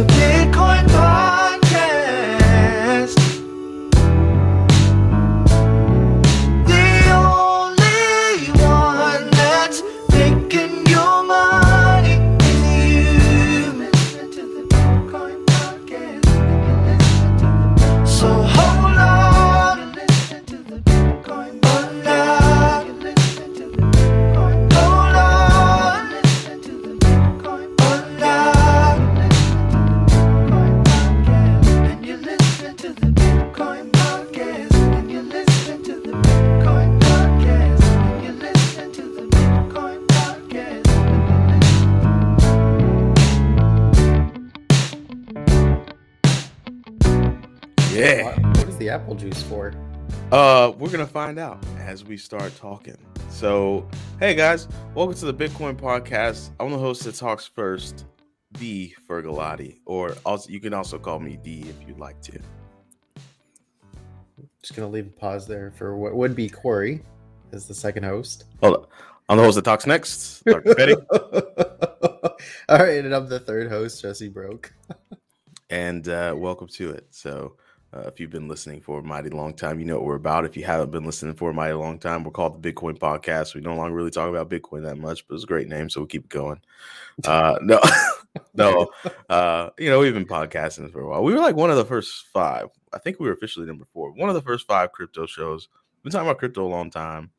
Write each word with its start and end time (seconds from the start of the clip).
to 0.00 0.06
Bitcoin 0.14 1.09
apple 49.10 49.28
juice 49.28 49.42
for? 49.42 49.74
Uh, 50.30 50.72
we're 50.78 50.88
gonna 50.88 51.04
find 51.04 51.36
out 51.36 51.58
as 51.78 52.04
we 52.04 52.16
start 52.16 52.54
talking. 52.56 52.96
So, 53.28 53.88
hey 54.20 54.36
guys, 54.36 54.68
welcome 54.94 55.16
to 55.16 55.32
the 55.32 55.34
Bitcoin 55.34 55.74
podcast. 55.74 56.50
I'm 56.60 56.70
the 56.70 56.78
host 56.78 57.02
that 57.02 57.16
talks 57.16 57.44
first, 57.44 58.04
the 58.60 58.94
Fergalati, 59.08 59.80
or 59.84 60.14
also 60.24 60.48
you 60.48 60.60
can 60.60 60.72
also 60.72 60.96
call 60.96 61.18
me 61.18 61.40
D 61.42 61.64
if 61.68 61.88
you'd 61.88 61.98
like 61.98 62.22
to. 62.22 62.38
Just 64.62 64.76
gonna 64.76 64.88
leave 64.88 65.08
a 65.08 65.10
pause 65.10 65.44
there 65.44 65.72
for 65.72 65.96
what 65.96 66.14
would 66.14 66.36
be 66.36 66.48
Corey 66.48 67.02
as 67.50 67.66
the 67.66 67.74
second 67.74 68.04
host. 68.04 68.44
Hold 68.62 68.76
on. 68.76 68.86
I'm 69.28 69.38
the 69.38 69.42
host 69.42 69.56
that 69.56 69.64
talks 69.64 69.88
next, 69.88 70.44
Dr. 70.44 70.72
Petty, 70.76 70.94
All 72.68 72.78
right, 72.78 73.04
and 73.04 73.12
I'm 73.12 73.28
the 73.28 73.40
third 73.40 73.68
host, 73.68 74.02
Jesse 74.02 74.28
Broke. 74.28 74.72
and 75.70 76.08
uh, 76.08 76.32
welcome 76.36 76.68
to 76.68 76.90
it. 76.90 77.08
So, 77.10 77.56
uh, 77.92 78.02
if 78.06 78.20
you've 78.20 78.30
been 78.30 78.46
listening 78.46 78.80
for 78.80 79.00
a 79.00 79.02
mighty 79.02 79.30
long 79.30 79.52
time, 79.52 79.80
you 79.80 79.84
know 79.84 79.96
what 79.96 80.04
we're 80.04 80.14
about. 80.14 80.44
If 80.44 80.56
you 80.56 80.64
haven't 80.64 80.92
been 80.92 81.04
listening 81.04 81.34
for 81.34 81.50
a 81.50 81.54
mighty 81.54 81.74
long 81.74 81.98
time, 81.98 82.22
we're 82.22 82.30
called 82.30 82.62
the 82.62 82.72
Bitcoin 82.72 82.98
Podcast. 82.98 83.54
We 83.54 83.60
no 83.60 83.74
longer 83.74 83.94
really 83.94 84.12
talk 84.12 84.28
about 84.28 84.48
Bitcoin 84.48 84.84
that 84.84 84.96
much, 84.96 85.26
but 85.26 85.34
it's 85.34 85.44
a 85.44 85.48
great 85.48 85.66
name, 85.66 85.90
so 85.90 86.00
we'll 86.00 86.06
keep 86.06 86.28
going. 86.28 86.60
Uh, 87.26 87.58
no, 87.62 87.80
no, 88.54 88.90
uh, 89.28 89.70
you 89.76 89.90
know, 89.90 89.98
we've 89.98 90.14
been 90.14 90.24
podcasting 90.24 90.92
for 90.92 91.00
a 91.00 91.08
while. 91.08 91.24
We 91.24 91.32
were 91.32 91.40
like 91.40 91.56
one 91.56 91.70
of 91.70 91.76
the 91.76 91.84
first 91.84 92.26
five. 92.32 92.68
I 92.92 92.98
think 92.98 93.18
we 93.18 93.26
were 93.26 93.34
officially 93.34 93.66
number 93.66 93.86
four. 93.92 94.12
One 94.12 94.28
of 94.28 94.36
the 94.36 94.42
first 94.42 94.68
five 94.68 94.92
crypto 94.92 95.26
shows. 95.26 95.68
We've 95.98 96.04
been 96.04 96.12
talking 96.12 96.28
about 96.28 96.38
crypto 96.38 96.64
a 96.64 96.68
long 96.68 96.90
time. 96.90 97.30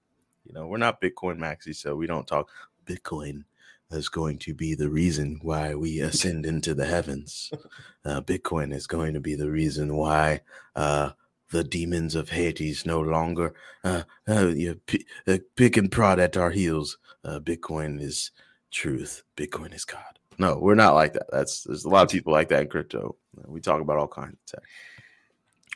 You 0.46 0.54
know, 0.54 0.68
we're 0.68 0.78
not 0.78 1.02
Bitcoin 1.02 1.38
maxi, 1.38 1.74
so 1.74 1.96
we 1.96 2.08
don't 2.08 2.28
talk 2.28 2.50
Bitcoin 2.86 3.46
is 3.92 4.10
going 4.10 4.38
to 4.40 4.54
be 4.54 4.76
the 4.76 4.90
reason 4.90 5.40
why 5.42 5.76
we 5.76 6.00
ascend 6.00 6.46
into 6.46 6.74
the 6.74 6.86
heavens. 6.86 7.52
Uh, 8.04 8.20
Bitcoin 8.20 8.74
is 8.74 8.88
going 8.88 9.14
to 9.14 9.20
be 9.20 9.36
the 9.36 9.52
reason 9.52 9.96
why 9.96 10.42
uh, 10.76 11.12
the 11.52 11.64
demons 11.64 12.16
of 12.16 12.30
Hades 12.30 12.84
no 12.84 13.00
longer 13.00 13.54
uh, 13.84 14.02
uh, 14.28 14.48
you 14.48 14.74
p- 14.88 15.06
uh, 15.28 15.38
pick 15.56 15.78
and 15.78 15.92
prod 15.92 16.20
at 16.20 16.36
our 16.36 16.50
heels. 16.50 16.98
Uh, 17.24 17.40
Bitcoin 17.40 18.02
is 18.02 18.32
truth. 18.72 19.22
Bitcoin 19.38 19.72
is 19.76 19.86
God. 19.86 20.18
No, 20.40 20.58
we're 20.58 20.74
not 20.74 20.96
like 20.96 21.14
that. 21.14 21.28
That's 21.32 21.64
there's 21.64 21.86
a 21.86 21.90
lot 21.90 22.04
of 22.04 22.10
people 22.10 22.34
like 22.34 22.50
that 22.50 22.64
in 22.64 22.70
crypto. 22.70 23.16
We 23.46 23.62
talk 23.62 23.82
about 23.82 23.98
all 23.98 24.08
kinds 24.08 24.34
of 24.34 24.46
tech, 24.48 24.64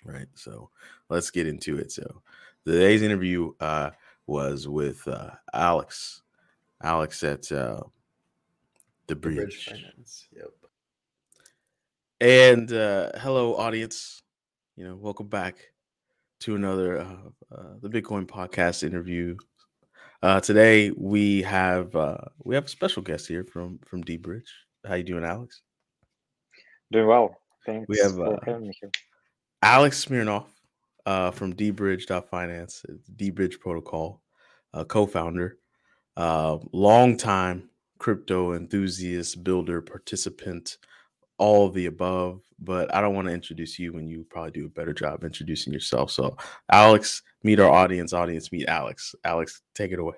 right? 0.03 0.27
So 0.33 0.71
let's 1.09 1.29
get 1.29 1.45
into 1.47 1.77
it. 1.77 1.91
So 1.91 2.23
today's 2.65 3.03
interview 3.03 3.53
uh, 3.59 3.91
was 4.25 4.67
with 4.67 5.07
uh, 5.07 5.31
Alex. 5.53 6.23
Alex 6.81 7.23
at 7.23 7.51
uh, 7.51 7.81
the 9.07 9.15
The 9.15 9.19
bridge. 9.19 9.65
Finance. 9.65 10.27
Yep. 10.35 10.51
And 12.21 12.71
uh, 12.71 13.11
hello, 13.17 13.55
audience. 13.55 14.21
You 14.75 14.87
know, 14.87 14.95
welcome 14.95 15.27
back 15.27 15.57
to 16.41 16.55
another 16.55 16.99
uh, 16.99 17.17
uh, 17.55 17.73
the 17.81 17.89
Bitcoin 17.89 18.25
podcast 18.25 18.83
interview. 18.83 19.37
Uh, 20.23 20.39
today 20.39 20.91
we 20.91 21.41
have 21.43 21.95
uh, 21.95 22.17
we 22.43 22.55
have 22.55 22.65
a 22.65 22.69
special 22.69 23.01
guest 23.01 23.27
here 23.27 23.43
from 23.43 23.79
from 23.85 24.03
deBridge. 24.03 24.47
How 24.87 24.95
you 24.95 25.03
doing, 25.03 25.23
Alex? 25.23 25.61
Doing 26.91 27.07
well. 27.07 27.37
Thanks 27.65 27.87
We 27.87 27.97
have, 27.99 28.15
for 28.15 28.35
uh, 28.35 28.39
having 28.45 28.67
me 28.67 28.73
here. 28.79 28.91
Alex 29.61 29.97
Smirnov 29.99 30.45
uh, 31.05 31.31
from 31.31 31.53
deBridge.finance, 31.53 32.85
D 33.15 33.31
Bridge 33.31 33.59
Protocol, 33.59 34.21
uh, 34.73 34.83
co-founder, 34.83 35.57
uh, 36.17 36.57
long-time 36.71 37.69
crypto 37.97 38.53
enthusiast, 38.53 39.43
builder, 39.43 39.81
participant, 39.81 40.77
all 41.37 41.69
the 41.69 41.85
above. 41.85 42.41
But 42.59 42.93
I 42.93 43.01
don't 43.01 43.15
want 43.15 43.27
to 43.27 43.33
introduce 43.33 43.77
you 43.77 43.93
when 43.93 44.07
you 44.07 44.25
probably 44.29 44.51
do 44.51 44.65
a 44.65 44.69
better 44.69 44.93
job 44.93 45.23
introducing 45.23 45.73
yourself. 45.73 46.11
So, 46.11 46.37
Alex, 46.71 47.21
meet 47.43 47.59
our 47.59 47.69
audience. 47.69 48.13
Audience, 48.13 48.51
meet 48.51 48.67
Alex. 48.67 49.13
Alex, 49.23 49.61
take 49.73 49.91
it 49.91 49.99
away. 49.99 50.15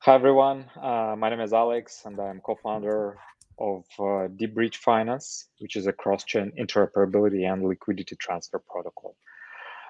Hi, 0.00 0.14
everyone. 0.14 0.66
Uh, 0.80 1.16
my 1.18 1.30
name 1.30 1.40
is 1.40 1.52
Alex, 1.52 2.02
and 2.04 2.18
I'm 2.20 2.40
co 2.40 2.54
founder 2.54 3.18
of 3.58 3.84
uh, 3.98 4.28
Deep 4.36 4.54
Finance, 4.76 5.48
which 5.58 5.76
is 5.76 5.86
a 5.86 5.92
cross 5.92 6.24
chain 6.24 6.52
interoperability 6.58 7.50
and 7.50 7.64
liquidity 7.66 8.14
transfer 8.16 8.58
protocol. 8.58 9.16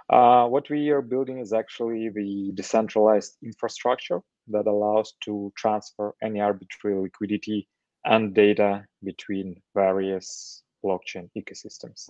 Uh, 0.09 0.47
what 0.47 0.71
we 0.71 0.91
are 0.91 1.03
building 1.03 1.39
is 1.39 1.53
actually 1.53 2.09
the 2.11 2.53
decentralized 2.55 3.37
infrastructure 3.43 4.21
that 4.49 4.67
allows 4.67 5.15
to 5.25 5.53
transfer 5.57 6.15
any 6.23 6.41
arbitrary 6.41 7.01
liquidity 7.01 7.69
and 8.05 8.35
data 8.35 8.85
between 9.03 9.61
various 9.75 10.63
blockchain 10.85 11.29
ecosystems. 11.37 12.09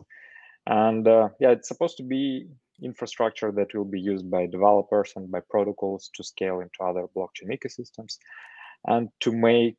And 0.66 1.08
uh, 1.08 1.30
yeah, 1.40 1.50
it's 1.50 1.68
supposed 1.68 1.96
to 1.96 2.02
be 2.02 2.48
infrastructure 2.82 3.50
that 3.52 3.74
will 3.74 3.86
be 3.86 4.00
used 4.00 4.30
by 4.30 4.46
developers 4.46 5.12
and 5.16 5.30
by 5.30 5.40
protocols 5.48 6.10
to 6.14 6.22
scale 6.22 6.60
into 6.60 6.82
other 6.82 7.06
blockchain 7.16 7.50
ecosystems 7.50 8.18
and 8.86 9.08
to 9.20 9.32
make 9.32 9.78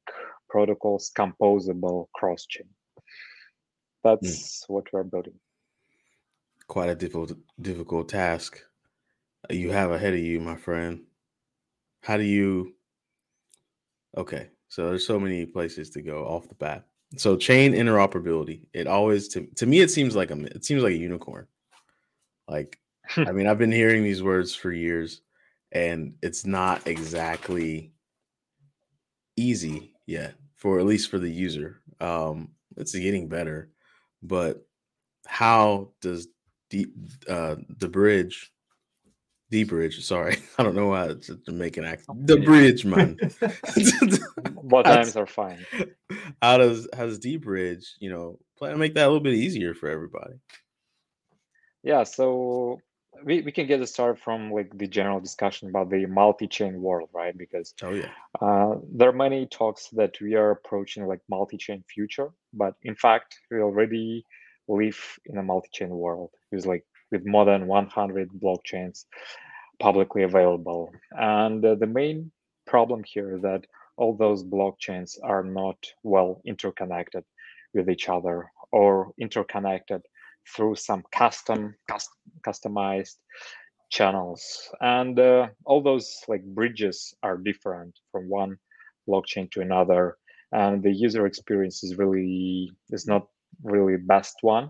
protocols 0.50 1.12
composable 1.16 2.08
cross 2.16 2.48
chain. 2.48 2.68
That's 4.04 4.64
what 4.68 4.86
we're 4.92 5.04
building. 5.04 5.40
Quite 6.68 6.90
a 6.90 6.96
difficult 6.96 7.34
difficult 7.62 8.10
task 8.10 8.62
you 9.50 9.72
have 9.72 9.92
ahead 9.92 10.14
of 10.14 10.20
you, 10.20 10.40
my 10.40 10.56
friend. 10.56 11.04
How 12.02 12.18
do 12.18 12.24
you? 12.24 12.76
Okay, 14.18 14.50
so 14.68 14.88
there's 14.88 15.06
so 15.06 15.20
many 15.20 15.46
places 15.46 15.90
to 15.92 16.02
go 16.02 16.26
off 16.26 16.50
the 16.50 16.56
bat. 16.56 16.86
So 17.18 17.38
chain 17.38 17.74
interoperability. 17.74 18.68
It 18.74 18.88
always 18.88 19.28
to 19.30 19.48
to 19.56 19.66
me 19.66 19.82
it 19.82 19.92
seems 19.92 20.16
like 20.16 20.32
a 20.32 20.40
it 20.46 20.66
seems 20.66 20.84
like 20.84 20.94
a 20.94 20.98
unicorn. 20.98 21.48
Like 22.48 22.80
I 23.16 23.32
mean 23.32 23.48
I've 23.48 23.58
been 23.58 23.72
hearing 23.72 24.04
these 24.04 24.24
words 24.24 24.54
for 24.54 24.72
years, 24.72 25.22
and 25.72 26.16
it's 26.22 26.46
not 26.46 26.88
exactly 26.88 27.92
easy 29.36 29.94
yet 30.06 30.36
for 30.56 30.80
at 30.80 30.86
least 30.86 31.10
for 31.10 31.20
the 31.20 31.32
user. 31.32 31.82
Um, 32.02 32.50
it's 32.76 32.94
getting 32.94 33.28
better, 33.28 33.70
but 34.22 34.66
how 35.26 35.90
does 36.02 36.28
the 36.70 36.88
uh 37.30 37.56
the 37.80 37.88
bridge 37.88 38.52
the 39.50 39.64
bridge 39.64 40.04
sorry. 40.04 40.38
I 40.58 40.64
don't 40.64 40.76
know 40.76 40.88
why 40.88 41.06
it's 41.06 41.30
a 41.30 41.36
jamaican 41.36 41.86
accent 41.86 42.28
the 42.28 42.38
bridge 42.38 42.86
man. 42.86 43.18
Both 44.64 44.86
That's- 44.86 45.14
times 45.14 45.16
are 45.16 45.28
fine. 45.28 45.66
how 46.42 46.58
does 46.58 46.88
how 46.94 47.06
does 47.06 47.20
deBridge 47.20 47.86
you 48.00 48.10
know 48.10 48.40
plan 48.58 48.72
to 48.72 48.78
make 48.78 48.96
that 48.96 49.06
a 49.06 49.08
little 49.08 49.22
bit 49.22 49.36
easier 49.36 49.74
for 49.74 49.90
everybody? 49.90 50.34
Yeah, 51.84 52.04
so 52.04 52.82
we, 53.24 53.42
we 53.42 53.52
can 53.52 53.68
get 53.68 53.82
a 53.82 53.88
start 53.88 54.20
from 54.20 54.52
like 54.52 54.78
the 54.78 54.88
general 54.88 55.20
discussion 55.20 55.70
about 55.70 55.90
the 55.90 56.06
multi-chain 56.06 56.82
world, 56.82 57.10
right? 57.14 57.38
Because 57.38 57.74
oh 57.82 57.92
yeah. 57.92 58.10
uh, 58.42 58.76
there 58.92 59.10
are 59.10 59.14
many 59.14 59.46
talks 59.46 59.88
that 59.94 60.20
we 60.22 60.36
are 60.36 60.52
approaching 60.52 61.06
like 61.06 61.22
multi-chain 61.30 61.84
future, 61.88 62.30
but 62.54 62.76
in 62.84 62.96
fact, 62.96 63.38
we 63.50 63.60
already 63.60 64.26
live 64.68 65.00
in 65.26 65.38
a 65.38 65.44
multi-chain 65.44 65.90
world 65.90 66.32
with 66.52 66.66
like 66.66 66.86
with 67.12 67.26
more 67.26 67.46
than 67.46 67.68
100 67.68 68.30
blockchains 68.32 69.06
publicly 69.80 70.24
available. 70.24 70.92
And 71.12 71.64
uh, 71.64 71.76
the 71.76 71.88
main 71.88 72.32
problem 72.66 73.04
here 73.06 73.36
is 73.36 73.42
that 73.44 73.66
all 73.98 74.16
those 74.16 74.44
blockchains 74.44 75.18
are 75.24 75.44
not 75.44 75.78
well 76.04 76.42
interconnected 76.46 77.24
with 77.74 77.90
each 77.90 78.10
other 78.10 78.52
or 78.72 79.12
interconnected 79.20 80.02
through 80.56 80.76
some 80.76 81.04
custom 81.14 81.76
cus- 81.90 82.10
customized 82.46 83.16
channels 83.90 84.70
and 84.82 85.20
uh, 85.20 85.48
all 85.66 85.82
those 85.82 86.20
like 86.28 86.44
bridges 86.44 87.14
are 87.24 87.38
different 87.38 87.98
from 88.12 88.28
one 88.30 88.58
blockchain 89.08 89.50
to 89.52 89.62
another 89.62 90.18
and 90.52 90.84
the 90.84 90.92
user 90.92 91.26
experience 91.26 91.84
is 91.84 91.98
really 91.98 92.72
is 92.90 93.08
not 93.08 93.28
really 93.64 93.98
best 93.98 94.38
one 94.42 94.70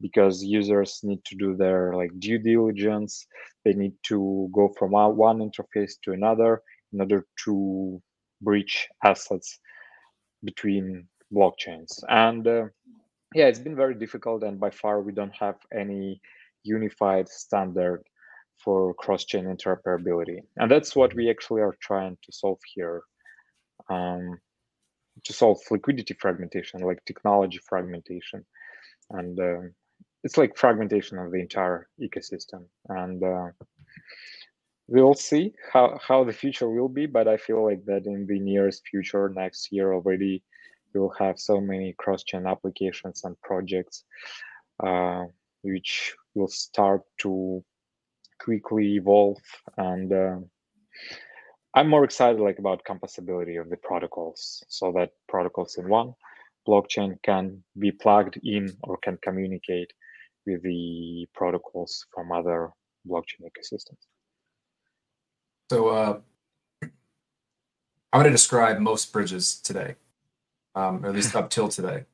because 0.00 0.44
users 0.44 1.00
need 1.02 1.24
to 1.24 1.36
do 1.36 1.56
their 1.56 1.94
like 1.94 2.10
due 2.18 2.38
diligence. 2.38 3.26
They 3.64 3.72
need 3.72 3.94
to 4.08 4.48
go 4.52 4.72
from 4.78 4.92
one 4.92 5.38
interface 5.38 5.92
to 6.04 6.12
another 6.12 6.62
in 6.92 7.00
order 7.00 7.26
to 7.44 8.00
breach 8.42 8.88
assets 9.04 9.58
between 10.44 11.08
blockchains. 11.34 12.02
And 12.08 12.46
uh, 12.46 12.64
yeah 13.34 13.46
it's 13.46 13.58
been 13.58 13.76
very 13.76 13.94
difficult 13.94 14.42
and 14.42 14.60
by 14.60 14.70
far 14.70 15.00
we 15.00 15.12
don't 15.12 15.34
have 15.36 15.56
any 15.72 16.20
unified 16.62 17.28
standard 17.28 18.02
for 18.62 18.94
cross-chain 18.94 19.44
interoperability. 19.44 20.38
And 20.56 20.70
that's 20.70 20.96
what 20.96 21.14
we 21.14 21.30
actually 21.30 21.60
are 21.60 21.76
trying 21.80 22.16
to 22.24 22.32
solve 22.32 22.58
here. 22.74 23.02
Um, 23.90 24.38
to 25.26 25.32
solve 25.32 25.58
liquidity 25.70 26.14
fragmentation 26.14 26.80
like 26.80 27.04
technology 27.04 27.60
fragmentation. 27.68 28.44
And 29.10 29.38
uh, 29.38 29.68
it's 30.24 30.36
like 30.36 30.56
fragmentation 30.56 31.18
of 31.18 31.30
the 31.30 31.40
entire 31.40 31.88
ecosystem. 32.00 32.64
And 32.88 33.22
uh, 33.22 33.48
we'll 34.88 35.14
see 35.14 35.52
how, 35.72 35.98
how 36.06 36.24
the 36.24 36.32
future 36.32 36.70
will 36.70 36.88
be 36.88 37.06
but 37.06 37.26
i 37.26 37.36
feel 37.36 37.64
like 37.64 37.84
that 37.86 38.06
in 38.06 38.24
the 38.28 38.38
nearest 38.38 38.86
future 38.88 39.28
next 39.30 39.72
year 39.72 39.92
already 39.92 40.44
we'll 40.94 41.12
have 41.18 41.40
so 41.40 41.60
many 41.60 41.92
cross-chain 41.98 42.46
applications 42.46 43.24
and 43.24 43.34
projects 43.42 44.04
uh, 44.84 45.24
which 45.62 46.14
will 46.34 46.48
start 46.48 47.02
to 47.18 47.64
quickly 48.38 48.94
evolve. 48.96 49.42
And 49.76 50.12
uh, 50.12 50.36
i'm 51.76 51.88
more 51.88 52.04
excited 52.04 52.40
like 52.40 52.58
about 52.58 52.82
composability 52.84 53.60
of 53.60 53.70
the 53.70 53.76
protocols 53.76 54.64
so 54.68 54.92
that 54.92 55.10
protocols 55.28 55.76
in 55.76 55.88
one 55.88 56.12
blockchain 56.66 57.16
can 57.22 57.62
be 57.78 57.92
plugged 57.92 58.38
in 58.42 58.76
or 58.82 58.98
can 58.98 59.18
communicate 59.22 59.92
with 60.46 60.62
the 60.62 61.26
protocols 61.34 62.06
from 62.12 62.32
other 62.32 62.70
blockchain 63.08 63.42
ecosystems. 63.42 64.06
So 65.70 65.88
uh, 65.88 66.20
going 68.12 68.24
to 68.24 68.30
describe 68.30 68.78
most 68.78 69.12
bridges 69.12 69.60
today 69.60 69.96
um, 70.74 71.04
or 71.04 71.08
at 71.08 71.14
least 71.14 71.34
up 71.34 71.50
till 71.50 71.68
today. 71.68 72.04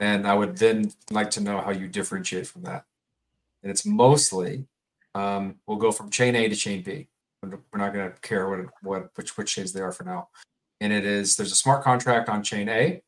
And 0.00 0.26
i 0.26 0.34
would 0.34 0.56
then 0.56 0.92
like 1.10 1.30
to 1.32 1.42
know 1.42 1.60
how 1.60 1.72
you 1.72 1.86
differentiate 1.86 2.46
from 2.46 2.62
that. 2.62 2.84
And 3.62 3.70
it's 3.70 3.84
mostly 3.84 4.66
um, 5.14 5.56
we'll 5.66 5.76
go 5.76 5.92
from 5.92 6.10
chain 6.10 6.34
A 6.36 6.48
to 6.48 6.56
chain 6.56 6.82
B. 6.82 7.08
We're 7.42 7.78
not 7.78 7.94
going 7.94 8.10
to 8.10 8.20
care 8.20 8.48
what 8.48 8.60
what 8.82 9.10
which 9.14 9.36
which 9.36 9.54
chains 9.54 9.72
they 9.72 9.80
are 9.80 9.92
for 9.92 10.04
now. 10.04 10.28
And 10.80 10.92
it 10.92 11.06
is 11.06 11.36
there's 11.36 11.52
a 11.52 11.56
smart 11.56 11.82
contract 11.82 12.28
on 12.28 12.42
chain 12.42 12.68
A 12.68 13.02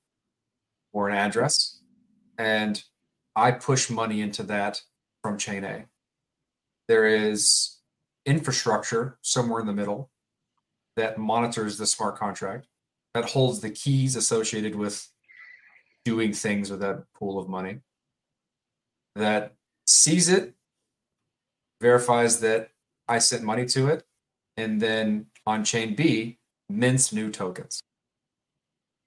or 0.93 1.09
an 1.09 1.17
address, 1.17 1.81
and 2.39 2.83
I 3.37 3.53
push 3.53 3.91
money 3.91 4.21
into 4.21 4.43
that 4.45 4.81
from 5.23 5.37
chain 5.37 5.65
A. 5.65 5.85
There 6.89 7.07
is 7.07 7.79
infrastructure 8.25 9.19
somewhere 9.23 9.61
in 9.61 9.67
the 9.67 9.73
middle 9.73 10.11
that 10.97 11.19
monitors 11.19 11.79
the 11.79 11.87
smart 11.87 12.17
contract 12.17 12.67
that 13.15 13.25
holds 13.25 13.61
the 13.61 13.71
keys 13.71 14.17
associated 14.17 14.75
with 14.75 15.09
doing 16.05 16.33
things 16.33 16.71
with 16.71 16.81
that 16.81 17.05
pool 17.15 17.39
of 17.39 17.49
money 17.49 17.81
that 19.15 19.55
sees 19.87 20.29
it 20.29 20.55
verifies 21.81 22.41
that 22.41 22.71
I 23.09 23.19
sent 23.19 23.43
money 23.43 23.67
to 23.67 23.89
it, 23.89 24.05
and 24.63 24.81
then 24.81 25.27
on 25.47 25.65
chain 25.65 25.95
B, 25.95 26.39
mints 26.69 27.13
new 27.13 27.31
tokens. 27.31 27.81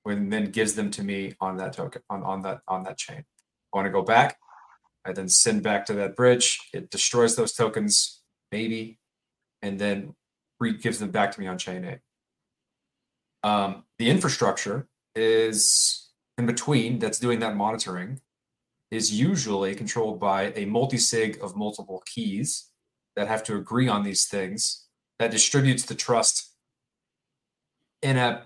And 0.06 0.32
then 0.32 0.52
gives 0.52 0.76
them 0.76 0.92
to 0.92 1.04
me 1.04 1.34
on 1.42 1.58
that 1.58 1.74
token 1.74 2.04
on, 2.12 2.22
on 2.24 2.44
that 2.44 2.60
on 2.68 2.84
that 2.84 2.98
chain. 2.98 3.24
I 3.74 3.78
want 3.78 3.88
to 3.88 3.92
go 3.92 4.04
back. 4.04 4.38
I 5.04 5.14
then 5.14 5.28
send 5.28 5.64
back 5.64 5.86
to 5.88 5.94
that 5.94 6.16
bridge. 6.16 6.60
It 6.74 6.92
destroys 6.92 7.36
those 7.36 7.54
tokens, 7.54 8.22
maybe, 8.52 9.00
and 9.64 9.80
then 9.80 10.14
re- 10.60 10.78
gives 10.78 11.00
them 11.00 11.10
back 11.10 11.32
to 11.32 11.40
me 11.40 11.48
on 11.48 11.58
chain 11.58 11.84
A. 11.86 13.48
Um, 13.48 13.84
the 13.98 14.10
infrastructure 14.12 14.88
is 15.16 16.12
in 16.38 16.46
between 16.46 17.00
that's 17.00 17.20
doing 17.20 17.40
that 17.40 17.56
monitoring 17.56 18.20
is 18.92 19.12
usually 19.12 19.74
controlled 19.74 20.20
by 20.20 20.54
a 20.56 20.66
multi-sig 20.66 21.40
of 21.42 21.56
multiple 21.56 22.04
keys 22.06 22.70
that 23.16 23.28
have 23.28 23.44
to 23.44 23.56
agree 23.56 23.88
on 23.88 24.04
these 24.04 24.26
things 24.26 24.85
that 25.20 25.32
distributes 25.32 25.86
the 25.86 25.96
trust 25.96 26.52
in 28.02 28.18
a 28.18 28.44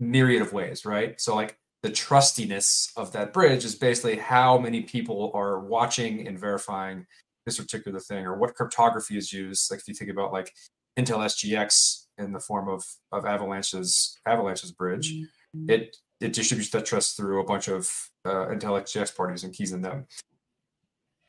myriad 0.00 0.42
of 0.42 0.52
ways, 0.52 0.84
right? 0.84 1.20
So 1.20 1.34
like 1.34 1.58
the 1.82 1.90
trustiness 1.90 2.90
of 2.96 3.12
that 3.12 3.32
bridge 3.32 3.64
is 3.64 3.74
basically 3.74 4.16
how 4.16 4.58
many 4.58 4.82
people 4.82 5.30
are 5.34 5.60
watching 5.60 6.26
and 6.26 6.38
verifying 6.38 7.06
this 7.44 7.58
particular 7.58 8.00
thing 8.00 8.26
or 8.26 8.36
what 8.36 8.54
cryptography 8.54 9.16
is 9.16 9.32
used. 9.32 9.70
Like 9.70 9.80
if 9.80 9.88
you 9.88 9.94
think 9.94 10.10
about 10.10 10.32
like 10.32 10.52
Intel 10.98 11.18
SGX 11.18 12.06
in 12.18 12.32
the 12.32 12.40
form 12.40 12.68
of 12.68 12.84
of 13.12 13.24
Avalanche's 13.24 14.18
Avalanche's 14.26 14.72
bridge, 14.72 15.12
mm-hmm. 15.12 15.70
it 15.70 15.96
it 16.20 16.32
distributes 16.32 16.70
that 16.70 16.84
trust 16.84 17.16
through 17.16 17.40
a 17.40 17.44
bunch 17.44 17.68
of 17.68 17.88
uh, 18.24 18.46
Intel 18.46 18.80
SGX 18.82 19.16
parties 19.16 19.44
and 19.44 19.54
keys 19.54 19.72
in 19.72 19.82
them. 19.82 20.06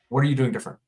What 0.09 0.21
are 0.21 0.27
you 0.27 0.35
doing 0.35 0.51
different? 0.51 0.79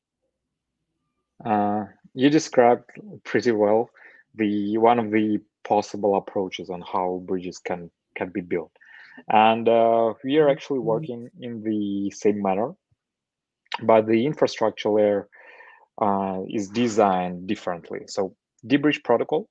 Uh, 1.44 1.84
you 2.14 2.30
described 2.30 2.84
pretty 3.24 3.52
well 3.52 3.90
the 4.34 4.78
one 4.78 4.98
of 4.98 5.10
the 5.10 5.38
possible 5.64 6.16
approaches 6.16 6.70
on 6.70 6.82
how 6.82 7.22
bridges 7.26 7.58
can 7.58 7.90
can 8.16 8.30
be 8.30 8.40
built, 8.40 8.72
and 9.28 9.68
uh, 9.68 10.14
we 10.24 10.38
are 10.38 10.48
actually 10.48 10.78
mm-hmm. 10.78 10.88
working 10.88 11.30
in 11.40 11.62
the 11.62 12.10
same 12.10 12.42
manner, 12.42 12.72
but 13.82 14.06
the 14.06 14.26
infrastructure 14.26 14.90
layer 14.90 15.28
uh, 16.00 16.40
is 16.48 16.68
designed 16.68 17.46
differently. 17.46 18.00
So 18.06 18.34
deBridge 18.66 19.02
protocol 19.04 19.48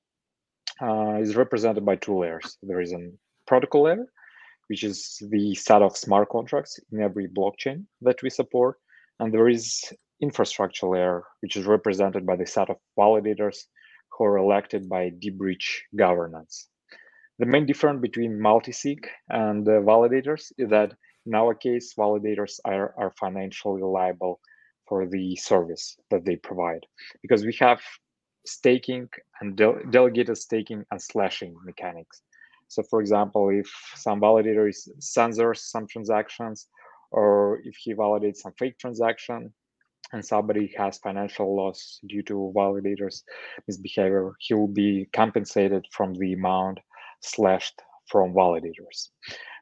uh, 0.80 1.18
is 1.20 1.36
represented 1.36 1.84
by 1.84 1.96
two 1.96 2.18
layers. 2.18 2.58
There 2.62 2.80
is 2.80 2.92
a 2.92 3.10
protocol 3.46 3.84
layer 3.84 4.06
which 4.68 4.84
is 4.84 5.20
the 5.30 5.54
set 5.54 5.82
of 5.82 5.96
smart 5.96 6.30
contracts 6.30 6.80
in 6.92 7.02
every 7.02 7.28
blockchain 7.28 7.84
that 8.00 8.22
we 8.22 8.30
support. 8.30 8.78
And 9.20 9.32
there 9.32 9.48
is 9.48 9.84
infrastructure 10.22 10.86
layer, 10.86 11.24
which 11.40 11.56
is 11.56 11.66
represented 11.66 12.24
by 12.24 12.36
the 12.36 12.46
set 12.46 12.70
of 12.70 12.76
validators 12.98 13.56
who 14.12 14.24
are 14.24 14.38
elected 14.38 14.88
by 14.88 15.10
deBridge 15.10 15.80
governance. 15.96 16.68
The 17.38 17.46
main 17.46 17.66
difference 17.66 18.00
between 18.00 18.40
multi-sig 18.40 19.08
and 19.28 19.66
uh, 19.68 19.72
validators 19.80 20.52
is 20.58 20.70
that 20.70 20.94
in 21.26 21.34
our 21.34 21.54
case, 21.54 21.94
validators 21.98 22.60
are, 22.64 22.94
are 22.96 23.12
financially 23.18 23.82
liable 23.82 24.40
for 24.88 25.06
the 25.06 25.36
service 25.36 25.96
that 26.10 26.24
they 26.24 26.36
provide 26.36 26.84
because 27.22 27.44
we 27.44 27.56
have 27.60 27.80
staking 28.44 29.08
and 29.40 29.56
de- 29.56 29.84
delegated 29.90 30.36
staking 30.36 30.84
and 30.90 31.00
slashing 31.00 31.54
mechanics. 31.64 32.22
So 32.68 32.82
for 32.82 33.00
example, 33.00 33.50
if 33.50 33.70
some 33.94 34.20
validator 34.20 34.68
is 34.68 34.88
censors 34.98 35.70
some 35.70 35.86
transactions, 35.86 36.68
or 37.10 37.60
if 37.64 37.76
he 37.76 37.94
validates 37.94 38.38
some 38.38 38.52
fake 38.58 38.78
transaction, 38.78 39.52
and 40.12 40.24
somebody 40.24 40.72
has 40.76 40.98
financial 40.98 41.56
loss 41.56 42.00
due 42.06 42.22
to 42.22 42.52
validators 42.54 43.22
misbehavior, 43.66 44.32
he 44.38 44.54
will 44.54 44.68
be 44.68 45.08
compensated 45.12 45.86
from 45.90 46.14
the 46.14 46.34
amount 46.34 46.80
slashed 47.20 47.80
from 48.08 48.34
validators. 48.34 49.08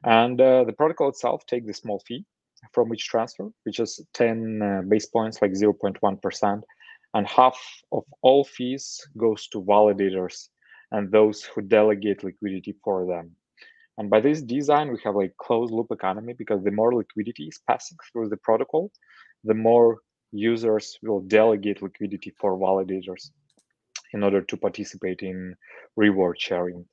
And 0.03 0.39
uh, 0.41 0.63
the 0.65 0.73
protocol 0.73 1.09
itself 1.09 1.45
takes 1.45 1.67
the 1.67 1.73
small 1.73 2.01
fee 2.07 2.25
from 2.73 2.93
each 2.93 3.07
transfer, 3.07 3.49
which 3.63 3.79
is 3.79 4.05
10 4.13 4.61
uh, 4.61 4.81
base 4.87 5.05
points, 5.05 5.41
like 5.41 5.51
0.1%, 5.51 6.61
and 7.13 7.27
half 7.27 7.59
of 7.91 8.03
all 8.21 8.43
fees 8.43 8.99
goes 9.17 9.47
to 9.47 9.61
validators 9.61 10.49
and 10.91 11.11
those 11.11 11.43
who 11.43 11.61
delegate 11.61 12.23
liquidity 12.23 12.75
for 12.83 13.05
them. 13.05 13.31
And 13.97 14.09
by 14.09 14.19
this 14.19 14.41
design, 14.41 14.91
we 14.91 14.99
have 15.03 15.15
like 15.15 15.35
closed 15.37 15.73
loop 15.73 15.87
economy 15.91 16.33
because 16.37 16.63
the 16.63 16.71
more 16.71 16.93
liquidity 16.93 17.45
is 17.45 17.59
passing 17.67 17.97
through 18.11 18.29
the 18.29 18.37
protocol, 18.37 18.91
the 19.43 19.53
more 19.53 19.99
users 20.31 20.97
will 21.01 21.21
delegate 21.21 21.81
liquidity 21.81 22.31
for 22.39 22.57
validators 22.57 23.31
in 24.13 24.23
order 24.23 24.41
to 24.41 24.57
participate 24.57 25.21
in 25.21 25.55
reward 25.95 26.39
sharing. 26.39 26.85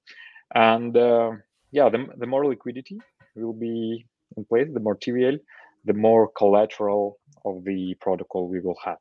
And 0.54 0.96
uh, 0.96 1.32
yeah, 1.70 1.88
the, 1.88 2.06
the 2.16 2.26
more 2.26 2.46
liquidity 2.46 2.98
will 3.34 3.52
be 3.52 4.06
in 4.36 4.44
place, 4.44 4.68
the 4.72 4.80
more 4.80 4.96
TVL, 4.96 5.38
the 5.84 5.94
more 5.94 6.28
collateral 6.36 7.18
of 7.44 7.64
the 7.64 7.94
protocol 8.00 8.48
we 8.48 8.60
will 8.60 8.78
have. 8.84 8.98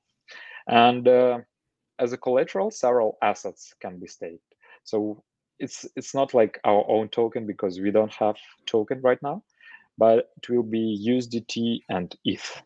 And 0.68 1.08
uh, 1.08 1.40
as 2.00 2.14
a 2.14 2.18
collateral, 2.18 2.72
several 2.72 3.18
assets 3.22 3.74
can 3.82 4.00
be 4.00 4.08
staked. 4.08 4.44
So 4.84 5.24
it's 5.60 5.86
it's 5.96 6.14
not 6.14 6.34
like 6.34 6.60
our 6.64 6.86
own 6.88 7.10
token 7.10 7.46
because 7.48 7.80
we 7.80 7.92
don't 7.92 8.14
have 8.14 8.38
token 8.66 9.02
right 9.02 9.22
now, 9.24 9.44
but 9.98 10.30
it 10.38 10.50
will 10.50 10.64
be 10.64 11.06
USDT 11.10 11.82
and 11.90 12.16
ETH, 12.26 12.62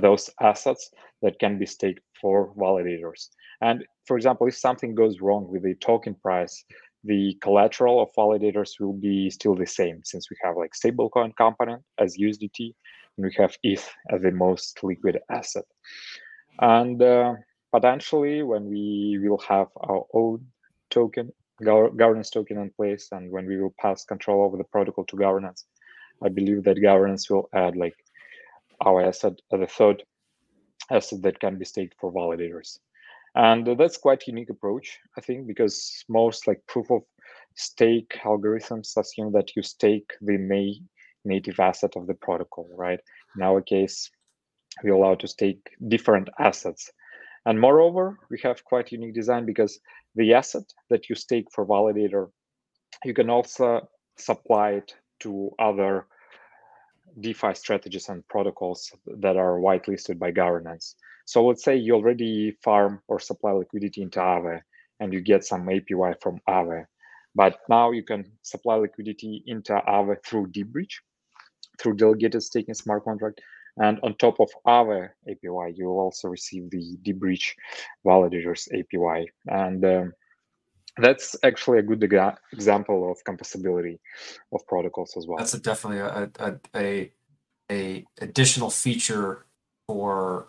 those 0.00 0.30
assets 0.40 0.90
that 1.22 1.38
can 1.38 1.58
be 1.58 1.66
staked 1.66 2.00
for 2.20 2.52
validators. 2.54 3.28
And 3.60 3.84
for 4.06 4.16
example, 4.16 4.46
if 4.46 4.56
something 4.56 4.94
goes 4.94 5.20
wrong 5.20 5.48
with 5.48 5.62
the 5.62 5.74
token 5.76 6.14
price, 6.14 6.64
the 7.04 7.36
collateral 7.40 8.02
of 8.02 8.12
validators 8.18 8.80
will 8.80 8.92
be 8.92 9.30
still 9.30 9.54
the 9.54 9.66
same 9.66 10.00
since 10.04 10.28
we 10.28 10.36
have 10.42 10.56
like 10.56 10.72
stablecoin 10.72 11.34
component 11.36 11.82
as 11.98 12.16
USDT. 12.16 12.74
and 13.16 13.26
we 13.26 13.32
have 13.38 13.56
ETH 13.62 13.88
as 14.10 14.22
the 14.22 14.32
most 14.32 14.82
liquid 14.82 15.20
asset. 15.30 15.64
And 16.60 17.00
uh, 17.00 17.34
potentially, 17.72 18.42
when 18.42 18.68
we 18.68 19.18
will 19.22 19.38
have 19.48 19.68
our 19.76 20.04
own 20.12 20.46
token, 20.90 21.32
governance 21.62 22.30
token 22.30 22.58
in 22.58 22.70
place, 22.70 23.08
and 23.12 23.30
when 23.30 23.46
we 23.46 23.60
will 23.60 23.74
pass 23.78 24.04
control 24.04 24.44
over 24.44 24.56
the 24.56 24.64
protocol 24.64 25.04
to 25.06 25.16
governance, 25.16 25.64
I 26.22 26.28
believe 26.28 26.64
that 26.64 26.82
governance 26.82 27.30
will 27.30 27.48
add 27.54 27.76
like 27.76 27.94
our 28.84 29.04
asset 29.04 29.34
as 29.52 29.60
a 29.60 29.66
third 29.66 30.02
asset 30.90 31.22
that 31.22 31.40
can 31.40 31.58
be 31.58 31.64
staked 31.64 31.94
for 32.00 32.12
validators. 32.12 32.78
And 33.34 33.66
that's 33.78 33.98
quite 33.98 34.26
unique 34.26 34.50
approach, 34.50 34.98
I 35.18 35.20
think, 35.20 35.46
because 35.46 36.04
most 36.08 36.46
like 36.46 36.60
proof 36.66 36.90
of 36.90 37.02
stake 37.54 38.18
algorithms 38.24 38.96
assume 38.96 39.32
that 39.32 39.54
you 39.54 39.62
stake 39.62 40.10
the 40.20 40.38
may 40.38 40.80
native 41.24 41.60
asset 41.60 41.96
of 41.96 42.06
the 42.06 42.14
protocol, 42.14 42.68
right? 42.76 43.00
In 43.36 43.42
our 43.42 43.60
case, 43.60 44.10
we 44.84 44.90
allow 44.90 45.16
to 45.16 45.28
stake 45.28 45.68
different 45.88 46.28
assets. 46.38 46.90
And 47.44 47.60
moreover, 47.60 48.18
we 48.30 48.38
have 48.42 48.64
quite 48.64 48.92
unique 48.92 49.14
design 49.14 49.44
because 49.44 49.78
the 50.14 50.34
asset 50.34 50.64
that 50.90 51.08
you 51.08 51.14
stake 51.14 51.46
for 51.52 51.66
validator, 51.66 52.30
you 53.04 53.12
can 53.12 53.28
also 53.28 53.86
supply 54.16 54.70
it 54.70 54.94
to 55.20 55.50
other 55.58 56.06
DeFi 57.20 57.54
strategies 57.54 58.08
and 58.08 58.26
protocols 58.28 58.92
that 59.06 59.36
are 59.36 59.58
whitelisted 59.58 60.18
by 60.18 60.30
governance. 60.30 60.96
So 61.24 61.44
let's 61.46 61.64
say 61.64 61.76
you 61.76 61.94
already 61.94 62.56
farm 62.62 63.00
or 63.08 63.18
supply 63.18 63.52
liquidity 63.52 64.02
into 64.02 64.20
Aave 64.20 64.60
and 65.00 65.12
you 65.12 65.20
get 65.20 65.44
some 65.44 65.66
APY 65.66 66.14
from 66.20 66.40
Aave. 66.48 66.86
But 67.34 67.58
now 67.68 67.90
you 67.90 68.02
can 68.02 68.30
supply 68.42 68.76
liquidity 68.76 69.42
into 69.46 69.72
Aave 69.72 70.24
through 70.24 70.48
Deep 70.48 70.68
through 71.78 71.96
delegated 71.96 72.42
staking 72.42 72.74
smart 72.74 73.04
contract. 73.04 73.40
And 73.78 73.98
on 74.02 74.14
top 74.14 74.40
of 74.40 74.48
Aave 74.66 75.10
APY, 75.28 75.76
you 75.76 75.86
will 75.86 75.98
also 75.98 76.28
receive 76.28 76.70
the 76.70 76.96
Deep 77.02 77.20
validators 78.06 78.68
APY. 78.72 79.26
And 79.46 79.84
um, 79.84 80.12
that's 80.98 81.36
actually 81.42 81.78
a 81.78 81.82
good 81.82 82.02
example 82.52 83.10
of 83.10 83.22
composability 83.24 83.98
of 84.52 84.66
protocols 84.66 85.14
as 85.16 85.26
well. 85.26 85.38
That's 85.38 85.54
a 85.54 85.60
definitely 85.60 85.98
a, 85.98 86.30
a, 86.38 86.60
a, 86.74 87.12
a 87.70 88.04
additional 88.20 88.70
feature 88.70 89.46
for 89.86 90.48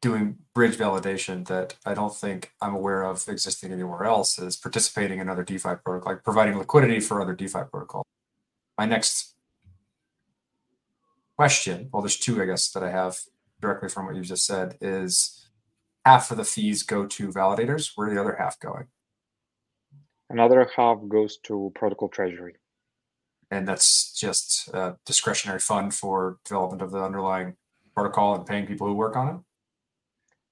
doing 0.00 0.36
bridge 0.54 0.76
validation 0.76 1.46
that 1.48 1.76
I 1.86 1.94
don't 1.94 2.14
think 2.14 2.52
I'm 2.60 2.74
aware 2.74 3.04
of 3.04 3.26
existing 3.26 3.72
anywhere 3.72 4.04
else 4.04 4.38
is 4.38 4.56
participating 4.56 5.18
in 5.18 5.30
other 5.30 5.42
DeFi 5.42 5.76
protocol, 5.82 6.12
like 6.12 6.22
providing 6.22 6.58
liquidity 6.58 7.00
for 7.00 7.22
other 7.22 7.34
DeFi 7.34 7.60
protocol. 7.70 8.04
My 8.76 8.84
next 8.84 9.34
question, 11.36 11.88
well, 11.90 12.02
there's 12.02 12.18
two, 12.18 12.42
I 12.42 12.44
guess, 12.44 12.70
that 12.72 12.82
I 12.82 12.90
have 12.90 13.16
directly 13.60 13.88
from 13.88 14.04
what 14.06 14.14
you 14.14 14.22
just 14.22 14.44
said 14.44 14.76
is 14.80 15.48
half 16.04 16.30
of 16.30 16.36
the 16.36 16.44
fees 16.44 16.82
go 16.82 17.06
to 17.06 17.28
validators. 17.28 17.92
Where 17.94 18.12
the 18.12 18.20
other 18.20 18.36
half 18.38 18.60
going? 18.60 18.88
Another 20.30 20.68
half 20.76 20.98
goes 21.08 21.38
to 21.44 21.72
protocol 21.74 22.08
treasury. 22.08 22.54
And 23.50 23.68
that's 23.68 24.12
just 24.18 24.68
a 24.74 24.96
discretionary 25.04 25.60
fund 25.60 25.94
for 25.94 26.38
development 26.44 26.82
of 26.82 26.90
the 26.90 27.02
underlying 27.02 27.54
protocol 27.94 28.34
and 28.34 28.46
paying 28.46 28.66
people 28.66 28.86
who 28.86 28.94
work 28.94 29.16
on 29.16 29.28
it? 29.28 29.36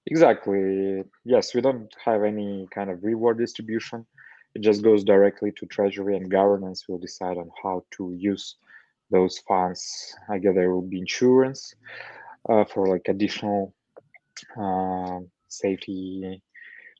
Exactly. 0.06 1.04
Yes, 1.24 1.54
we 1.54 1.60
don't 1.60 1.92
have 2.04 2.22
any 2.22 2.68
kind 2.74 2.90
of 2.90 3.02
reward 3.02 3.38
distribution. 3.38 4.06
It 4.54 4.62
just 4.62 4.82
goes 4.82 5.04
directly 5.04 5.52
to 5.56 5.66
treasury 5.66 6.16
and 6.16 6.30
governance 6.30 6.88
will 6.88 6.98
decide 6.98 7.38
on 7.38 7.50
how 7.62 7.84
to 7.92 8.14
use 8.16 8.56
those 9.10 9.38
funds. 9.48 10.14
I 10.28 10.38
guess 10.38 10.54
there 10.54 10.72
will 10.74 10.82
be 10.82 10.98
insurance 10.98 11.74
uh, 12.48 12.64
for 12.64 12.88
like 12.88 13.06
additional 13.08 13.74
uh, 14.60 15.20
safety 15.48 16.42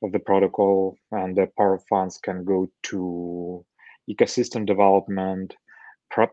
of 0.03 0.13
the 0.13 0.19
protocol, 0.19 0.97
and 1.13 1.37
the 1.37 1.49
of 1.59 1.83
funds 1.89 2.19
can 2.19 2.45
go 2.45 2.69
to 2.85 3.65
ecosystem 4.11 4.67
development. 4.67 5.55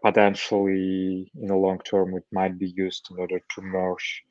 Potentially, 0.03 1.31
in 1.41 1.47
the 1.47 1.55
long 1.55 1.79
term, 1.79 2.13
it 2.13 2.25
might 2.33 2.59
be 2.59 2.73
used 2.75 3.07
in 3.11 3.17
order 3.17 3.39
to 3.39 3.61
merge 3.61 4.23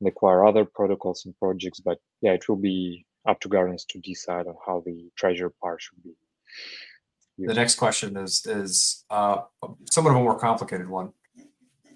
and 0.00 0.08
acquire 0.08 0.46
other 0.46 0.64
protocols 0.64 1.26
and 1.26 1.36
projects. 1.38 1.80
But 1.80 1.98
yeah, 2.22 2.32
it 2.32 2.48
will 2.48 2.56
be 2.56 3.04
up 3.28 3.38
to 3.40 3.48
governance 3.48 3.84
to 3.90 3.98
decide 4.00 4.46
on 4.46 4.54
how 4.66 4.82
the 4.86 5.10
treasure 5.14 5.52
part 5.60 5.82
should 5.82 6.02
be. 6.02 6.14
Used. 7.36 7.50
The 7.50 7.54
next 7.54 7.74
question 7.74 8.16
is 8.16 8.46
is 8.46 9.04
uh, 9.10 9.42
somewhat 9.90 10.12
of 10.12 10.16
a 10.16 10.20
more 10.20 10.38
complicated 10.38 10.88
one. 10.88 11.12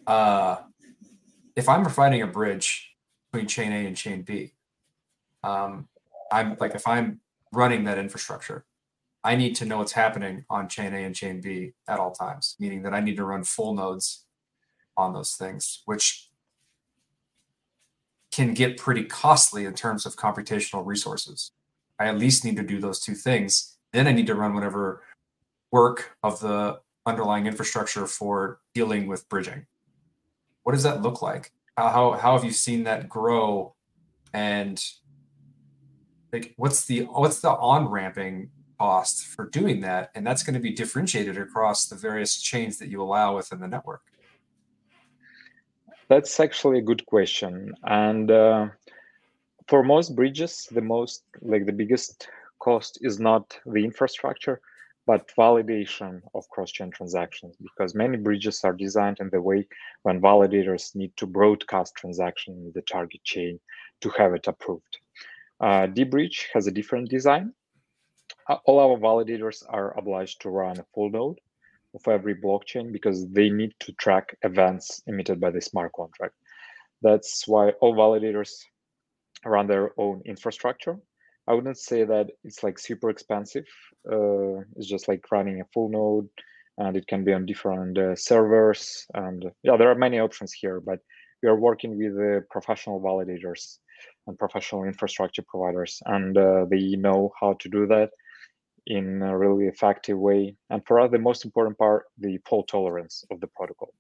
Uh, 0.07 0.57
if 1.57 1.71
I'm 1.71 1.83
providing 1.83 2.21
a 2.21 2.27
bridge 2.27 2.91
between 3.33 3.49
chain 3.49 3.73
A 3.73 3.87
and 3.87 3.97
chain 3.97 4.21
B, 4.23 4.53
um, 5.43 5.89
I'm 6.31 6.57
like 6.61 6.75
if 6.75 6.87
I'm 6.87 7.21
running 7.53 7.85
that 7.85 7.99
infrastructure, 7.99 8.65
I 9.23 9.37
need 9.37 9.55
to 9.57 9.67
know 9.67 9.79
what's 9.79 9.93
happening 9.93 10.45
on 10.49 10.69
chain 10.69 10.95
A 10.95 11.05
and 11.05 11.15
chain 11.15 11.41
B 11.41 11.73
at 11.89 11.99
all 11.99 12.13
times, 12.13 12.57
meaning 12.59 12.83
that 12.83 12.95
I 12.95 13.01
need 13.01 13.17
to 13.17 13.25
run 13.25 13.45
full 13.45 13.75
nodes 13.75 14.25
on 14.97 15.13
those 15.13 15.33
things, 15.33 15.83
which 15.85 16.31
can 18.33 18.55
get 18.55 18.77
pretty 18.79 19.05
costly 19.05 19.65
in 19.65 19.75
terms 19.75 20.07
of 20.07 20.17
computational 20.17 20.87
resources. 20.87 21.53
I 21.99 22.07
at 22.07 22.19
least 22.19 22.45
need 22.45 22.57
to 22.57 22.63
do 22.63 22.81
those 22.81 23.01
two 23.01 23.15
things. 23.15 23.77
Then 23.93 24.07
I 24.07 24.13
need 24.13 24.27
to 24.29 24.35
run 24.35 24.55
whatever 24.55 25.03
work 25.71 26.17
of 26.23 26.41
the 26.41 26.81
underlying 27.05 27.47
infrastructure 27.47 28.07
for 28.07 28.61
dealing 28.75 29.07
with 29.07 29.29
bridging. 29.29 29.67
What 30.63 30.73
does 30.73 30.85
that 30.85 31.03
look 31.03 31.23
like? 31.23 31.53
How, 31.77 31.89
how, 31.89 32.13
how 32.13 32.37
have 32.37 32.45
you 32.45 32.53
seen 32.53 32.85
that 32.85 33.09
grow? 33.09 33.75
And 34.33 34.83
like 36.33 36.55
what's 36.57 36.85
the 36.87 37.01
what's 37.03 37.41
the 37.41 37.51
on 37.51 37.89
ramping 37.89 38.51
cost 38.79 39.27
for 39.27 39.49
doing 39.49 39.81
that? 39.81 40.11
And 40.15 40.27
that's 40.27 40.43
going 40.43 40.55
to 40.55 40.61
be 40.61 40.73
differentiated 40.73 41.37
across 41.37 41.87
the 41.87 41.97
various 41.97 42.41
chains 42.41 42.79
that 42.79 42.89
you 42.89 43.03
allow 43.03 43.37
within 43.37 43.61
the 43.61 43.69
network. 43.69 44.03
That's 46.09 46.41
actually 46.41 46.79
a 46.79 46.83
good 46.83 47.07
question. 47.07 47.73
And 47.85 48.31
uh, 48.31 48.69
for 49.71 49.85
most 49.85 50.17
bridges 50.17 50.67
the 50.73 50.83
most 50.83 51.23
like 51.43 51.65
the 51.65 51.79
biggest 51.83 52.29
cost 52.59 52.99
is 53.03 53.21
not 53.21 53.45
the 53.65 53.85
infrastructure 53.85 54.61
but 55.07 55.31
validation 55.39 56.21
of 56.35 56.49
cross-chain 56.51 56.91
transactions 56.91 57.57
because 57.67 57.95
many 57.95 58.17
bridges 58.17 58.61
are 58.65 58.73
designed 58.73 59.19
in 59.21 59.31
the 59.31 59.41
way 59.41 59.67
when 60.03 60.21
validators 60.21 60.95
need 60.95 61.13
to 61.17 61.27
broadcast 61.27 61.95
transaction 61.97 62.53
in 62.55 62.73
the 62.75 62.83
target 62.83 63.23
chain 63.23 63.59
to 64.01 64.09
have 64.19 64.35
it 64.35 64.47
approved 64.49 64.99
uh, 65.61 65.87
deBridge 65.87 66.47
has 66.53 66.67
a 66.67 66.71
different 66.71 67.11
design. 67.11 67.53
Uh, 68.49 68.57
all 68.65 68.79
our 68.79 68.99
validators 68.99 69.63
are 69.69 69.97
obliged 69.99 70.41
to 70.41 70.51
run 70.51 70.79
a 70.79 70.85
full 70.95 71.11
node 71.11 71.39
of 71.95 72.07
every 72.09 72.35
blockchain 72.35 72.93
because 72.93 73.29
they 73.29 73.51
need 73.51 73.73
to 73.81 73.93
track 73.93 74.37
events 74.43 75.03
emitted 75.07 75.41
by 75.41 75.51
the 75.51 75.61
smart 75.61 75.93
contract. 75.93 76.35
That's 77.03 77.47
why 77.47 77.71
all 77.81 77.95
validators 77.95 78.51
run 79.45 79.67
their 79.67 79.93
own 79.99 80.23
infrastructure. 80.25 80.97
I 81.49 81.55
wouldn't 81.55 81.79
say 81.79 82.05
that 82.05 82.29
it's 82.45 82.63
like 82.63 82.79
super 82.79 83.11
expensive. 83.11 83.65
Uh, 84.11 84.61
it's 84.77 84.87
just 84.87 85.09
like 85.09 85.31
running 85.33 85.61
a 85.61 85.65
full 85.75 85.89
node 85.89 86.29
and 86.79 86.97
it 86.97 87.07
can 87.07 87.25
be 87.25 87.33
on 87.33 87.47
different 87.47 87.99
uh, 87.99 88.15
servers. 88.15 89.07
And 89.15 89.51
yeah, 89.63 89.77
there 89.77 89.91
are 89.91 89.95
many 89.95 90.21
options 90.21 90.53
here, 90.53 90.81
but 90.81 91.01
we 91.43 91.49
are 91.49 91.57
working 91.57 91.99
with 91.99 92.17
uh, 92.19 92.41
professional 92.51 93.01
validators 93.01 93.79
and 94.27 94.39
professional 94.39 94.85
infrastructure 94.85 95.43
providers, 95.43 96.03
and 96.07 96.37
uh, 96.37 96.65
they 96.69 96.97
know 96.97 97.33
how 97.41 97.55
to 97.55 97.69
do 97.69 97.87
that 97.87 98.11
in 98.87 99.23
a 99.23 99.37
really 99.37 99.67
effective 99.67 100.19
way. 100.19 100.55
And 100.71 100.85
for 100.87 101.01
us, 101.01 101.11
the 101.11 101.19
most 101.19 101.45
important 101.45 101.79
part, 101.79 102.07
the 102.19 102.39
fault 102.49 102.69
tolerance 102.69 103.25
of 103.31 103.41
the 103.41 103.47
protocol. 103.47 103.93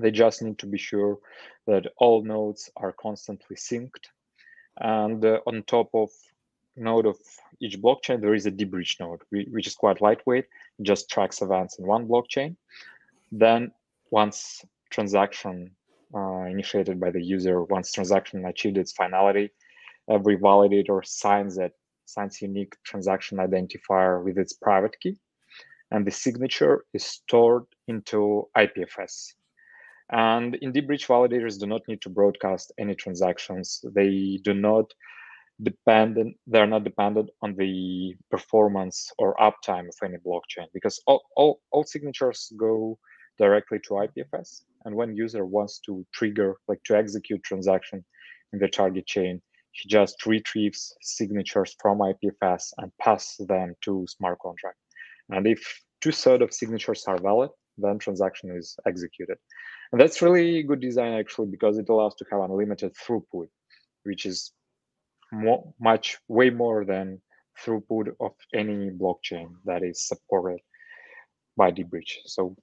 They 0.00 0.10
just 0.10 0.42
need 0.42 0.58
to 0.58 0.66
be 0.66 0.78
sure 0.78 1.18
that 1.66 1.86
all 1.98 2.24
nodes 2.24 2.70
are 2.76 2.92
constantly 2.92 3.56
synced. 3.56 4.06
And 4.78 5.24
uh, 5.24 5.40
on 5.46 5.62
top 5.62 5.90
of 5.94 6.10
node 6.76 7.06
of 7.06 7.16
each 7.60 7.80
blockchain, 7.80 8.20
there 8.20 8.34
is 8.34 8.46
a 8.46 8.50
deBridge 8.50 8.98
node, 8.98 9.20
which 9.30 9.66
is 9.66 9.74
quite 9.74 10.00
lightweight, 10.00 10.46
just 10.82 11.10
tracks 11.10 11.42
events 11.42 11.78
in 11.78 11.86
one 11.86 12.08
blockchain. 12.08 12.56
Then 13.30 13.72
once 14.10 14.64
transaction 14.90 15.70
uh, 16.14 16.44
initiated 16.44 17.00
by 17.00 17.10
the 17.10 17.22
user 17.22 17.62
once 17.64 17.92
transaction 17.92 18.44
achieved 18.44 18.78
its 18.78 18.92
finality. 18.92 19.50
Every 20.08 20.36
validator 20.36 21.04
signs 21.04 21.58
it, 21.58 21.72
signs 22.04 22.42
unique 22.42 22.74
transaction 22.84 23.38
identifier 23.38 24.22
with 24.22 24.38
its 24.38 24.52
private 24.52 24.96
key, 25.00 25.16
and 25.90 26.06
the 26.06 26.10
signature 26.10 26.84
is 26.92 27.04
stored 27.04 27.64
into 27.88 28.48
IPFS. 28.56 29.32
And 30.10 30.54
in 30.56 30.72
bridge 30.72 31.06
validators 31.06 31.58
do 31.58 31.66
not 31.66 31.82
need 31.88 32.02
to 32.02 32.10
broadcast 32.10 32.72
any 32.78 32.94
transactions. 32.94 33.82
They 33.94 34.38
do 34.44 34.52
not 34.52 34.92
dependent 35.62 36.36
they're 36.48 36.66
not 36.66 36.82
dependent 36.82 37.30
on 37.40 37.54
the 37.54 38.16
performance 38.28 39.12
or 39.18 39.36
uptime 39.36 39.86
of 39.88 39.94
any 40.02 40.16
blockchain 40.16 40.66
because 40.72 41.00
all, 41.06 41.22
all, 41.36 41.60
all 41.70 41.84
signatures 41.84 42.52
go 42.56 42.98
directly 43.38 43.78
to 43.78 43.90
IPFS. 43.90 44.62
And 44.84 44.94
when 44.94 45.16
user 45.16 45.44
wants 45.44 45.78
to 45.86 46.06
trigger, 46.12 46.56
like 46.68 46.82
to 46.84 46.96
execute 46.96 47.42
transaction 47.42 48.04
in 48.52 48.58
the 48.58 48.68
target 48.68 49.06
chain, 49.06 49.40
he 49.72 49.88
just 49.88 50.24
retrieves 50.26 50.94
signatures 51.00 51.74
from 51.80 51.98
IPFS 51.98 52.72
and 52.78 52.92
passes 53.00 53.46
them 53.46 53.74
to 53.82 54.06
smart 54.08 54.38
contract. 54.40 54.78
And 55.30 55.46
if 55.46 55.80
two 56.00 56.12
thirds 56.12 56.42
of 56.42 56.54
signatures 56.54 57.04
are 57.06 57.18
valid, 57.18 57.50
then 57.78 57.98
transaction 57.98 58.56
is 58.56 58.76
executed. 58.86 59.36
And 59.90 60.00
that's 60.00 60.22
really 60.22 60.62
good 60.62 60.80
design 60.80 61.14
actually 61.14 61.48
because 61.48 61.78
it 61.78 61.88
allows 61.88 62.14
to 62.16 62.26
have 62.30 62.40
unlimited 62.40 62.92
throughput, 62.94 63.48
which 64.04 64.26
is 64.26 64.52
more, 65.32 65.72
much 65.80 66.18
way 66.28 66.50
more 66.50 66.84
than 66.84 67.20
throughput 67.60 68.14
of 68.20 68.32
any 68.54 68.90
blockchain 68.90 69.48
that 69.64 69.82
is 69.82 70.06
supported 70.06 70.60
by 71.56 71.70
deBridge. 71.70 72.18
So 72.26 72.56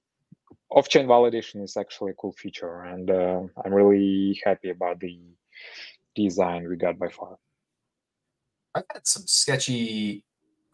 off-chain 0.72 1.06
validation 1.06 1.62
is 1.62 1.76
actually 1.76 2.12
a 2.12 2.14
cool 2.14 2.32
feature, 2.32 2.82
and 2.82 3.10
uh, 3.10 3.42
I'm 3.64 3.74
really 3.74 4.40
happy 4.44 4.70
about 4.70 5.00
the 5.00 5.18
design 6.14 6.68
we 6.68 6.76
got 6.76 6.98
by 6.98 7.08
far. 7.08 7.36
I've 8.74 8.84
had 8.92 9.06
some 9.06 9.24
sketchy 9.26 10.24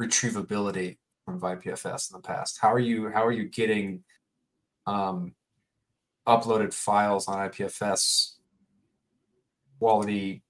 retrievability 0.00 0.98
from 1.24 1.40
IPFS 1.40 2.12
in 2.12 2.16
the 2.16 2.22
past. 2.22 2.58
How 2.60 2.72
are 2.72 2.78
you? 2.78 3.10
How 3.10 3.26
are 3.26 3.32
you 3.32 3.48
getting 3.48 4.04
um, 4.86 5.34
uploaded 6.26 6.72
files 6.72 7.26
on 7.26 7.48
IPFS 7.48 8.36
quality 9.80 10.44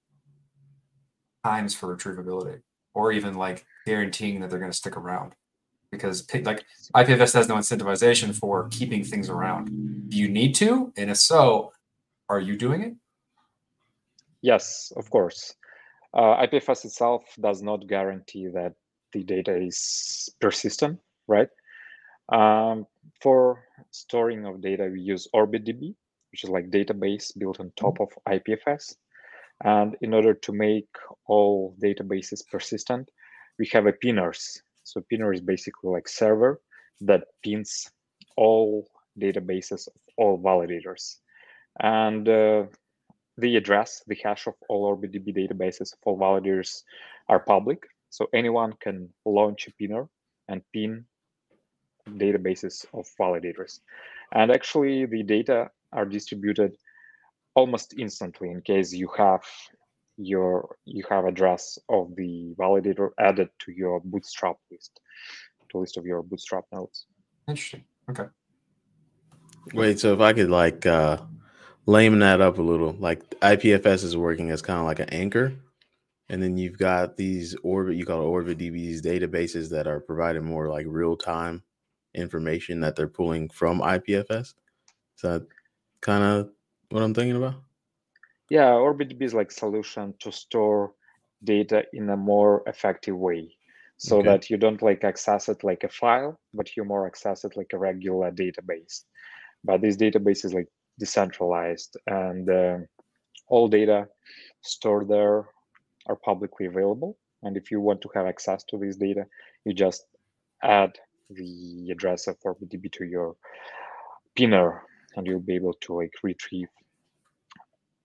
times 1.43 1.73
for 1.73 1.95
retrievability, 1.95 2.61
or 2.93 3.11
even 3.11 3.33
like 3.33 3.65
guaranteeing 3.87 4.41
that 4.41 4.51
they're 4.51 4.59
going 4.59 4.71
to 4.71 4.77
stick 4.77 4.95
around? 4.95 5.33
Because 5.91 6.27
like 6.43 6.63
IPFS 6.95 7.33
has 7.33 7.47
no 7.47 7.55
incentivization 7.55 8.33
for 8.33 8.67
keeping 8.69 9.03
things 9.03 9.29
around. 9.29 10.09
Do 10.09 10.17
you 10.17 10.29
need 10.29 10.53
to? 10.55 10.93
And 10.97 11.09
if 11.09 11.17
so, 11.17 11.71
are 12.29 12.39
you 12.39 12.57
doing 12.57 12.83
it? 12.83 12.93
Yes, 14.41 14.91
of 14.95 15.09
course. 15.09 15.55
Uh, 16.13 16.45
IPFS 16.45 16.85
itself 16.85 17.23
does 17.39 17.61
not 17.61 17.87
guarantee 17.87 18.47
that 18.47 18.73
the 19.13 19.23
data 19.23 19.55
is 19.55 20.29
persistent, 20.39 20.99
right? 21.27 21.49
Um, 22.31 22.85
for 23.21 23.63
storing 23.91 24.45
of 24.45 24.61
data, 24.61 24.89
we 24.91 25.01
use 25.01 25.27
OrbitDB, 25.35 25.95
which 26.31 26.43
is 26.43 26.49
like 26.49 26.69
database 26.69 27.37
built 27.37 27.59
on 27.59 27.71
top 27.75 27.99
of 27.99 28.09
IPFS. 28.27 28.95
And 29.63 29.97
in 30.01 30.13
order 30.13 30.33
to 30.33 30.53
make 30.53 30.87
all 31.25 31.75
databases 31.83 32.47
persistent, 32.49 33.09
we 33.57 33.67
have 33.73 33.87
a 33.87 33.93
pinners. 33.93 34.61
So 34.89 35.01
pinner 35.09 35.31
is 35.31 35.41
basically 35.41 35.91
like 35.91 36.07
server 36.07 36.61
that 37.01 37.25
pins 37.43 37.91
all 38.35 38.87
databases 39.19 39.87
of 39.87 39.93
all 40.17 40.39
validators. 40.39 41.17
And 41.79 42.27
uh, 42.27 42.63
the 43.37 43.55
address, 43.55 44.03
the 44.07 44.17
hash 44.23 44.47
of 44.47 44.55
all 44.67 44.95
OrbitDB 44.95 45.27
databases 45.37 45.93
of 45.93 45.99
all 46.05 46.17
validators 46.17 46.83
are 47.27 47.39
public. 47.39 47.83
So 48.09 48.27
anyone 48.33 48.73
can 48.81 49.09
launch 49.25 49.67
a 49.67 49.71
pinner 49.73 50.09
and 50.47 50.61
pin 50.73 51.05
databases 52.07 52.85
of 52.93 53.05
validators. 53.21 53.79
And 54.33 54.51
actually 54.51 55.05
the 55.05 55.21
data 55.21 55.69
are 55.93 56.05
distributed 56.05 56.75
almost 57.55 57.93
instantly 57.97 58.49
in 58.49 58.61
case 58.61 58.91
you 58.93 59.09
have 59.17 59.43
your 60.19 60.75
you 60.85 61.03
have 61.09 61.25
address 61.25 61.79
of 61.87 62.13
the 62.17 62.53
validator 62.59 63.09
added 63.19 63.49
to 63.57 63.71
your 63.71 64.01
bootstrap 64.03 64.57
list 64.69 64.99
to 65.71 65.77
list 65.77 65.97
of 65.97 66.05
your 66.05 66.21
bootstrap 66.21 66.65
nodes 66.73 67.05
interesting. 67.47 67.85
Okay. 68.09 68.25
Wait 69.73 69.99
so 69.99 70.13
if 70.13 70.19
i 70.19 70.33
could 70.33 70.49
like 70.49 70.85
uh 70.85 71.17
lame 71.85 72.19
that 72.19 72.41
up 72.41 72.57
a 72.57 72.61
little 72.61 72.95
like 72.99 73.21
ipfs 73.39 74.03
is 74.03 74.17
working 74.17 74.51
as 74.51 74.61
kind 74.61 74.79
of 74.79 74.85
like 74.85 74.99
an 74.99 75.09
anchor 75.09 75.53
and 76.27 76.43
then 76.43 76.57
you've 76.57 76.77
got 76.77 77.15
these 77.15 77.55
orbit 77.63 77.95
you 77.95 78.05
call 78.05 78.21
it 78.21 78.25
orbit 78.25 78.57
dbs 78.57 79.01
databases 79.01 79.69
that 79.69 79.87
are 79.87 79.99
providing 79.99 80.43
more 80.43 80.67
like 80.67 80.85
real 80.89 81.15
time 81.15 81.63
information 82.13 82.81
that 82.81 82.95
they're 82.95 83.07
pulling 83.07 83.47
from 83.49 83.79
ipfs 83.79 84.29
is 84.39 85.21
that 85.21 85.45
kind 86.01 86.23
of 86.23 86.49
what 86.89 87.03
i'm 87.03 87.13
thinking 87.13 87.37
about 87.37 87.55
yeah, 88.49 88.71
OrbitDB 88.71 89.21
is 89.23 89.33
like 89.33 89.51
solution 89.51 90.13
to 90.19 90.31
store 90.31 90.93
data 91.43 91.85
in 91.93 92.09
a 92.09 92.17
more 92.17 92.63
effective 92.67 93.15
way 93.17 93.55
so 93.97 94.21
Okay. 94.21 94.29
that 94.29 94.49
you 94.49 94.57
don't 94.57 94.81
like 94.81 95.03
access 95.03 95.49
it 95.49 95.63
like 95.63 95.83
a 95.83 95.89
file, 95.89 96.39
but 96.53 96.75
you 96.75 96.83
more 96.85 97.05
access 97.05 97.43
it 97.43 97.55
like 97.57 97.71
a 97.73 97.77
regular 97.77 98.31
database. 98.31 99.03
But 99.63 99.81
this 99.81 99.97
database 99.97 100.45
is 100.45 100.53
like 100.53 100.67
decentralized 100.99 101.97
and 102.07 102.49
uh, 102.49 102.77
all 103.49 103.67
data 103.67 104.07
stored 104.61 105.09
there 105.09 105.45
are 106.07 106.15
publicly 106.23 106.65
available. 106.65 107.17
And 107.43 107.57
if 107.57 107.71
you 107.71 107.81
want 107.81 108.01
to 108.01 108.09
have 108.15 108.25
access 108.25 108.63
to 108.65 108.77
this 108.77 108.95
data, 108.97 109.25
you 109.65 109.73
just 109.73 110.05
add 110.63 110.91
the 111.29 111.89
address 111.91 112.27
of 112.27 112.37
OrbitDB 112.45 112.91
to 112.93 113.05
your 113.05 113.35
pinner 114.35 114.83
and 115.15 115.27
you'll 115.27 115.39
be 115.41 115.55
able 115.55 115.73
to 115.81 115.93
like 115.95 116.13
retrieve 116.23 116.69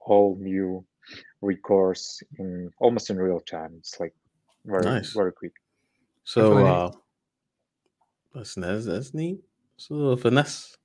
all 0.05 0.37
new 0.40 0.85
recourse 1.43 2.23
in 2.38 2.71
almost 2.79 3.11
in 3.11 3.19
real 3.19 3.40
time. 3.40 3.75
It's 3.79 3.99
like 4.01 4.14
very 4.64 4.85
Nice. 4.85 5.12
very 5.12 5.33
quick. 5.33 5.53
So 6.25 6.55
really 6.55 6.71
uh 6.71 6.90
that's 8.35 8.55
that's, 8.55 8.87
that's 8.87 9.14
neat. 9.14 9.40
So 9.77 9.95
little 9.95 10.17
finesse. 10.17 10.77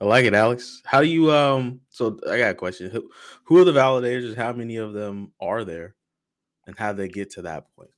I 0.00 0.04
like 0.04 0.26
it, 0.26 0.34
Alex. 0.34 0.82
How 0.84 1.00
do 1.00 1.06
you 1.06 1.32
um 1.32 1.80
so 1.90 2.18
I 2.30 2.38
got 2.38 2.50
a 2.50 2.54
question. 2.54 2.90
Who 2.90 3.10
who 3.44 3.58
are 3.58 3.64
the 3.64 3.72
validators? 3.72 4.36
How 4.36 4.52
many 4.52 4.76
of 4.76 4.92
them 4.92 5.32
are 5.40 5.64
there? 5.64 5.94
And 6.66 6.76
how 6.76 6.92
they 6.92 7.08
get 7.08 7.30
to 7.30 7.42
that 7.42 7.72
point? 7.76 7.90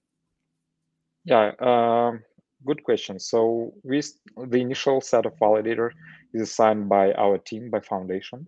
Yeah, 1.24 1.52
um, 1.60 2.22
good 2.66 2.84
question. 2.84 3.18
So 3.18 3.72
we 3.82 4.02
the 4.36 4.58
initial 4.58 5.00
set 5.00 5.26
of 5.26 5.34
validator 5.36 5.90
is 6.34 6.42
assigned 6.42 6.88
by 6.88 7.12
our 7.12 7.38
team 7.38 7.70
by 7.70 7.80
foundation 7.80 8.46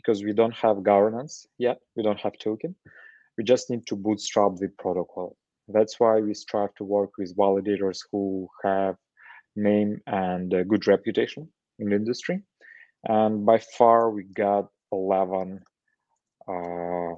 because 0.00 0.24
we 0.24 0.32
don't 0.32 0.54
have 0.54 0.82
governance 0.82 1.46
yet. 1.58 1.78
We 1.96 2.02
don't 2.02 2.20
have 2.20 2.38
token. 2.38 2.74
We 3.36 3.44
just 3.44 3.70
need 3.70 3.86
to 3.86 3.96
bootstrap 3.96 4.56
the 4.56 4.68
protocol. 4.78 5.36
That's 5.68 6.00
why 6.00 6.20
we 6.20 6.34
strive 6.34 6.74
to 6.76 6.84
work 6.84 7.10
with 7.18 7.36
validators 7.36 8.00
who 8.10 8.48
have 8.64 8.96
name 9.56 10.00
and 10.06 10.50
good 10.68 10.86
reputation 10.86 11.48
in 11.78 11.90
the 11.90 11.96
industry. 11.96 12.42
And 13.04 13.46
by 13.46 13.58
far, 13.78 14.10
we 14.10 14.24
got 14.24 14.68
11, 14.92 15.60
uh, 16.48 17.14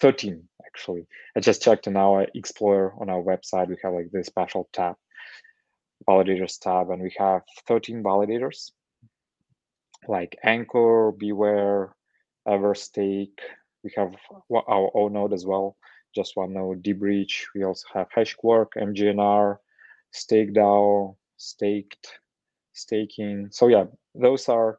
13 0.00 0.48
actually. 0.66 1.06
I 1.36 1.40
just 1.40 1.62
checked 1.62 1.86
in 1.86 1.96
our 1.96 2.26
Explorer 2.34 2.94
on 3.00 3.10
our 3.10 3.22
website. 3.22 3.68
We 3.68 3.76
have 3.82 3.92
like 3.92 4.10
this 4.12 4.26
special 4.26 4.68
tab, 4.72 4.96
validators 6.08 6.58
tab, 6.60 6.90
and 6.90 7.02
we 7.02 7.12
have 7.18 7.42
13 7.66 8.02
validators 8.02 8.70
like 10.08 10.38
Ankr, 10.44 11.16
Beware, 11.18 11.94
Everstake. 12.46 13.38
We 13.82 13.92
have 13.96 14.14
our 14.52 14.90
own 14.94 15.14
node 15.14 15.32
as 15.32 15.46
well, 15.46 15.76
just 16.14 16.36
one 16.36 16.52
node, 16.52 16.82
deBridge. 16.82 17.44
We 17.54 17.64
also 17.64 17.86
have 17.94 18.08
HashQuark, 18.10 18.68
MGNR, 18.76 19.56
StakeDAO, 20.14 21.16
Staked, 21.36 22.18
Staking. 22.72 23.48
So 23.50 23.68
yeah, 23.68 23.84
those 24.14 24.48
are 24.48 24.78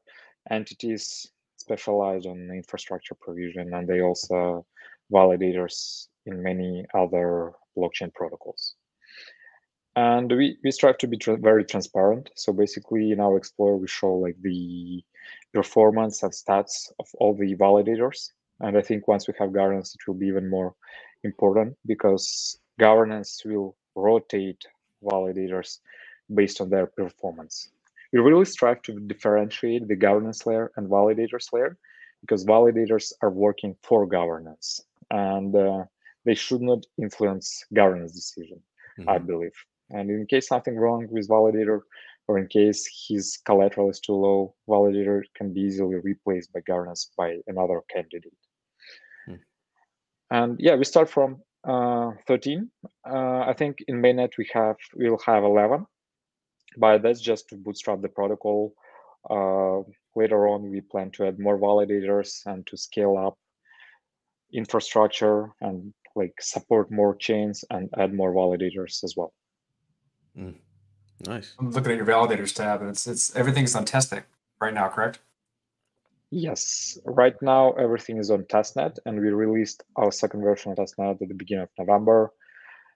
entities 0.50 1.32
specialized 1.58 2.26
on 2.28 2.50
infrastructure 2.52 3.16
provision, 3.16 3.74
and 3.74 3.88
they 3.88 4.02
also 4.02 4.66
validators 5.12 6.08
in 6.26 6.42
many 6.42 6.86
other 6.94 7.54
blockchain 7.78 8.14
protocols. 8.14 8.76
And 9.96 10.32
we, 10.32 10.58
we 10.64 10.72
strive 10.72 10.98
to 11.00 11.08
be 11.08 11.18
tra- 11.18 11.38
very 11.38 11.66
transparent. 11.66 12.30
So 12.36 12.54
basically, 12.54 13.12
in 13.12 13.20
our 13.20 13.38
Explorer, 13.38 13.78
we 13.78 13.88
show 13.88 14.14
like 14.14 14.38
the 14.42 15.04
performance 15.54 16.24
and 16.24 16.32
stats 16.32 16.92
of 17.00 17.08
all 17.20 17.34
the 17.34 17.56
validators. 17.56 18.32
And 18.60 18.78
I 18.78 18.82
think 18.82 19.08
once 19.08 19.28
we 19.28 19.34
have 19.40 19.54
governance, 19.54 19.96
it 19.96 20.08
will 20.08 20.16
be 20.16 20.28
even 20.28 20.50
more 20.50 20.76
important 21.24 21.78
because 21.86 22.58
governance 22.80 23.42
will 23.46 23.76
rotate 23.96 24.64
validators 25.04 25.80
based 26.34 26.62
on 26.62 26.70
their 26.70 26.88
performance. 26.88 27.70
We 28.14 28.20
really 28.20 28.46
strive 28.46 28.82
to 28.84 29.00
differentiate 29.00 29.88
the 29.88 29.96
governance 29.96 30.46
layer 30.46 30.72
and 30.76 30.90
validators 30.90 31.52
layer 31.54 31.78
because 32.22 32.46
validators 32.46 33.14
are 33.22 33.30
working 33.32 33.76
for 33.84 34.06
governance 34.06 34.82
and 35.10 35.56
uh, 35.56 35.86
they 36.26 36.36
should 36.36 36.62
not 36.62 36.86
influence 36.98 37.66
governance 37.74 38.14
decision, 38.14 38.62
I 39.08 39.18
Mhm. 39.18 39.28
believe. 39.28 39.58
And 39.90 40.10
in 40.10 40.26
case 40.28 40.48
something 40.48 40.78
wrong 40.78 41.08
with 41.10 41.28
validator, 41.28 41.82
or 42.28 42.38
in 42.38 42.48
case 42.48 42.88
his 43.08 43.38
collateral 43.46 43.90
is 43.90 44.00
too 44.00 44.14
low, 44.14 44.56
validator 44.68 45.24
can 45.36 45.54
be 45.54 45.62
easily 45.62 45.96
replaced 45.96 46.54
by 46.54 46.62
governance 46.62 47.12
by 47.18 47.38
another 47.48 47.82
candidate. 47.90 48.34
Hmm. 49.26 49.36
And 50.30 50.60
yeah, 50.60 50.76
we 50.76 50.86
start 50.86 51.10
from 51.10 51.42
uh, 51.64 52.12
13. 52.28 52.70
Uh, 53.06 53.40
I 53.48 53.54
think 53.58 53.78
in 53.88 54.02
mainnet 54.02 54.38
we 54.38 54.50
have 54.54 54.78
we'll 54.96 55.20
have 55.26 55.44
11, 55.44 55.86
but 56.78 57.02
that's 57.04 57.22
just 57.22 57.50
to 57.50 57.56
bootstrap 57.56 58.02
the 58.02 58.10
protocol 58.10 58.74
Uh, 59.30 59.84
later 60.16 60.48
on, 60.48 60.70
we 60.72 60.82
plan 60.82 61.12
to 61.12 61.28
add 61.28 61.40
more 61.40 61.58
validators 61.60 62.42
and 62.46 62.66
to 62.68 62.76
scale 62.78 63.18
up 63.18 63.38
infrastructure 64.54 65.54
and 65.62 65.94
like 66.16 66.34
support 66.42 66.92
more 66.92 67.16
chains 67.16 67.64
and 67.70 67.90
add 67.98 68.14
more 68.14 68.34
validators 68.34 69.04
as 69.04 69.16
well. 69.16 69.34
Nice. 71.28 71.54
I'm 71.60 71.72
looking 71.72 71.92
at 71.92 71.98
your 71.98 72.06
validators 72.06 72.54
tab, 72.56 72.82
and 72.82 72.90
it's 72.90 73.06
it's 73.08 73.36
everything's 73.36 73.76
on 73.76 73.86
testnet 73.86 74.24
right 74.60 74.74
now, 74.74 74.90
correct? 74.90 75.20
Yes, 76.32 76.98
right 77.06 77.36
now 77.42 77.74
everything 77.74 78.18
is 78.18 78.32
on 78.32 78.44
testnet, 78.44 78.98
and 79.06 79.20
we 79.20 79.30
released 79.30 79.84
our 79.98 80.12
second 80.12 80.42
version 80.42 80.72
of 80.72 80.78
testnet 80.78 81.22
at 81.22 81.28
the 81.28 81.34
beginning 81.34 81.64
of 81.64 81.70
November. 81.78 82.32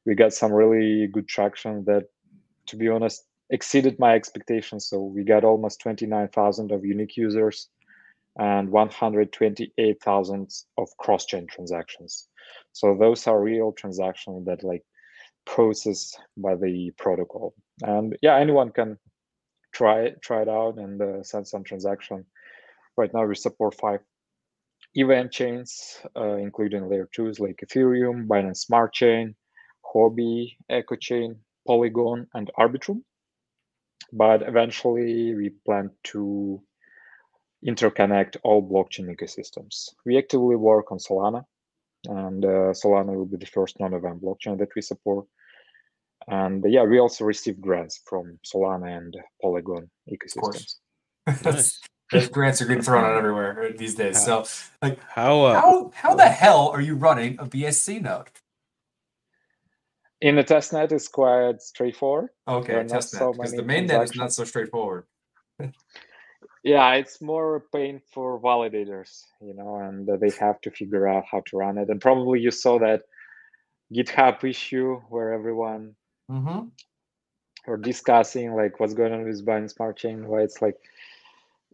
We 0.06 0.16
got 0.16 0.34
some 0.34 0.54
really 0.54 1.08
good 1.08 1.28
traction 1.28 1.84
that, 1.86 2.06
to 2.68 2.78
be 2.78 2.88
honest, 2.88 3.26
exceeded 3.50 4.00
my 4.00 4.16
expectations. 4.16 4.88
So 4.88 5.02
we 5.02 5.24
got 5.24 5.44
almost 5.44 5.82
29,000 5.82 6.72
of 6.72 6.86
unique 6.86 7.18
users 7.18 7.70
and 8.38 8.70
128,000 8.70 10.54
of 10.78 10.90
cross-chain 10.98 11.48
transactions. 11.48 12.28
So 12.72 12.96
those 12.96 13.28
are 13.28 13.42
real 13.42 13.72
transactions 13.72 14.46
that 14.46 14.64
like 14.64 14.84
processed 15.46 16.20
by 16.38 16.56
the 16.56 16.92
protocol. 16.98 17.54
And 17.82 18.18
yeah, 18.22 18.38
anyone 18.38 18.72
can 18.72 18.98
try 19.72 20.12
try 20.22 20.42
it 20.42 20.50
out 20.50 20.78
and 20.78 21.02
uh, 21.02 21.24
send 21.24 21.48
some 21.48 21.64
transaction. 21.64 22.26
Right 22.98 23.14
now 23.14 23.26
we 23.26 23.36
support 23.36 23.76
five 23.76 24.00
EVM 24.98 25.28
chains, 25.30 26.00
uh, 26.16 26.36
including 26.36 26.90
layer 26.90 27.10
twos 27.14 27.40
like 27.40 27.60
Ethereum, 27.66 28.28
Binance 28.28 28.58
Smart 28.58 28.94
Chain, 28.94 29.36
Huobi, 29.84 30.56
ECO 30.70 30.96
Chain, 30.96 31.40
Polygon, 31.68 32.28
and 32.34 32.50
Arbitrum. 32.58 33.02
But 34.14 34.44
eventually 34.44 35.36
we 35.36 35.50
plan 35.66 35.90
to 36.06 36.62
interconnect 37.66 38.38
all 38.44 38.62
blockchain 38.62 39.14
ecosystems. 39.14 39.90
We 40.06 40.18
actively 40.18 40.56
work 40.56 40.92
on 40.92 41.00
Solana, 41.00 41.44
and 42.06 42.44
uh, 42.46 42.74
Solana 42.74 43.16
will 43.16 43.26
be 43.26 43.38
the 43.38 43.46
first 43.46 43.80
non-EVM 43.80 44.20
blockchain 44.20 44.58
that 44.60 44.70
we 44.76 44.82
support. 44.82 45.26
And 46.28 46.64
yeah, 46.68 46.84
we 46.84 47.00
also 47.00 47.24
receive 47.24 47.62
grants 47.62 48.02
from 48.06 48.40
Solana 48.46 48.98
and 48.98 49.16
Polygon 49.42 49.90
course. 50.40 50.80
ecosystems. 51.28 51.44
Nice. 51.44 51.82
Those 52.12 52.28
grants 52.28 52.62
are 52.62 52.66
getting 52.66 52.84
thrown 52.84 53.04
out 53.04 53.18
everywhere 53.18 53.74
these 53.76 53.96
days. 53.96 54.24
So, 54.24 54.46
like, 54.82 55.00
How 55.10 55.42
uh, 55.42 55.60
how 55.60 55.92
how 55.96 56.14
the 56.14 56.28
hell 56.28 56.70
are 56.70 56.82
you 56.82 56.96
running 56.96 57.38
a 57.40 57.46
BSC 57.46 58.00
node? 58.02 58.30
In 60.22 60.36
the 60.36 60.44
testnet, 60.44 60.92
it's 60.92 61.08
quite 61.08 61.62
straightforward. 61.62 62.30
Okay, 62.48 62.74
There 62.74 62.82
are 62.82 62.84
testnet 62.84 63.20
so 63.20 63.34
because 63.34 63.54
the 63.54 63.64
many 63.64 63.88
mainnet 63.88 64.04
is 64.04 64.16
not 64.16 64.34
so 64.34 64.44
straightforward. 64.44 65.06
Yeah, 66.66 66.96
it's 66.96 67.22
more 67.22 67.58
a 67.58 67.62
pain 67.62 68.02
for 68.14 68.42
validators, 68.42 69.26
you 69.42 69.54
know, 69.56 69.78
and 69.78 70.08
they 70.20 70.32
have 70.42 70.62
to 70.64 70.72
figure 70.72 71.08
out 71.08 71.26
how 71.32 71.42
to 71.48 71.58
run 71.58 71.78
it. 71.80 71.90
And 71.90 72.02
probably 72.02 72.42
you 72.42 72.52
saw 72.52 72.80
that 72.80 73.04
GitHub 73.94 74.44
issue 74.44 75.02
where 75.10 75.34
everyone 75.34 75.96
Mm-hmm. 76.32 76.70
were 77.68 77.78
discussing 77.78 78.56
like 78.56 78.80
what's 78.80 78.94
going 78.94 79.14
on 79.14 79.24
with 79.26 79.46
Binance 79.46 79.74
Smart 79.76 79.98
Chain, 79.98 80.28
why 80.28 80.42
it's 80.42 80.62
like 80.62 80.78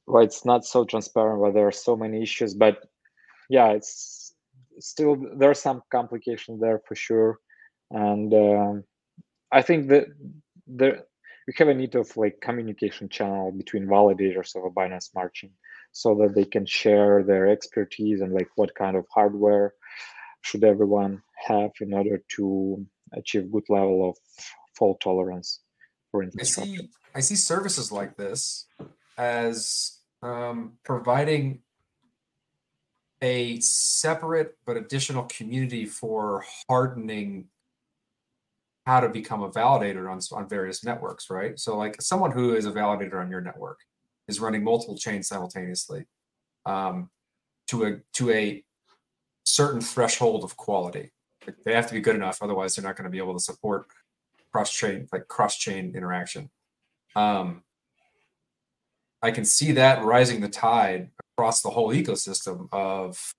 why 0.05 0.23
it's 0.23 0.45
not 0.45 0.65
so 0.65 0.85
transparent, 0.85 1.39
why 1.41 1.51
there 1.51 1.67
are 1.67 1.71
so 1.71 1.95
many 1.95 2.21
issues. 2.23 2.53
But 2.55 2.83
yeah, 3.49 3.69
it's 3.71 4.33
still 4.79 5.17
there 5.37 5.51
are 5.51 5.55
some 5.55 5.83
complications 5.91 6.61
there 6.61 6.81
for 6.87 6.95
sure. 6.95 7.39
And 7.91 8.33
um, 8.33 8.83
I 9.51 9.61
think 9.61 9.89
that 9.89 10.07
there 10.67 11.03
we 11.51 11.55
have 11.57 11.67
a 11.67 11.73
need 11.73 11.95
of 11.95 12.15
like 12.15 12.39
communication 12.39 13.09
channel 13.09 13.51
between 13.51 13.85
validators 13.85 14.55
of 14.55 14.63
a 14.63 14.69
Binance 14.69 15.11
Smart 15.11 15.33
Chain 15.33 15.51
so 15.91 16.15
that 16.15 16.33
they 16.33 16.45
can 16.45 16.65
share 16.65 17.23
their 17.23 17.49
expertise 17.49 18.21
and 18.21 18.31
like 18.31 18.47
what 18.55 18.73
kind 18.75 18.95
of 18.95 19.05
hardware 19.13 19.73
should 20.43 20.63
everyone 20.63 21.21
have 21.45 21.71
in 21.81 21.93
order 21.93 22.23
to 22.37 22.85
achieve 23.13 23.51
good 23.51 23.65
level 23.67 24.09
of 24.09 24.17
fault 24.77 25.01
tolerance 25.01 25.59
for 26.09 26.23
I 26.23 26.43
see. 26.43 26.79
I 27.13 27.19
see 27.19 27.35
services 27.35 27.91
like 27.91 28.15
this 28.15 28.65
as 29.17 29.97
um, 30.23 30.77
providing 30.85 31.63
a 33.21 33.59
separate 33.59 34.55
but 34.65 34.77
additional 34.77 35.23
community 35.23 35.85
for 35.85 36.45
hardening 36.69 37.49
how 38.85 38.99
to 38.99 39.09
become 39.09 39.43
a 39.43 39.49
validator 39.49 40.11
on 40.11 40.19
on 40.35 40.49
various 40.49 40.83
networks, 40.83 41.29
right? 41.29 41.59
So, 41.59 41.77
like 41.77 42.01
someone 42.01 42.31
who 42.31 42.55
is 42.55 42.65
a 42.65 42.71
validator 42.71 43.21
on 43.21 43.29
your 43.29 43.41
network 43.41 43.79
is 44.27 44.39
running 44.39 44.63
multiple 44.63 44.97
chains 44.97 45.27
simultaneously 45.27 46.05
um, 46.65 47.09
to 47.67 47.85
a 47.85 47.99
to 48.13 48.31
a 48.31 48.63
certain 49.43 49.81
threshold 49.81 50.43
of 50.43 50.57
quality. 50.57 51.11
They 51.65 51.73
have 51.73 51.87
to 51.87 51.93
be 51.93 52.01
good 52.01 52.15
enough, 52.15 52.39
otherwise 52.41 52.75
they're 52.75 52.85
not 52.85 52.95
going 52.95 53.05
to 53.05 53.11
be 53.11 53.17
able 53.17 53.33
to 53.33 53.39
support 53.39 53.87
cross 54.51 54.71
chain 54.73 55.07
like 55.11 55.27
cross 55.27 55.57
chain 55.57 55.93
interaction. 55.95 56.49
Um, 57.15 57.63
I 59.21 59.31
can 59.31 59.45
see 59.45 59.73
that 59.73 60.03
rising 60.03 60.41
the 60.41 60.49
tide 60.49 61.11
across 61.33 61.61
the 61.61 61.69
whole 61.69 61.93
ecosystem 61.93 62.67
of 62.71 63.33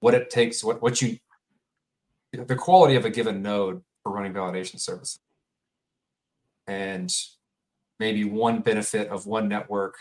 what 0.00 0.14
it 0.14 0.30
takes, 0.30 0.62
what 0.62 0.82
what 0.82 1.00
you 1.00 1.18
the 2.32 2.56
quality 2.56 2.94
of 2.94 3.06
a 3.06 3.10
given 3.10 3.40
node 3.40 3.82
for 4.08 4.14
running 4.14 4.32
validation 4.32 4.80
services. 4.80 5.20
And 6.66 7.14
maybe 7.98 8.24
one 8.24 8.60
benefit 8.60 9.08
of 9.08 9.26
one 9.26 9.48
network 9.48 9.96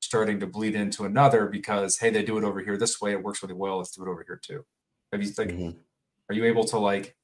starting 0.00 0.40
to 0.40 0.46
bleed 0.46 0.74
into 0.74 1.04
another 1.04 1.46
because 1.46 1.98
hey, 1.98 2.10
they 2.10 2.22
do 2.24 2.38
it 2.38 2.44
over 2.44 2.60
here 2.60 2.76
this 2.76 3.00
way, 3.00 3.12
it 3.12 3.22
works 3.22 3.42
really 3.42 3.54
well. 3.54 3.78
Let's 3.78 3.92
do 3.96 4.02
it 4.02 4.08
over 4.08 4.24
here 4.26 4.40
too. 4.42 4.64
Have 5.12 5.22
you 5.22 5.30
like 5.38 5.48
Mhm. 5.48 5.76
are 6.28 6.34
you 6.34 6.44
able 6.44 6.64
to 6.64 6.78
like 6.78 7.16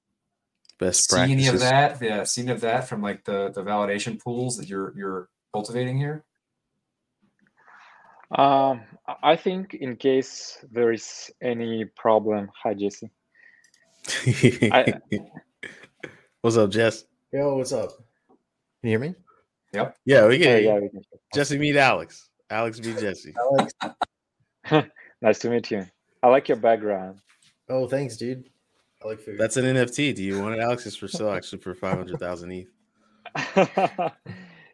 best 0.78 1.10
see 1.10 1.32
any 1.32 1.46
of 1.48 1.60
that? 1.60 2.00
Yeah, 2.00 2.24
see 2.24 2.42
any 2.42 2.52
of 2.52 2.60
that 2.60 2.88
from 2.88 3.02
like 3.02 3.24
the 3.24 3.50
the 3.50 3.62
validation 3.62 4.22
pools 4.22 4.56
that 4.58 4.68
you're 4.68 4.96
you're 4.96 5.28
cultivating 5.52 5.96
here? 5.98 6.24
Um, 8.30 8.82
I- 9.06 9.32
I 9.32 9.36
think 9.36 9.72
in 9.74 9.96
case 9.96 10.58
there 10.70 10.92
is 10.92 11.30
any 11.40 11.86
problem, 11.86 12.50
hi 12.62 12.74
Jesse. 12.74 13.10
I- 14.72 15.00
What's 16.48 16.56
up, 16.56 16.70
Jess? 16.70 17.04
Yo, 17.30 17.56
what's 17.58 17.74
up? 17.74 17.90
Can 17.90 18.38
you 18.84 18.88
hear 18.88 18.98
me? 19.00 19.14
Yeah, 19.74 19.90
we 20.26 20.36
Oh, 20.36 20.38
get 20.38 20.62
yeah, 20.62 20.78
we 20.78 20.88
can. 20.88 21.02
Jesse 21.34 21.58
meet 21.58 21.76
Alex. 21.76 22.30
Alex 22.48 22.80
meet 22.80 22.98
Jesse. 22.98 23.34
Alex. 24.72 24.88
Nice 25.20 25.38
to 25.40 25.50
meet 25.50 25.70
you. 25.70 25.84
I 26.22 26.28
like 26.28 26.48
your 26.48 26.56
background. 26.56 27.18
Oh, 27.68 27.86
thanks, 27.86 28.16
dude. 28.16 28.48
I 29.04 29.08
like 29.08 29.20
food. 29.20 29.36
That's 29.36 29.58
an 29.58 29.66
NFT. 29.66 30.14
Do 30.14 30.24
you 30.24 30.40
want 30.40 30.54
it, 30.54 30.60
Alex? 30.60 30.86
It's 30.86 30.96
for 30.96 31.06
sale 31.06 31.32
actually 31.32 31.58
for 31.60 31.74
five 31.74 31.98
hundred 31.98 32.18
thousand 32.18 32.50
ETH. 32.52 32.68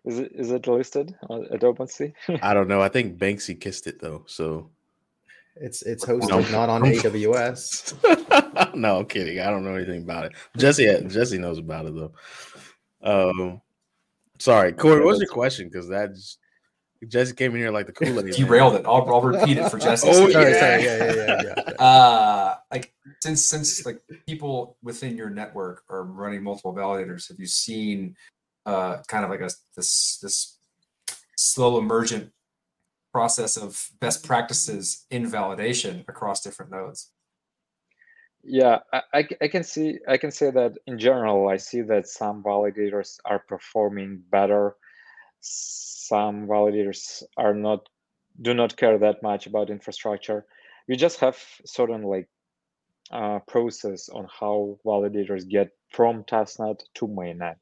is 0.04 0.20
it 0.20 0.30
is 0.32 0.52
it 0.52 0.68
listed 0.68 1.16
on- 1.28 1.48
at 1.52 1.62
OpenSea? 1.62 2.12
I 2.40 2.54
don't 2.54 2.68
know. 2.68 2.80
I 2.80 2.88
think 2.88 3.18
Banksy 3.18 3.60
kissed 3.60 3.88
it 3.88 4.00
though. 4.00 4.22
So 4.28 4.70
it's 5.56 5.82
it's 5.82 6.04
hosted 6.04 6.28
No. 6.28 6.40
not 6.50 6.68
on 6.68 6.82
AWS. 6.82 8.74
no, 8.74 8.98
I'm 8.98 9.06
kidding. 9.06 9.40
I 9.40 9.50
don't 9.50 9.64
know 9.64 9.74
anything 9.74 10.02
about 10.02 10.26
it. 10.26 10.32
Jesse 10.56 10.86
Jesse 11.08 11.38
knows 11.38 11.58
about 11.58 11.86
it 11.86 11.94
though. 11.94 12.12
Um, 13.02 13.60
sorry, 14.38 14.72
Corey. 14.72 15.00
What 15.00 15.06
was 15.06 15.20
your 15.20 15.30
question? 15.30 15.68
Because 15.68 15.88
that's 15.88 16.38
Jesse 17.06 17.34
came 17.34 17.52
in 17.52 17.58
here 17.58 17.70
like 17.70 17.86
the 17.86 17.92
Kool 17.92 18.18
Aid. 18.18 18.34
Derailed 18.34 18.74
it. 18.74 18.86
I'll, 18.86 19.08
I'll 19.08 19.20
repeat 19.20 19.58
it 19.58 19.68
for 19.68 19.78
Jesse. 19.80 20.08
Oh, 20.10 20.30
sorry, 20.30 20.52
yeah. 20.52 20.60
sorry, 20.60 20.84
yeah, 20.84 20.96
yeah, 20.96 21.14
yeah, 21.14 21.42
yeah. 21.42 21.54
yeah. 21.68 21.72
uh 21.84 22.56
like 22.72 22.92
since 23.22 23.44
since 23.44 23.84
like 23.86 24.00
people 24.26 24.76
within 24.82 25.16
your 25.16 25.30
network 25.30 25.82
are 25.88 26.04
running 26.04 26.42
multiple 26.42 26.74
validators 26.74 27.28
have 27.28 27.38
you 27.38 27.46
seen 27.46 28.16
uh 28.66 28.98
kind 29.06 29.24
of 29.24 29.30
like 29.30 29.40
a 29.40 29.50
this 29.76 30.18
this 30.22 30.58
slow 31.36 31.78
emergent 31.78 32.30
process 33.14 33.56
of 33.56 33.90
best 34.00 34.26
practices 34.26 35.06
in 35.10 35.22
validation 35.38 35.94
across 36.08 36.42
different 36.42 36.72
nodes 36.72 37.12
Yeah, 38.42 38.80
I 39.14 39.48
can 39.48 39.64
see 39.64 39.98
I 40.06 40.18
can 40.18 40.30
say 40.30 40.50
that 40.50 40.72
in 40.86 40.98
general 40.98 41.48
I 41.48 41.56
see 41.56 41.82
that 41.82 42.06
some 42.06 42.42
validators 42.42 43.18
are 43.24 43.38
performing 43.38 44.22
better. 44.30 44.76
Some 45.40 46.46
validators 46.46 47.22
are 47.36 47.54
not 47.54 47.88
do 48.42 48.52
not 48.52 48.76
care 48.76 48.98
that 48.98 49.22
much 49.22 49.46
about 49.46 49.70
infrastructure. 49.70 50.44
We 50.88 50.96
just 50.96 51.20
have 51.20 51.38
certain 51.64 52.02
like 52.02 52.28
uh, 53.10 53.38
process 53.48 54.08
on 54.08 54.28
how 54.40 54.78
validators 54.84 55.48
get 55.48 55.70
from 55.90 56.24
testnet 56.24 56.80
to 56.96 57.06
mainnet, 57.06 57.56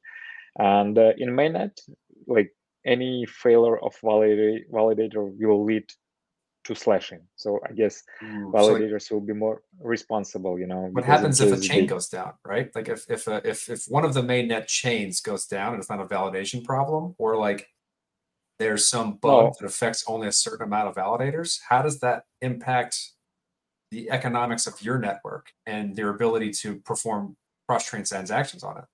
and 0.57 0.97
uh, 0.97 1.13
in 1.17 1.29
mainnet, 1.29 1.79
like 2.27 2.51
any 2.85 3.25
failure 3.25 3.77
of 3.79 3.95
validator 4.01 4.59
validator 4.71 5.31
will 5.39 5.63
lead 5.63 5.85
to 6.65 6.75
slashing. 6.75 7.19
So 7.35 7.59
I 7.69 7.73
guess 7.73 8.03
mm, 8.23 8.51
So, 8.51 8.73
like, 8.73 8.81
validators 8.81 9.11
will 9.11 9.21
be 9.21 9.33
more 9.33 9.61
responsible 9.81 10.57
you 10.59 10.67
know 10.67 10.89
what 10.93 11.03
happens 11.03 11.41
if 11.41 11.51
a 11.51 11.59
chain 11.59 11.85
goes 11.87 12.07
down 12.07 12.33
right 12.45 12.73
like 12.73 12.87
if 12.87 13.05
if 13.09 13.27
a, 13.27 13.41
if 13.47 13.69
if 13.69 13.83
one 13.89 14.05
of 14.05 14.13
the 14.13 14.23
main 14.23 14.47
net 14.47 14.67
chains 14.67 15.19
goes 15.19 15.45
down 15.45 15.73
and 15.73 15.81
it's 15.81 15.89
not 15.89 15.99
a 15.99 16.05
validation 16.05 16.63
problem 16.63 17.15
or 17.17 17.35
like 17.35 17.67
there's 18.59 18.87
some 18.87 19.15
bug 19.15 19.53
that 19.59 19.65
affects 19.65 20.03
only 20.07 20.27
a 20.27 20.31
certain 20.31 20.65
amount 20.67 20.87
of 20.87 20.95
validators, 20.95 21.59
how 21.67 21.81
does 21.81 21.99
that 21.99 22.23
impact 22.41 23.11
the 23.91 24.09
economics 24.09 24.67
of 24.67 24.81
your 24.81 24.97
network 24.97 25.51
and 25.65 25.95
their 25.95 26.09
ability 26.09 26.51
to 26.51 26.77
perform 26.77 27.35
cross-chain 27.67 28.03
transactions 28.03 28.63
on 28.63 28.77
it? 28.77 28.85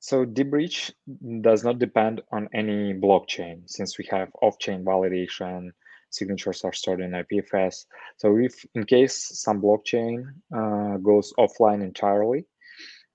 So 0.00 0.24
deBridge 0.24 0.92
does 1.42 1.62
not 1.62 1.78
depend 1.78 2.22
on 2.32 2.48
any 2.54 2.94
blockchain 2.94 3.68
since 3.68 3.98
we 3.98 4.06
have 4.10 4.30
off-chain 4.40 4.82
validation, 4.82 5.70
signatures 6.08 6.64
are 6.64 6.72
stored 6.72 7.00
in 7.00 7.10
IPFS. 7.10 7.84
So 8.16 8.38
if 8.38 8.64
in 8.74 8.84
case 8.84 9.40
some 9.40 9.60
blockchain 9.60 10.24
uh, 10.56 10.96
goes 10.96 11.34
offline 11.38 11.82
entirely, 11.82 12.46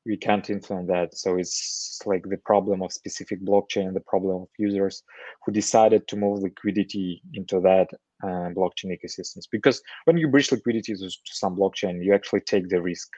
we 0.05 0.15
can't 0.15 0.47
influence 0.51 0.87
that. 0.87 1.17
So 1.17 1.37
it's 1.37 1.99
like 2.05 2.23
the 2.29 2.37
problem 2.37 2.83
of 2.83 2.93
specific 2.93 3.43
blockchain, 3.43 3.95
the 3.95 4.01
problem 4.01 4.43
of 4.43 4.49
users 4.59 5.01
who 5.43 5.51
decided 5.51 6.07
to 6.07 6.15
move 6.15 6.43
liquidity 6.43 7.23
into 7.33 7.59
that 7.61 7.89
uh, 8.23 8.49
blockchain 8.53 8.95
ecosystems. 8.95 9.45
Because 9.51 9.81
when 10.05 10.17
you 10.17 10.27
bridge 10.27 10.51
liquidity 10.51 10.93
to, 10.93 11.09
to 11.09 11.33
some 11.33 11.55
blockchain, 11.55 12.03
you 12.03 12.13
actually 12.13 12.41
take 12.41 12.69
the 12.69 12.79
risk 12.79 13.09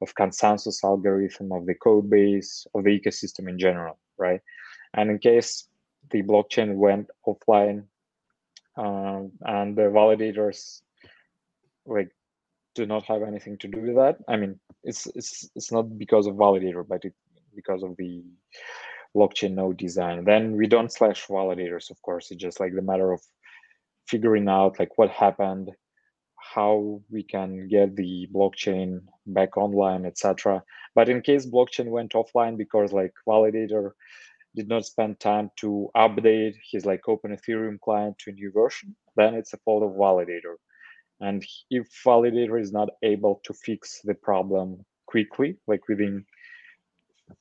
of 0.00 0.14
consensus 0.14 0.82
algorithm 0.84 1.52
of 1.52 1.66
the 1.66 1.74
code 1.74 2.08
base 2.08 2.66
of 2.74 2.84
the 2.84 2.98
ecosystem 2.98 3.48
in 3.48 3.58
general, 3.58 3.98
right? 4.18 4.40
And 4.94 5.10
in 5.10 5.18
case 5.18 5.68
the 6.10 6.22
blockchain 6.22 6.74
went 6.74 7.08
offline 7.26 7.84
um, 8.76 9.32
and 9.42 9.76
the 9.76 9.82
validators 9.82 10.80
like 11.86 12.10
do 12.74 12.86
not 12.86 13.04
have 13.04 13.22
anything 13.22 13.58
to 13.58 13.68
do 13.68 13.80
with 13.80 13.96
that. 13.96 14.16
I 14.28 14.36
mean, 14.36 14.58
it's 14.84 15.06
it's 15.14 15.48
it's 15.54 15.72
not 15.72 15.98
because 15.98 16.26
of 16.26 16.36
validator, 16.36 16.86
but 16.86 17.04
it 17.04 17.14
because 17.54 17.82
of 17.82 17.96
the 17.96 18.22
blockchain 19.14 19.54
node 19.54 19.76
design. 19.76 20.24
Then 20.24 20.56
we 20.56 20.66
don't 20.66 20.92
slash 20.92 21.26
validators, 21.26 21.90
of 21.90 22.00
course. 22.02 22.30
It's 22.30 22.40
just 22.40 22.60
like 22.60 22.74
the 22.74 22.82
matter 22.82 23.12
of 23.12 23.20
figuring 24.06 24.48
out 24.48 24.78
like 24.78 24.96
what 24.98 25.10
happened, 25.10 25.70
how 26.54 27.00
we 27.10 27.22
can 27.22 27.68
get 27.68 27.94
the 27.94 28.28
blockchain 28.34 29.00
back 29.26 29.56
online, 29.56 30.04
etc. 30.04 30.62
But 30.94 31.08
in 31.08 31.22
case 31.22 31.46
blockchain 31.46 31.86
went 31.86 32.12
offline 32.12 32.56
because 32.56 32.92
like 32.92 33.14
validator 33.26 33.92
did 34.56 34.68
not 34.68 34.84
spend 34.84 35.20
time 35.20 35.50
to 35.56 35.90
update 35.94 36.56
his 36.72 36.84
like 36.84 37.08
open 37.08 37.36
Ethereum 37.36 37.78
client 37.80 38.18
to 38.18 38.30
a 38.30 38.34
new 38.34 38.50
version, 38.50 38.96
then 39.16 39.34
it's 39.34 39.52
a 39.52 39.58
fault 39.58 39.84
of 39.84 39.90
validator. 39.90 40.56
And 41.20 41.44
if 41.70 41.86
validator 42.04 42.60
is 42.60 42.72
not 42.72 42.88
able 43.02 43.40
to 43.44 43.52
fix 43.52 44.00
the 44.02 44.14
problem 44.14 44.84
quickly, 45.06 45.56
like 45.68 45.86
within 45.88 46.24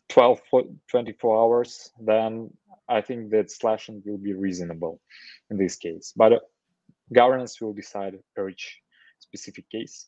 12, 0.09 0.39
24 0.87 1.41
hours, 1.41 1.91
then 1.99 2.51
I 2.87 3.01
think 3.01 3.31
that 3.31 3.49
slashing 3.49 4.03
will 4.05 4.19
be 4.19 4.33
reasonable 4.33 5.01
in 5.49 5.57
this 5.57 5.77
case. 5.77 6.13
But 6.15 6.33
uh, 6.33 6.39
governance 7.11 7.59
will 7.59 7.73
decide 7.73 8.19
each 8.49 8.81
specific 9.19 9.69
case. 9.69 10.07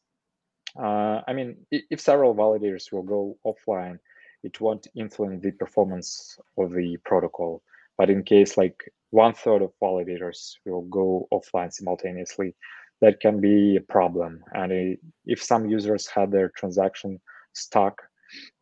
Uh, 0.78 1.22
I 1.28 1.34
mean, 1.34 1.58
if 1.72 2.00
several 2.00 2.34
validators 2.34 2.92
will 2.92 3.04
go 3.04 3.38
offline, 3.46 4.00
it 4.44 4.60
won't 4.60 4.88
influence 4.96 5.44
the 5.44 5.52
performance 5.52 6.38
of 6.58 6.72
the 6.72 6.98
protocol. 7.06 7.62
But 7.98 8.10
in 8.10 8.24
case 8.24 8.58
like 8.58 8.92
one 9.12 9.34
third 9.34 9.62
of 9.62 9.74
validators 9.82 10.54
will 10.66 10.84
go 10.84 11.28
offline 11.32 11.72
simultaneously, 11.72 12.56
that 13.02 13.20
can 13.20 13.42
be 13.42 13.76
a 13.76 13.82
problem. 13.82 14.44
And 14.54 14.98
if 15.26 15.44
some 15.44 15.70
users 15.70 16.08
had 16.08 16.32
their 16.32 16.50
transaction 16.50 17.20
stuck 17.54 18.02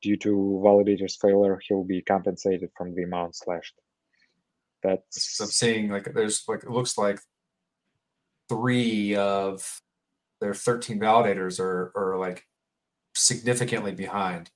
due 0.01 0.17
to 0.17 0.61
validator's 0.65 1.17
failure, 1.17 1.59
he'll 1.67 1.83
be 1.83 2.01
compensated 2.01 2.71
from 2.75 2.95
the 2.95 3.03
amount 3.03 3.35
slashed. 3.35 3.75
That's 4.81 5.39
I'm 5.41 5.47
seeing 5.47 5.89
like 5.89 6.13
there's 6.13 6.43
like 6.47 6.63
it 6.63 6.69
looks 6.69 6.97
like 6.97 7.19
three 8.47 9.15
of 9.15 9.81
their 10.41 10.53
13 10.53 10.99
validators 10.99 11.59
are 11.59 11.91
are 11.95 12.17
like 12.17 12.45
significantly 13.15 13.93
behind 13.93 14.51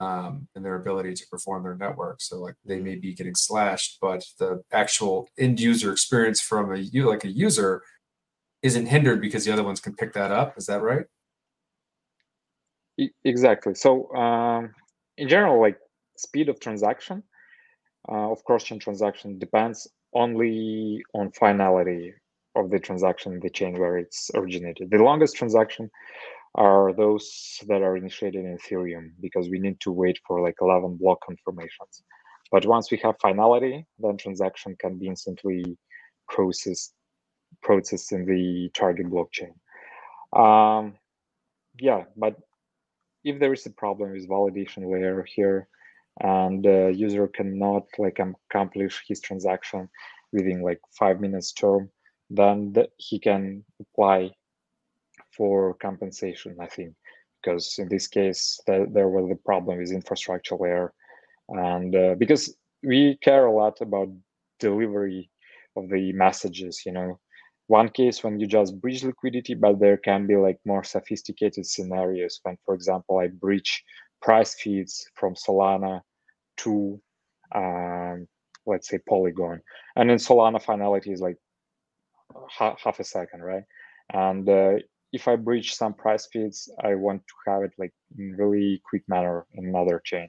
um, 0.00 0.48
in 0.54 0.62
their 0.62 0.76
ability 0.76 1.14
to 1.14 1.26
perform 1.28 1.62
their 1.62 1.76
network. 1.76 2.20
So 2.20 2.40
like 2.40 2.56
they 2.64 2.80
may 2.80 2.96
be 2.96 3.14
getting 3.14 3.34
slashed, 3.34 3.98
but 4.00 4.24
the 4.38 4.62
actual 4.72 5.28
end 5.38 5.60
user 5.60 5.92
experience 5.92 6.40
from 6.40 6.72
a 6.72 6.78
you 6.78 7.08
like 7.08 7.24
a 7.24 7.30
user 7.30 7.82
isn't 8.62 8.86
hindered 8.86 9.20
because 9.20 9.44
the 9.44 9.52
other 9.52 9.64
ones 9.64 9.80
can 9.80 9.94
pick 9.94 10.12
that 10.14 10.30
up. 10.30 10.56
Is 10.56 10.66
that 10.66 10.82
right? 10.82 11.04
Exactly. 13.24 13.74
So 13.74 14.12
um, 14.14 14.70
in 15.18 15.28
general, 15.28 15.60
like 15.60 15.78
speed 16.16 16.48
of 16.48 16.60
transaction 16.60 17.22
uh, 18.08 18.30
of 18.30 18.44
cross-chain 18.44 18.78
transaction 18.78 19.38
depends 19.38 19.88
only 20.14 21.02
on 21.14 21.30
finality 21.32 22.14
of 22.56 22.70
the 22.70 22.78
transaction 22.78 23.40
the 23.40 23.50
chain 23.50 23.78
where 23.78 23.98
it's 23.98 24.30
originated. 24.34 24.90
The 24.90 24.98
longest 24.98 25.36
transaction 25.36 25.90
are 26.54 26.92
those 26.92 27.58
that 27.66 27.82
are 27.82 27.96
initiated 27.96 28.44
in 28.44 28.56
Ethereum 28.56 29.10
because 29.20 29.48
we 29.48 29.58
need 29.58 29.80
to 29.80 29.90
wait 29.90 30.18
for 30.26 30.40
like 30.40 30.56
11 30.60 30.96
block 30.96 31.18
confirmations. 31.26 32.02
But 32.52 32.66
once 32.66 32.90
we 32.90 32.98
have 32.98 33.16
finality, 33.20 33.86
then 33.98 34.16
transaction 34.16 34.76
can 34.78 34.98
be 34.98 35.08
instantly 35.08 35.76
processed 36.28 36.94
processed 37.62 38.12
in 38.12 38.26
the 38.26 38.70
target 38.74 39.06
blockchain. 39.06 39.54
Um, 40.36 40.94
yeah, 41.80 42.04
but 42.16 42.36
if 43.24 43.40
there 43.40 43.52
is 43.52 43.66
a 43.66 43.70
problem 43.70 44.12
with 44.12 44.28
validation 44.28 44.90
layer 44.92 45.24
here 45.34 45.68
and 46.20 46.64
the 46.64 46.92
user 46.94 47.26
cannot 47.26 47.84
like 47.98 48.20
accomplish 48.20 49.02
his 49.08 49.20
transaction 49.20 49.88
within 50.32 50.62
like 50.62 50.80
five 50.92 51.20
minutes 51.20 51.52
term 51.52 51.90
then 52.30 52.72
th- 52.74 52.90
he 52.96 53.18
can 53.18 53.64
apply 53.80 54.30
for 55.36 55.74
compensation 55.74 56.56
i 56.60 56.66
think. 56.66 56.94
Because 57.42 57.76
in 57.78 57.88
this 57.88 58.06
case 58.08 58.58
th- 58.66 58.88
there 58.92 59.08
was 59.08 59.28
the 59.28 59.36
problem 59.36 59.78
with 59.78 59.92
infrastructure 59.92 60.56
layer. 60.56 60.92
And 61.48 61.94
uh, 61.94 62.14
because 62.18 62.56
we 62.82 63.18
care 63.22 63.46
a 63.46 63.52
lot 63.52 63.80
about 63.80 64.08
delivery 64.60 65.30
of 65.76 65.88
the 65.90 66.12
messages 66.12 66.82
you 66.86 66.92
know. 66.92 67.18
One 67.66 67.88
case 67.88 68.22
when 68.22 68.38
you 68.40 68.46
just 68.46 68.80
breach 68.80 69.02
liquidity 69.04 69.54
but 69.54 69.78
there 69.80 69.96
can 69.98 70.26
be 70.26 70.36
like 70.36 70.58
more 70.64 70.84
sophisticated 70.84 71.66
scenarios. 71.66 72.40
When 72.42 72.56
for 72.64 72.74
example 72.74 73.18
i 73.18 73.28
breach 73.28 73.82
price 74.22 74.54
feeds 74.54 75.06
from 75.14 75.34
solana 75.34 76.00
to 76.58 77.00
um, 77.54 78.26
let's 78.66 78.88
say 78.88 78.98
polygon. 79.08 79.60
And 79.96 80.10
in 80.10 80.18
solana 80.18 80.62
finality 80.62 81.12
is 81.12 81.20
like 81.20 81.36
ha- 82.48 82.76
half 82.82 83.00
a 83.00 83.04
second 83.04 83.42
right? 83.42 83.64
And 84.12 84.48
uh, 84.48 84.74
if 85.12 85.28
i 85.28 85.36
breach 85.36 85.74
some 85.76 85.94
price 85.94 86.26
feeds 86.32 86.68
i 86.82 86.94
want 86.94 87.22
to 87.28 87.34
have 87.50 87.62
it 87.62 87.72
like 87.78 87.94
in 88.18 88.34
really 88.36 88.82
quick 88.88 89.02
manner 89.08 89.46
in 89.54 89.66
another 89.66 90.00
chain. 90.04 90.28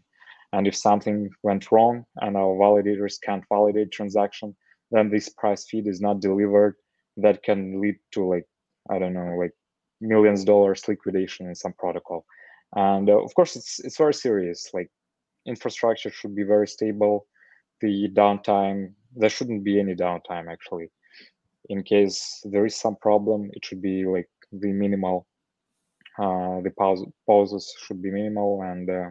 And 0.54 0.68
if 0.68 0.76
something 0.76 1.30
went 1.44 1.72
wrong 1.72 2.06
and 2.18 2.38
our 2.38 2.56
validators 2.56 3.16
can't 3.22 3.44
validate 3.50 3.92
transaction 3.92 4.56
then 4.92 5.10
this 5.10 5.30
price 5.30 5.66
feed 5.70 5.88
is 5.88 6.02
not 6.02 6.22
delivered 6.22 6.76
that 7.18 7.44
can 7.44 7.82
lead 7.82 7.96
to 8.14 8.26
like 8.26 8.46
i 8.92 9.00
don't 9.00 9.14
know 9.14 9.36
like 9.40 9.54
millions 10.02 10.44
dollars 10.44 10.88
liquidation 10.88 11.48
in 11.48 11.56
some 11.56 11.74
protocol. 11.80 12.26
And 12.76 13.10
uh, 13.10 13.20
of 13.24 13.34
course 13.36 13.56
it's 13.56 13.80
it's 13.80 13.98
very 13.98 14.14
serious 14.14 14.70
like 14.74 14.90
infrastructure 15.48 16.12
should 16.12 16.36
be 16.36 16.44
very 16.44 16.68
stable. 16.68 17.28
The 17.82 18.10
downtime 18.14 18.94
there 19.16 19.30
shouldn't 19.30 19.64
be 19.64 19.80
any 19.80 19.96
downtime 19.96 20.52
actually 20.52 20.90
in 21.70 21.84
case 21.84 22.42
there 22.46 22.66
is 22.66 22.76
some 22.76 22.96
problem 22.96 23.50
it 23.54 23.64
should 23.66 23.82
be 23.82 24.06
like 24.06 24.30
the 24.52 24.72
minimal 24.72 25.28
uh, 26.18 26.62
the 26.62 26.72
pause, 26.78 27.04
pauses 27.26 27.74
should 27.86 28.02
be 28.02 28.10
minimal 28.10 28.62
and 28.64 28.90
uh, 28.90 29.10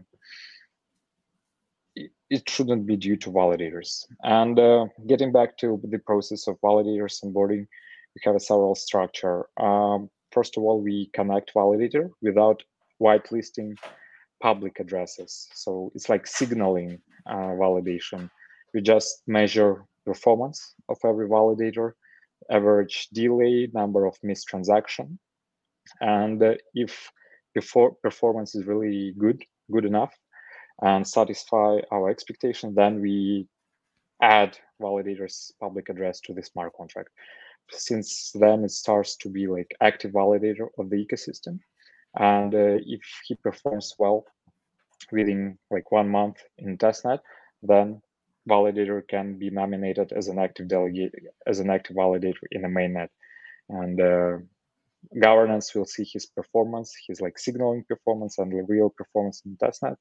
it, 2.31 2.49
shouldn't 2.49 2.87
be 2.87 2.97
due 2.97 3.17
to 3.17 3.31
validators. 3.31 4.07
And 4.23 4.59
uh, 4.59 4.87
getting 5.07 5.31
back 5.31 5.59
to 5.59 5.79
the 5.85 5.99
process 5.99 6.49
of 6.49 6.59
validators 6.61 7.23
onboarding 7.23 7.67
we 8.14 8.21
have 8.23 8.37
a 8.37 8.40
several 8.40 8.75
structure. 8.75 9.47
Um, 9.61 10.09
first 10.33 10.57
of 10.57 10.62
all 10.62 10.81
we 10.81 11.11
connect 11.12 11.53
validator 11.55 12.11
without 12.23 12.62
whitelisting 13.03 13.77
public 14.40 14.81
addresses. 14.81 15.49
So 15.55 15.90
it's 15.95 16.09
like 16.09 16.27
signaling 16.27 17.01
uh, 17.27 17.53
validation. 17.62 18.31
We 18.73 18.81
just 18.81 19.23
measure 19.27 19.85
performance 20.07 20.75
of 20.88 20.99
every 21.05 21.29
validator 21.29 21.93
average 22.50 23.09
delay 23.12 23.68
number 23.72 24.07
of 24.07 24.16
missed 24.22 24.48
transaction. 24.48 25.18
And 26.00 26.42
uh, 26.42 26.54
if 26.74 27.11
before 27.54 27.92
performance 28.02 28.54
is 28.54 28.66
really 28.66 29.14
good 29.18 29.44
good 29.70 29.85
enough 29.85 30.12
and 30.83 31.07
satisfy 31.07 31.78
our 31.90 32.11
expectation 32.11 32.74
then 32.74 33.00
we 33.00 33.46
add 34.20 34.59
validators 34.83 35.52
public 35.61 35.88
address 35.88 36.20
to 36.20 36.35
the 36.35 36.42
smart 36.42 36.72
contract. 36.76 37.11
Since 37.70 38.33
then 38.35 38.64
it 38.64 38.70
starts 38.70 39.16
to 39.18 39.28
be 39.28 39.46
like 39.46 39.74
active 39.80 40.12
validator 40.12 40.68
of 40.78 40.90
the 40.90 40.96
ecosystem. 40.96 41.61
And 42.18 42.54
uh, 42.54 42.78
if 42.85 43.02
he 43.26 43.35
performs 43.37 43.94
well 43.98 44.24
within 45.12 45.59
like 45.70 45.90
one 45.92 46.09
month 46.09 46.38
in 46.59 46.78
testnet 46.78 47.20
then 47.62 48.00
validator 48.48 49.07
can 49.07 49.38
be 49.38 49.50
nominated 49.50 50.12
as 50.12 50.28
an 50.28 50.38
active 50.38 50.68
delegate 50.68 51.14
as 51.46 51.61
an 51.61 51.70
active 51.70 51.96
validator 51.96 52.44
in 52.50 52.62
the 52.62 52.68
mainnet, 52.68 53.09
and 53.68 54.00
uh, 54.00 54.38
governance 55.20 55.74
will 55.74 55.87
see 55.87 56.04
his 56.04 56.26
performance, 56.26 56.94
his 57.09 57.20
like 57.20 57.38
signaling 57.38 57.85
performance 57.88 58.38
and 58.38 58.52
the 58.52 58.62
real 58.68 58.90
performance 58.90 59.42
in 59.44 59.57
testnet, 59.57 59.96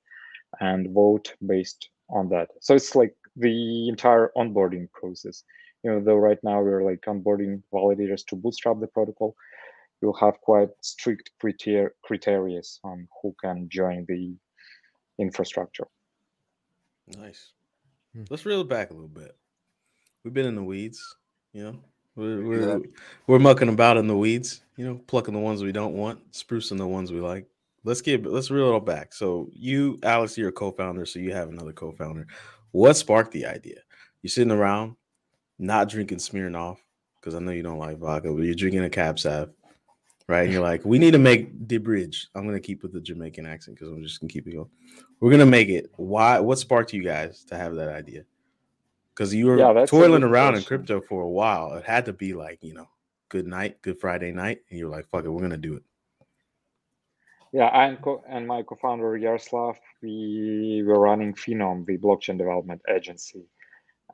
and 0.60 0.94
vote 0.94 1.34
based 1.46 1.90
on 2.10 2.30
that. 2.30 2.50
So 2.62 2.76
it's 2.76 2.96
like 2.96 3.16
the 3.36 3.90
entire 3.90 4.32
onboarding 4.38 4.92
process. 4.92 5.44
You 5.84 5.92
know, 5.92 6.00
though 6.00 6.16
right 6.16 6.40
now 6.44 6.62
we're 6.62 6.84
like 6.84 7.02
onboarding 7.02 7.62
validators 7.74 8.26
to 8.28 8.36
bootstrap 8.36 8.80
the 8.80 8.88
protocol, 8.88 9.36
we'll 10.02 10.14
have 10.14 10.40
quite 10.42 10.70
strict 10.82 11.32
criteria 11.40 11.90
criteria 12.04 12.62
on 12.84 13.08
who 13.22 13.36
can 13.42 13.68
join 13.70 14.06
the 14.08 14.36
infrastructure. 15.18 15.88
Nice. 17.18 17.52
Hmm. 18.16 18.24
Let's 18.30 18.46
reel 18.46 18.62
it 18.62 18.70
back 18.70 18.92
a 18.92 18.94
little 18.94 19.08
bit. 19.08 19.36
We've 20.24 20.34
been 20.34 20.46
in 20.46 20.56
the 20.56 20.64
weeds, 20.64 21.16
you 21.52 21.64
know. 21.64 21.80
We're 22.16 22.44
we're, 22.44 22.82
we're 23.26 23.40
mucking 23.40 23.70
about 23.70 23.98
in 23.98 24.06
the 24.06 24.16
weeds, 24.16 24.62
you 24.78 24.86
know, 24.86 25.02
plucking 25.08 25.34
the 25.34 25.40
ones 25.40 25.64
we 25.64 25.72
don't 25.72 25.96
want, 25.96 26.32
sprucing 26.32 26.78
the 26.78 26.86
ones 26.86 27.12
we 27.12 27.20
like. 27.20 27.48
Let's 27.84 28.02
get 28.02 28.24
let's 28.26 28.52
reel 28.52 28.70
it 28.70 28.74
all 28.74 28.80
back. 28.80 29.14
So 29.14 29.50
you, 29.52 30.00
Alex, 30.04 30.38
you're 30.38 30.50
a 30.50 30.54
co-founder, 30.54 31.08
so 31.08 31.18
you 31.18 31.34
have 31.34 31.50
another 31.50 31.74
co-founder. 31.74 32.28
What 32.72 32.98
sparked 32.98 33.32
the 33.32 33.48
idea? 33.48 33.80
You're 34.22 34.30
sitting 34.30 34.52
around, 34.52 34.96
not 35.58 35.90
drinking 35.90 36.20
Smirnoff, 36.20 36.78
because 37.20 37.34
I 37.34 37.40
know 37.40 37.52
you 37.52 37.64
don't 37.64 37.80
like 37.80 37.98
vodka, 37.98 38.32
but 38.32 38.44
you're 38.44 38.54
drinking 38.54 38.84
a 38.84 38.90
cab 38.90 39.18
sav, 39.18 39.50
right? 40.28 40.44
And 40.44 40.52
you're 40.52 40.62
like, 40.62 40.86
we 40.86 41.00
need 41.00 41.12
to 41.12 41.20
make 41.20 41.68
the 41.68 41.78
bridge. 41.78 42.28
I'm 42.36 42.46
gonna 42.46 42.60
keep 42.60 42.84
with 42.84 42.94
the 42.94 43.02
Jamaican 43.02 43.46
accent 43.46 43.78
because 43.78 43.92
I'm 43.92 44.04
just 44.04 44.20
gonna 44.20 44.32
keep 44.32 44.48
it 44.48 44.54
going. 44.54 44.70
We're 45.20 45.32
gonna 45.32 45.46
make 45.46 45.70
it. 45.70 45.92
Why? 45.96 46.40
What 46.40 46.60
sparked 46.60 46.94
you 46.94 47.04
guys 47.04 47.44
to 47.46 47.58
have 47.58 47.76
that 47.76 47.90
idea? 47.90 48.24
Because 49.14 49.34
you 49.34 49.48
were 49.48 49.58
Yeah, 49.60 49.86
toiling 49.86 50.24
around 50.24 50.56
in 50.56 50.64
crypto 50.64 51.02
for 51.02 51.22
a 51.22 51.30
while. 51.30 51.74
It 51.76 51.86
had 51.86 52.06
to 52.06 52.14
be 52.14 52.34
like, 52.34 52.64
you 52.64 52.74
know, 52.74 52.90
good 53.30 53.46
night, 53.48 53.82
good 53.82 54.00
Friday 54.00 54.32
night, 54.32 54.62
and 54.70 54.80
you're 54.80 54.90
like, 54.90 55.08
fuck 55.10 55.26
it, 55.26 55.30
we're 55.30 55.42
gonna 55.42 55.58
do 55.58 55.76
it. 55.76 55.84
Yeah, 57.52 57.66
I 57.68 57.86
and, 57.86 58.02
co- 58.02 58.24
and 58.28 58.48
my 58.48 58.64
co-founder 58.64 59.16
Yaroslav, 59.16 59.78
we 60.02 60.84
were 60.84 61.00
running 61.00 61.36
Phenom, 61.36 61.86
the 61.86 62.00
blockchain 62.00 62.38
development 62.40 62.82
agency, 62.90 63.46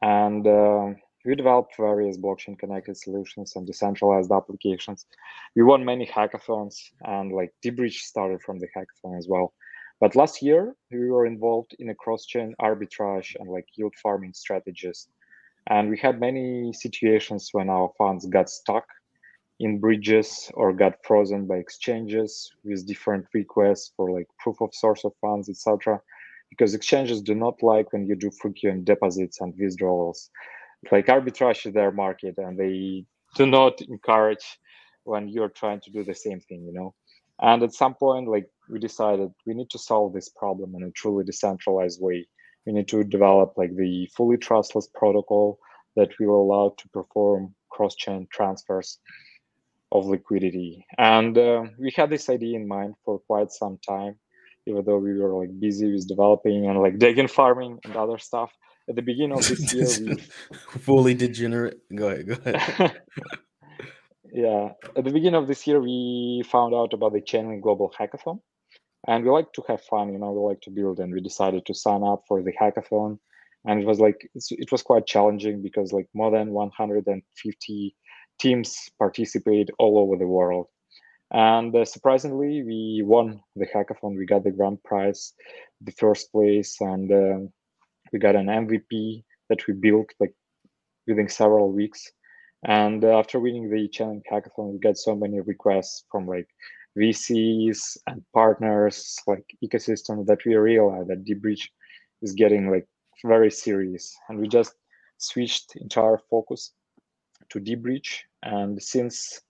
and 0.02 0.46
uh, 0.46 0.88
we 1.26 1.36
developed 1.36 1.76
various 1.78 2.18
blockchain-connected 2.18 2.96
solutions 2.98 3.56
and 3.56 3.68
decentralized 3.68 4.32
applications. 4.32 5.06
We 5.56 5.64
won 5.64 5.84
many 5.84 6.06
hackathons, 6.06 6.76
and 7.02 7.32
like 7.32 7.54
deBridge 7.64 8.00
started 8.12 8.42
from 8.42 8.60
the 8.60 8.68
hackathon 8.76 9.18
as 9.18 9.28
well. 9.28 9.54
But 10.00 10.16
last 10.16 10.42
year, 10.42 10.76
we 10.92 11.10
were 11.10 11.26
involved 11.26 11.76
in 11.80 11.90
a 11.90 11.96
cross-chain 11.96 12.56
arbitrage 12.62 13.36
and 13.38 13.50
like 13.50 13.66
yield 13.76 13.94
farming 14.02 14.34
strategies, 14.34 15.10
and 15.68 15.90
we 15.90 15.98
had 15.98 16.20
many 16.20 16.72
situations 16.74 17.50
when 17.52 17.70
our 17.70 17.92
funds 17.98 18.26
got 18.26 18.50
stuck 18.50 18.86
in 19.60 19.80
bridges 19.80 20.50
or 20.54 20.72
got 20.72 21.04
frozen 21.04 21.46
by 21.46 21.58
exchanges 21.58 22.50
with 22.64 22.88
different 22.88 23.26
requests 23.34 23.92
for 23.98 24.10
like 24.10 24.28
proof 24.40 24.62
of 24.62 24.74
source 24.74 25.04
of 25.04 25.12
funds, 25.20 25.50
etc. 25.50 26.00
Because 26.50 26.74
exchanges 26.74 27.22
do 27.22 27.36
not 27.36 27.62
like 27.62 27.92
when 27.92 28.08
you 28.08 28.16
do 28.16 28.32
frequent 28.32 28.86
deposits 28.86 29.42
and 29.42 29.54
withdrawals. 29.60 30.32
Like 30.92 31.08
arbitrage 31.08 31.66
is 31.66 31.74
their 31.74 31.92
market, 31.92 32.36
and 32.38 32.58
they 32.58 33.06
do 33.36 33.46
not 33.46 33.82
encourage 33.82 34.60
when 35.04 35.28
you're 35.28 35.50
trying 35.50 35.82
to 35.82 35.92
do 35.92 36.04
the 36.04 36.16
same 36.16 36.40
thing, 36.40 36.64
you 36.66 36.74
know. 36.74 36.94
And 37.42 37.64
at 37.64 37.74
some 37.74 37.96
point, 37.96 38.28
like 38.28 38.48
we 38.70 38.80
decided 38.80 39.32
we 39.46 39.54
need 39.54 39.70
to 39.72 39.80
solve 39.80 40.14
this 40.14 40.30
problem 40.30 40.76
in 40.76 40.84
a 40.84 40.92
truly 40.92 41.24
decentralized 41.24 42.02
way. 42.02 42.28
We 42.66 42.74
need 42.74 42.88
to 42.90 43.04
develop 43.04 43.54
like 43.58 43.76
the 43.76 44.10
fully 44.16 44.38
trustless 44.38 44.90
protocol 44.94 45.60
that 45.96 46.10
will 46.20 46.42
allow 46.42 46.76
to 46.78 46.90
perform 46.90 47.56
cross-chain 47.70 48.28
transfers 48.32 49.00
of 49.92 50.06
liquidity. 50.06 50.86
And 50.98 51.38
uh, 51.38 51.64
we 51.80 51.92
had 51.96 52.10
this 52.10 52.30
idea 52.30 52.58
in 52.58 52.68
mind 52.68 52.96
for 53.04 53.20
quite 53.20 53.52
some 53.52 53.80
time, 53.88 54.16
even 54.68 54.84
though 54.86 55.00
we 55.00 55.18
were 55.20 55.34
like 55.34 55.60
busy 55.60 55.92
with 55.92 56.08
developing 56.08 56.68
and 56.68 56.80
like 56.80 57.00
Degen 57.00 57.28
farming 57.28 57.80
and 57.86 57.96
other 57.96 58.18
stuff. 58.18 58.52
At 58.90 58.96
the 58.96 59.04
beginning 59.04 59.38
of 59.38 59.48
this 59.48 59.72
year, 59.72 60.16
we 60.16 60.16
Fully 60.82 61.14
degenerate. 61.14 61.80
Go 61.96 62.10
ahead. 62.10 62.28
Go 62.28 62.34
ahead. 62.44 63.02
yeah, 64.34 64.70
at 64.96 65.04
the 65.04 65.12
beginning 65.12 65.36
of 65.36 65.48
this 65.48 65.68
year, 65.68 65.80
we 65.80 66.44
found 66.50 66.74
out 66.74 66.94
about 66.94 67.14
the 67.14 67.22
Chainlink 67.22 67.62
Global 67.62 67.94
Hackathon, 67.98 68.40
and 69.08 69.24
we 69.24 69.30
like 69.30 69.54
to 69.54 69.64
have 69.68 69.84
fun. 69.84 70.12
You 70.12 70.18
know, 70.18 70.32
we 70.32 70.40
like 70.40 70.62
to 70.62 70.72
build, 70.72 71.00
and 71.00 71.14
we 71.14 71.22
decided 71.22 71.68
to 71.68 71.74
sign 71.76 72.04
up 72.04 72.24
for 72.28 72.42
the 72.42 72.52
hackathon. 72.60 73.20
And 73.66 73.80
it 73.80 73.86
was 73.86 74.00
like 74.00 74.28
it 74.34 74.72
was 74.72 74.82
quite 74.82 75.06
challenging 75.06 75.62
because 75.62 75.94
like 75.94 76.08
more 76.16 76.32
than 76.32 76.52
150 76.52 77.96
teams 78.40 78.90
participate 78.98 79.70
all 79.78 80.00
over 80.00 80.16
the 80.16 80.26
world. 80.26 80.66
And 81.32 81.76
uh, 81.76 81.86
surprisingly, 81.86 82.64
we 82.64 83.04
won 83.06 83.42
the 83.56 83.68
hackathon. 83.68 84.18
We 84.18 84.26
got 84.26 84.44
the 84.44 84.52
grand 84.52 84.82
prize, 84.84 85.34
the 85.82 85.92
first 85.92 86.32
place, 86.32 86.78
and 86.80 87.12
um 87.12 87.50
we 88.12 88.20
got 88.20 88.36
an 88.36 88.48
MVP 88.48 89.24
that 89.50 89.66
we 89.68 89.74
built 89.74 90.10
like 90.20 90.34
within 91.08 91.28
several 91.28 91.72
weeks. 91.72 92.12
And 92.64 93.04
uh, 93.04 93.18
after 93.18 93.40
winning 93.40 93.70
the 93.70 93.88
Chainlink 93.90 94.24
hackathon, 94.32 94.74
we 94.74 94.80
got 94.80 94.98
so 94.98 95.16
many 95.16 95.40
requests 95.40 96.06
from 96.12 96.28
like 96.28 96.48
VCs 96.98 97.98
and 98.08 98.22
partners, 98.34 99.18
like 99.28 99.46
ecosystem, 99.64 100.26
that 100.26 100.40
we 100.46 100.56
realized 100.56 101.10
that 101.10 101.26
deBridge 101.26 101.70
is 102.22 102.34
getting 102.34 102.70
like 102.70 102.88
very 103.26 103.52
serious, 103.52 104.16
and 104.28 104.40
we 104.40 104.48
just 104.48 104.74
switched 105.18 105.76
entire 105.78 106.20
focus 106.30 106.74
to 107.50 107.60
deBridge. 107.60 108.20
And 108.44 108.82
since 108.82 109.42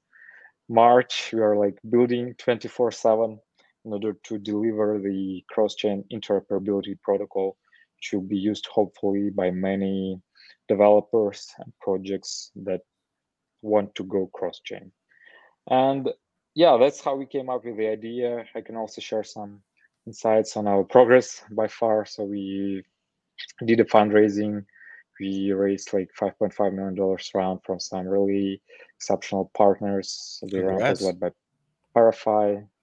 March, 0.70 1.32
we 1.34 1.40
are 1.40 1.56
like 1.56 1.78
building 1.90 2.36
24/7 2.36 3.40
in 3.86 3.94
order 3.94 4.14
to 4.24 4.38
deliver 4.38 5.00
the 5.00 5.44
cross-chain 5.50 6.04
interoperability 6.12 7.00
protocol, 7.02 7.58
will 8.12 8.22
be 8.22 8.38
used 8.38 8.66
hopefully 8.68 9.30
by 9.30 9.52
many 9.52 10.22
developers 10.68 11.48
and 11.60 11.74
projects 11.82 12.52
that 12.56 12.82
want 13.62 13.94
to 13.96 14.04
go 14.04 14.30
cross-chain. 14.34 14.92
And 15.70 16.10
yeah, 16.56 16.78
that's 16.80 17.02
how 17.02 17.16
we 17.16 17.26
came 17.26 17.50
up 17.50 17.66
with 17.66 17.78
the 17.78 17.88
idea. 17.88 18.46
I 18.56 18.62
can 18.62 18.76
also 18.76 19.02
share 19.02 19.24
some 19.24 19.62
insights 20.08 20.58
on 20.58 20.68
our 20.68 20.84
progress 20.84 21.44
by 21.52 21.68
far. 21.68 22.06
So 22.06 22.24
we 22.24 22.84
did 23.66 23.80
a 23.80 23.86
fundraising. 23.86 24.66
We 25.20 25.52
raised 25.52 25.94
like 25.94 26.10
5.5 26.20 26.74
million 26.74 26.96
dollars 26.96 27.30
round 27.36 27.60
from 27.66 27.80
some 27.80 28.08
really 28.08 28.62
exceptional 28.96 29.52
partners. 29.56 30.40
The 30.44 30.64
round 30.64 30.82
was 30.82 31.02
led 31.02 31.20
by. 31.20 31.32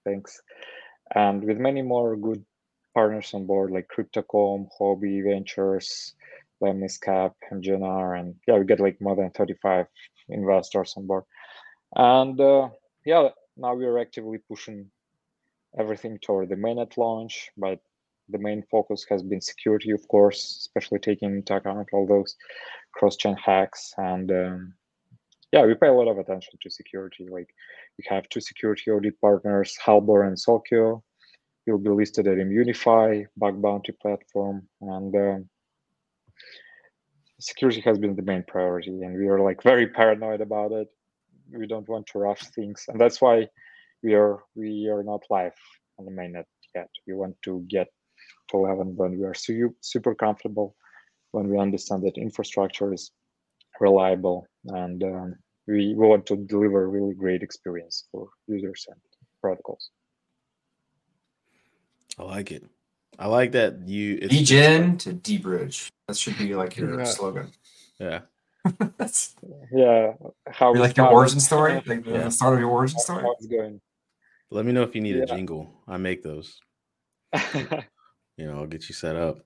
Thanks, 0.05 0.42
and 1.14 1.42
with 1.42 1.59
many 1.59 1.81
more 1.81 2.14
good 2.16 2.44
partners 2.96 3.35
on 3.35 3.44
board 3.44 3.70
like 3.70 3.88
Crypto.com, 3.88 4.68
Huobi 4.80 5.22
Ventures, 5.22 6.14
Lemniscap, 6.62 7.35
and 7.50 7.62
GNR, 7.62 8.18
and 8.18 8.35
yeah, 8.48 8.56
we 8.56 8.64
get 8.64 8.80
like 8.80 8.98
more 9.02 9.14
than 9.14 9.30
35 9.32 9.85
investors 10.30 10.94
on 10.96 11.06
board. 11.06 11.24
And 11.94 12.40
uh, 12.40 12.70
yeah, 13.04 13.28
now 13.59 13.74
we're 13.74 13.98
actively 13.98 14.38
pushing 14.38 14.90
everything 15.78 16.18
toward 16.20 16.48
the 16.48 16.54
mainnet 16.56 16.96
launch, 16.96 17.50
but 17.59 17.80
the 18.30 18.38
main 18.38 18.64
focus 18.70 19.04
has 19.11 19.22
been 19.22 19.42
security, 19.42 19.90
of 19.90 20.09
course, 20.09 20.56
especially 20.61 20.98
taking 20.98 21.37
into 21.37 21.54
account 21.54 21.90
all 21.92 22.06
those 22.06 22.35
cross-chain 22.92 23.37
hacks. 23.37 23.92
And 23.98 24.30
um, 24.32 24.74
yeah, 25.52 25.66
we 25.66 25.74
pay 25.74 25.88
a 25.88 25.92
lot 25.92 26.09
of 26.09 26.16
attention 26.16 26.54
to 26.62 26.70
security. 26.70 27.28
Like 27.28 27.50
we 27.98 28.06
have 28.09 28.26
two 28.30 28.40
security 28.40 28.90
audit 28.90 29.20
partners, 29.20 29.76
Halborn 29.85 30.28
and 30.28 30.38
Zokyo. 30.38 31.02
Will 31.66 31.79
be 31.79 31.91
listed 31.91 32.28
at 32.28 32.38
Immunefi, 32.38 33.26
Bug 33.36 33.61
Bounty 33.61 33.93
platform, 34.01 34.68
and 34.80 35.14
um, 35.16 35.49
security 37.41 37.80
has 37.80 37.99
been 37.99 38.14
the 38.14 38.22
main 38.22 38.45
priority. 38.47 39.03
And 39.03 39.18
we 39.18 39.26
are 39.26 39.41
like 39.41 39.62
very 39.62 39.88
paranoid 39.88 40.41
about 40.41 40.70
it. 40.72 40.88
We 41.51 41.66
don't 41.66 41.88
want 41.88 42.07
to 42.09 42.18
rush 42.18 42.43
things, 42.51 42.84
and 42.88 43.01
that's 43.01 43.20
why 43.20 43.49
we 44.03 44.14
are 44.14 44.38
we 44.55 44.88
are 44.88 45.03
not 45.03 45.22
live 45.28 45.55
on 45.99 46.05
the 46.05 46.12
mainnet 46.12 46.45
yet. 46.74 46.88
We 47.07 47.14
want 47.14 47.36
to 47.43 47.64
get 47.68 47.88
to 48.51 48.59
11 48.59 48.95
when 48.97 49.18
we 49.18 49.24
are 49.24 49.34
su- 49.34 49.74
super 49.80 50.14
comfortable, 50.14 50.76
when 51.32 51.49
we 51.49 51.59
understand 51.59 52.03
that 52.05 52.16
infrastructure 52.16 52.93
is 52.93 53.11
reliable, 53.80 54.47
and 54.66 55.03
um, 55.03 55.34
we, 55.66 55.95
we 55.95 56.07
want 56.07 56.26
to 56.26 56.36
deliver 56.36 56.88
really 56.88 57.14
great 57.14 57.43
experience 57.43 58.05
for 58.11 58.28
users 58.47 58.86
and 58.88 59.01
protocols. 59.41 59.91
I 62.19 62.25
like 62.25 62.51
it. 62.53 62.64
I 63.19 63.29
like 63.29 63.53
that 63.53 63.87
you. 63.87 64.19
It's, 64.23 64.35
Degen 64.35 64.99
to 64.99 65.12
deBridge. 65.14 65.89
That 66.09 66.17
should 66.17 66.37
be 66.39 66.55
like 66.55 66.77
your 66.77 66.99
Yeah. 66.99 67.05
slogan. 67.05 67.51
yeah. 67.99 68.21
That's 68.99 69.35
Yeah, 69.73 70.14
how 70.51 70.75
you 70.75 70.81
like 70.81 70.97
your 70.97 71.07
origin 71.09 71.41
story, 71.41 71.75
like 71.87 72.05
the 72.05 72.31
start 72.31 72.55
of 72.55 72.61
your 72.61 72.71
origin 72.71 72.99
story. 72.99 73.23
how 73.23 73.35
going. 73.49 73.81
Let 74.51 74.64
me 74.64 74.73
know 74.73 74.83
if 74.83 74.95
you 74.95 75.01
need 75.01 75.17
a 75.17 75.27
jingle. 75.27 75.71
I 75.89 75.97
make 75.97 76.23
those. 76.23 76.61
You 78.39 78.45
know, 78.47 78.59
I'll 78.59 78.67
get 78.67 78.87
you 78.87 78.95
set 78.95 79.17
up. 79.17 79.39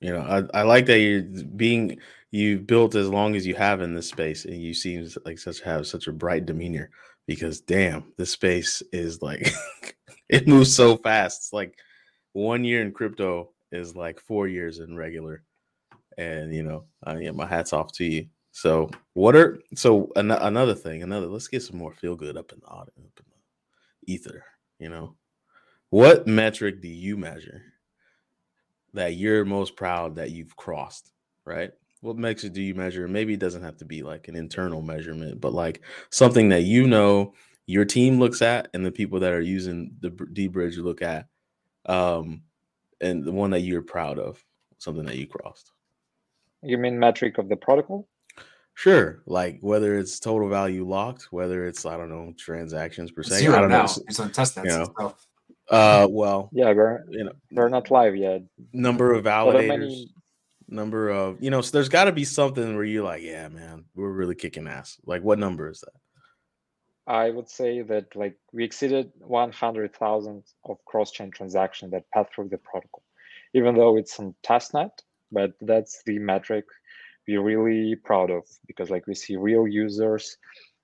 You 0.00 0.14
know, 0.14 0.20
I, 0.22 0.60
I 0.60 0.62
like 0.62 0.86
that 0.86 1.00
you're 1.00 1.20
being 1.20 1.98
you've 2.30 2.66
built 2.66 2.94
as 2.94 3.10
long 3.10 3.36
as 3.36 3.46
you 3.46 3.54
have 3.56 3.82
in 3.82 3.94
this 3.94 4.08
space, 4.08 4.46
and 4.46 4.56
you 4.56 4.72
seem 4.72 5.06
like 5.26 5.38
such 5.38 5.60
have 5.60 5.86
such 5.86 6.06
a 6.06 6.12
bright 6.12 6.46
demeanor. 6.46 6.88
Because 7.26 7.60
damn, 7.60 8.12
this 8.16 8.30
space 8.30 8.82
is 8.92 9.22
like 9.22 9.52
it 10.28 10.48
moves 10.48 10.74
so 10.74 10.96
fast. 10.96 11.40
It's 11.40 11.52
like 11.52 11.76
one 12.32 12.64
year 12.64 12.82
in 12.82 12.92
crypto 12.92 13.50
is 13.72 13.94
like 13.94 14.20
four 14.20 14.48
years 14.48 14.78
in 14.78 14.96
regular, 14.96 15.42
and 16.18 16.54
you 16.54 16.62
know, 16.62 16.84
I 17.04 17.18
yeah, 17.18 17.30
my 17.32 17.46
hats 17.46 17.72
off 17.72 17.92
to 17.92 18.04
you. 18.04 18.26
So, 18.52 18.90
what 19.14 19.36
are 19.36 19.60
so 19.74 20.10
an- 20.16 20.30
another 20.30 20.74
thing? 20.74 21.02
Another. 21.02 21.26
Let's 21.26 21.48
get 21.48 21.62
some 21.62 21.78
more 21.78 21.92
feel 21.92 22.16
good 22.16 22.36
up 22.36 22.52
in 22.52 22.60
the 22.60 22.66
audience, 22.66 22.98
up 22.98 23.24
in 23.24 23.30
the 23.30 24.12
ether. 24.12 24.44
You 24.78 24.88
know, 24.88 25.14
what 25.90 26.26
metric 26.26 26.80
do 26.80 26.88
you 26.88 27.16
measure 27.16 27.62
that 28.94 29.14
you're 29.14 29.44
most 29.44 29.76
proud 29.76 30.16
that 30.16 30.30
you've 30.30 30.56
crossed? 30.56 31.12
Right. 31.44 31.72
What 32.00 32.16
metric 32.16 32.52
do 32.54 32.62
you 32.62 32.74
measure? 32.74 33.06
Maybe 33.08 33.34
it 33.34 33.40
doesn't 33.40 33.62
have 33.62 33.76
to 33.78 33.84
be 33.84 34.02
like 34.02 34.28
an 34.28 34.36
internal 34.36 34.80
measurement, 34.82 35.40
but 35.40 35.52
like 35.52 35.82
something 36.10 36.48
that 36.48 36.62
you 36.62 36.86
know 36.86 37.34
your 37.66 37.84
team 37.84 38.18
looks 38.18 38.40
at 38.42 38.68
and 38.72 38.84
the 38.84 38.90
people 38.92 39.20
that 39.20 39.32
are 39.32 39.40
using 39.42 39.92
the 40.00 40.10
deBridge 40.10 40.78
look 40.78 41.02
at, 41.02 41.26
um, 41.86 42.42
and 43.00 43.22
the 43.24 43.32
one 43.32 43.50
that 43.50 43.60
you're 43.60 43.82
proud 43.82 44.18
of, 44.18 44.42
something 44.78 45.04
that 45.04 45.16
you 45.16 45.26
crossed. 45.26 45.72
You 46.62 46.78
mean 46.78 46.98
metric 46.98 47.38
of 47.38 47.48
the 47.48 47.56
protocol? 47.56 48.08
Sure, 48.74 49.22
like 49.26 49.58
whether 49.60 49.98
it's 49.98 50.18
total 50.18 50.48
value 50.48 50.88
locked, 50.88 51.28
whether 51.30 51.66
it's 51.66 51.84
I 51.84 51.98
don't 51.98 52.08
know 52.08 52.32
transactions 52.38 53.10
per 53.10 53.22
second. 53.22 53.36
I 53.36 53.40
Zero 53.40 53.60
don't 53.60 53.70
now. 53.70 53.82
know. 53.84 53.94
He's 54.08 54.20
on 54.20 54.32
test 54.32 54.56
you 54.56 54.64
know. 54.64 54.92
So 54.98 55.14
Uh, 55.68 56.06
well, 56.10 56.48
Yeah, 56.52 56.72
we're 56.72 57.04
you 57.10 57.24
know, 57.24 57.32
we're 57.52 57.68
not 57.68 57.90
live 57.90 58.16
yet. 58.16 58.42
number 58.72 59.12
of 59.12 59.24
validators, 59.24 59.68
many? 59.68 60.10
Number 60.70 61.10
of 61.10 61.42
you 61.42 61.50
know. 61.50 61.60
So 61.60 61.72
there's 61.72 61.88
got 61.88 62.04
to 62.04 62.12
be 62.12 62.24
something 62.24 62.74
where 62.74 62.84
you're 62.84 63.04
like, 63.04 63.22
yeah, 63.22 63.48
man, 63.48 63.84
we're 63.94 64.10
really 64.10 64.34
kicking 64.34 64.66
ass. 64.66 64.98
Like, 65.04 65.22
what 65.22 65.38
number 65.38 65.68
is 65.70 65.80
that? 65.80 65.92
I 67.06 67.30
would 67.30 67.48
say 67.48 67.82
that 67.82 68.14
like 68.14 68.36
we 68.52 68.64
exceeded 68.64 69.12
100,000 69.18 70.44
of 70.64 70.84
cross-chain 70.84 71.32
transactions 71.32 71.90
that 71.90 72.10
pass 72.12 72.26
through 72.34 72.48
the 72.50 72.58
protocol, 72.58 73.02
even 73.52 73.74
though 73.74 73.96
it's 73.96 74.18
on 74.20 74.34
testnet. 74.44 74.90
But 75.32 75.52
that's 75.60 76.02
the 76.06 76.18
metric 76.18 76.64
we're 77.26 77.42
really 77.42 77.94
proud 77.94 78.30
of 78.30 78.44
because 78.66 78.90
like 78.90 79.06
we 79.06 79.14
see 79.14 79.36
real 79.36 79.68
users 79.68 80.36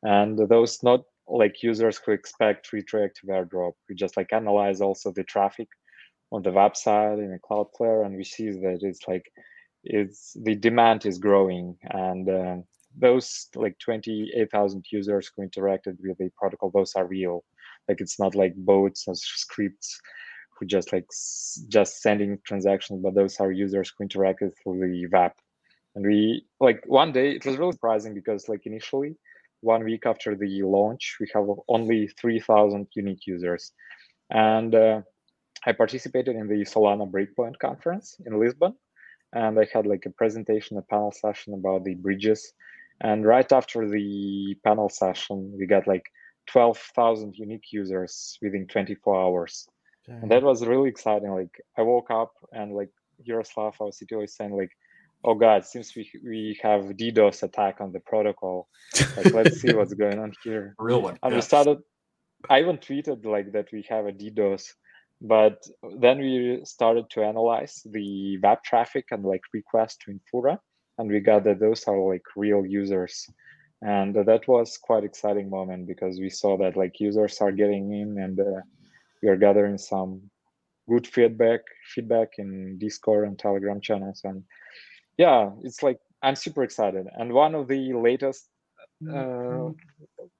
and 0.03 0.39
those 0.49 0.83
not 0.83 1.03
like 1.27 1.63
users 1.63 1.99
who 1.99 2.13
expect 2.13 2.73
retroactive 2.73 3.29
airdrop. 3.29 3.73
We 3.89 3.97
just 3.97 4.17
like 4.17 4.33
analyze 4.33 4.81
also 4.81 5.11
the 5.11 5.25
traffic 5.25 5.69
on 6.31 6.43
the 6.43 6.51
website 6.51 7.19
in 7.19 7.33
a 7.33 7.39
Cloudflare, 7.39 8.07
and 8.07 8.17
we 8.17 8.25
see 8.25 8.51
that 8.51 8.79
it's 8.83 9.09
like 9.09 9.33
it's 9.87 10.37
the 10.43 10.55
demand 10.55 11.07
is 11.07 11.19
growing 11.19 11.77
and. 11.91 12.29
Um, 12.29 12.65
those 12.99 13.49
like 13.55 13.79
28,000 13.79 14.85
users 14.91 15.31
who 15.37 15.47
interacted 15.47 15.97
with 16.01 16.17
the 16.19 16.31
protocol, 16.37 16.71
those 16.71 16.95
are 16.95 17.07
real. 17.07 17.45
Like 17.89 18.01
it's 18.01 18.19
not 18.19 18.35
like 18.35 18.55
bots 18.57 19.05
or 19.07 19.15
scripts 19.15 20.01
who 20.59 20.67
just 20.67 20.93
like 20.93 21.07
just 21.69 22.01
sending 22.01 22.39
transactions, 22.47 23.03
but 23.03 23.15
those 23.15 23.39
are 23.39 23.53
users 23.53 23.93
who 23.97 24.07
interacted 24.07 24.53
through 24.63 24.81
the 24.81 25.07
web. 25.13 25.33
And 25.95 26.07
we 26.07 26.47
like 26.61 26.83
one 26.87 27.13
day 27.13 27.33
it 27.33 27.45
was 27.45 27.57
really 27.57 27.73
surprising 27.73 28.15
because 28.15 28.49
like 28.49 28.67
initially, 28.67 29.17
one 29.61 29.85
week 29.85 30.05
after 30.07 30.35
the 30.35 30.63
launch, 30.63 31.17
we 31.21 31.29
have 31.35 31.47
only 31.69 32.09
3,000 32.09 32.87
unique 32.95 33.27
users. 33.27 33.73
And 34.31 34.75
uh, 34.75 35.03
I 35.65 35.73
participated 35.73 36.37
in 36.37 36.49
the 36.49 36.65
Solana 36.65 37.11
Breakpoint 37.11 37.59
conference 37.59 38.17
in 38.27 38.39
Lisbon, 38.39 38.75
and 39.33 39.59
I 39.59 39.67
had 39.73 39.87
like 39.87 40.05
a 40.07 40.11
presentation, 40.11 40.79
a 40.79 40.83
panel 40.83 41.13
session 41.13 41.55
about 41.55 41.85
the 41.85 41.95
bridges 41.95 42.53
and 43.01 43.25
right 43.25 43.51
after 43.53 43.89
the 43.89 44.57
panel 44.65 44.89
session, 44.89 45.55
we 45.59 45.67
got 45.67 45.87
like 45.87 46.05
12,000 46.47 47.35
unique 47.37 47.73
users 47.73 48.39
within 48.41 48.67
24 48.67 49.21
hours. 49.21 49.69
And 50.09 50.31
that 50.31 50.45
was 50.45 50.65
really 50.65 50.89
exciting. 50.89 51.33
Like 51.33 51.61
I 51.77 51.83
woke 51.83 52.11
up 52.11 52.33
and 52.53 52.73
like 52.73 52.91
Yaroslav, 53.25 53.75
our 53.81 53.89
CTO, 53.89 54.23
is 54.23 54.37
saying 54.37 54.57
like, 54.57 54.71
"Oh 55.25 55.35
God, 55.35 55.65
seems 55.65 55.93
we 55.97 56.09
we 56.25 56.61
have 56.63 56.83
DDoS 56.85 57.43
attack 57.43 57.81
on 57.81 57.91
the 57.91 57.99
protocol. 57.99 58.69
Like 59.17 59.33
let's 59.35 59.61
see 59.61 59.75
what's 59.75 59.95
going 59.95 60.21
on 60.21 60.33
here." 60.45 60.77
a 60.79 60.85
real 60.85 61.03
one. 61.03 61.19
And 61.25 61.33
yeah. 61.33 61.39
we 61.39 61.43
started. 61.43 61.79
I 62.49 62.61
even 62.61 62.79
tweeted 62.79 63.27
like 63.27 63.51
that 63.51 63.73
we 63.73 63.85
have 63.89 64.07
a 64.07 64.13
DDoS, 64.13 64.75
but 65.21 65.67
then 65.99 66.19
we 66.19 66.61
started 66.65 67.09
to 67.11 67.23
analyze 67.23 67.83
the 67.91 68.39
web 68.43 68.59
traffic 68.65 69.07
and 69.11 69.25
like 69.25 69.43
requests 69.53 69.99
to 70.05 70.13
Infura, 70.13 70.59
and 70.99 71.11
we 71.11 71.21
got 71.21 71.45
that 71.45 71.61
those 71.61 71.85
are 71.85 71.99
like 71.99 72.23
real 72.37 72.65
users, 72.67 73.27
and 73.83 74.15
that 74.15 74.47
was 74.47 74.79
quite 74.79 75.05
exciting 75.05 75.49
moment 75.49 75.87
because 75.87 76.19
we 76.19 76.31
saw 76.31 76.57
that 76.59 76.77
like 76.77 77.01
users 77.01 77.41
are 77.41 77.53
getting 77.53 77.93
in 77.93 78.19
and 78.19 78.41
uh, 78.41 78.61
we 79.23 79.29
are 79.29 79.37
gathering 79.37 79.79
some 79.79 80.21
good 80.89 81.07
feedback 81.07 81.61
feedback 81.95 82.29
in 82.39 82.79
Discord 82.79 83.27
and 83.27 83.39
Telegram 83.39 83.81
channels, 83.81 84.21
and 84.25 84.45
yeah, 85.17 85.51
it's 85.63 85.83
like 85.83 85.99
I'm 86.23 86.37
super 86.37 86.63
excited. 86.63 87.07
And 87.19 87.33
one 87.33 87.55
of 87.55 87.69
the 87.69 87.93
latest 87.95 88.49
uh, 89.11 89.71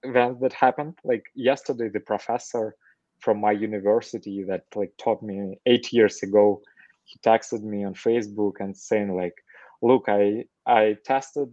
events 0.03 0.41
that 0.41 0.53
happened, 0.53 0.99
like 1.05 1.25
yesterday, 1.35 1.89
the 1.89 2.01
professor 2.01 2.75
from 3.19 3.41
my 3.41 3.53
university 3.53 4.45
that 4.45 4.65
like 4.75 4.93
taught 4.99 5.23
me 5.23 5.59
eight 5.67 5.93
years 5.93 6.23
ago, 6.23 6.63
he 7.05 7.19
texted 7.19 7.63
me 7.63 7.85
on 7.85 7.95
Facebook 7.95 8.55
and 8.61 8.77
saying 8.77 9.17
like, 9.17 9.35
"Look, 9.83 10.05
I 10.09 10.45
I 10.67 10.97
tested 11.05 11.53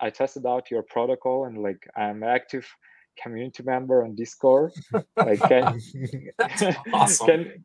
I 0.00 0.10
tested 0.10 0.46
out 0.46 0.70
your 0.70 0.82
protocol 0.82 1.46
and 1.46 1.62
like 1.62 1.88
I'm 1.96 2.22
active 2.22 2.66
community 3.22 3.62
member 3.62 4.04
on 4.04 4.14
Discord. 4.14 4.72
Like, 5.16 5.40
can, 5.48 5.80
That's 6.38 6.76
awesome. 6.92 7.26
can 7.26 7.62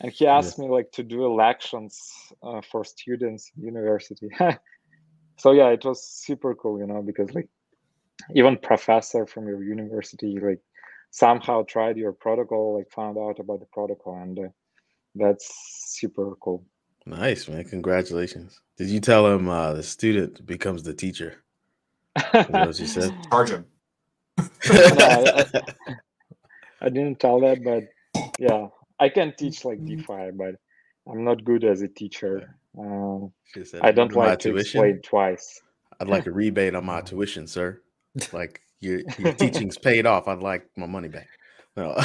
and 0.00 0.12
he 0.12 0.26
asked 0.26 0.58
me 0.58 0.68
like 0.68 0.90
to 0.92 1.02
do 1.02 1.24
elections 1.24 2.00
uh, 2.42 2.60
for 2.60 2.84
students 2.84 3.50
in 3.56 3.64
university 3.64 4.28
so 5.38 5.52
yeah 5.52 5.68
it 5.68 5.84
was 5.84 6.02
super 6.06 6.54
cool 6.54 6.78
you 6.78 6.86
know 6.86 7.02
because 7.02 7.34
like 7.34 7.48
even 8.34 8.56
professor 8.56 9.26
from 9.26 9.46
your 9.46 9.62
university 9.62 10.38
like 10.40 10.60
somehow 11.16 11.64
tried 11.64 11.96
your 11.98 12.12
protocol 12.12 12.76
like 12.78 12.90
found 12.90 13.18
out 13.18 13.40
about 13.40 13.60
the 13.60 13.66
protocol 13.72 14.16
and 14.22 14.38
uh, 14.38 14.48
that's 15.16 15.48
super 15.88 16.34
cool 16.42 16.64
Nice, 17.06 17.48
man. 17.48 17.64
Congratulations. 17.64 18.60
Did 18.78 18.88
you 18.90 19.00
tell 19.00 19.26
him 19.28 19.48
uh, 19.48 19.74
the 19.74 19.82
student 19.82 20.46
becomes 20.46 20.82
the 20.84 20.94
teacher? 20.94 21.44
Is 22.48 22.56
that 22.56 22.66
what 22.66 22.80
you 22.80 22.86
said? 22.86 23.16
Charge 23.30 23.50
him. 23.50 23.66
I- 24.70 25.46
i 26.82 26.88
didn't 26.90 27.20
tell 27.20 27.40
that 27.40 27.64
but 27.64 27.84
yeah 28.38 28.68
i 29.00 29.08
can 29.08 29.34
teach 29.38 29.64
like 29.64 29.80
Mm-hmm. 29.80 29.86
defi 29.86 30.30
but 30.34 30.56
i'm 31.10 31.24
not 31.24 31.44
good 31.44 31.64
as 31.64 31.82
a 31.82 31.88
teacher 31.88 32.56
um, 32.78 33.32
said, 33.64 33.82
i 33.82 33.92
don't 33.92 34.14
"Remember 34.14 34.16
like 34.16 34.38
to 34.40 34.50
explain 34.50 35.00
twice 35.02 35.60
I'd 36.00 36.08
like 36.08 36.26
a 36.26 36.32
rebate 36.32 36.74
on 36.74 36.84
my 36.86 37.00
tuition, 37.02 37.46
sir. 37.46 37.80
Like 38.32 38.62
your 38.80 39.00
your 39.18 39.32
teaching's 39.34 39.78
paid 39.78 40.06
off. 40.06 40.28
I'd 40.28 40.40
like 40.40 40.68
my 40.76 40.86
money 40.86 41.08
back. 41.08 41.28
No. 41.76 41.96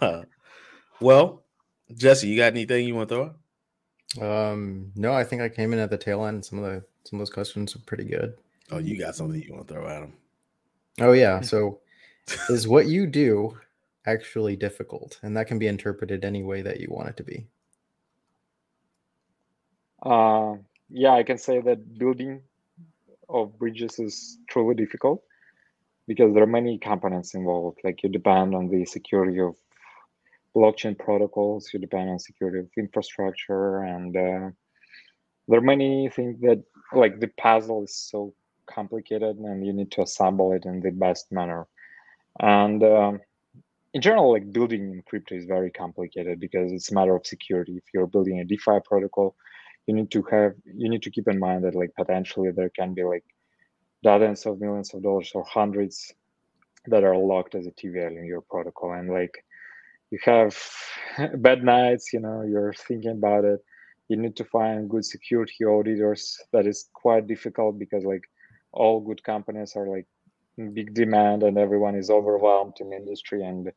well, 1.00 1.42
Jesse, 1.94 2.28
you 2.28 2.36
got 2.36 2.52
anything 2.52 2.86
you 2.86 2.94
want 2.94 3.08
to 3.08 3.14
throw? 3.14 3.24
out? 3.24 3.36
Um, 4.20 4.92
no, 4.94 5.12
I 5.12 5.24
think 5.24 5.42
I 5.42 5.48
came 5.48 5.72
in 5.72 5.78
at 5.78 5.90
the 5.90 5.98
tail 5.98 6.24
end. 6.24 6.44
Some 6.44 6.58
of 6.58 6.64
the 6.64 6.84
some 7.04 7.18
of 7.18 7.20
those 7.20 7.32
questions 7.32 7.74
are 7.76 7.80
pretty 7.80 8.04
good. 8.04 8.34
Oh, 8.70 8.78
you 8.78 8.98
got 8.98 9.14
something 9.14 9.40
you 9.40 9.52
want 9.52 9.68
to 9.68 9.74
throw 9.74 9.88
at 9.88 10.02
him? 10.02 10.14
Oh 11.00 11.12
yeah. 11.12 11.40
So 11.42 11.80
is 12.48 12.66
what 12.66 12.86
you 12.86 13.06
do 13.06 13.56
actually 14.06 14.56
difficult? 14.56 15.20
And 15.22 15.36
that 15.36 15.46
can 15.46 15.58
be 15.58 15.68
interpreted 15.68 16.24
any 16.24 16.42
way 16.42 16.62
that 16.62 16.80
you 16.80 16.88
want 16.90 17.08
it 17.08 17.16
to 17.18 17.22
be. 17.22 17.46
Uh, 20.02 20.54
yeah, 20.90 21.12
I 21.12 21.22
can 21.22 21.38
say 21.38 21.60
that 21.60 21.98
building 21.98 22.42
of 23.28 23.56
bridges 23.58 23.98
is 23.98 24.38
truly 24.48 24.74
difficult 24.74 25.22
because 26.06 26.32
there 26.34 26.42
are 26.42 26.58
many 26.58 26.78
components 26.78 27.34
involved. 27.34 27.78
Like 27.84 28.02
you 28.02 28.08
depend 28.08 28.54
on 28.54 28.68
the 28.68 28.84
security 28.84 29.40
of 29.40 29.54
blockchain 30.54 30.98
protocols, 30.98 31.70
you 31.72 31.80
depend 31.80 32.10
on 32.10 32.18
security 32.18 32.60
of 32.60 32.68
infrastructure, 32.78 33.82
and 33.82 34.16
uh, 34.16 34.50
there 35.48 35.58
are 35.58 35.72
many 35.74 36.08
things 36.08 36.40
that 36.40 36.62
like 36.92 37.20
the 37.20 37.28
puzzle 37.38 37.84
is 37.84 37.94
so 37.94 38.34
complicated, 38.66 39.36
and 39.36 39.66
you 39.66 39.72
need 39.72 39.90
to 39.92 40.02
assemble 40.02 40.52
it 40.52 40.64
in 40.64 40.80
the 40.80 40.90
best 40.90 41.30
manner. 41.30 41.66
And 42.40 42.82
um, 42.82 43.20
in 43.94 44.00
general, 44.00 44.32
like 44.32 44.52
building 44.52 44.92
in 44.92 45.02
crypto 45.08 45.34
is 45.34 45.46
very 45.46 45.70
complicated 45.70 46.38
because 46.38 46.72
it's 46.72 46.90
a 46.90 46.94
matter 46.94 47.16
of 47.16 47.26
security. 47.26 47.76
If 47.76 47.84
you're 47.92 48.06
building 48.06 48.40
a 48.40 48.44
DeFi 48.44 48.78
protocol, 48.84 49.34
you 49.86 49.94
need 49.94 50.10
to 50.10 50.22
have 50.30 50.52
you 50.64 50.88
need 50.88 51.02
to 51.02 51.10
keep 51.10 51.28
in 51.28 51.38
mind 51.38 51.64
that 51.64 51.74
like 51.74 51.90
potentially 51.96 52.50
there 52.50 52.70
can 52.70 52.94
be 52.94 53.04
like 53.04 53.24
dozens 54.06 54.46
of 54.46 54.60
millions 54.60 54.94
of 54.94 55.02
dollars 55.02 55.32
or 55.34 55.44
hundreds 55.44 56.14
that 56.86 57.02
are 57.02 57.16
locked 57.16 57.54
as 57.56 57.66
a 57.66 57.72
TVL 57.72 58.16
in 58.20 58.24
your 58.24 58.42
protocol, 58.42 58.92
and 58.92 59.10
like 59.10 59.34
you 60.10 60.18
have 60.24 60.54
bad 61.46 61.64
nights, 61.64 62.12
you 62.12 62.20
know, 62.20 62.42
you're 62.42 62.74
thinking 62.88 63.16
about 63.20 63.44
it, 63.44 63.60
you 64.08 64.16
need 64.16 64.36
to 64.36 64.44
find 64.44 64.88
good 64.88 65.04
security 65.04 65.64
auditors. 65.64 66.22
That 66.52 66.66
is 66.66 66.88
quite 66.94 67.26
difficult 67.26 67.78
because 67.78 68.04
like 68.04 68.22
all 68.72 69.00
good 69.00 69.22
companies 69.24 69.74
are 69.74 69.88
like 69.88 70.06
big 70.74 70.94
demand 70.94 71.42
and 71.42 71.58
everyone 71.58 71.96
is 71.96 72.08
overwhelmed 72.08 72.76
in 72.80 72.92
industry. 72.92 73.42
And 73.42 73.72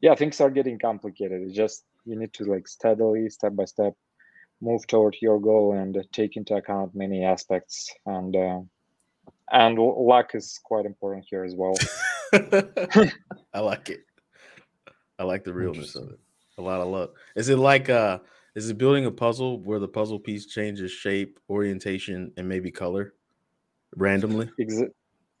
yeah 0.00 0.14
things 0.16 0.40
are 0.40 0.50
getting 0.50 0.78
complicated. 0.78 1.42
It's 1.42 1.56
just 1.64 1.84
you 2.04 2.18
need 2.18 2.32
to 2.34 2.44
like 2.44 2.66
steadily 2.66 3.28
step 3.30 3.54
by 3.54 3.66
step 3.66 3.94
move 4.60 4.86
toward 4.86 5.16
your 5.22 5.38
goal 5.40 5.72
and 5.72 5.96
take 6.12 6.36
into 6.36 6.54
account 6.54 6.94
many 6.94 7.24
aspects. 7.24 7.94
And 8.04 8.34
uh, 8.36 8.60
and 9.52 9.78
luck 9.78 10.34
is 10.34 10.58
quite 10.64 10.86
important 10.86 11.24
here 11.28 11.44
as 11.44 11.54
well 11.54 11.74
I 13.52 13.60
like 13.60 13.90
it. 13.90 14.00
I 15.18 15.24
like 15.24 15.44
the 15.44 15.52
realness 15.52 15.96
of 15.96 16.10
it. 16.10 16.18
A 16.58 16.62
lot 16.62 16.80
of 16.80 16.88
luck. 16.88 17.10
Is 17.36 17.48
it 17.48 17.56
like 17.56 17.90
uh 17.90 18.18
is 18.54 18.68
it 18.68 18.78
building 18.78 19.06
a 19.06 19.10
puzzle 19.10 19.60
where 19.62 19.78
the 19.78 19.88
puzzle 19.88 20.18
piece 20.18 20.46
changes 20.46 20.90
shape, 20.90 21.38
orientation, 21.48 22.32
and 22.36 22.48
maybe 22.48 22.70
color 22.70 23.14
randomly? 23.96 24.50
Ex- 24.60 24.82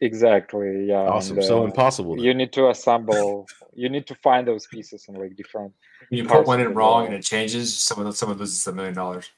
exactly 0.00 0.86
yeah 0.88 0.94
Awesome. 0.94 1.36
and, 1.36 1.46
so 1.46 1.62
uh, 1.62 1.66
impossible. 1.66 2.16
then. 2.16 2.24
you 2.24 2.34
need 2.34 2.52
to 2.54 2.70
assemble 2.70 3.46
you 3.74 3.88
need 3.88 4.06
to 4.06 4.14
find 4.16 4.48
those 4.48 4.66
pieces 4.66 5.04
in 5.08 5.14
like 5.14 5.36
different 5.36 5.72
When 6.08 6.18
you 6.18 6.24
Parts 6.24 6.40
put 6.40 6.46
one 6.48 6.60
in 6.60 6.74
wrong 6.74 7.06
and 7.06 7.14
it 7.14 7.22
changes, 7.22 7.76
someone 7.76 8.12
someone 8.12 8.38
loses 8.38 8.66
a 8.66 8.72
million 8.72 8.94
dollars. 8.94 9.30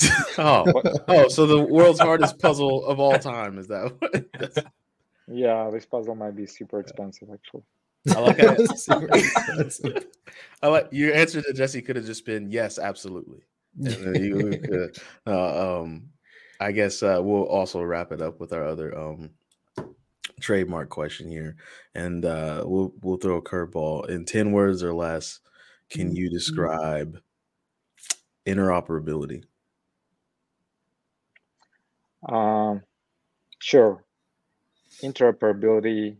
oh, 0.38 0.64
oh, 1.08 1.28
so 1.28 1.46
the 1.46 1.60
world's 1.60 2.00
hardest 2.00 2.38
puzzle 2.38 2.84
of 2.86 2.98
all 2.98 3.18
time 3.18 3.58
is 3.58 3.68
that? 3.68 3.92
What? 3.98 4.66
Yeah 5.28 5.70
this 5.70 5.86
puzzle 5.86 6.14
might 6.14 6.36
be 6.36 6.46
super 6.46 6.80
expensive 6.80 7.28
actually 7.32 7.62
I 8.10 8.20
like 8.20 8.38
how 8.38 8.56
Super 8.76 9.08
expensive. 9.14 10.06
I 10.62 10.68
like 10.68 10.88
your 10.90 11.14
answer 11.14 11.40
to 11.42 11.52
Jesse 11.52 11.82
could 11.82 11.96
have 11.96 12.04
just 12.04 12.24
been 12.24 12.50
yes, 12.50 12.78
absolutely. 12.78 13.40
And 13.78 14.16
you 14.16 14.58
could, 14.58 14.98
uh, 15.26 15.80
um, 15.80 16.10
I 16.60 16.72
guess 16.72 17.02
uh, 17.02 17.20
we'll 17.22 17.44
also 17.44 17.82
wrap 17.82 18.12
it 18.12 18.20
up 18.20 18.40
with 18.40 18.52
our 18.52 18.64
other 18.64 18.96
um, 18.98 19.30
trademark 20.40 20.90
question 20.90 21.30
here, 21.30 21.56
and 21.94 22.24
uh, 22.24 22.64
we'll 22.66 22.92
we'll 23.02 23.16
throw 23.16 23.36
a 23.36 23.42
curveball 23.42 24.08
in 24.10 24.24
ten 24.24 24.52
words 24.52 24.82
or 24.82 24.92
less. 24.92 25.40
Can 25.88 26.14
you 26.14 26.28
describe 26.28 27.20
interoperability? 28.46 29.44
Um, 32.28 32.82
sure. 33.58 34.04
Interoperability 35.02 36.16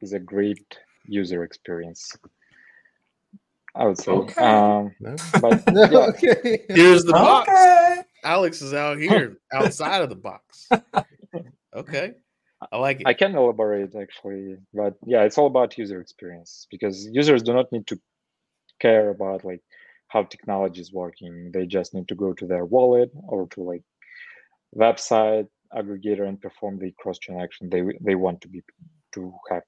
is 0.00 0.12
a 0.12 0.18
great 0.18 0.78
user 1.06 1.42
experience. 1.44 2.12
I 3.74 3.86
would 3.86 3.98
say. 3.98 4.12
Okay. 4.12 4.42
Um, 4.42 4.94
No? 5.00 5.16
but 5.40 5.66
No, 5.72 5.84
yeah, 5.90 5.98
okay. 6.08 6.64
Here's 6.68 7.04
the 7.04 7.12
box. 7.12 7.48
Okay. 7.48 8.02
Alex 8.24 8.62
is 8.62 8.74
out 8.74 8.98
here, 8.98 9.38
outside 9.52 10.02
of 10.02 10.08
the 10.08 10.16
box. 10.16 10.68
Okay, 11.74 12.12
I 12.70 12.76
like 12.76 13.00
it. 13.00 13.06
I 13.06 13.14
can 13.14 13.34
elaborate 13.34 13.94
actually, 13.94 14.58
but 14.74 14.94
yeah, 15.06 15.22
it's 15.22 15.38
all 15.38 15.46
about 15.46 15.78
user 15.78 16.02
experience 16.02 16.66
because 16.70 17.06
users 17.10 17.42
do 17.42 17.54
not 17.54 17.72
need 17.72 17.86
to 17.86 17.98
care 18.78 19.08
about 19.08 19.42
like 19.42 19.62
how 20.08 20.24
technology 20.24 20.82
is 20.82 20.92
working. 20.92 21.50
They 21.50 21.64
just 21.64 21.94
need 21.94 22.08
to 22.08 22.14
go 22.14 22.34
to 22.34 22.46
their 22.46 22.66
wallet 22.66 23.10
or 23.26 23.48
to 23.52 23.62
like 23.62 23.82
website 24.76 25.48
aggregator 25.74 26.28
and 26.28 26.40
perform 26.40 26.78
the 26.78 26.92
cross-chain 26.98 27.40
action 27.40 27.68
they 27.70 27.82
they 28.00 28.14
want 28.14 28.40
to 28.40 28.48
be 28.48 28.62
to 29.12 29.32
have. 29.50 29.62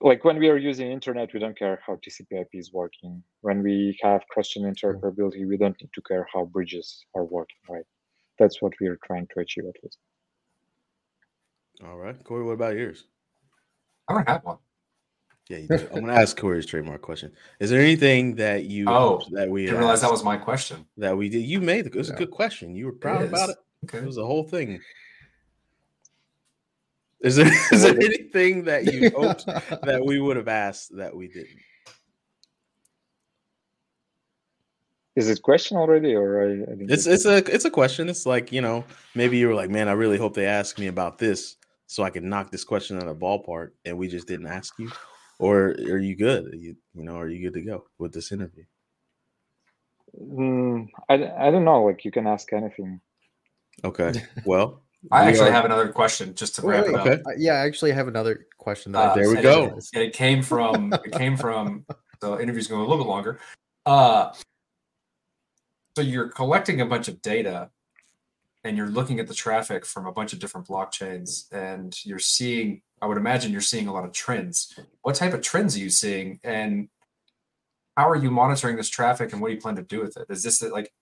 Like 0.00 0.24
when 0.24 0.38
we 0.38 0.48
are 0.48 0.56
using 0.56 0.90
internet, 0.90 1.32
we 1.32 1.38
don't 1.38 1.56
care 1.56 1.80
how 1.86 1.94
TCP/IP 1.96 2.48
is 2.54 2.72
working. 2.72 3.22
When 3.42 3.62
we 3.62 3.96
have 4.02 4.26
cross-chain 4.28 4.64
interoperability, 4.64 5.46
we 5.46 5.56
don't 5.56 5.80
need 5.80 5.92
to 5.94 6.02
care 6.02 6.26
how 6.32 6.46
bridges 6.46 7.04
are 7.14 7.24
working. 7.24 7.60
Right? 7.68 7.84
That's 8.38 8.60
what 8.60 8.72
we 8.80 8.88
are 8.88 8.98
trying 9.04 9.28
to 9.34 9.40
achieve 9.40 9.64
at 9.68 9.76
least. 9.82 9.98
All 11.84 11.96
right, 11.96 12.22
Corey. 12.24 12.44
What 12.44 12.52
about 12.52 12.76
yours? 12.76 13.04
I 14.08 14.14
don't 14.14 14.28
have 14.28 14.44
one. 14.44 14.58
Yeah, 15.48 15.58
you 15.58 15.68
do. 15.68 15.88
I'm 15.94 16.00
gonna 16.00 16.12
ask 16.12 16.36
Corey's 16.36 16.66
trademark 16.66 17.00
question. 17.00 17.32
Is 17.58 17.70
there 17.70 17.80
anything 17.80 18.34
that 18.34 18.64
you 18.64 18.86
uh, 18.88 18.98
Oh, 18.98 19.22
that 19.30 19.48
we 19.48 19.64
Didn't 19.64 19.78
realize 19.78 20.02
that 20.02 20.08
uh, 20.08 20.12
was 20.12 20.22
my 20.22 20.36
question. 20.36 20.84
that 20.98 21.16
we 21.16 21.28
did? 21.30 21.42
You 21.42 21.60
made 21.60 21.86
it. 21.86 21.94
It 21.94 21.98
was 21.98 22.10
a 22.10 22.14
good 22.14 22.30
question. 22.30 22.74
You 22.74 22.86
were 22.86 22.92
proud 22.92 23.22
about 23.22 23.50
it. 23.50 23.56
Okay. 23.84 23.98
It 23.98 24.04
was 24.06 24.18
a 24.18 24.26
whole 24.26 24.44
thing. 24.44 24.80
Is 27.20 27.36
there 27.36 27.46
is 27.72 27.82
there 27.82 27.94
anything 27.94 28.64
that 28.64 28.92
you 28.92 29.10
hoped 29.10 29.46
that 29.46 30.02
we 30.04 30.20
would 30.20 30.36
have 30.36 30.48
asked 30.48 30.94
that 30.96 31.16
we 31.16 31.28
didn't? 31.28 31.58
Is 35.16 35.28
it 35.28 35.42
question 35.42 35.76
already, 35.76 36.14
or 36.14 36.42
I, 36.42 36.44
I 36.44 36.56
didn't 36.56 36.90
It's 36.90 37.06
get 37.06 37.14
it's 37.14 37.24
a 37.24 37.36
it's 37.54 37.64
a 37.64 37.70
question. 37.70 38.08
It's 38.10 38.26
like 38.26 38.52
you 38.52 38.60
know 38.60 38.84
maybe 39.14 39.38
you 39.38 39.48
were 39.48 39.54
like, 39.54 39.70
man, 39.70 39.88
I 39.88 39.92
really 39.92 40.18
hope 40.18 40.34
they 40.34 40.46
ask 40.46 40.78
me 40.78 40.88
about 40.88 41.18
this 41.18 41.56
so 41.86 42.02
I 42.02 42.10
can 42.10 42.28
knock 42.28 42.50
this 42.50 42.64
question 42.64 42.98
out 42.98 43.06
of 43.06 43.18
the 43.18 43.24
ballpark, 43.26 43.70
and 43.86 43.96
we 43.96 44.08
just 44.08 44.28
didn't 44.28 44.46
ask 44.46 44.78
you. 44.78 44.90
Or 45.38 45.66
are 45.68 45.98
you 45.98 46.16
good? 46.16 46.52
Are 46.52 46.56
you 46.56 46.76
you 46.94 47.04
know 47.04 47.16
are 47.16 47.28
you 47.28 47.48
good 47.48 47.54
to 47.58 47.64
go 47.64 47.84
with 47.98 48.12
this 48.12 48.32
interview? 48.32 48.64
Mm, 50.20 50.88
I, 51.08 51.14
I 51.14 51.50
don't 51.50 51.64
know. 51.64 51.84
Like 51.84 52.04
you 52.04 52.10
can 52.10 52.26
ask 52.26 52.52
anything. 52.52 53.00
Okay. 53.84 54.12
Well, 54.44 54.82
I 55.12 55.22
we 55.24 55.28
actually 55.28 55.50
are- 55.50 55.52
have 55.52 55.64
another 55.64 55.88
question 55.92 56.34
just 56.34 56.56
to 56.56 56.62
wrap 56.62 56.86
wait, 56.86 56.94
it 56.94 56.98
up. 56.98 57.06
Okay. 57.06 57.22
Uh, 57.24 57.34
yeah, 57.36 57.54
I 57.54 57.66
actually 57.66 57.92
have 57.92 58.08
another 58.08 58.46
question. 58.58 58.92
That 58.92 59.12
Uh, 59.12 59.14
There 59.14 59.28
we 59.28 59.40
go. 59.40 59.66
realized. 59.66 59.90
And 59.94 60.02
it 60.02 60.12
came 60.12 60.42
from 60.42 60.92
it 60.92 61.12
came 61.12 61.36
from 61.36 61.84
the 62.20 62.38
interview's 62.38 62.66
going 62.66 62.80
a 62.80 62.84
little 62.84 63.04
bit 63.04 63.08
longer. 63.08 63.38
Uh, 63.86 64.32
so 65.96 66.02
you're 66.02 66.28
collecting 66.28 66.80
a 66.80 66.86
bunch 66.86 67.06
of 67.08 67.22
data, 67.22 67.70
and 68.68 68.76
you're 68.76 68.90
looking 68.90 69.18
at 69.18 69.26
the 69.26 69.34
traffic 69.34 69.86
from 69.86 70.06
a 70.06 70.12
bunch 70.12 70.32
of 70.32 70.38
different 70.38 70.68
blockchains, 70.68 71.50
and 71.52 71.96
you're 72.04 72.18
seeing. 72.18 72.82
I 73.00 73.06
would 73.06 73.16
imagine 73.16 73.50
you're 73.52 73.60
seeing 73.60 73.88
a 73.88 73.92
lot 73.92 74.04
of 74.04 74.12
trends. 74.12 74.78
What 75.02 75.14
type 75.14 75.32
of 75.32 75.40
trends 75.40 75.74
are 75.76 75.80
you 75.80 75.90
seeing, 75.90 76.38
and 76.44 76.88
how 77.96 78.08
are 78.10 78.16
you 78.16 78.30
monitoring 78.30 78.76
this 78.76 78.90
traffic, 78.90 79.32
and 79.32 79.40
what 79.40 79.48
do 79.48 79.54
you 79.54 79.60
plan 79.60 79.76
to 79.76 79.82
do 79.82 80.00
with 80.00 80.16
it? 80.16 80.26
Is 80.28 80.42
this 80.42 80.62
like 80.62 80.92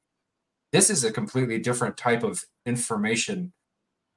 this 0.72 0.90
is 0.90 1.04
a 1.04 1.12
completely 1.12 1.58
different 1.58 1.96
type 1.96 2.22
of 2.22 2.44
information 2.64 3.52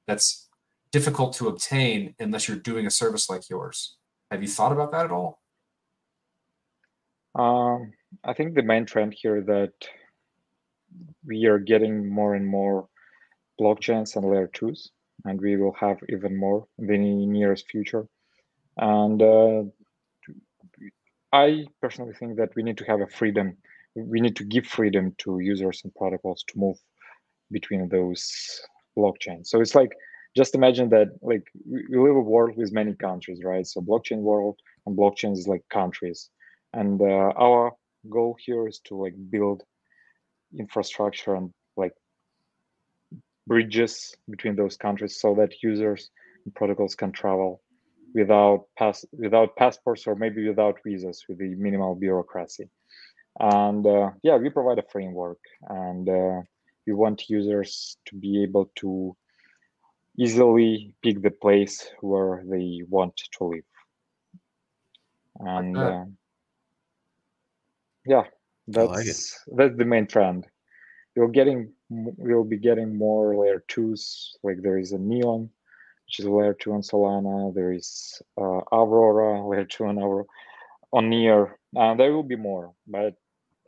that's 0.06 0.48
difficult 0.92 1.34
to 1.34 1.48
obtain 1.48 2.14
unless 2.18 2.48
you're 2.48 2.56
doing 2.56 2.86
a 2.86 2.90
service 2.90 3.30
like 3.30 3.48
yours. 3.48 3.96
Have 4.30 4.42
you 4.42 4.48
thought 4.48 4.72
about 4.72 4.92
that 4.92 5.06
at 5.06 5.12
all? 5.12 5.40
Um, 7.34 7.92
I 8.24 8.32
think 8.32 8.54
the 8.54 8.62
main 8.62 8.86
trend 8.86 9.14
here 9.14 9.40
that 9.42 9.72
we 11.24 11.46
are 11.46 11.58
getting 11.58 12.08
more 12.08 12.34
and 12.34 12.46
more 12.46 12.88
blockchains 13.60 14.16
and 14.16 14.24
layer 14.30 14.48
twos, 14.52 14.90
and 15.24 15.40
we 15.40 15.56
will 15.56 15.74
have 15.74 15.98
even 16.08 16.36
more 16.36 16.66
in 16.78 16.86
the 16.86 16.98
nearest 17.26 17.68
future. 17.68 18.06
And 18.78 19.22
uh, 19.22 19.62
I 21.32 21.66
personally 21.80 22.14
think 22.14 22.36
that 22.36 22.54
we 22.56 22.62
need 22.62 22.78
to 22.78 22.84
have 22.84 23.00
a 23.00 23.06
freedom. 23.06 23.56
We 23.94 24.20
need 24.20 24.36
to 24.36 24.44
give 24.44 24.66
freedom 24.66 25.14
to 25.18 25.38
users 25.40 25.82
and 25.84 25.94
protocols 25.94 26.44
to 26.48 26.58
move 26.58 26.76
between 27.50 27.88
those 27.88 28.22
blockchains. 28.96 29.46
So 29.46 29.60
it's 29.60 29.74
like 29.74 29.92
just 30.36 30.54
imagine 30.54 30.88
that 30.90 31.08
like 31.22 31.44
we 31.68 31.98
live 31.98 32.16
a 32.16 32.20
world 32.20 32.56
with 32.56 32.72
many 32.72 32.94
countries, 32.94 33.40
right? 33.44 33.66
So 33.66 33.80
blockchain 33.80 34.18
world 34.18 34.58
and 34.86 34.96
blockchains 34.96 35.38
is 35.38 35.48
like 35.48 35.64
countries, 35.70 36.30
and 36.72 37.00
uh, 37.00 37.32
our 37.36 37.72
goal 38.08 38.36
here 38.44 38.66
is 38.68 38.80
to 38.86 38.96
like 38.96 39.14
build 39.30 39.62
infrastructure 40.58 41.34
and 41.34 41.52
bridges 43.50 44.14
between 44.30 44.54
those 44.54 44.76
countries 44.76 45.20
so 45.20 45.34
that 45.34 45.60
users 45.60 46.10
and 46.44 46.54
protocols 46.54 46.94
can 46.94 47.10
travel 47.10 47.60
without 48.14 48.66
pass 48.78 49.04
without 49.12 49.56
passports 49.56 50.06
or 50.06 50.14
maybe 50.14 50.48
without 50.48 50.78
visas 50.86 51.24
with 51.28 51.38
the 51.38 51.56
minimal 51.56 51.96
bureaucracy. 51.96 52.70
And 53.40 53.84
uh, 53.84 54.10
yeah 54.22 54.36
we 54.36 54.50
provide 54.50 54.78
a 54.78 54.90
framework 54.92 55.40
and 55.68 56.08
uh, 56.08 56.42
we 56.86 56.92
want 56.92 57.28
users 57.28 57.96
to 58.06 58.14
be 58.14 58.44
able 58.44 58.70
to 58.76 59.16
easily 60.16 60.92
pick 61.02 61.20
the 61.20 61.32
place 61.32 61.90
where 62.00 62.44
they 62.48 62.82
want 62.88 63.16
to 63.34 63.44
live. 63.44 63.70
And 65.40 65.76
uh, 65.76 66.04
yeah 68.06 68.26
I 68.76 68.82
like 68.82 69.06
that's 69.06 69.44
that's 69.56 69.76
the 69.76 69.84
main 69.84 70.06
trend 70.06 70.46
we're 71.16 71.28
getting 71.28 71.72
m- 71.90 72.14
we'll 72.18 72.44
be 72.44 72.56
getting 72.56 72.96
more 72.96 73.36
layer 73.36 73.64
twos 73.68 74.36
like 74.42 74.62
there 74.62 74.78
is 74.78 74.92
a 74.92 74.98
neon 74.98 75.50
which 76.06 76.20
is 76.20 76.26
layer 76.26 76.54
two 76.54 76.72
on 76.72 76.80
solana 76.80 77.54
there 77.54 77.72
is 77.72 78.20
uh, 78.40 78.60
aurora 78.72 79.46
layer 79.46 79.64
two 79.64 79.84
on 79.84 79.98
aurora 79.98 80.24
on 80.92 81.08
near 81.08 81.58
and 81.74 81.98
there 81.98 82.12
will 82.12 82.22
be 82.22 82.36
more 82.36 82.72
but 82.86 83.14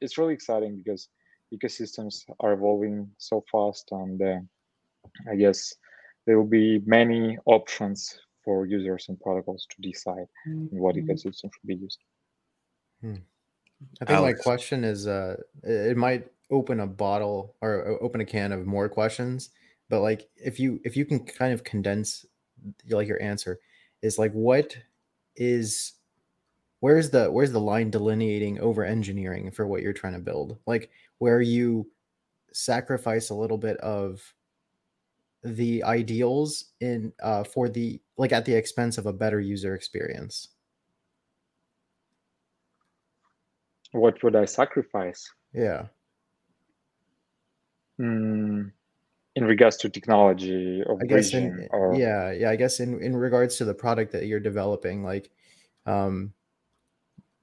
it's 0.01 0.19
really 0.19 0.35
exciting 0.35 0.77
because 0.77 1.09
ecosystems 1.55 2.25
are 2.41 2.53
evolving 2.53 3.09
so 3.19 3.45
fast 3.51 3.89
and 3.93 4.21
uh, 4.23 4.39
i 5.31 5.37
guess 5.37 5.75
there 6.27 6.39
will 6.39 6.47
be 6.49 6.81
many 6.87 7.37
options 7.47 8.19
for 8.45 8.67
users 8.67 9.07
and 9.09 9.21
protocols 9.21 9.67
to 9.71 9.83
decide 9.83 10.27
in 10.47 10.69
what 10.71 10.97
ecosystem 10.97 11.51
should 11.53 11.67
be 11.67 11.77
used. 11.77 11.99
I 13.05 14.05
think 14.05 14.11
Alex. 14.11 14.39
my 14.39 14.43
question 14.43 14.85
is 14.85 15.09
uh 15.09 15.37
it 15.65 15.91
it 15.93 15.97
might 15.97 16.27
open 16.53 16.81
a 16.81 16.87
bottle 16.87 17.57
or 17.61 17.99
open 18.01 18.21
a 18.21 18.25
can 18.25 18.53
of 18.53 18.67
more 18.67 18.89
questions 18.89 19.51
but 19.89 20.01
like 20.01 20.29
if 20.37 20.61
you 20.61 20.81
if 20.85 20.97
you 20.97 21.05
can 21.05 21.19
kind 21.25 21.53
of 21.53 21.65
condense 21.65 22.25
like 22.91 23.09
your 23.09 23.21
answer 23.21 23.59
is 24.03 24.19
like 24.19 24.33
what 24.33 24.77
is 25.37 25.95
where's 26.81 27.11
the 27.11 27.31
where's 27.31 27.53
the 27.53 27.61
line 27.61 27.91
delineating 27.91 28.59
over 28.59 28.85
engineering 28.85 29.51
for 29.53 29.67
what 29.67 29.83
you're 29.83 29.93
trying 29.93 30.15
to 30.15 30.19
build? 30.19 30.59
Like 30.67 30.91
where 31.19 31.41
you 31.41 31.89
sacrifice 32.53 33.31
a 33.31 33.35
little 33.35 33.57
bit 33.57 33.77
of 33.79 34.21
the 35.45 35.83
ideals 35.85 36.67
in 36.81 37.13
uh 37.23 37.45
for 37.45 37.69
the 37.69 38.01
like 38.17 38.33
at 38.33 38.45
the 38.45 38.55
expense 38.55 38.99
of 38.99 39.07
a 39.07 39.13
better 39.13 39.41
user 39.41 39.75
experience. 39.75 40.49
What 43.93 44.23
would 44.23 44.37
I 44.37 44.45
sacrifice? 44.45 45.31
yeah 45.55 45.85
Hmm, 47.99 48.69
in 49.35 49.45
regards 49.45 49.77
to 49.79 49.89
technology 49.89 50.83
or 50.87 50.99
I 51.03 51.07
guess 51.07 51.33
in 51.33 51.69
or 51.71 51.95
yeah, 51.95 52.33
yeah, 52.33 52.51
I 52.51 52.57
guess 52.57 52.81
in 52.81 53.03
in 53.03 53.17
regards 53.17 53.57
to 53.57 53.65
the 53.65 53.75
product 53.75 54.13
that 54.13 54.27
you're 54.27 54.41
developing, 54.41 55.05
like 55.05 55.31
um 55.87 56.33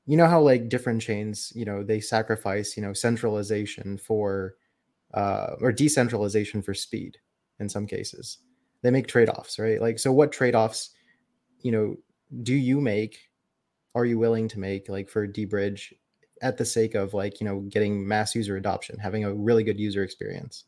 you 0.05 0.17
know 0.17 0.27
how 0.27 0.41
like 0.41 0.69
different 0.69 1.01
chains, 1.01 1.51
you 1.55 1.65
know, 1.65 1.83
they 1.83 1.99
sacrifice, 1.99 2.75
you 2.75 2.83
know, 2.83 2.93
centralization 2.93 3.97
for 3.97 4.55
uh 5.13 5.55
or 5.61 5.71
decentralization 5.71 6.61
for 6.61 6.73
speed 6.73 7.17
in 7.59 7.69
some 7.69 7.85
cases. 7.87 8.39
They 8.81 8.91
make 8.91 9.07
trade-offs, 9.07 9.59
right? 9.59 9.81
Like 9.81 9.99
so 9.99 10.11
what 10.11 10.31
trade-offs, 10.31 10.91
you 11.61 11.71
know, 11.71 11.97
do 12.43 12.53
you 12.53 12.79
make 12.81 13.29
are 13.95 14.05
you 14.05 14.19
willing 14.19 14.47
to 14.49 14.59
make 14.59 14.89
like 14.89 15.09
for 15.09 15.27
deBridge 15.27 15.93
at 16.41 16.57
the 16.57 16.65
sake 16.65 16.95
of 16.95 17.13
like, 17.13 17.39
you 17.39 17.45
know, 17.45 17.59
getting 17.61 18.07
mass 18.07 18.35
user 18.35 18.57
adoption, 18.57 18.97
having 18.97 19.23
a 19.25 19.33
really 19.33 19.63
good 19.63 19.79
user 19.79 20.03
experience? 20.03 20.65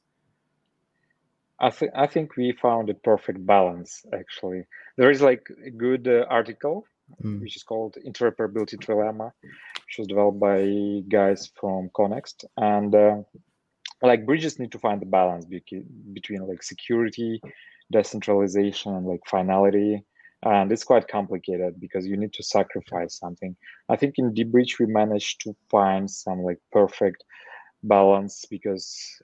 I 1.59 1.69
think 1.69 1.91
I 1.95 2.07
think 2.07 2.35
we 2.35 2.53
found 2.53 2.89
a 2.89 2.95
perfect 2.95 3.45
balance 3.45 4.03
actually. 4.13 4.63
There 4.97 5.11
is 5.11 5.21
like 5.21 5.47
a 5.65 5.69
good 5.69 6.07
uh, 6.07 6.25
article 6.29 6.85
Mm. 7.23 7.41
which 7.41 7.55
is 7.55 7.63
called 7.63 7.97
Interoperability 8.05 8.77
Trilemma, 8.77 9.31
which 9.43 9.95
was 9.99 10.07
developed 10.07 10.39
by 10.39 10.63
guys 11.09 11.51
from 11.59 11.89
Connext, 11.95 12.45
and 12.57 12.93
uh, 12.95 13.17
like 14.01 14.25
bridges 14.25 14.59
need 14.59 14.71
to 14.71 14.79
find 14.79 15.01
the 15.01 15.05
balance 15.05 15.45
between 15.45 15.85
between 16.13 16.47
like 16.47 16.63
security, 16.63 17.41
decentralization, 17.91 18.95
and 18.95 19.05
like 19.05 19.21
finality. 19.27 20.03
And 20.43 20.71
it's 20.71 20.83
quite 20.83 21.07
complicated 21.07 21.79
because 21.79 22.07
you 22.07 22.17
need 22.17 22.33
to 22.33 22.43
sacrifice 22.43 23.19
something. 23.19 23.55
I 23.89 23.95
think 23.95 24.15
in 24.17 24.33
deBridge 24.33 24.79
we 24.79 24.87
managed 24.87 25.41
to 25.41 25.55
find 25.69 26.09
some 26.09 26.41
like 26.41 26.57
perfect 26.71 27.23
balance 27.83 28.45
because 28.49 29.21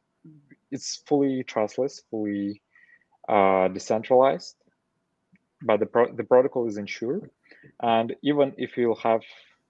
it's 0.72 1.01
fully 1.07 1.43
trustless, 1.43 2.03
fully 2.11 2.61
uh, 3.28 3.68
decentralized, 3.70 4.55
but 5.63 5.80
the 5.80 5.86
pro- 5.86 6.13
the 6.13 6.24
protocol 6.24 6.68
is 6.68 6.78
insured, 6.78 7.30
and 7.82 8.15
even 8.24 8.53
if 8.57 8.78
you'll 8.78 8.95
have 8.95 9.22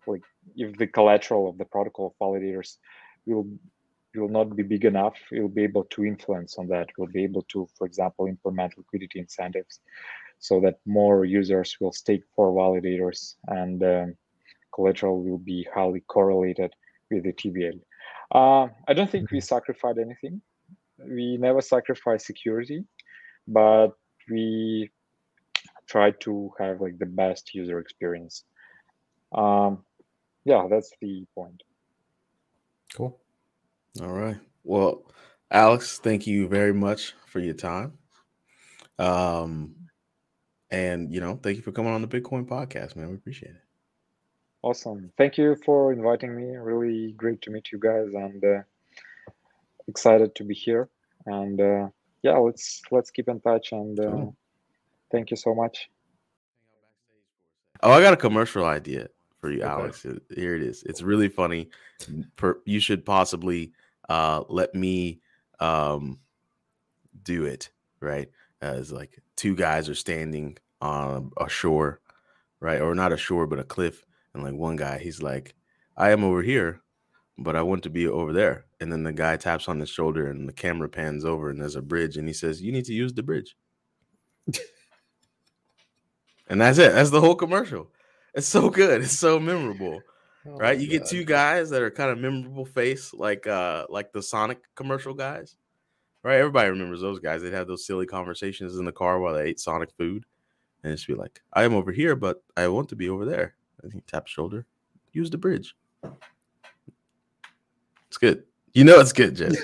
like 0.05 0.21
if 0.55 0.77
the 0.77 0.87
collateral 0.87 1.49
of 1.49 1.57
the 1.57 1.65
protocol 1.65 2.15
validators 2.21 2.77
will 3.25 3.47
will 4.17 4.29
not 4.29 4.55
be 4.55 4.63
big 4.63 4.85
enough, 4.85 5.15
you'll 5.31 5.47
be 5.47 5.63
able 5.63 5.85
to 5.85 6.05
influence 6.05 6.57
on 6.57 6.67
that. 6.67 6.89
We'll 6.97 7.07
be 7.07 7.23
able 7.23 7.43
to, 7.53 7.67
for 7.77 7.85
example, 7.85 8.27
implement 8.27 8.77
liquidity 8.77 9.19
incentives 9.19 9.79
so 10.39 10.59
that 10.61 10.79
more 10.85 11.25
users 11.25 11.77
will 11.79 11.91
stake 11.91 12.23
for 12.35 12.51
validators 12.51 13.35
and 13.47 13.83
um, 13.83 14.15
collateral 14.73 15.23
will 15.23 15.39
be 15.39 15.67
highly 15.73 16.01
correlated 16.01 16.73
with 17.09 17.23
the 17.23 17.33
TVL. 17.33 17.79
Uh, 18.33 18.69
I 18.87 18.93
don't 18.93 19.09
think 19.09 19.31
we 19.31 19.41
sacrificed 19.41 19.99
anything. 19.99 20.41
We 20.99 21.37
never 21.37 21.61
sacrifice 21.61 22.25
security, 22.25 22.83
but 23.47 23.89
we 24.29 24.91
try 25.87 26.11
to 26.11 26.51
have 26.59 26.81
like 26.81 26.99
the 26.99 27.05
best 27.05 27.53
user 27.53 27.79
experience. 27.79 28.43
Um, 29.33 29.83
yeah, 30.45 30.67
that's 30.69 30.91
the 31.01 31.25
point. 31.35 31.61
Cool. 32.95 33.19
All 34.01 34.11
right. 34.13 34.37
Well, 34.63 35.03
Alex, 35.51 35.99
thank 35.99 36.27
you 36.27 36.47
very 36.47 36.73
much 36.73 37.13
for 37.25 37.39
your 37.39 37.53
time. 37.53 37.97
Um, 38.99 39.75
and 40.69 41.13
you 41.13 41.19
know, 41.19 41.39
thank 41.41 41.57
you 41.57 41.63
for 41.63 41.71
coming 41.71 41.93
on 41.93 42.01
the 42.01 42.07
Bitcoin 42.07 42.45
podcast, 42.47 42.95
man. 42.95 43.09
We 43.09 43.15
appreciate 43.15 43.51
it. 43.51 43.61
Awesome. 44.61 45.11
Thank 45.17 45.37
you 45.37 45.55
for 45.63 45.93
inviting 45.93 46.35
me. 46.35 46.55
Really 46.57 47.13
great 47.13 47.41
to 47.43 47.51
meet 47.51 47.71
you 47.71 47.79
guys 47.79 48.07
and 48.13 48.43
uh, 48.43 48.61
excited 49.87 50.35
to 50.35 50.43
be 50.43 50.53
here. 50.53 50.89
And 51.25 51.59
uh, 51.61 51.87
yeah, 52.23 52.37
let's 52.37 52.81
let's 52.91 53.11
keep 53.11 53.29
in 53.29 53.39
touch 53.39 53.71
and 53.71 53.99
uh, 53.99 54.03
Cool. 54.11 54.35
thank 55.11 55.31
you 55.31 55.37
so 55.37 55.55
much. 55.55 55.89
Oh, 57.83 57.91
I 57.91 58.01
got 58.01 58.13
a 58.13 58.17
commercial 58.17 58.65
idea 58.65 59.07
for 59.39 59.51
you, 59.51 59.59
Okay. 59.61 59.69
Alex. 59.69 60.05
Here 60.35 60.55
it 60.55 60.63
is. 60.63 60.83
It's 60.83 61.01
really 61.03 61.29
funny. 61.29 61.69
You 62.65 62.79
should 62.79 63.05
possibly 63.05 63.71
uh, 64.09 64.43
let 64.49 64.73
me 64.75 65.21
um, 65.59 66.19
do 67.23 67.45
it. 67.45 67.69
Right, 67.99 68.29
as 68.61 68.91
like 68.91 69.19
two 69.35 69.55
guys 69.55 69.89
are 69.89 69.95
standing 69.95 70.57
on 70.81 71.31
a 71.37 71.49
shore, 71.49 71.99
right, 72.59 72.79
or 72.81 72.93
not 72.93 73.13
a 73.13 73.17
shore, 73.17 73.47
but 73.47 73.59
a 73.59 73.63
cliff, 73.63 74.05
and 74.33 74.43
like 74.43 74.53
one 74.53 74.75
guy, 74.75 74.99
he's 74.99 75.21
like, 75.21 75.55
"I 75.95 76.11
am 76.11 76.23
over 76.23 76.43
here, 76.43 76.81
but 77.37 77.55
I 77.55 77.63
want 77.63 77.83
to 77.83 77.89
be 77.89 78.07
over 78.07 78.33
there." 78.33 78.65
And 78.79 78.91
then 78.91 79.03
the 79.03 79.13
guy 79.13 79.37
taps 79.37 79.67
on 79.67 79.79
his 79.79 79.89
shoulder, 79.89 80.29
and 80.29 80.47
the 80.47 80.53
camera 80.53 80.89
pans 80.89 81.25
over, 81.25 81.49
and 81.49 81.59
there's 81.59 81.75
a 81.75 81.81
bridge, 81.81 82.17
and 82.17 82.27
he 82.27 82.33
says, 82.33 82.61
"You 82.61 82.71
need 82.71 82.85
to 82.85 82.93
use 82.93 83.13
the 83.13 83.23
bridge." 83.23 83.55
and 86.47 86.61
that's 86.61 86.77
it. 86.77 86.93
That's 86.93 87.09
the 87.09 87.21
whole 87.21 87.35
commercial. 87.35 87.91
It's 88.33 88.47
so 88.47 88.69
good. 88.69 89.01
It's 89.01 89.17
so 89.17 89.39
memorable, 89.39 90.01
Oh 90.47 90.55
right? 90.55 90.79
You 90.79 90.87
get 90.87 91.05
two 91.05 91.23
guys 91.23 91.69
that 91.71 91.81
are 91.81 91.91
kind 91.91 92.09
of 92.11 92.19
memorable 92.19 92.65
face, 92.65 93.13
like 93.13 93.47
uh, 93.47 93.85
like 93.89 94.11
the 94.11 94.21
Sonic 94.21 94.61
commercial 94.75 95.13
guys, 95.13 95.55
right? 96.23 96.37
Everybody 96.37 96.69
remembers 96.69 97.01
those 97.01 97.19
guys. 97.19 97.41
They'd 97.41 97.53
have 97.53 97.67
those 97.67 97.85
silly 97.85 98.05
conversations 98.05 98.77
in 98.77 98.85
the 98.85 98.91
car 98.91 99.19
while 99.19 99.33
they 99.33 99.45
ate 99.45 99.59
Sonic 99.59 99.91
food, 99.97 100.25
and 100.83 100.95
just 100.95 101.07
be 101.07 101.15
like, 101.15 101.41
"I 101.53 101.63
am 101.63 101.73
over 101.73 101.91
here, 101.91 102.15
but 102.15 102.43
I 102.55 102.67
want 102.69 102.89
to 102.89 102.95
be 102.95 103.09
over 103.09 103.25
there." 103.25 103.55
And 103.83 103.91
he 103.91 104.01
taps 104.01 104.31
shoulder. 104.31 104.65
Use 105.11 105.29
the 105.29 105.37
bridge. 105.37 105.75
It's 108.07 108.17
good. 108.17 108.43
You 108.73 108.83
know 108.83 108.99
it's 108.99 109.13
good, 109.13 109.35
Jess. 109.35 109.55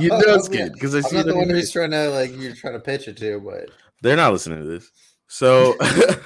You 0.00 0.08
know 0.08 0.34
it's 0.34 0.48
good 0.50 0.72
because 0.72 0.94
I 0.94 1.00
see 1.00 1.22
the 1.22 1.36
one 1.36 1.50
who's 1.50 1.70
trying 1.70 1.90
to 1.90 2.08
like 2.10 2.34
you're 2.36 2.54
trying 2.54 2.74
to 2.74 2.80
pitch 2.80 3.06
it 3.06 3.16
to, 3.18 3.40
but 3.40 3.70
They're 4.02 4.16
not 4.16 4.32
listening 4.32 4.60
to 4.60 4.66
this. 4.66 4.90
So, 5.28 5.76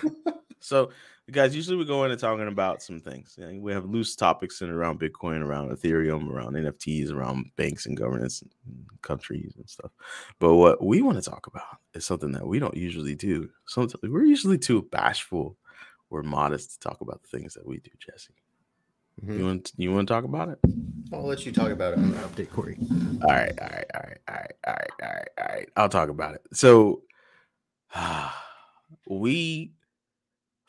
so 0.61 0.91
guys, 1.31 1.55
usually 1.55 1.77
we 1.77 1.85
go 1.85 2.05
into 2.05 2.17
talking 2.17 2.49
about 2.49 2.83
some 2.83 3.01
things. 3.01 3.39
We 3.39 3.73
have 3.73 3.85
loose 3.85 4.17
topics 4.17 4.61
in 4.61 4.71
around 4.71 5.01
Bitcoin, 5.01 5.43
around 5.43 5.71
Ethereum, 5.71 6.29
around 6.31 6.55
NFTs, 6.55 7.13
around 7.13 7.51
banks 7.57 7.87
and 7.87 7.97
governance 7.97 8.43
and 8.43 8.51
countries 9.03 9.55
and 9.57 9.69
stuff. 9.69 9.91
But 10.39 10.55
what 10.55 10.85
we 10.85 11.03
want 11.03 11.23
to 11.23 11.31
talk 11.31 11.47
about 11.47 11.79
is 11.95 12.05
something 12.05 12.33
that 12.33 12.47
we 12.47 12.59
don't 12.59 12.77
usually 12.77 13.15
do. 13.15 13.49
Sometimes 13.67 14.03
we're 14.03 14.25
usually 14.25 14.59
too 14.59 14.83
bashful 14.91 15.57
or 16.11 16.23
modest 16.23 16.73
to 16.73 16.89
talk 16.89 17.01
about 17.01 17.23
the 17.23 17.29
things 17.39 17.55
that 17.55 17.67
we 17.67 17.79
do, 17.79 17.91
Jesse. 17.99 18.35
Mhm. 19.25 19.39
You 19.39 19.45
want 19.45 19.73
you 19.77 19.93
want 19.93 20.09
to 20.09 20.15
talk 20.15 20.25
about 20.25 20.49
it? 20.49 20.59
I'll 21.13 21.27
let 21.27 21.45
you 21.45 21.53
talk 21.53 21.71
about 21.71 21.93
it 21.93 21.99
on 21.99 22.11
the 22.11 22.17
update, 22.19 22.51
Corey. 22.51 22.79
All 23.23 23.29
right, 23.31 23.53
all 23.61 23.69
right, 23.69 23.85
all 23.95 24.01
right, 24.03 24.19
all 24.29 24.35
right, 24.35 24.53
all 24.67 24.75
right, 24.75 24.91
all 25.03 25.09
right, 25.09 25.29
all 25.39 25.55
right. 25.57 25.69
I'll 25.77 25.89
talk 25.89 26.09
about 26.09 26.35
it. 26.35 26.43
So 26.53 27.03
we 29.09 29.73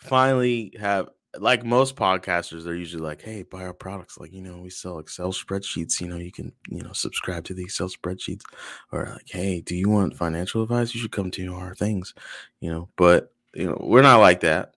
finally 0.02 0.74
have 0.80 1.10
like 1.40 1.64
most 1.64 1.96
podcasters, 1.96 2.64
they're 2.64 2.76
usually 2.76 3.04
like, 3.04 3.22
hey, 3.22 3.44
buy 3.44 3.64
our 3.64 3.74
products. 3.74 4.18
Like, 4.18 4.34
you 4.34 4.42
know, 4.42 4.58
we 4.58 4.70
sell 4.70 5.00
Excel 5.00 5.32
spreadsheets, 5.32 6.02
you 6.02 6.08
know, 6.08 6.18
you 6.18 6.32
can, 6.32 6.52
you 6.70 6.82
know, 6.82 6.92
subscribe 6.92 7.46
to 7.46 7.54
the 7.54 7.64
Excel 7.64 7.88
spreadsheets. 7.88 8.44
Or 8.92 9.08
like, 9.14 9.30
hey, 9.30 9.62
do 9.62 9.76
you 9.76 9.90
want 9.90 10.18
financial 10.18 10.62
advice? 10.64 10.94
You 10.94 11.00
should 11.00 11.12
come 11.12 11.32
to 11.32 11.54
our 11.56 11.74
things, 11.76 12.14
you 12.60 12.70
know, 12.70 12.90
but 12.98 13.32
you 13.54 13.66
know, 13.66 13.78
we're 13.82 14.02
not 14.02 14.20
like 14.20 14.42
that. 14.42 14.74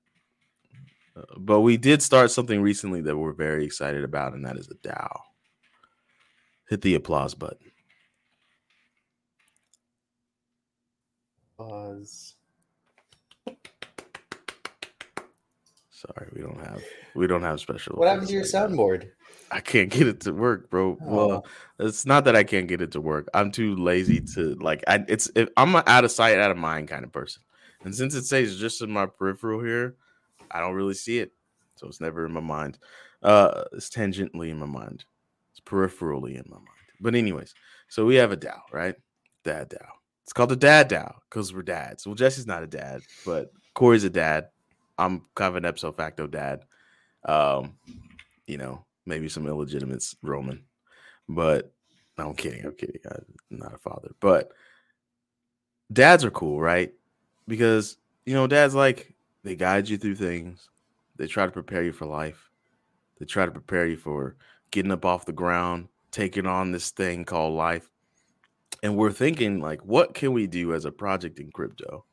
Uh, 1.16 1.22
but 1.38 1.60
we 1.60 1.76
did 1.76 2.02
start 2.02 2.30
something 2.30 2.60
recently 2.60 3.00
that 3.00 3.16
we're 3.16 3.32
very 3.32 3.64
excited 3.64 4.04
about, 4.04 4.34
and 4.34 4.44
that 4.44 4.56
is 4.56 4.68
a 4.68 4.74
DAO. 4.74 5.20
Hit 6.68 6.82
the 6.82 6.94
applause 6.94 7.34
button. 7.34 7.70
Pause. 11.56 12.33
Sorry, 16.06 16.28
we 16.34 16.42
don't 16.42 16.64
have 16.64 16.82
we 17.14 17.26
don't 17.26 17.42
have 17.42 17.60
special. 17.60 17.96
What 17.96 18.08
happened 18.08 18.28
to 18.28 18.34
your 18.34 18.42
effects 18.42 18.54
like 18.54 18.68
that. 18.68 18.76
soundboard? 18.76 19.10
I 19.50 19.60
can't 19.60 19.90
get 19.90 20.06
it 20.06 20.20
to 20.22 20.32
work, 20.32 20.70
bro. 20.70 20.98
Well, 21.00 21.46
it's 21.78 22.04
not 22.04 22.24
that 22.24 22.36
I 22.36 22.44
can't 22.44 22.68
get 22.68 22.82
it 22.82 22.92
to 22.92 23.00
work. 23.00 23.28
I'm 23.34 23.50
too 23.50 23.76
lazy 23.76 24.20
to 24.34 24.54
like. 24.56 24.82
I 24.86 25.04
it's 25.08 25.30
if 25.34 25.48
I'm 25.56 25.74
a 25.74 25.82
out 25.86 26.04
of 26.04 26.10
sight, 26.10 26.38
out 26.38 26.50
of 26.50 26.56
mind 26.56 26.88
kind 26.88 27.04
of 27.04 27.12
person, 27.12 27.42
and 27.84 27.94
since 27.94 28.14
it 28.14 28.24
says 28.24 28.58
just 28.58 28.82
in 28.82 28.90
my 28.90 29.06
peripheral 29.06 29.62
here, 29.62 29.96
I 30.50 30.60
don't 30.60 30.74
really 30.74 30.94
see 30.94 31.18
it, 31.18 31.32
so 31.76 31.86
it's 31.86 32.00
never 32.00 32.26
in 32.26 32.32
my 32.32 32.40
mind. 32.40 32.78
Uh, 33.22 33.64
it's 33.72 33.88
tangentially 33.88 34.50
in 34.50 34.58
my 34.58 34.66
mind. 34.66 35.04
It's 35.52 35.60
peripherally 35.60 36.34
in 36.34 36.44
my 36.48 36.56
mind. 36.56 36.68
But 37.00 37.14
anyways, 37.14 37.54
so 37.88 38.04
we 38.04 38.16
have 38.16 38.32
a 38.32 38.36
DAO, 38.36 38.60
right? 38.72 38.96
Dad 39.44 39.70
DAO. 39.70 39.86
It's 40.22 40.32
called 40.32 40.50
the 40.50 40.56
Dad 40.56 40.90
DAO 40.90 41.14
because 41.28 41.54
we're 41.54 41.62
dads. 41.62 42.06
Well, 42.06 42.14
Jesse's 42.14 42.46
not 42.46 42.62
a 42.62 42.66
dad, 42.66 43.02
but 43.24 43.52
Corey's 43.74 44.04
a 44.04 44.10
dad. 44.10 44.48
I'm 44.98 45.22
kind 45.34 45.48
of 45.48 45.56
an 45.56 45.64
ipso 45.64 45.92
facto 45.92 46.26
dad. 46.26 46.64
Um, 47.24 47.76
you 48.46 48.58
know, 48.58 48.84
maybe 49.06 49.28
some 49.28 49.46
illegitimate 49.46 50.04
Roman, 50.22 50.64
but 51.28 51.72
no, 52.18 52.28
I'm 52.28 52.34
kidding. 52.34 52.64
I'm 52.64 52.74
kidding. 52.74 53.00
I'm 53.10 53.24
not 53.50 53.74
a 53.74 53.78
father, 53.78 54.12
but 54.20 54.52
dads 55.92 56.24
are 56.24 56.30
cool, 56.30 56.60
right? 56.60 56.92
Because 57.48 57.96
you 58.26 58.34
know, 58.34 58.46
dads 58.46 58.74
like 58.74 59.14
they 59.42 59.56
guide 59.56 59.88
you 59.88 59.98
through 59.98 60.16
things. 60.16 60.68
They 61.16 61.26
try 61.26 61.46
to 61.46 61.52
prepare 61.52 61.82
you 61.84 61.92
for 61.92 62.06
life. 62.06 62.50
They 63.18 63.26
try 63.26 63.44
to 63.46 63.52
prepare 63.52 63.86
you 63.86 63.96
for 63.96 64.36
getting 64.70 64.90
up 64.90 65.04
off 65.04 65.26
the 65.26 65.32
ground, 65.32 65.88
taking 66.10 66.46
on 66.46 66.72
this 66.72 66.90
thing 66.90 67.24
called 67.24 67.54
life. 67.54 67.88
And 68.82 68.96
we're 68.96 69.12
thinking 69.12 69.60
like, 69.60 69.84
what 69.84 70.14
can 70.14 70.32
we 70.32 70.46
do 70.46 70.74
as 70.74 70.84
a 70.84 70.90
project 70.90 71.38
in 71.38 71.50
crypto 71.52 72.04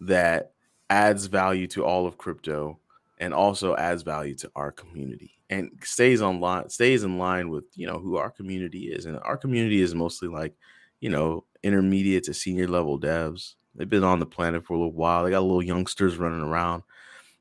that 0.00 0.52
adds 0.90 1.26
value 1.26 1.66
to 1.68 1.84
all 1.84 2.06
of 2.06 2.18
crypto 2.18 2.78
and 3.18 3.34
also 3.34 3.76
adds 3.76 4.02
value 4.02 4.34
to 4.36 4.50
our 4.54 4.72
community 4.72 5.32
and 5.50 5.70
stays 5.82 6.22
on 6.22 6.40
line 6.40 6.68
stays 6.68 7.04
in 7.04 7.18
line 7.18 7.48
with 7.48 7.64
you 7.74 7.86
know 7.86 7.98
who 7.98 8.16
our 8.16 8.30
community 8.30 8.92
is. 8.92 9.06
And 9.06 9.18
our 9.20 9.36
community 9.36 9.80
is 9.80 9.94
mostly 9.94 10.28
like 10.28 10.54
you 11.00 11.08
know 11.08 11.44
intermediate 11.62 12.24
to 12.24 12.34
senior 12.34 12.68
level 12.68 12.98
devs. 12.98 13.54
They've 13.74 13.88
been 13.88 14.04
on 14.04 14.18
the 14.18 14.26
planet 14.26 14.64
for 14.64 14.74
a 14.74 14.76
little 14.76 14.92
while. 14.92 15.24
They 15.24 15.30
got 15.30 15.42
little 15.42 15.62
youngsters 15.62 16.16
running 16.16 16.40
around. 16.40 16.82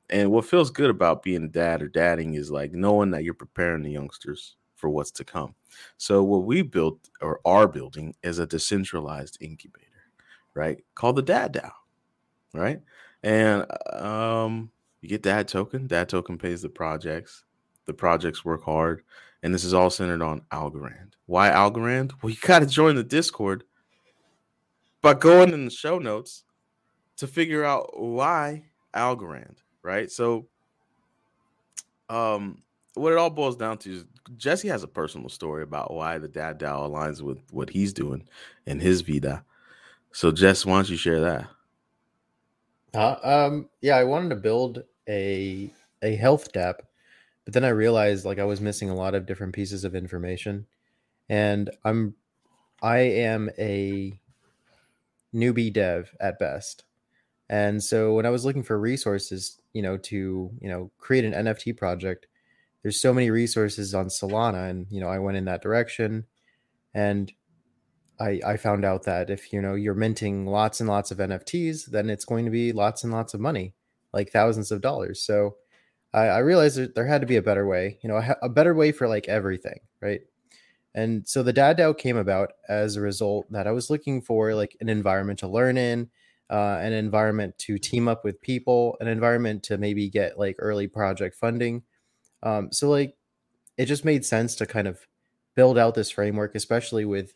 And 0.10 0.32
what 0.32 0.45
feels 0.45 0.72
good 0.72 0.89
about 0.89 1.24
being 1.24 1.50
dad 1.50 1.82
or 1.82 1.89
dadding 1.89 2.36
is 2.36 2.50
like 2.50 2.72
knowing 2.72 3.12
that 3.12 3.24
you're 3.24 3.34
preparing 3.34 3.84
the 3.84 3.91
youngsters 3.91 4.56
for 4.76 4.89
what's 4.89 5.12
to 5.12 5.26
come. 5.26 5.56
So 5.98 6.24
what 6.24 6.43
we 6.43 6.62
built 6.62 7.10
or 7.22 7.41
are 7.43 7.68
building 7.68 8.16
is 8.24 8.39
a 8.39 8.45
decentralized 8.45 9.38
incubator 9.41 9.88
right? 10.58 10.80
Called 10.95 11.16
the 11.16 11.22
dad 11.22 11.54
dao 11.54 11.72
right 12.54 12.82
and 13.24 13.65
um 13.93 14.72
you 15.01 15.09
get 15.09 15.22
dad 15.22 15.47
token 15.47 15.88
dad 15.88 16.09
token 16.09 16.38
pays 16.38 16.61
the 16.61 16.70
projects. 16.70 17.43
The 17.86 17.93
projects 17.93 18.43
work 18.43 18.63
hard 18.63 19.03
and 19.43 19.53
this 19.53 19.63
is 19.63 19.74
all 19.74 19.89
centered 19.89 20.22
on 20.22 20.41
algorand. 20.51 21.13
Why 21.26 21.49
algorand? 21.49 22.13
Well 22.22 22.30
you 22.30 22.38
got 22.41 22.59
to 22.59 22.65
join 22.65 22.95
the 22.95 23.03
discord 23.03 23.63
by 25.01 25.13
going 25.13 25.53
in 25.53 25.65
the 25.65 25.72
show 25.72 25.99
notes 25.99 26.43
to 27.18 27.28
figure 27.28 27.63
out 27.63 27.99
why 27.99 28.65
algorand 28.93 29.57
right? 29.82 30.11
So 30.11 30.47
um 32.09 32.61
what 32.93 33.13
it 33.13 33.20
all 33.20 33.30
boils 33.30 33.55
down 33.55 33.78
to 33.80 33.91
is 33.91 34.05
jesse 34.38 34.68
has 34.68 34.84
a 34.84 34.88
personal 34.88 35.30
story 35.30 35.63
about 35.63 35.93
why 35.93 36.18
the 36.18 36.28
dad 36.28 36.59
dao 36.59 36.89
aligns 36.89 37.22
with 37.22 37.39
what 37.51 37.70
he's 37.70 37.93
doing 37.93 38.28
in 38.65 38.80
his 38.80 39.01
vida. 39.01 39.43
So 40.11 40.32
jess 40.32 40.65
why 40.65 40.76
don't 40.76 40.89
you 40.89 40.97
share 40.97 41.22
that 41.22 41.47
Uh, 42.94 43.16
um, 43.24 43.70
yeah, 43.82 43.96
I 43.98 44.04
wanted 44.04 44.30
to 44.30 44.36
build 44.36 44.84
a 45.08 45.72
a 46.02 46.16
health 46.16 46.52
dApp, 46.54 46.80
but 47.46 47.54
then 47.54 47.66
I 47.66 47.70
realized 47.70 48.26
like 48.26 48.40
I 48.40 48.46
was 48.46 48.62
missing 48.62 48.90
a 48.90 48.96
lot 48.96 49.16
of 49.16 49.26
different 49.26 49.56
pieces 49.56 49.84
of 49.84 49.96
information, 49.96 50.68
and 51.30 51.70
I'm 51.86 52.16
I 52.82 53.00
am 53.00 53.50
a 53.60 54.20
newbie 55.34 55.72
dev 55.72 56.16
at 56.20 56.40
best, 56.40 56.84
and 57.50 57.84
so 57.84 58.14
when 58.16 58.26
I 58.26 58.30
was 58.32 58.46
looking 58.46 58.64
for 58.64 58.80
resources, 58.80 59.62
you 59.74 59.82
know, 59.82 59.98
to 59.98 60.52
you 60.62 60.70
know 60.70 60.92
create 61.00 61.26
an 61.26 61.34
NFT 61.36 61.74
project, 61.74 62.28
there's 62.84 63.02
so 63.02 63.14
many 63.14 63.32
resources 63.32 63.96
on 63.96 64.08
Solana, 64.08 64.70
and 64.70 64.88
you 64.92 65.02
know 65.02 65.10
I 65.10 65.20
went 65.20 65.38
in 65.38 65.46
that 65.46 65.64
direction, 65.64 66.26
and 66.94 67.32
I, 68.20 68.39
I 68.45 68.57
found 68.57 68.84
out 68.84 69.03
that 69.03 69.30
if 69.30 69.53
you 69.53 69.61
know 69.61 69.76
you're 69.76 69.93
minting 69.93 70.45
lots 70.45 70.80
and 70.80 70.89
lots 70.89 71.11
of 71.11 71.20
NFTs, 71.20 71.86
then 71.86 72.09
it's 72.09 72.26
going 72.26 72.45
to 72.45 72.51
be 72.51 72.72
lots 72.72 73.03
and 73.03 73.13
lots 73.13 73.34
of 73.34 73.39
money, 73.39 73.74
like 74.13 74.32
thousands 74.32 74.72
of 74.72 74.82
dollars. 74.82 75.22
So 75.22 75.55
I, 76.13 76.26
I 76.26 76.38
realized 76.39 76.78
that 76.78 76.95
there 76.95 77.05
had 77.05 77.22
to 77.22 77.28
be 77.28 77.36
a 77.36 77.41
better 77.41 77.68
way, 77.68 77.99
you 78.01 78.09
know, 78.09 78.18
a, 78.18 78.36
a 78.43 78.49
better 78.49 78.74
way 78.74 78.91
for 78.91 79.07
like 79.07 79.28
everything, 79.28 79.80
right? 80.01 80.22
And 80.95 81.28
so 81.28 81.43
the 81.43 81.53
Dad 81.53 81.78
DAO 81.78 81.95
came 81.95 82.18
about 82.18 82.53
as 82.68 82.95
a 82.95 83.01
result 83.01 83.45
that 83.51 83.68
I 83.68 83.72
was 83.72 83.89
looking 83.89 84.22
for 84.22 84.55
like 84.55 84.76
an 84.82 84.89
environment 84.89 85.38
to 85.39 85.47
learn 85.47 85.78
in, 85.78 86.09
uh, 86.49 86.80
an 86.82 86.93
environment 86.93 87.55
to 87.59 87.78
team 87.78 88.07
up 88.07 88.24
with 88.24 88.41
people, 88.41 88.97
an 88.99 89.07
environment 89.07 89.61
to 89.63 89.78
maybe 89.78 90.09
get 90.09 90.39
like 90.39 90.55
early 90.57 90.88
project 90.88 91.36
funding. 91.36 91.84
Um, 92.41 92.72
so 92.72 92.89
like 92.89 93.15
it 93.78 93.86
just 93.86 94.05
made 94.05 94.26
sense 94.26 94.55
to 94.55 94.65
kind 94.65 94.88
of 94.88 95.05
build 95.55 95.78
out 95.78 95.93
this 95.93 96.09
framework, 96.09 96.55
especially 96.55 97.05
with 97.05 97.34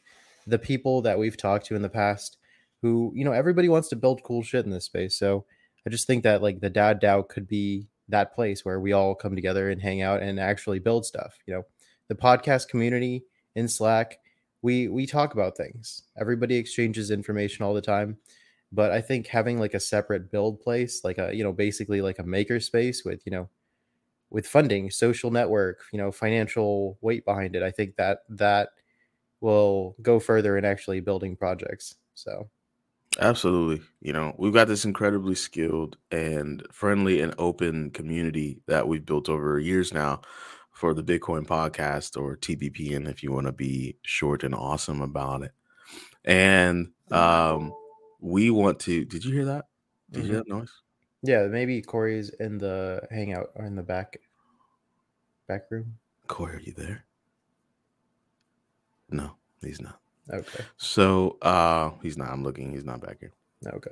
the 0.52 0.60
people 0.60 1.02
that 1.02 1.18
we've 1.18 1.38
talked 1.38 1.66
to 1.68 1.76
in 1.76 1.82
the 1.82 1.90
past 1.90 2.38
who 2.82 3.12
you 3.16 3.24
know 3.24 3.32
everybody 3.32 3.70
wants 3.70 3.88
to 3.90 3.96
build 3.96 4.24
cool 4.24 4.44
shit 4.44 4.66
in 4.66 4.72
this 4.72 4.86
space. 4.86 5.16
So 5.16 5.46
i 5.88 5.90
just 5.90 6.06
think 6.06 6.24
that 6.24 6.42
like 6.42 6.60
the 6.60 6.70
dad 6.70 7.02
dao 7.02 7.28
could 7.28 7.48
be 7.48 7.88
that 8.10 8.36
place 8.36 8.66
where 8.66 8.80
we 8.80 8.92
all 8.92 9.16
come 9.16 9.36
together 9.36 9.70
and 9.70 9.82
hang 9.82 10.02
out 10.02 10.22
and 10.22 10.40
actually 10.40 10.80
build 10.80 11.06
stuff 11.06 11.38
you 11.48 11.54
know? 11.54 11.64
The 12.10 12.16
podcast 12.16 12.68
community 12.68 13.24
in 13.56 13.68
slack 13.68 14.20
we 14.62 14.90
we 14.90 15.08
talk 15.08 15.34
about 15.34 15.58
things. 15.58 16.04
Everybody 16.20 16.56
exchanges 16.56 17.10
information 17.10 17.66
all 17.66 17.74
the 17.74 17.82
time. 17.82 18.18
But 18.74 18.92
i 18.92 19.02
think 19.02 19.28
having 19.28 19.60
like 19.60 19.74
a 19.74 19.80
separate 19.80 20.32
build 20.32 20.62
place 20.62 21.04
like 21.04 21.18
a 21.18 21.34
you 21.34 21.44
know 21.44 21.54
basically 21.54 22.02
like 22.02 22.20
a 22.20 22.24
maker 22.24 22.60
space 22.60 23.04
with 23.06 23.22
you 23.26 23.32
know 23.32 23.50
with 24.30 24.48
funding 24.48 24.90
social 24.90 25.30
network 25.30 25.80
you 25.92 26.00
know 26.00 26.12
financial 26.12 26.98
weight 27.02 27.26
behind 27.26 27.56
it 27.56 27.64
i 27.64 27.70
think 27.70 27.98
that 27.98 28.20
that 28.30 28.70
will 29.42 29.96
go 30.02 30.20
further 30.20 30.58
in 30.58 30.66
actually 30.66 31.02
building 31.02 31.36
projects. 31.36 31.96
So 32.14 32.50
Absolutely. 33.20 33.86
You 34.00 34.14
know, 34.14 34.34
we've 34.38 34.54
got 34.54 34.68
this 34.68 34.86
incredibly 34.86 35.36
skilled 35.36 35.98
and 36.12 36.66
friendly 36.72 37.20
and 37.20 37.34
open 37.38 37.92
community 37.92 38.62
that 38.68 38.88
we've 38.88 39.06
built 39.06 39.28
over 39.28 39.60
years 39.60 39.94
now 39.94 40.22
for 40.72 40.94
the 40.94 41.04
Bitcoin 41.04 41.46
podcast 41.46 42.20
or 42.20 42.38
TBPN 42.38 43.10
if 43.10 43.22
you 43.22 43.32
want 43.32 43.48
to 43.48 43.52
be 43.52 43.98
short 44.04 44.44
and 44.44 44.56
awesome 44.56 45.02
about 45.02 45.44
it. 45.44 45.52
And 46.24 46.92
um 47.12 47.74
we 48.22 48.50
want 48.50 48.80
to 48.82 49.04
did 49.04 49.26
you 49.26 49.34
hear 49.34 49.46
that? 49.46 49.66
Did 50.12 50.24
you 50.24 50.32
hear 50.32 50.44
that 50.44 50.48
noise? 50.48 50.72
yeah, 51.24 51.48
maybe 51.48 51.82
Corey's 51.82 52.30
in 52.30 52.58
the 52.58 53.02
hangout 53.12 53.52
or 53.56 53.66
in 53.66 53.76
the 53.76 53.84
back 53.84 54.18
back 55.48 55.70
room. 55.70 55.98
Corey, 56.28 56.56
are 56.56 56.60
you 56.60 56.74
there? 56.74 57.04
No, 59.12 59.32
he's 59.62 59.82
not. 59.82 60.00
Okay. 60.32 60.64
So 60.78 61.38
uh 61.42 61.92
he's 62.02 62.18
not. 62.18 62.30
I'm 62.30 62.44
looking, 62.44 62.72
he's 62.72 62.86
not 62.86 63.02
back 63.02 63.18
here. 63.20 63.34
Okay. 63.68 63.92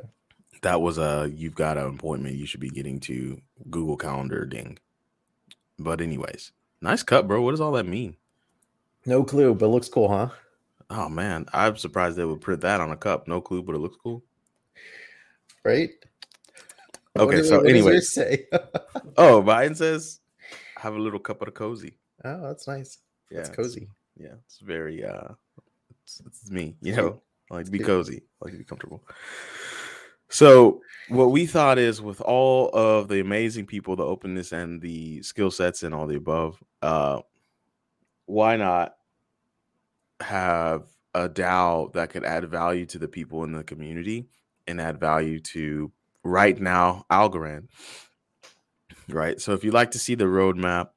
That 0.61 0.81
was 0.81 0.97
a 0.97 1.31
you've 1.33 1.55
got 1.55 1.77
an 1.77 1.85
appointment 1.87 2.35
you 2.35 2.45
should 2.45 2.59
be 2.59 2.69
getting 2.69 2.99
to 3.01 3.41
Google 3.69 3.97
Calendar 3.97 4.45
ding. 4.45 4.77
But 5.77 6.01
anyways, 6.01 6.51
nice 6.81 7.03
cut, 7.03 7.27
bro. 7.27 7.41
What 7.41 7.51
does 7.51 7.61
all 7.61 7.71
that 7.73 7.85
mean? 7.85 8.15
No 9.05 9.23
clue, 9.23 9.53
but 9.55 9.67
looks 9.67 9.89
cool, 9.89 10.09
huh? 10.09 10.29
Oh 10.89 11.07
man, 11.09 11.45
I'm 11.53 11.77
surprised 11.77 12.17
they 12.17 12.25
would 12.25 12.41
print 12.41 12.61
that 12.61 12.81
on 12.81 12.91
a 12.91 12.97
cup. 12.97 13.27
No 13.27 13.41
clue, 13.41 13.61
but 13.63 13.75
it 13.75 13.79
looks 13.79 13.97
cool. 14.01 14.23
Right? 15.63 15.89
Okay, 17.17 17.37
did- 17.37 17.45
so 17.45 17.57
what 17.59 17.69
anyway, 17.69 17.99
say? 17.99 18.45
oh, 19.17 19.41
Biden 19.41 19.75
says, 19.75 20.19
have 20.77 20.93
a 20.95 20.99
little 20.99 21.19
cup 21.19 21.41
of 21.41 21.47
the 21.47 21.51
cozy. 21.51 21.97
oh, 22.23 22.41
that's 22.41 22.67
nice. 22.67 22.99
Yeah, 23.29 23.37
That's 23.37 23.49
it's- 23.49 23.55
cozy. 23.67 23.87
Yeah, 24.19 24.35
it's 24.45 24.59
very 24.59 25.03
uh, 25.03 25.29
it's, 26.03 26.21
it's 26.25 26.51
me. 26.51 26.75
You 26.81 26.95
know, 26.95 27.21
I 27.49 27.55
like 27.55 27.65
to 27.65 27.71
be 27.71 27.79
cozy. 27.79 28.21
I 28.41 28.45
like 28.45 28.53
to 28.53 28.59
be 28.59 28.65
comfortable. 28.65 29.01
So 30.27 30.81
what 31.07 31.31
we 31.31 31.47
thought 31.47 31.79
is 31.79 32.01
with 32.01 32.21
all 32.21 32.69
of 32.69 33.07
the 33.07 33.19
amazing 33.19 33.65
people, 33.65 33.95
the 33.95 34.05
openness 34.05 34.51
and 34.51 34.79
the 34.79 35.23
skill 35.23 35.49
sets 35.49 35.81
and 35.81 35.95
all 35.95 36.05
the 36.05 36.17
above, 36.17 36.61
uh, 36.83 37.21
why 38.25 38.55
not 38.57 38.95
have 40.19 40.83
a 41.15 41.27
DAO 41.27 41.91
that 41.93 42.11
could 42.11 42.23
add 42.23 42.47
value 42.47 42.85
to 42.87 42.99
the 42.99 43.07
people 43.07 43.43
in 43.43 43.53
the 43.53 43.63
community 43.63 44.27
and 44.67 44.79
add 44.79 44.99
value 44.99 45.39
to 45.39 45.91
right 46.23 46.59
now 46.59 47.05
Algorand. 47.09 47.69
Right. 49.07 49.41
So 49.41 49.53
if 49.53 49.63
you'd 49.63 49.73
like 49.73 49.91
to 49.91 49.99
see 49.99 50.13
the 50.13 50.25
roadmap, 50.25 50.89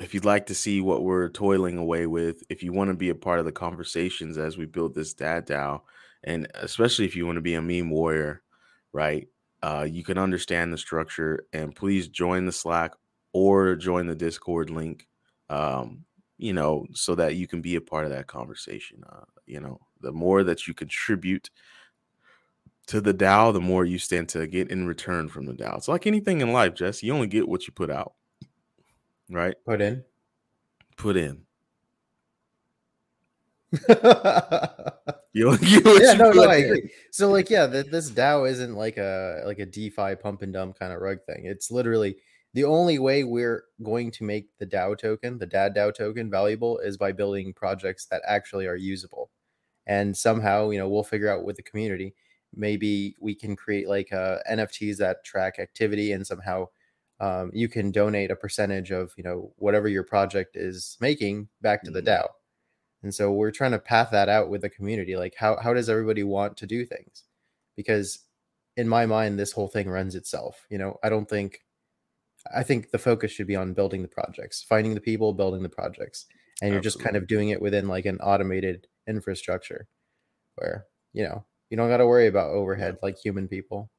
if 0.00 0.14
you'd 0.14 0.24
like 0.24 0.46
to 0.46 0.54
see 0.54 0.80
what 0.80 1.02
we're 1.02 1.28
toiling 1.28 1.76
away 1.76 2.06
with, 2.06 2.42
if 2.48 2.62
you 2.62 2.72
want 2.72 2.88
to 2.88 2.94
be 2.94 3.10
a 3.10 3.14
part 3.14 3.38
of 3.38 3.44
the 3.44 3.52
conversations 3.52 4.38
as 4.38 4.56
we 4.56 4.66
build 4.66 4.94
this 4.94 5.12
dad 5.12 5.46
DAO, 5.46 5.82
and 6.24 6.48
especially 6.54 7.04
if 7.04 7.14
you 7.14 7.26
want 7.26 7.36
to 7.36 7.42
be 7.42 7.54
a 7.54 7.62
meme 7.62 7.90
warrior, 7.90 8.42
right? 8.92 9.28
Uh, 9.62 9.86
you 9.88 10.02
can 10.02 10.16
understand 10.18 10.72
the 10.72 10.78
structure 10.78 11.46
and 11.52 11.74
please 11.74 12.08
join 12.08 12.46
the 12.46 12.52
Slack 12.52 12.92
or 13.32 13.76
join 13.76 14.06
the 14.06 14.14
Discord 14.14 14.70
link. 14.70 15.06
Um, 15.50 16.04
you 16.38 16.54
know, 16.54 16.86
so 16.94 17.14
that 17.16 17.34
you 17.36 17.46
can 17.46 17.60
be 17.60 17.76
a 17.76 17.82
part 17.82 18.04
of 18.04 18.10
that 18.10 18.26
conversation. 18.26 19.04
Uh, 19.06 19.24
you 19.44 19.60
know, 19.60 19.78
the 20.00 20.12
more 20.12 20.42
that 20.42 20.66
you 20.66 20.72
contribute 20.72 21.50
to 22.86 23.02
the 23.02 23.12
DAO, 23.12 23.52
the 23.52 23.60
more 23.60 23.84
you 23.84 23.98
stand 23.98 24.30
to 24.30 24.46
get 24.46 24.70
in 24.70 24.86
return 24.86 25.28
from 25.28 25.44
the 25.44 25.52
DAO. 25.52 25.76
It's 25.76 25.88
like 25.88 26.06
anything 26.06 26.40
in 26.40 26.54
life, 26.54 26.74
Jess. 26.74 27.02
You 27.02 27.12
only 27.12 27.26
get 27.26 27.46
what 27.46 27.66
you 27.66 27.74
put 27.74 27.90
out, 27.90 28.14
right? 29.30 29.54
Put 29.64 29.80
in. 29.80 30.04
Put 30.96 31.16
in. 31.16 31.42
You, 35.32 35.52
you, 35.60 35.80
what 35.80 36.02
yeah, 36.02 36.12
you 36.12 36.18
no, 36.18 36.32
no, 36.32 36.44
I 36.44 36.56
agree. 36.56 36.90
So 37.12 37.30
like, 37.30 37.50
yeah, 37.50 37.66
th- 37.66 37.86
this 37.86 38.10
DAO 38.10 38.48
isn't 38.48 38.74
like 38.74 38.96
a 38.96 39.42
like 39.46 39.58
a 39.58 39.66
DeFi 39.66 40.16
pump 40.16 40.42
and 40.42 40.52
dump 40.52 40.78
kind 40.78 40.92
of 40.92 41.00
rug 41.00 41.18
thing. 41.24 41.42
It's 41.44 41.70
literally 41.70 42.16
the 42.52 42.64
only 42.64 42.98
way 42.98 43.22
we're 43.22 43.64
going 43.82 44.10
to 44.12 44.24
make 44.24 44.48
the 44.58 44.66
DAO 44.66 44.98
token, 44.98 45.38
the 45.38 45.46
DAD 45.46 45.76
DAO 45.76 45.94
token, 45.94 46.30
valuable 46.30 46.78
is 46.80 46.96
by 46.96 47.12
building 47.12 47.52
projects 47.52 48.06
that 48.06 48.22
actually 48.26 48.66
are 48.66 48.76
usable. 48.76 49.30
And 49.86 50.16
somehow, 50.16 50.70
you 50.70 50.78
know, 50.78 50.88
we'll 50.88 51.04
figure 51.04 51.28
out 51.28 51.44
with 51.44 51.56
the 51.56 51.62
community. 51.62 52.14
Maybe 52.54 53.14
we 53.20 53.36
can 53.36 53.54
create 53.54 53.88
like 53.88 54.12
uh, 54.12 54.38
NFTs 54.50 54.96
that 54.96 55.24
track 55.24 55.60
activity, 55.60 56.10
and 56.10 56.26
somehow 56.26 56.66
um, 57.20 57.50
you 57.54 57.68
can 57.68 57.90
donate 57.92 58.30
a 58.30 58.36
percentage 58.36 58.90
of 58.92 59.12
you 59.16 59.24
know 59.24 59.52
whatever 59.56 59.88
your 59.88 60.04
project 60.04 60.56
is 60.56 60.96
making 61.00 61.48
back 61.62 61.82
to 61.84 61.90
the 61.90 62.02
Mhm. 62.02 62.06
DAO. 62.06 62.28
And 63.02 63.14
so 63.14 63.32
we're 63.32 63.50
trying 63.52 63.72
to 63.72 63.78
path 63.78 64.10
that 64.12 64.28
out 64.28 64.50
with 64.50 64.62
the 64.62 64.70
community. 64.70 65.16
Like 65.16 65.34
how 65.36 65.56
how 65.58 65.74
does 65.74 65.88
everybody 65.90 66.22
want 66.24 66.56
to 66.58 66.66
do 66.66 66.84
things? 66.86 67.24
Because 67.76 68.20
in 68.76 68.88
my 68.88 69.06
mind, 69.06 69.38
this 69.38 69.52
whole 69.52 69.68
thing 69.68 69.88
runs 69.88 70.14
itself. 70.14 70.66
You 70.70 70.78
know, 70.78 70.98
I 71.02 71.08
don't 71.10 71.28
think 71.28 71.60
I 72.54 72.62
think 72.62 72.90
the 72.90 72.98
focus 72.98 73.30
should 73.32 73.46
be 73.46 73.56
on 73.56 73.74
building 73.74 74.02
the 74.02 74.08
projects, 74.08 74.62
finding 74.62 74.94
the 74.94 75.00
people, 75.00 75.32
building 75.34 75.62
the 75.62 75.68
projects. 75.68 76.26
And 76.62 76.72
you're 76.72 76.80
just 76.82 77.00
kind 77.00 77.16
of 77.16 77.26
doing 77.26 77.50
it 77.50 77.62
within 77.62 77.88
like 77.88 78.06
an 78.06 78.18
automated 78.20 78.86
infrastructure 79.08 79.88
where, 80.56 80.86
you 81.12 81.24
know, 81.24 81.46
you 81.70 81.76
don't 81.76 81.88
got 81.90 81.98
to 81.98 82.06
worry 82.06 82.26
about 82.28 82.50
overhead 82.52 82.98
like 83.02 83.18
human 83.18 83.48
people. 83.48 83.90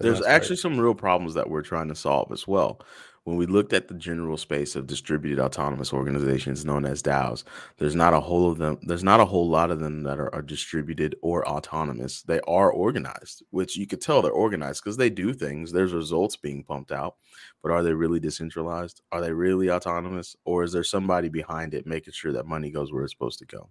There's 0.00 0.22
actually 0.22 0.56
some 0.56 0.78
real 0.78 0.94
problems 0.94 1.34
that 1.34 1.48
we're 1.48 1.62
trying 1.62 1.88
to 1.88 1.94
solve 1.94 2.32
as 2.32 2.46
well. 2.46 2.80
When 3.24 3.36
we 3.36 3.46
looked 3.46 3.72
at 3.72 3.88
the 3.88 3.94
general 3.94 4.36
space 4.36 4.76
of 4.76 4.86
distributed 4.86 5.40
autonomous 5.40 5.92
organizations 5.92 6.64
known 6.64 6.84
as 6.84 7.02
DAOs, 7.02 7.42
there's 7.76 7.96
not 7.96 8.14
a 8.14 8.20
whole 8.20 8.48
of 8.48 8.58
them. 8.58 8.78
There's 8.82 9.02
not 9.02 9.18
a 9.18 9.24
whole 9.24 9.48
lot 9.48 9.72
of 9.72 9.80
them 9.80 10.04
that 10.04 10.20
are, 10.20 10.32
are 10.32 10.42
distributed 10.42 11.16
or 11.22 11.44
autonomous. 11.44 12.22
They 12.22 12.38
are 12.46 12.70
organized, 12.70 13.42
which 13.50 13.76
you 13.76 13.84
could 13.84 14.00
tell 14.00 14.22
they're 14.22 14.30
organized 14.30 14.84
because 14.84 14.96
they 14.96 15.10
do 15.10 15.32
things. 15.32 15.72
There's 15.72 15.92
results 15.92 16.36
being 16.36 16.62
pumped 16.62 16.92
out, 16.92 17.16
but 17.64 17.72
are 17.72 17.82
they 17.82 17.94
really 17.94 18.20
decentralized? 18.20 19.02
Are 19.10 19.20
they 19.20 19.32
really 19.32 19.72
autonomous, 19.72 20.36
or 20.44 20.62
is 20.62 20.70
there 20.70 20.84
somebody 20.84 21.28
behind 21.28 21.74
it 21.74 21.84
making 21.84 22.12
sure 22.12 22.32
that 22.32 22.46
money 22.46 22.70
goes 22.70 22.92
where 22.92 23.02
it's 23.02 23.12
supposed 23.12 23.40
to 23.40 23.46
go? 23.46 23.70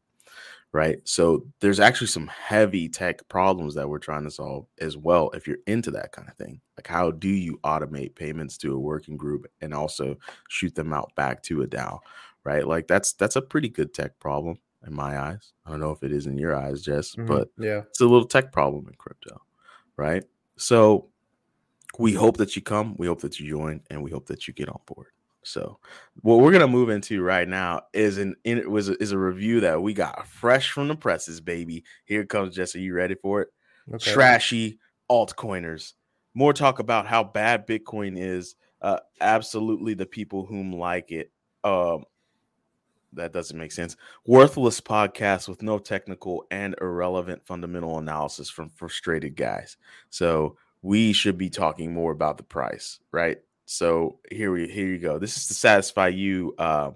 Right? 0.75 0.99
So 1.05 1.45
there's 1.61 1.79
actually 1.79 2.07
some 2.07 2.27
heavy 2.27 2.89
tech 2.89 3.25
problems 3.29 3.73
that 3.75 3.87
we're 3.87 3.97
trying 3.97 4.25
to 4.25 4.29
solve 4.31 4.65
as 4.79 4.97
well. 4.97 5.29
If 5.29 5.47
you're 5.47 5.59
into 5.67 5.89
that 5.91 6.11
kind 6.11 6.27
of 6.27 6.35
thing, 6.35 6.59
like 6.77 6.85
how 6.85 7.11
do 7.11 7.29
you 7.29 7.57
automate 7.63 8.13
payments 8.13 8.57
to 8.57 8.73
a 8.73 8.77
working 8.77 9.15
group 9.15 9.45
and 9.61 9.73
also 9.73 10.17
shoot 10.49 10.75
them 10.75 10.91
out 10.91 11.15
back 11.15 11.41
to 11.43 11.61
a 11.61 11.67
DAO, 11.67 11.99
right? 12.43 12.67
Like 12.67 12.87
that's 12.87 13.13
that's 13.13 13.37
a 13.37 13.41
pretty 13.41 13.69
good 13.69 13.93
tech 13.93 14.19
problem 14.19 14.57
in 14.85 14.93
my 14.93 15.17
eyes. 15.17 15.53
I 15.65 15.69
don't 15.71 15.79
know 15.79 15.91
if 15.91 16.03
it 16.03 16.11
is 16.11 16.27
in 16.27 16.37
your 16.37 16.53
eyes, 16.53 16.81
Jess, 16.81 17.15
Mhm. 17.15 17.25
but 17.25 17.47
yeah. 17.57 17.83
it's 17.89 18.01
a 18.01 18.05
little 18.05 18.27
tech 18.27 18.51
problem 18.51 18.85
in 18.89 18.95
crypto, 18.95 19.41
right? 19.95 20.25
So 20.57 21.07
we 21.97 22.11
hope 22.13 22.35
that 22.35 22.57
you 22.57 22.61
come, 22.61 22.95
we 22.97 23.07
hope 23.07 23.21
that 23.21 23.39
you 23.39 23.49
join, 23.49 23.79
and 23.89 24.03
we 24.03 24.11
hope 24.11 24.25
that 24.25 24.45
you 24.45 24.53
get 24.53 24.67
on 24.67 24.81
board. 24.85 25.07
So 25.45 25.79
what 26.21 26.39
we're 26.39 26.51
gonna 26.51 26.67
move 26.67 26.89
into 26.89 27.21
right 27.21 27.47
now 27.47 27.83
is 27.93 28.17
an 28.17 28.35
in, 28.43 28.69
was 28.69 28.89
a, 28.89 29.01
is 29.01 29.11
a 29.11 29.17
review 29.17 29.59
that 29.61 29.81
we 29.81 29.93
got 29.93 30.27
fresh 30.27 30.71
from 30.71 30.87
the 30.87 30.95
presses, 30.95 31.39
baby. 31.39 31.83
Here 32.05 32.25
comes, 32.25 32.55
Jesse. 32.55 32.81
You 32.81 32.93
ready 32.93 33.15
for 33.15 33.41
it? 33.41 33.49
Okay. 33.93 34.11
Trashy 34.11 34.79
altcoiners. 35.09 35.93
More 36.33 36.51
talk 36.51 36.79
about 36.79 37.05
how 37.05 37.23
bad 37.23 37.67
Bitcoin 37.67 38.17
is. 38.17 38.55
Uh, 38.81 38.99
absolutely, 39.21 39.93
the 39.93 40.05
people 40.05 40.45
whom 40.45 40.73
like 40.73 41.11
it. 41.11 41.31
Um, 41.63 42.05
that 43.13 43.31
doesn't 43.31 43.57
make 43.57 43.71
sense. 43.71 43.95
Worthless 44.25 44.81
podcast 44.81 45.47
with 45.47 45.61
no 45.61 45.79
technical 45.79 46.45
and 46.51 46.75
irrelevant 46.81 47.45
fundamental 47.45 47.97
analysis 47.97 48.49
from 48.49 48.69
frustrated 48.69 49.35
guys. 49.35 49.77
So 50.09 50.57
we 50.81 51.13
should 51.13 51.37
be 51.37 51.49
talking 51.49 51.93
more 51.93 52.11
about 52.11 52.37
the 52.37 52.43
price, 52.43 52.99
right? 53.11 53.37
So 53.65 54.19
here 54.31 54.51
we 54.51 54.67
here 54.67 54.87
you 54.87 54.99
go. 54.99 55.17
This 55.17 55.37
is 55.37 55.47
to 55.47 55.53
satisfy 55.53 56.09
you. 56.09 56.53
Uh, 56.57 56.91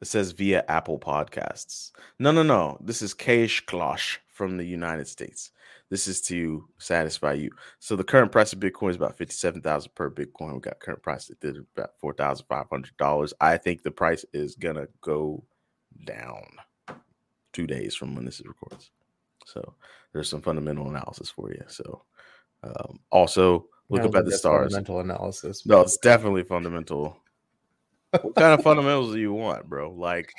it 0.00 0.06
says 0.06 0.32
via 0.32 0.64
Apple 0.68 0.98
Podcasts. 0.98 1.92
No, 2.18 2.32
no, 2.32 2.42
no. 2.42 2.78
This 2.80 3.02
is 3.02 3.14
Keish 3.14 3.64
Klosh 3.66 4.16
from 4.28 4.56
the 4.56 4.64
United 4.64 5.06
States. 5.06 5.50
This 5.90 6.08
is 6.08 6.22
to 6.22 6.66
satisfy 6.78 7.34
you. 7.34 7.50
So 7.80 7.96
the 7.96 8.04
current 8.04 8.32
price 8.32 8.52
of 8.52 8.60
Bitcoin 8.60 8.90
is 8.90 8.96
about 8.96 9.18
fifty-seven 9.18 9.60
thousand 9.60 9.94
per 9.94 10.10
Bitcoin. 10.10 10.54
We 10.54 10.60
got 10.60 10.80
current 10.80 11.02
price 11.02 11.30
at 11.30 11.56
about 11.76 11.90
four 11.98 12.14
thousand 12.14 12.46
five 12.46 12.66
hundred 12.70 12.96
dollars. 12.96 13.34
I 13.40 13.58
think 13.58 13.82
the 13.82 13.90
price 13.90 14.24
is 14.32 14.54
gonna 14.54 14.86
go 15.02 15.44
down 16.06 16.42
two 17.52 17.66
days 17.66 17.94
from 17.94 18.14
when 18.14 18.24
this 18.24 18.40
is 18.40 18.46
records. 18.46 18.90
So 19.44 19.74
there's 20.12 20.28
some 20.28 20.40
fundamental 20.40 20.88
analysis 20.88 21.28
for 21.28 21.50
you. 21.50 21.62
So 21.66 22.04
um, 22.62 23.00
also 23.10 23.66
look 23.90 24.02
up 24.02 24.14
at 24.14 24.24
the 24.24 24.32
stars. 24.32 24.72
Fundamental 24.72 25.00
analysis. 25.00 25.66
No, 25.66 25.80
it's 25.80 25.96
definitely 25.98 26.44
fundamental. 26.44 27.16
what 28.10 28.34
kind 28.34 28.52
of 28.54 28.62
fundamentals 28.64 29.12
do 29.12 29.20
you 29.20 29.32
want, 29.32 29.68
bro? 29.68 29.90
Like, 29.92 30.32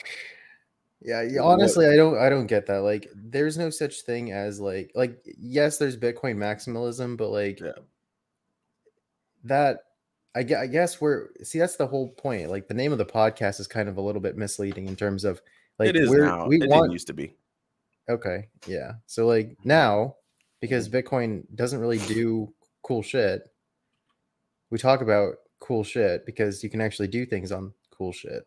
Yeah, 1.02 1.22
yeah, 1.22 1.42
What- 1.42 1.54
honestly, 1.54 1.88
I 1.88 1.96
don't 1.96 2.18
I 2.18 2.30
don't 2.30 2.48
get 2.48 2.66
that. 2.68 2.80
Like 2.80 3.08
there's 3.16 3.58
no 3.58 3.70
such 3.70 4.02
thing 4.02 4.32
as 4.32 4.60
like 4.60 4.92
like 4.96 5.18
yes, 5.38 5.78
there's 5.78 5.98
Bitcoin 5.98 6.36
maximalism, 6.38 7.18
but 7.18 7.30
like 7.30 7.60
Yeah. 7.60 7.72
that 9.44 9.80
I, 10.36 10.40
I 10.40 10.68
guess 10.68 11.02
we're 11.02 11.30
see 11.44 11.60
that's 11.60 11.76
the 11.76 11.88
whole 11.88 12.10
point. 12.10 12.50
Like 12.50 12.68
the 12.68 12.74
name 12.74 12.92
of 12.92 12.98
the 12.98 13.06
podcast 13.06 13.60
is 13.60 13.68
kind 13.68 13.90
of 13.90 13.98
a 13.98 14.02
little 14.02 14.22
bit 14.22 14.38
misleading 14.38 14.88
in 14.88 14.96
terms 14.96 15.26
of 15.26 15.42
like 15.78 15.90
it 15.90 15.96
is 15.98 16.10
now. 16.12 16.48
we 16.48 16.62
it 16.62 16.70
want 16.70 16.92
used 16.92 17.08
to 17.08 17.14
be. 17.14 17.36
okay, 18.10 18.48
yeah. 18.68 18.94
So 19.08 19.28
like 19.28 19.58
now 19.66 20.16
because 20.62 20.88
mm-hmm. 20.88 20.98
Bitcoin 20.98 21.44
doesn't 21.56 21.80
really 21.80 21.98
do 22.00 22.54
cool 22.92 23.02
shit, 23.02 23.50
we 24.70 24.78
talk 24.78 25.00
about 25.00 25.36
cool 25.62 25.82
shit 25.82 26.26
because 26.26 26.62
you 26.62 26.70
can 26.70 26.82
actually 26.82 27.08
do 27.08 27.26
things 27.26 27.50
on 27.50 27.72
cool 27.90 28.12
shit. 28.12 28.46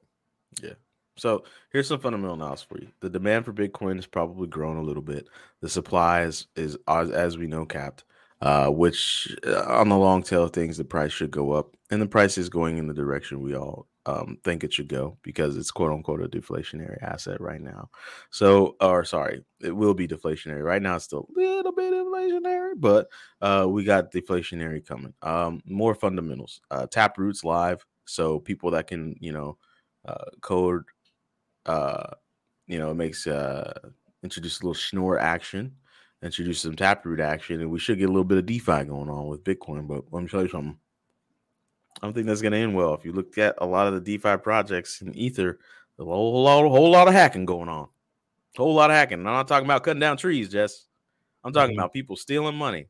Yeah. 0.62 0.74
So 1.16 1.44
here's 1.72 1.88
some 1.88 1.98
fundamental 1.98 2.34
analysis 2.34 2.66
for 2.68 2.78
you. 2.78 2.88
The 3.00 3.08
demand 3.08 3.46
for 3.46 3.54
Bitcoin 3.54 3.96
has 3.96 4.04
probably 4.04 4.46
grown 4.48 4.76
a 4.76 4.82
little 4.82 5.02
bit. 5.02 5.28
The 5.62 5.68
supply 5.70 6.24
is, 6.24 6.46
is 6.56 6.76
as, 6.86 7.10
as 7.10 7.38
we 7.38 7.46
know 7.46 7.64
capped, 7.64 8.04
uh, 8.42 8.68
which 8.68 9.34
uh, 9.46 9.62
on 9.62 9.88
the 9.88 9.96
long 9.96 10.22
tail 10.22 10.42
of 10.42 10.52
things, 10.52 10.76
the 10.76 10.84
price 10.84 11.12
should 11.12 11.30
go 11.30 11.52
up, 11.52 11.74
and 11.90 12.02
the 12.02 12.06
price 12.06 12.36
is 12.36 12.50
going 12.50 12.76
in 12.76 12.86
the 12.86 12.92
direction 12.92 13.40
we 13.40 13.56
all 13.56 13.86
um, 14.06 14.38
think 14.44 14.64
it 14.64 14.72
should 14.72 14.88
go 14.88 15.16
because 15.22 15.56
it's 15.56 15.70
quote 15.70 15.92
unquote 15.92 16.22
a 16.22 16.28
deflationary 16.28 17.02
asset 17.02 17.40
right 17.40 17.60
now. 17.60 17.88
So, 18.30 18.76
or 18.80 19.04
sorry, 19.04 19.44
it 19.62 19.74
will 19.74 19.94
be 19.94 20.06
deflationary 20.08 20.62
right 20.62 20.82
now. 20.82 20.96
It's 20.96 21.04
still 21.04 21.28
a 21.36 21.40
little 21.40 21.72
bit 21.72 21.92
inflationary, 21.92 22.74
but 22.76 23.08
uh, 23.40 23.66
we 23.68 23.84
got 23.84 24.12
deflationary 24.12 24.86
coming. 24.86 25.14
Um, 25.22 25.62
more 25.64 25.94
fundamentals. 25.94 26.60
Uh, 26.70 26.86
Taproot's 26.86 27.44
live, 27.44 27.84
so 28.04 28.38
people 28.40 28.70
that 28.72 28.86
can 28.86 29.16
you 29.20 29.32
know 29.32 29.56
uh, 30.06 30.24
code 30.42 30.84
uh 31.66 32.10
you 32.66 32.78
know 32.78 32.90
it 32.90 32.94
makes 32.94 33.26
uh 33.26 33.72
introduce 34.22 34.60
a 34.60 34.62
little 34.62 34.74
Schnorr 34.74 35.18
action 35.18 35.74
introduce 36.22 36.60
some 36.60 36.76
taproot 36.76 37.20
action 37.20 37.60
and 37.60 37.70
we 37.70 37.78
should 37.78 37.98
get 37.98 38.04
a 38.04 38.12
little 38.12 38.24
bit 38.24 38.38
of 38.38 38.46
defi 38.46 38.84
going 38.84 39.10
on 39.10 39.26
with 39.26 39.44
bitcoin 39.44 39.86
but 39.86 40.04
let 40.10 40.22
me 40.22 40.28
tell 40.28 40.42
you 40.42 40.48
something 40.48 40.76
i 42.02 42.06
don't 42.06 42.12
think 42.12 42.26
that's 42.26 42.42
going 42.42 42.52
to 42.52 42.58
end 42.58 42.74
well 42.74 42.94
if 42.94 43.04
you 43.04 43.12
look 43.12 43.36
at 43.38 43.54
a 43.58 43.66
lot 43.66 43.86
of 43.86 43.94
the 43.94 44.00
defi 44.18 44.36
projects 44.38 45.00
in 45.00 45.14
ether 45.16 45.58
a 45.98 46.04
whole 46.04 46.42
lot, 46.42 46.62
whole 46.68 46.90
lot 46.90 47.08
of 47.08 47.14
hacking 47.14 47.44
going 47.44 47.68
on 47.68 47.88
whole 48.56 48.74
lot 48.74 48.90
of 48.90 48.96
hacking 48.96 49.18
i'm 49.18 49.24
not 49.24 49.48
talking 49.48 49.66
about 49.66 49.82
cutting 49.84 50.00
down 50.00 50.16
trees 50.16 50.48
jess 50.48 50.86
i'm 51.44 51.52
talking 51.52 51.74
Mhm. 51.76 51.80
about 51.80 51.92
people 51.92 52.16
stealing 52.16 52.54
money 52.56 52.88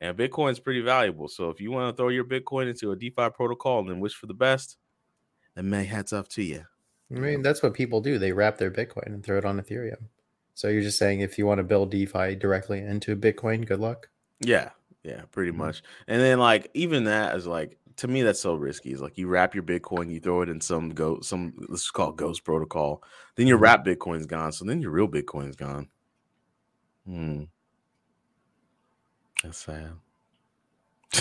and 0.00 0.16
bitcoin's 0.16 0.60
pretty 0.60 0.80
valuable 0.80 1.28
so 1.28 1.50
if 1.50 1.60
you 1.60 1.70
want 1.70 1.94
to 1.94 2.00
throw 2.00 2.08
your 2.08 2.24
bitcoin 2.24 2.68
into 2.68 2.92
a 2.92 2.96
defi 2.96 3.30
protocol 3.34 3.80
and 3.80 3.88
then 3.88 4.00
wish 4.00 4.14
for 4.14 4.26
the 4.26 4.34
best 4.34 4.76
then 5.54 5.68
may 5.70 5.84
hats 5.84 6.12
off 6.12 6.28
to 6.30 6.42
you 6.42 6.64
I 7.14 7.20
mean, 7.20 7.40
that's 7.40 7.62
what 7.62 7.72
people 7.72 8.00
do. 8.00 8.18
They 8.18 8.32
wrap 8.32 8.58
their 8.58 8.68
Bitcoin 8.72 9.06
and 9.06 9.22
throw 9.22 9.38
it 9.38 9.44
on 9.44 9.60
Ethereum. 9.60 10.08
So 10.54 10.66
you're 10.66 10.82
just 10.82 10.98
saying 10.98 11.20
if 11.20 11.38
you 11.38 11.46
want 11.46 11.58
to 11.58 11.62
build 11.62 11.92
DeFi 11.92 12.34
directly 12.34 12.80
into 12.80 13.14
Bitcoin, 13.14 13.64
good 13.64 13.78
luck. 13.78 14.10
Yeah, 14.40 14.70
yeah, 15.04 15.22
pretty 15.30 15.52
Mhm. 15.52 15.58
much. 15.58 15.82
And 16.08 16.20
then 16.20 16.40
like 16.40 16.68
even 16.74 17.04
that 17.04 17.36
is 17.36 17.46
like 17.46 17.78
to 17.96 18.08
me 18.08 18.22
that's 18.22 18.40
so 18.40 18.54
risky. 18.54 18.92
It's 18.92 19.00
like 19.00 19.16
you 19.18 19.26
wrap 19.26 19.54
your 19.54 19.64
Bitcoin, 19.64 20.10
you 20.10 20.20
throw 20.20 20.42
it 20.42 20.48
in 20.48 20.60
some 20.60 20.90
go 20.90 21.20
some 21.20 21.54
let's 21.68 21.82
just 21.82 21.92
call 21.94 22.12
Ghost 22.12 22.44
protocol. 22.44 23.02
Then 23.36 23.46
your 23.46 23.58
Mhm. 23.58 23.62
wrap 23.62 23.84
Bitcoin's 23.84 24.26
gone. 24.26 24.52
So 24.52 24.64
then 24.64 24.80
your 24.82 24.90
real 24.90 25.08
Bitcoin's 25.08 25.56
gone. 25.56 25.88
Hmm. 27.06 27.44
That's 29.42 29.58
sad. 29.58 29.92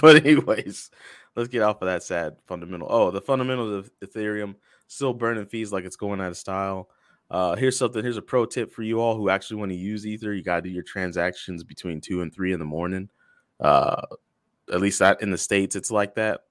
but 0.00 0.16
anyways, 0.16 0.90
let's 1.36 1.48
get 1.48 1.62
off 1.62 1.82
of 1.82 1.86
that 1.86 2.02
sad 2.02 2.36
fundamental. 2.46 2.88
Oh, 2.90 3.10
the 3.10 3.20
fundamentals 3.20 3.72
of 3.72 3.90
Ethereum 4.00 4.54
still 4.86 5.14
burning 5.14 5.46
fees 5.46 5.72
like 5.72 5.84
it's 5.84 5.96
going 5.96 6.20
out 6.20 6.28
of 6.30 6.36
style. 6.36 6.88
Uh, 7.30 7.56
here's 7.56 7.76
something. 7.76 8.02
Here's 8.02 8.16
a 8.16 8.22
pro 8.22 8.44
tip 8.46 8.72
for 8.72 8.82
you 8.82 9.00
all 9.00 9.16
who 9.16 9.28
actually 9.28 9.56
want 9.58 9.70
to 9.72 9.76
use 9.76 10.06
Ether. 10.06 10.32
You 10.32 10.42
got 10.42 10.56
to 10.56 10.62
do 10.62 10.68
your 10.70 10.82
transactions 10.82 11.64
between 11.64 12.00
two 12.00 12.20
and 12.20 12.32
three 12.32 12.52
in 12.52 12.58
the 12.58 12.64
morning. 12.64 13.08
Uh, 13.60 14.02
at 14.72 14.80
least 14.80 14.98
that 14.98 15.20
in 15.22 15.30
the 15.30 15.38
states, 15.38 15.76
it's 15.76 15.90
like 15.90 16.14
that. 16.14 16.44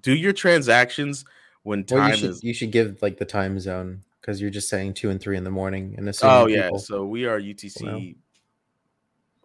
Do 0.00 0.14
your 0.14 0.32
transactions 0.32 1.24
when 1.62 1.84
Well, 1.90 2.00
time 2.00 2.10
you 2.10 2.16
should 2.16 2.30
is 2.30 2.44
you 2.44 2.54
should 2.54 2.70
give 2.70 3.00
like 3.02 3.16
the 3.18 3.24
time 3.24 3.58
zone 3.58 4.02
because 4.20 4.40
you're 4.40 4.50
just 4.50 4.68
saying 4.68 4.94
two 4.94 5.10
and 5.10 5.20
three 5.20 5.36
in 5.36 5.44
the 5.44 5.50
morning 5.50 5.94
and 5.96 6.08
assuming 6.08 6.36
Oh 6.36 6.46
yeah, 6.46 6.70
so 6.76 7.04
we 7.06 7.26
are 7.26 7.40
UTC. 7.40 8.16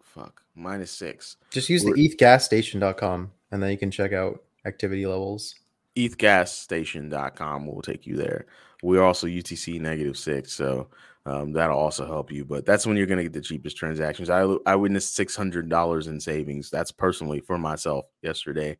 Fuck 0.02 0.42
minus 0.54 0.90
six. 0.90 1.36
just 1.50 1.70
use 1.70 1.82
the 1.84 1.92
we're- 1.92 2.08
ethgasstation.com 2.08 3.30
and 3.50 3.62
then 3.62 3.70
you 3.70 3.78
can 3.78 3.90
check 3.90 4.12
out 4.12 4.42
activity 4.66 5.06
levels. 5.06 5.54
ETHGasStation.com 5.96 7.66
will 7.66 7.82
take 7.82 8.06
you 8.06 8.16
there. 8.16 8.46
We're 8.82 9.02
also 9.02 9.26
UTC 9.26 9.80
negative 9.80 10.16
six, 10.16 10.52
so 10.52 10.88
um, 11.26 11.52
that'll 11.52 11.78
also 11.78 12.06
help 12.06 12.32
you. 12.32 12.44
But 12.44 12.66
that's 12.66 12.86
when 12.86 12.96
you're 12.96 13.06
going 13.06 13.18
to 13.18 13.24
get 13.24 13.32
the 13.32 13.40
cheapest 13.40 13.76
transactions. 13.76 14.28
I 14.30 14.42
I 14.66 14.74
witnessed 14.76 15.14
six 15.14 15.36
hundred 15.36 15.68
dollars 15.68 16.08
in 16.08 16.18
savings. 16.20 16.70
That's 16.70 16.90
personally 16.90 17.40
for 17.40 17.58
myself 17.58 18.06
yesterday. 18.22 18.76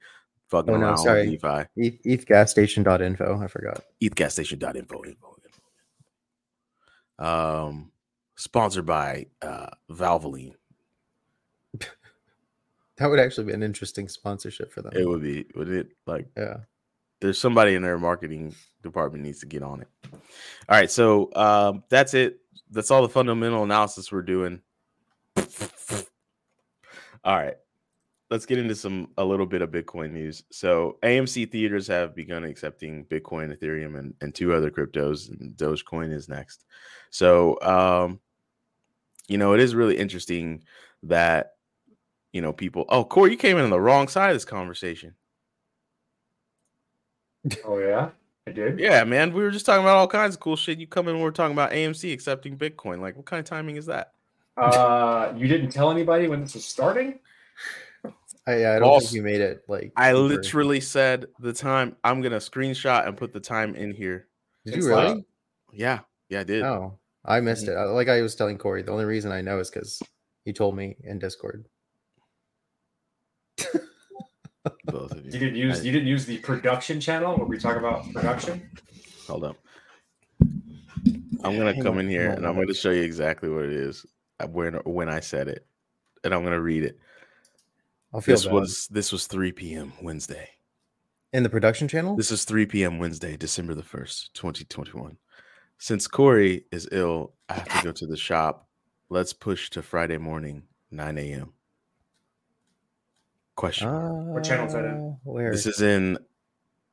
Fucking 0.49 0.74
Oh, 0.74 0.76
no, 0.76 0.86
around 0.88 0.99
sorry. 0.99 1.30
DeFi. 1.30 1.64
ETH, 1.76 2.03
ETHgasstation.info. 2.03 3.40
I 3.43 3.47
forgot. 3.47 3.84
ETHGasStation.info. 4.03 5.05
Info, 5.05 5.36
info. 7.18 7.24
Um, 7.26 7.90
sponsored 8.36 8.84
by 8.84 9.26
uh, 9.40 9.68
Valvoline. 9.90 10.55
That 12.99 13.07
would 13.09 13.18
actually 13.18 13.47
be 13.47 13.53
an 13.55 13.62
interesting 13.62 14.07
sponsorship 14.07 14.70
for 14.70 14.82
them. 14.82 14.93
It 14.95 15.09
would 15.09 15.22
be, 15.22 15.47
would 15.57 15.70
it? 15.70 15.88
Like, 16.07 16.28
yeah. 16.36 16.59
There's 17.23 17.39
somebody 17.39 17.77
in 17.77 17.83
their 17.83 17.99
marketing 17.99 18.55
department 18.83 19.25
needs 19.25 19.39
to 19.39 19.47
get 19.47 19.62
on 19.62 19.81
it. 19.81 19.89
All 20.12 20.77
right, 20.77 20.91
so 20.91 21.31
um, 21.37 21.85
that's 21.89 22.14
it. 22.14 22.41
That's 22.70 22.91
all 22.91 23.03
the 23.03 23.09
fundamental 23.09 23.62
analysis 23.62 24.11
we're 24.11 24.23
doing. 24.23 24.61
All 27.25 27.37
right, 27.37 27.55
let's 28.29 28.45
get 28.45 28.59
into 28.59 28.75
some 28.75 29.09
a 29.18 29.25
little 29.25 29.47
bit 29.47 29.62
of 29.62 29.70
Bitcoin 29.70 30.11
news. 30.11 30.43
So 30.51 30.99
AMC 31.05 31.53
theaters 31.53 31.87
have 31.87 32.16
begun 32.16 32.43
accepting 32.43 33.05
Bitcoin, 33.05 33.57
Ethereum, 33.57 33.97
and, 33.97 34.14
and 34.20 34.35
two 34.35 34.53
other 34.53 34.70
cryptos, 34.70 35.31
and 35.31 35.57
Dogecoin 35.57 36.12
is 36.12 36.29
next. 36.29 36.64
So 37.11 37.57
um, 37.62 38.18
you 39.29 39.39
know, 39.39 39.55
it 39.55 39.61
is 39.61 39.77
really 39.77 39.97
interesting 39.97 40.64
that 41.05 41.53
you 42.33 42.43
know 42.43 42.53
people. 42.53 42.85
Oh, 42.89 43.05
Corey, 43.05 43.31
you 43.31 43.37
came 43.37 43.59
in 43.59 43.64
on 43.64 43.70
the 43.70 43.81
wrong 43.81 44.09
side 44.09 44.31
of 44.31 44.35
this 44.35 44.45
conversation. 44.45 45.14
Oh 47.64 47.78
yeah, 47.78 48.11
I 48.47 48.53
did. 48.53 48.78
Yeah, 48.78 49.05
man. 49.05 49.32
We 49.32 49.43
were 49.43 49.51
just 49.51 49.66
talking 49.66 49.82
about 49.82 49.97
all 49.97 50.07
kinds 50.09 50.34
of 50.34 50.40
cool 50.40 50.57
shit. 50.57 50.78
You 50.78 50.86
come 50.86 51.09
in, 51.09 51.20
we're 51.20 51.30
talking 51.30 51.53
about 51.55 51.72
AMC 51.72 52.12
accepting 52.12 52.57
Bitcoin. 52.57 53.01
Like, 53.01 53.16
what 53.16 53.26
kind 53.26 53.40
of 53.40 53.47
timing 53.47 53.76
is 53.76 53.86
that? 53.86 54.12
Uh, 54.57 55.32
you 55.36 55.49
didn't 55.49 55.70
tell 55.70 55.90
anybody 55.90 56.28
when 56.28 56.40
this 56.43 56.55
was 56.55 56.64
starting. 56.64 57.18
I, 58.47 58.59
yeah, 58.59 58.70
I 58.72 58.78
don't 58.80 58.88
Boss, 58.88 59.03
think 59.05 59.14
you 59.14 59.22
made 59.22 59.40
it 59.40 59.64
like. 59.68 59.93
I 59.97 60.11
super- 60.12 60.22
literally 60.22 60.80
said 60.80 61.26
the 61.38 61.53
time. 61.53 61.97
I'm 62.05 62.20
gonna 62.20 62.36
screenshot 62.38 63.07
and 63.07 63.16
put 63.16 63.32
the 63.32 63.40
time 63.40 63.74
in 63.74 63.93
here. 63.93 64.26
Did 64.64 64.74
It's 64.74 64.84
you 64.84 64.90
really? 64.90 65.14
like- 65.14 65.24
Yeah, 65.72 66.01
yeah, 66.28 66.40
I 66.40 66.45
did. 66.45 66.62
Oh, 66.64 66.99
I 67.24 67.40
missed 67.40 67.68
it. 67.68 67.76
Uh, 67.76 67.93
Like 67.93 68.09
I 68.09 68.20
was 68.22 68.34
telling 68.34 68.59
Corey, 68.59 68.82
the 68.82 68.93
only 68.93 69.05
reason 69.05 69.32
I 69.32 69.40
know 69.40 69.59
is 69.61 69.70
because 69.70 70.03
he 70.45 70.53
told 70.53 70.76
me 70.76 70.97
in 71.05 71.18
Discord. 71.18 71.64
Both 74.85 75.12
of 75.12 75.18
You 75.24 75.33
you. 75.33 75.39
didn't 75.39 75.57
use 75.57 75.80
I- 75.80 75.83
you 75.85 75.93
didn't 75.93 76.09
use 76.09 76.26
the 76.26 76.39
production 76.39 77.01
channel 77.01 77.37
where 77.37 77.47
we 77.47 77.59
talk 77.59 77.76
about 77.76 78.12
production. 78.12 78.68
Hold 79.28 79.45
up. 79.45 79.57
I'm 81.45 81.57
gonna 81.57 81.72
Hang 81.72 81.83
come 81.83 81.99
in 81.99 82.09
here 82.09 82.30
and 82.30 82.47
I'm 82.47 82.55
gonna 82.55 82.74
show 82.74 82.91
you 82.91 83.03
exactly 83.03 83.49
what 83.49 83.64
it 83.64 83.72
is 83.72 84.05
uh, 84.41 84.47
when 84.47 84.74
when 84.85 85.09
I 85.09 85.20
said 85.20 85.49
it, 85.49 85.66
and 86.24 86.35
I'm 86.35 86.43
gonna 86.45 86.61
read 86.61 86.83
it. 86.85 86.99
I'll 88.12 88.20
feel 88.20 88.35
This 88.37 88.45
bad. 88.45 88.53
was 88.55 88.89
this 88.89 89.12
was 89.12 89.26
3 89.26 89.53
p.m. 89.53 89.93
Wednesday. 90.03 90.49
in 91.33 91.43
the 91.43 91.49
production 91.49 91.89
channel. 91.89 92.14
This 92.16 92.30
is 92.30 92.45
3 92.45 92.66
p.m. 92.66 92.99
Wednesday, 92.99 93.37
December 93.39 93.74
the 93.74 93.83
1st, 93.83 94.33
2021. 94.35 95.16
Since 95.78 96.07
Corey 96.07 96.66
is 96.70 96.87
ill, 96.93 97.33
I 97.49 97.55
have 97.55 97.68
to 97.70 97.83
go 97.83 97.91
to 97.93 98.07
the 98.07 98.16
shop. 98.18 98.68
Let's 99.09 99.33
push 99.33 99.70
to 99.70 99.83
Friday 99.83 100.18
morning, 100.18 100.64
9 100.91 101.16
a.m. 101.18 101.55
Question. 103.57 103.89
What 104.33 104.45
channel 104.45 104.67
is 104.67 104.73
that 104.73 104.85
in? 104.85 104.91
Uh, 104.91 105.31
Where? 105.31 105.51
this 105.53 105.67
is 105.67 105.81
in 105.83 106.19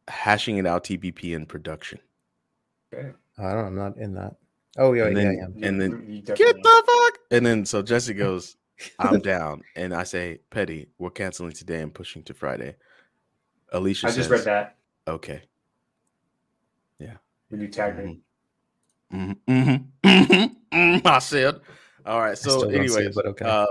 hashing 0.08 0.58
it 0.58 0.66
out 0.66 0.84
TBP 0.84 1.36
in 1.36 1.46
production. 1.46 2.00
Okay. 2.94 3.12
I 3.38 3.54
don't. 3.54 3.66
I'm 3.66 3.76
not 3.76 3.98
in 3.98 4.14
that. 4.16 4.36
Oh 4.78 4.94
yeah, 4.94 5.06
And 5.06 5.18
yeah, 5.18 5.24
then- 5.24 5.54
yeah. 5.56 5.68
And 5.68 5.82
then, 5.82 6.22
Get 6.26 6.38
the 6.62 6.84
fuck. 6.86 7.20
And 7.32 7.46
then 7.46 7.66
so 7.66 7.82
Jesse 7.82 8.14
goes, 8.26 8.58
I'm 8.98 9.20
down. 9.20 9.62
And 9.76 9.94
I 9.94 10.04
say, 10.04 10.40
Petty, 10.50 10.88
we're 10.98 11.10
canceling 11.10 11.52
today 11.54 11.82
and 11.82 11.94
pushing 11.94 12.24
to 12.24 12.34
Friday. 12.34 12.76
Alicia 13.72 14.08
I 14.08 14.12
just 14.12 14.30
read 14.30 14.42
that 14.46 14.78
Okay. 15.08 15.42
Yeah. 17.00 17.18
When 17.50 17.62
you 17.62 17.68
tagged 17.68 18.00
me. 18.04 18.22
Mhm, 19.14 19.38
mhm, 19.48 19.86
mhm, 20.04 20.56
mhm, 20.72 21.06
I 21.06 21.20
said. 21.20 21.60
All 22.06 22.20
right. 22.20 22.38
So, 22.38 22.60
still 22.60 22.70
it, 22.70 23.16
but 23.16 23.26
okay. 23.28 23.46
uh, 23.46 23.66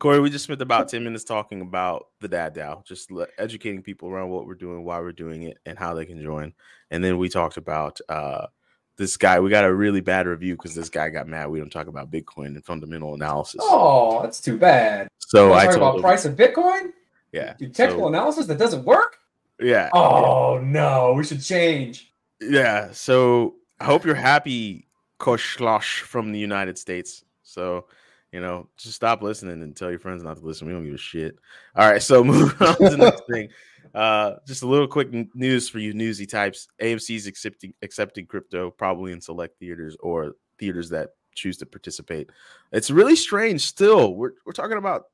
Corey, 0.00 0.18
we 0.20 0.28
just 0.28 0.44
spent 0.44 0.60
about 0.60 0.88
10 0.88 1.04
minutes 1.04 1.22
talking 1.24 1.60
about 1.60 2.08
the 2.20 2.26
Dad 2.28 2.54
DAO, 2.54 2.84
just 2.84 3.10
educating 3.38 3.80
people 3.80 4.08
around 4.08 4.28
what 4.30 4.46
we're 4.46 4.54
doing, 4.54 4.84
why 4.84 4.98
we're 5.00 5.12
doing 5.12 5.42
it, 5.44 5.58
and 5.66 5.78
how 5.78 5.94
they 5.94 6.04
can 6.04 6.20
join. 6.20 6.52
And 6.90 7.02
then 7.02 7.16
we 7.16 7.28
talked 7.28 7.56
about 7.56 8.00
uh, 8.08 8.48
this 8.96 9.16
guy. 9.16 9.38
We 9.38 9.50
got 9.50 9.64
a 9.64 9.72
really 9.72 10.00
bad 10.00 10.26
review 10.26 10.54
because 10.56 10.74
this 10.74 10.88
guy 10.88 11.10
got 11.10 11.28
mad. 11.28 11.48
We 11.48 11.60
don't 11.60 11.70
talk 11.70 11.86
about 11.86 12.10
Bitcoin 12.10 12.48
and 12.48 12.64
fundamental 12.64 13.14
analysis. 13.14 13.60
Oh, 13.62 14.20
that's 14.22 14.40
too 14.40 14.58
bad. 14.58 15.06
so 15.18 15.52
I 15.54 15.66
talk 15.66 15.76
about 15.76 15.94
him, 15.96 16.00
price 16.02 16.24
of 16.24 16.34
Bitcoin. 16.34 16.92
yeah, 17.32 17.54
Do 17.56 17.68
technical 17.68 18.04
so- 18.04 18.08
analysis 18.08 18.46
that 18.46 18.58
doesn't 18.58 18.84
work. 18.84 19.18
yeah, 19.60 19.90
Oh 19.92 20.58
no, 20.62 21.12
we 21.16 21.22
should 21.22 21.42
change. 21.42 22.12
yeah. 22.40 22.88
So 22.92 23.54
I 23.78 23.84
hope 23.84 24.04
you're 24.04 24.14
happy, 24.16 24.88
Koshlosh 25.20 26.00
from 26.00 26.32
the 26.32 26.38
United 26.40 26.78
States. 26.78 27.24
So, 27.44 27.86
you 28.34 28.40
know, 28.40 28.68
just 28.76 28.96
stop 28.96 29.22
listening 29.22 29.62
and 29.62 29.76
tell 29.76 29.90
your 29.90 30.00
friends 30.00 30.24
not 30.24 30.36
to 30.36 30.44
listen. 30.44 30.66
We 30.66 30.72
don't 30.72 30.84
give 30.84 30.94
a 30.94 30.98
shit. 30.98 31.38
All 31.76 31.88
right, 31.88 32.02
so 32.02 32.24
moving 32.24 32.66
on 32.66 32.76
to 32.78 32.90
the 32.90 32.96
next 32.96 33.22
thing. 33.30 33.48
Uh, 33.94 34.32
just 34.44 34.64
a 34.64 34.66
little 34.66 34.88
quick 34.88 35.08
news 35.36 35.68
for 35.68 35.78
you 35.78 35.94
newsy 35.94 36.26
types. 36.26 36.66
AMC's 36.82 37.28
accepting 37.28 37.72
accepting 37.82 38.26
crypto 38.26 38.72
probably 38.72 39.12
in 39.12 39.20
select 39.20 39.60
theaters 39.60 39.96
or 40.00 40.32
theaters 40.58 40.90
that 40.90 41.10
choose 41.36 41.58
to 41.58 41.66
participate. 41.66 42.28
It's 42.72 42.90
really 42.90 43.14
strange. 43.14 43.60
Still, 43.60 44.16
we're 44.16 44.32
we're 44.44 44.52
talking 44.52 44.78
about 44.78 45.04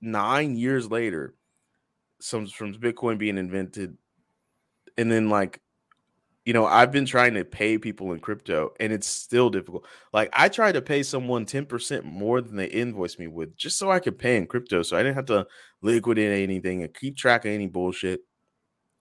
nine 0.00 0.56
years 0.56 0.90
later, 0.90 1.36
some 2.20 2.48
from 2.48 2.74
Bitcoin 2.74 3.16
being 3.16 3.38
invented, 3.38 3.96
and 4.98 5.08
then 5.08 5.30
like 5.30 5.60
you 6.46 6.52
know, 6.52 6.64
I've 6.64 6.92
been 6.92 7.04
trying 7.04 7.34
to 7.34 7.44
pay 7.44 7.76
people 7.76 8.12
in 8.12 8.20
crypto 8.20 8.72
and 8.78 8.92
it's 8.92 9.08
still 9.08 9.50
difficult. 9.50 9.84
Like 10.12 10.30
I 10.32 10.48
tried 10.48 10.72
to 10.72 10.80
pay 10.80 11.02
someone 11.02 11.44
10% 11.44 12.04
more 12.04 12.40
than 12.40 12.54
they 12.54 12.68
invoiced 12.68 13.18
me 13.18 13.26
with 13.26 13.56
just 13.56 13.76
so 13.76 13.90
I 13.90 13.98
could 13.98 14.16
pay 14.16 14.36
in 14.36 14.46
crypto. 14.46 14.82
So 14.82 14.96
I 14.96 15.02
didn't 15.02 15.16
have 15.16 15.26
to 15.26 15.48
liquidate 15.82 16.40
anything 16.40 16.84
and 16.84 16.94
keep 16.94 17.16
track 17.16 17.44
of 17.44 17.50
any 17.50 17.66
bullshit. 17.66 18.20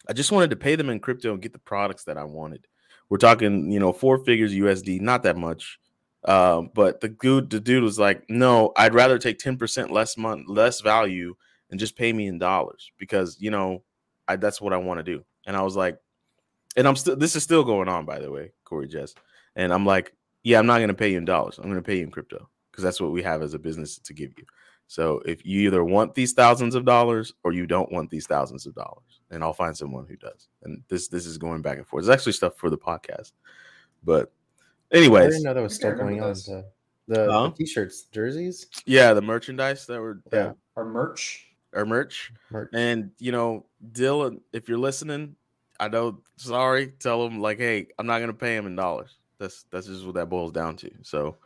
I 0.09 0.13
just 0.13 0.31
wanted 0.31 0.49
to 0.49 0.55
pay 0.55 0.75
them 0.75 0.89
in 0.89 0.99
crypto 0.99 1.33
and 1.33 1.41
get 1.41 1.53
the 1.53 1.59
products 1.59 2.05
that 2.05 2.17
I 2.17 2.23
wanted. 2.23 2.65
We're 3.09 3.19
talking, 3.19 3.71
you 3.71 3.79
know, 3.79 3.93
four 3.93 4.25
figures 4.25 4.51
USD, 4.51 4.99
not 5.01 5.21
that 5.23 5.37
much. 5.37 5.77
Um, 6.27 6.71
but 6.73 6.99
the 6.99 7.09
dude, 7.09 7.51
the 7.51 7.59
dude 7.59 7.83
was 7.83 7.99
like, 7.99 8.23
no, 8.27 8.73
I'd 8.75 8.95
rather 8.95 9.19
take 9.19 9.37
10% 9.37 9.91
less 9.91 10.17
month, 10.17 10.49
less 10.49 10.81
value 10.81 11.35
and 11.69 11.79
just 11.79 11.95
pay 11.95 12.11
me 12.11 12.25
in 12.25 12.39
dollars 12.39 12.91
because, 12.97 13.37
you 13.39 13.51
know, 13.51 13.83
I, 14.27 14.37
that's 14.37 14.59
what 14.59 14.73
I 14.73 14.77
want 14.77 14.97
to 14.97 15.03
do. 15.03 15.23
And 15.45 15.55
I 15.55 15.61
was 15.61 15.75
like, 15.75 15.99
and 16.75 16.87
I'm 16.87 16.95
still 16.95 17.15
this 17.15 17.35
is 17.35 17.43
still 17.43 17.63
going 17.63 17.87
on, 17.89 18.05
by 18.05 18.19
the 18.19 18.31
way, 18.31 18.51
Corey 18.63 18.87
Jess. 18.87 19.13
And 19.55 19.73
I'm 19.73 19.85
like, 19.85 20.13
yeah, 20.43 20.59
I'm 20.59 20.65
not 20.65 20.79
gonna 20.79 20.93
pay 20.93 21.11
you 21.11 21.17
in 21.17 21.25
dollars. 21.25 21.57
I'm 21.57 21.69
gonna 21.69 21.81
pay 21.81 21.97
you 21.97 22.03
in 22.03 22.11
crypto 22.11 22.49
because 22.71 22.83
that's 22.83 22.99
what 23.01 23.11
we 23.11 23.23
have 23.23 23.41
as 23.41 23.53
a 23.53 23.59
business 23.59 23.97
to 23.99 24.13
give 24.13 24.31
you. 24.37 24.45
So 24.87 25.19
if 25.25 25.45
you 25.45 25.61
either 25.61 25.83
want 25.83 26.13
these 26.13 26.33
thousands 26.33 26.75
of 26.75 26.85
dollars 26.85 27.33
or 27.43 27.53
you 27.53 27.65
don't 27.65 27.91
want 27.91 28.11
these 28.11 28.27
thousands 28.27 28.65
of 28.67 28.75
dollars, 28.75 29.21
and 29.31 29.43
I'll 29.43 29.53
find 29.53 29.75
someone 29.75 30.05
who 30.07 30.15
does. 30.15 30.47
And 30.63 30.83
this 30.89 31.07
this 31.07 31.25
is 31.25 31.37
going 31.37 31.61
back 31.63 31.77
and 31.77 31.87
forth. 31.87 32.03
It's 32.03 32.09
actually 32.11 32.33
stuff 32.33 32.55
for 32.57 32.69
the 32.69 32.77
podcast. 32.77 33.31
But 34.03 34.31
anyways, 34.91 35.25
I 35.25 35.29
didn't 35.29 35.43
know 35.43 35.53
that 35.55 35.61
was 35.63 35.73
I 35.73 35.75
still 35.77 35.95
going 35.95 36.21
on. 36.21 36.29
this. 36.29 36.45
The, 36.45 36.65
the, 37.07 37.31
Huh? 37.31 37.47
the 37.49 37.55
t-shirts, 37.55 38.03
jerseys, 38.11 38.67
yeah, 38.85 39.13
the 39.13 39.21
merchandise 39.21 39.85
that 39.87 39.99
were 39.99 40.21
Yeah. 40.31 40.43
that 40.43 40.55
Our 40.75 40.85
merch. 40.85 41.47
our 41.73 41.85
merch. 41.85 42.31
merch. 42.51 42.69
And 42.73 43.11
you 43.19 43.31
know, 43.31 43.65
Dylan, 43.91 44.41
if 44.53 44.67
you're 44.69 44.77
listening, 44.77 45.35
I 45.79 45.87
know. 45.87 46.21
Sorry, 46.37 46.87
tell 46.99 47.25
him 47.25 47.39
like, 47.39 47.57
hey, 47.57 47.87
I'm 47.97 48.07
not 48.07 48.19
gonna 48.19 48.33
pay 48.33 48.55
him 48.55 48.65
in 48.65 48.75
dollars. 48.75 49.17
That's 49.39 49.65
that's 49.71 49.87
just 49.87 50.05
what 50.05 50.15
that 50.15 50.29
boils 50.29 50.51
down 50.51 50.75
to. 50.77 50.91
So, 51.01 51.37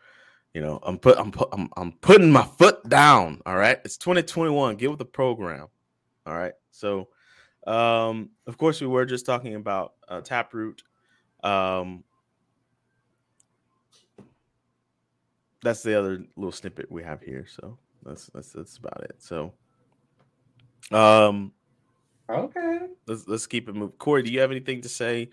you 0.54 0.62
know, 0.62 0.80
I'm 0.84 0.98
put 0.98 1.18
I'm 1.18 1.32
put 1.32 1.50
I'm, 1.52 1.70
I'm 1.78 1.94
putting 1.94 2.32
my 2.32 2.44
foot 2.44 2.88
down. 2.88 3.42
All 3.46 3.56
right, 3.56 3.80
it's 3.84 3.98
2021. 3.98 4.76
Get 4.76 4.90
with 4.90 5.00
the 5.00 5.06
program. 5.06 5.68
All 6.26 6.38
right. 6.38 6.54
So, 6.72 7.08
um, 7.66 8.30
of 8.46 8.58
course, 8.58 8.82
we 8.82 8.88
were 8.88 9.06
just 9.06 9.26
talking 9.26 9.56
about 9.56 9.94
uh, 10.08 10.22
Taproot. 10.22 10.84
Um, 11.44 12.04
that's 15.64 15.84
the 15.84 15.98
other 15.98 16.24
little 16.36 16.52
snippet 16.52 16.92
we 16.92 17.04
have 17.04 17.22
here. 17.22 17.46
So 17.48 17.78
that's 18.04 18.28
that's 18.34 18.54
that's 18.54 18.78
about 18.78 19.02
it. 19.04 19.16
So, 19.20 19.54
um, 20.92 21.52
Okay. 22.30 22.80
let's 23.08 23.28
let's 23.28 23.48
keep 23.48 23.68
it 23.70 23.76
moving. 23.76 23.96
Corey, 23.98 24.24
do 24.24 24.32
you 24.32 24.40
have 24.42 24.52
anything 24.52 24.82
to 24.82 24.90
say 24.90 25.30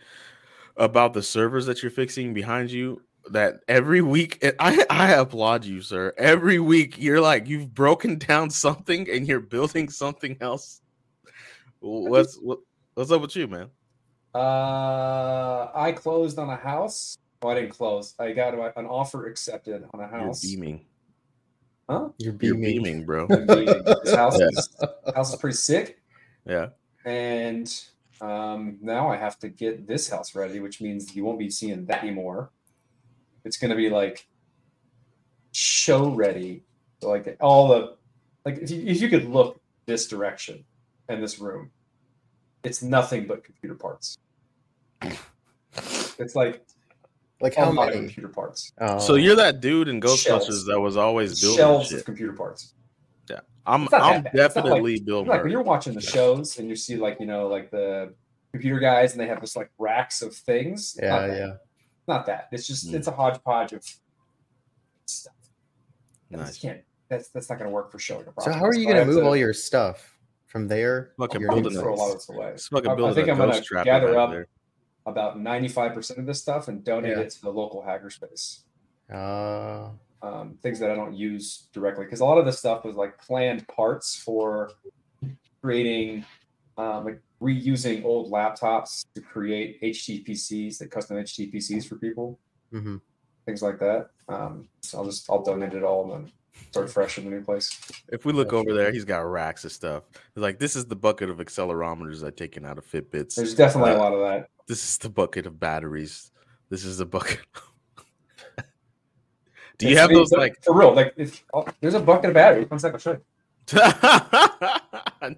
about 0.77 1.13
the 1.15 1.23
servers 1.23 1.67
that 1.67 1.83
you're 1.83 1.91
fixing 1.91 2.33
behind 2.35 2.71
you? 2.71 3.03
that 3.33 3.57
every 3.67 4.03
week 4.03 4.39
and 4.41 4.55
I 4.61 4.87
I 4.89 5.11
applaud 5.15 5.65
you, 5.65 5.83
sir. 5.83 6.15
Every 6.17 6.61
week 6.61 6.97
you're 6.97 7.21
like 7.21 7.49
you've 7.49 7.75
broken 7.75 8.19
down 8.19 8.51
something 8.51 9.11
and 9.11 9.27
you're 9.27 9.41
building 9.41 9.89
something 9.89 10.37
else. 10.41 10.81
What's 11.81 12.37
what, 12.37 12.61
what's 12.95 13.11
up 13.11 13.21
with 13.23 13.35
you, 13.35 13.49
man? 13.49 13.69
Uh, 14.33 15.71
I 15.75 15.91
closed 15.97 16.39
on 16.39 16.51
a 16.51 16.57
house. 16.57 17.19
Oh, 17.43 17.49
I 17.49 17.55
didn't 17.55 17.71
close. 17.71 18.15
I 18.21 18.31
got 18.33 18.55
an 18.55 18.87
offer 18.87 19.27
accepted 19.27 19.85
on 19.93 20.01
a 20.01 20.07
house. 20.07 20.13
You're 20.13 20.27
house. 20.27 20.43
beaming. 20.45 20.85
Huh? 21.91 22.09
You're 22.19 22.35
You're 22.41 22.55
beaming. 22.55 22.83
beaming, 22.85 23.05
bro. 23.05 23.27
Beaming. 23.27 23.67
This 24.05 24.15
house 24.15 24.39
Yeah. 24.39 24.47
is 24.53 24.69
house 25.17 25.33
is 25.35 25.41
pretty 25.41 25.57
sick, 25.57 25.99
Yeah. 26.45 26.69
And 27.07 27.73
um, 28.21 28.79
now 28.83 29.09
I 29.09 29.17
have 29.17 29.39
to 29.39 29.49
get 29.49 29.87
this 29.87 30.11
house 30.11 30.35
ready, 30.35 30.61
which 30.61 30.81
means 30.83 31.15
you 31.17 31.25
won't 31.25 31.39
be 31.39 31.49
seeing 31.49 31.87
that 31.87 32.03
anymore. 32.03 32.51
It's 33.45 33.57
gonna 33.57 33.77
be 33.77 33.89
like 33.89 34.27
show 35.53 36.11
ready. 36.11 36.65
So 37.01 37.09
like 37.09 37.37
all 37.41 37.69
the 37.69 37.97
like 38.45 38.59
if 38.59 38.71
you, 38.71 38.83
if 38.87 39.01
you 39.01 39.09
could 39.09 39.25
look 39.29 39.61
this 39.87 40.09
direction 40.09 40.65
and 41.09 41.23
this 41.23 41.39
room, 41.39 41.71
it's 42.65 42.83
nothing 42.83 43.27
but 43.27 43.45
computer 43.45 43.75
parts. 43.77 44.19
It's 46.19 46.35
like 46.35 46.65
Like 47.41 47.57
a 47.57 47.67
how 47.67 47.73
lot 47.73 47.89
many? 47.91 47.99
computer 48.01 48.29
parts. 48.29 48.73
Oh. 48.81 48.99
So 48.99 49.15
you're 49.17 49.37
that 49.37 49.61
dude 49.61 49.89
in 49.89 50.01
Ghostbusters 50.01 50.23
Shelves. 50.25 50.67
that 50.67 50.81
was 50.81 50.97
always 50.97 51.41
building 51.41 51.59
Shelves 51.59 51.89
shit. 51.91 51.99
of 52.01 52.05
computer 52.07 52.33
parts. 52.33 52.73
I'm 53.67 53.83
I'm 53.83 53.89
that 53.91 53.91
bad. 53.91 54.01
It's 54.01 54.25
not 54.25 54.25
like- 54.25 54.33
definitely 54.55 55.01
Bill 55.01 55.25
like 55.25 55.43
when 55.43 55.51
you're 55.53 55.62
watching 55.62 55.95
the 55.95 56.01
shows 56.01 56.59
and 56.59 56.69
you 56.69 56.77
see 56.77 56.97
like 56.97 57.19
you 57.21 57.27
know 57.27 57.49
like 57.49 57.71
the 57.71 58.14
computer 58.53 58.79
guys 58.79 59.12
and 59.12 59.21
they 59.21 59.27
have 59.27 59.41
this 59.41 59.57
like 59.57 59.71
racks 59.79 60.23
of 60.23 60.35
things. 60.35 60.97
Yeah, 61.01 61.09
not 61.11 61.29
yeah. 61.31 61.53
Not 62.09 62.27
that. 62.27 62.49
It's 62.53 62.67
just 62.67 62.89
Mm. 62.89 62.95
it's 62.95 63.09
a 63.09 63.11
hodgepodge 63.12 63.73
of 63.73 63.85
stuff. 65.07 65.35
Nice. 66.31 66.59
can't. 66.59 66.81
That's 67.09 67.29
that's 67.29 67.49
not 67.49 67.59
going 67.59 67.69
to 67.71 67.75
work 67.75 67.91
for 67.93 67.99
showing 67.99 68.27
a 68.27 68.43
So 68.43 68.53
how 68.53 68.64
are 68.64 68.75
you 68.75 68.87
gonna 68.87 69.05
move 69.05 69.25
all 69.25 69.37
your 69.37 69.53
stuff 69.53 70.19
from 70.47 70.67
there? 70.69 71.12
Fucking 71.19 71.41
your 71.41 71.51
I'm 71.53 71.62
building 71.62 71.75
gonna 71.79 71.85
throw 71.85 71.95
a 71.95 71.97
lot 71.97 72.07
of 72.07 72.11
place? 72.12 72.27
this 72.27 72.71
away. 72.73 72.83
Fucking 72.85 73.05
I- 73.05 73.09
I 73.09 73.14
think 73.14 73.29
a 73.29 73.33
I'm 73.33 73.39
gonna 73.39 73.85
gather 73.85 74.19
up 74.19 74.31
there. 74.31 74.49
about 75.07 75.39
95% 75.39 76.19
of 76.19 76.27
this 76.27 76.41
stuff 76.41 76.67
and 76.69 76.83
donate 76.83 77.17
Yeah. 77.17 77.23
it 77.23 77.31
to 77.31 77.43
the 77.43 77.51
local 77.51 77.83
hackerspace. 77.83 78.62
Uh, 79.12 79.91
um, 80.27 80.59
things 80.62 80.79
that 80.81 80.91
I 80.91 80.95
don't 80.95 81.14
use 81.14 81.68
directly 81.72 82.05
because 82.05 82.20
a 82.20 82.24
lot 82.24 82.39
of 82.39 82.47
this 82.47 82.59
stuff 82.59 82.85
was 82.85 82.97
like 82.97 83.18
planned 83.18 83.66
parts 83.68 84.16
for 84.16 84.72
creating, 85.62 86.24
um, 86.77 87.05
like 87.05 87.20
reusing 87.41 88.05
old 88.05 88.33
laptops 88.33 89.05
to 89.14 89.20
create 89.20 89.81
HTPCs, 89.83 90.79
the 90.79 90.89
custom 90.89 91.16
HTPCs 91.18 91.87
for 91.87 91.97
people, 91.97 92.39
mhm. 92.72 93.01
things 93.45 93.62
like 93.62 93.79
that. 93.79 94.09
Um, 94.29 94.68
so 94.83 94.99
I'll 94.99 95.05
just 95.05 95.31
I'll 95.31 95.43
donate 95.43 95.74
it 95.74 95.85
all 95.85 96.12
and 96.12 96.24
then 96.24 96.33
start 96.70 96.91
fresh 96.91 97.18
in 97.18 97.24
the 97.24 97.31
new 97.31 97.43
place. 97.43 97.79
If 98.09 98.24
we 98.24 98.33
look 98.33 98.53
over 98.53 98.72
there, 98.72 98.91
he's 98.91 99.05
got 99.05 99.20
racks 99.20 99.64
of 99.64 99.72
stuff. 99.72 100.05
Like 100.35 100.59
this 100.59 100.74
is 100.74 100.87
the 100.87 100.97
bucket 100.97 101.31
of 101.31 101.39
accelerometers 101.39 102.27
I've 102.27 102.37
taken 102.37 102.64
out 102.64 102.79
of 102.79 102.87
Fitbits. 102.87 103.37
There's 103.37 103.55
definitely 103.55 103.93
a 103.93 103.97
Uh, 103.97 103.99
lot 103.99 104.12
of 104.12 104.20
that. 104.20 104.49
This 104.66 104.83
is 104.83 104.99
the 104.99 105.11
bucket 105.11 105.47
of 105.47 105.61
batteries. 105.61 106.33
This 106.68 106.85
is 106.85 106.99
the 106.99 107.07
bucket. 107.07 107.39
Do 109.79 109.87
you 109.87 109.93
It's- 109.93 110.09
have 110.09 110.11
those 110.11 110.33
like? 110.33 110.62
for 110.62 110.74
real? 110.74 110.95
Like 110.95 111.12
if, 111.16 111.45
oh, 111.53 111.66
there's 111.81 111.95
a 111.95 112.01
bucket 112.01 112.31
of 112.31 112.35
batteries. 112.35 112.70
One 112.70 112.79
second, 112.79 112.95
I'll 112.97 113.01
show 113.01 113.12
you. 113.12 113.20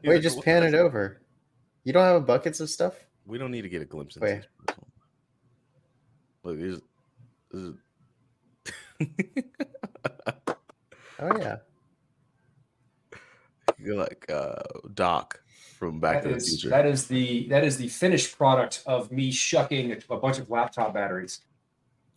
Wait, 0.10 0.22
just 0.22 0.42
pan 0.44 0.62
it 0.62 0.74
over. 0.74 1.20
You 1.84 1.92
don't 1.92 2.04
have 2.04 2.24
buckets 2.26 2.60
of 2.60 2.70
stuff? 2.70 2.94
We 3.26 3.36
don't 3.38 3.50
need 3.50 3.62
to 3.62 3.68
get 3.68 3.82
a 3.82 3.84
glimpse 3.84 4.14
into 4.16 4.26
Wait. 4.28 4.36
this. 4.36 4.46
first 4.66 4.78
one. 6.44 6.44
Look, 6.44 6.58
here's, 6.58 6.80
this 7.50 7.74
Oh 11.20 11.36
yeah. 11.38 11.56
You're 13.78 13.96
like 13.96 14.24
uh, 14.32 14.54
Doc 14.94 15.40
from 15.78 15.98
Back 16.00 16.22
That 16.22 16.28
to 16.30 16.34
the 16.36 16.40
Future. 16.40 16.68
that 16.70 16.86
is 16.86 17.06
the 17.06 17.46
that 17.48 17.64
is 17.64 17.76
the 17.76 17.88
finished 17.88 18.36
product 18.36 18.82
of 18.86 19.10
me 19.12 19.30
shucking 19.32 19.92
a, 19.92 19.98
a 20.14 20.16
bunch 20.18 20.38
of 20.38 20.48
laptop 20.50 20.94
batteries. 20.94 21.40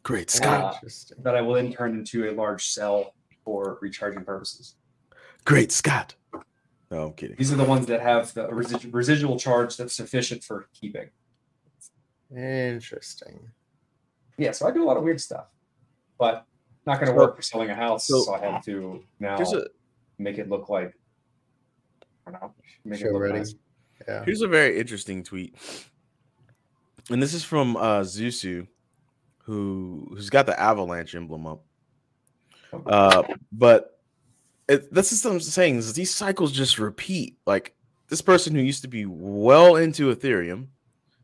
Great 0.03 0.29
Uh, 0.29 0.31
Scott. 0.37 0.75
Interesting. 0.75 1.17
that 1.23 1.35
I 1.35 1.41
will 1.41 1.53
then 1.55 1.71
turn 1.71 1.93
into 1.97 2.29
a 2.29 2.31
large 2.31 2.67
cell 2.67 3.13
for 3.43 3.77
recharging 3.81 4.23
purposes. 4.23 4.75
Great 5.45 5.71
Scott. 5.71 6.15
No, 6.89 7.07
I'm 7.07 7.13
kidding. 7.13 7.37
These 7.37 7.51
are 7.53 7.55
the 7.55 7.63
ones 7.63 7.85
that 7.87 8.01
have 8.01 8.33
the 8.33 8.47
residu- 8.47 8.93
residual 8.93 9.39
charge 9.39 9.77
that's 9.77 9.93
sufficient 9.95 10.43
for 10.43 10.67
keeping. 10.73 11.09
Interesting. 12.35 13.51
Yeah, 14.37 14.51
so 14.51 14.67
I 14.67 14.71
do 14.71 14.83
a 14.83 14.85
lot 14.87 14.97
of 14.97 15.03
weird 15.03 15.21
stuff, 15.21 15.47
but 16.17 16.45
not 16.85 16.95
going 16.99 17.07
to 17.07 17.13
So- 17.13 17.15
work 17.17 17.35
for 17.35 17.41
selling 17.41 17.69
a 17.69 17.75
house. 17.75 18.07
so- 18.07 18.21
So, 18.23 18.33
I 18.33 18.39
have 18.39 18.63
to 18.65 19.03
now 19.19 19.37
a 19.39 19.65
make 20.17 20.37
it 20.37 20.49
look 20.49 20.69
like 20.69 20.93
I 22.27 22.31
don't 22.31 22.41
know, 22.41 22.53
make 22.85 22.99
Show 22.99 23.07
it 23.07 23.13
look 23.13 23.21
ready. 23.23 23.39
nice. 23.39 23.55
Yeah. 24.07 24.23
here's 24.25 24.41
a 24.41 24.47
very 24.47 24.79
interesting 24.79 25.23
tweet, 25.23 25.55
and 27.09 27.21
this 27.21 27.33
is 27.33 27.43
from 27.43 27.75
uh, 27.75 28.01
Zhu 28.01 28.31
Su, 28.31 28.67
who 29.43 30.07
who's 30.09 30.29
got 30.29 30.45
the 30.45 30.59
avalanche 30.59 31.15
emblem 31.15 31.47
up. 31.47 31.63
Uh, 32.85 33.23
but 33.51 33.99
it, 34.67 34.93
this 34.93 35.11
is 35.11 35.23
what 35.25 35.33
I'm 35.33 35.39
saying 35.39 35.77
is 35.77 35.93
these 35.93 36.13
cycles 36.13 36.51
just 36.51 36.79
repeat. 36.79 37.37
Like 37.45 37.75
this 38.07 38.21
person 38.21 38.55
who 38.55 38.61
used 38.61 38.81
to 38.83 38.87
be 38.87 39.05
well 39.05 39.75
into 39.75 40.13
Ethereum 40.13 40.67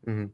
Mhm. 0.06 0.30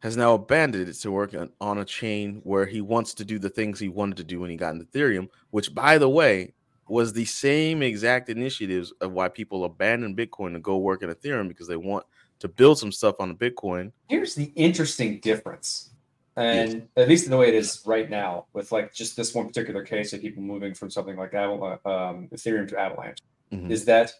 has 0.00 0.16
now 0.16 0.34
abandoned 0.34 0.88
it 0.88 0.94
to 0.94 1.10
work 1.10 1.34
on, 1.34 1.50
on 1.60 1.78
a 1.78 1.84
chain 1.84 2.40
where 2.44 2.66
he 2.66 2.80
wants 2.80 3.14
to 3.14 3.24
do 3.24 3.38
the 3.38 3.50
things 3.50 3.78
he 3.78 3.88
wanted 3.88 4.16
to 4.18 4.24
do 4.24 4.40
when 4.40 4.50
he 4.50 4.56
got 4.56 4.74
into 4.74 4.86
Ethereum, 4.86 5.28
which, 5.50 5.74
by 5.74 5.98
the 5.98 6.08
way, 6.08 6.52
was 6.88 7.12
the 7.12 7.24
same 7.24 7.82
exact 7.82 8.28
initiatives 8.28 8.92
of 9.00 9.12
why 9.12 9.28
people 9.28 9.64
abandon 9.64 10.14
Bitcoin 10.14 10.52
to 10.52 10.60
go 10.60 10.76
work 10.78 11.02
in 11.02 11.10
Ethereum 11.10 11.48
because 11.48 11.66
they 11.66 11.76
want 11.76 12.06
to 12.38 12.46
build 12.48 12.78
some 12.78 12.92
stuff 12.92 13.16
on 13.18 13.28
the 13.28 13.34
Bitcoin. 13.34 13.90
Here's 14.08 14.34
the 14.34 14.52
interesting 14.54 15.18
difference, 15.20 15.90
and 16.36 16.88
at 16.96 17.08
least 17.08 17.24
in 17.24 17.30
the 17.30 17.36
way 17.36 17.48
it 17.48 17.54
is 17.54 17.82
right 17.86 18.10
now, 18.10 18.46
with 18.52 18.70
like 18.72 18.92
just 18.92 19.16
this 19.16 19.34
one 19.34 19.46
particular 19.46 19.82
case 19.84 20.12
of 20.12 20.20
people 20.20 20.42
moving 20.42 20.74
from 20.74 20.90
something 20.90 21.16
like 21.16 21.32
Aval- 21.32 21.84
um, 21.86 22.28
Ethereum 22.28 22.68
to 22.68 22.78
Avalanche. 22.78 23.18
Mhm. 23.52 23.70
is 23.70 23.84
that 23.84 24.12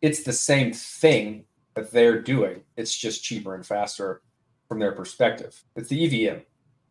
it's 0.00 0.22
the 0.22 0.32
same 0.32 0.72
thing 0.72 1.44
that 1.74 1.90
they're 1.90 2.20
doing. 2.22 2.64
It's 2.76 2.96
just 2.96 3.22
cheaper 3.22 3.54
and 3.54 3.64
faster 3.66 4.22
from 4.66 4.78
their 4.78 4.92
perspective. 4.92 5.62
It's 5.76 5.90
the 5.90 6.02
EVM. 6.02 6.40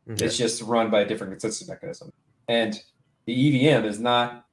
Mhm. 0.07 0.21
It's 0.21 0.37
just 0.37 0.61
run 0.61 0.91
by 0.91 1.01
a 1.01 1.07
different 1.07 1.33
consensus 1.33 1.67
mechanism. 1.67 2.13
And 2.47 2.79
the 3.25 3.33
EVM 3.33 3.83
is 3.83 3.99
not 3.99 4.45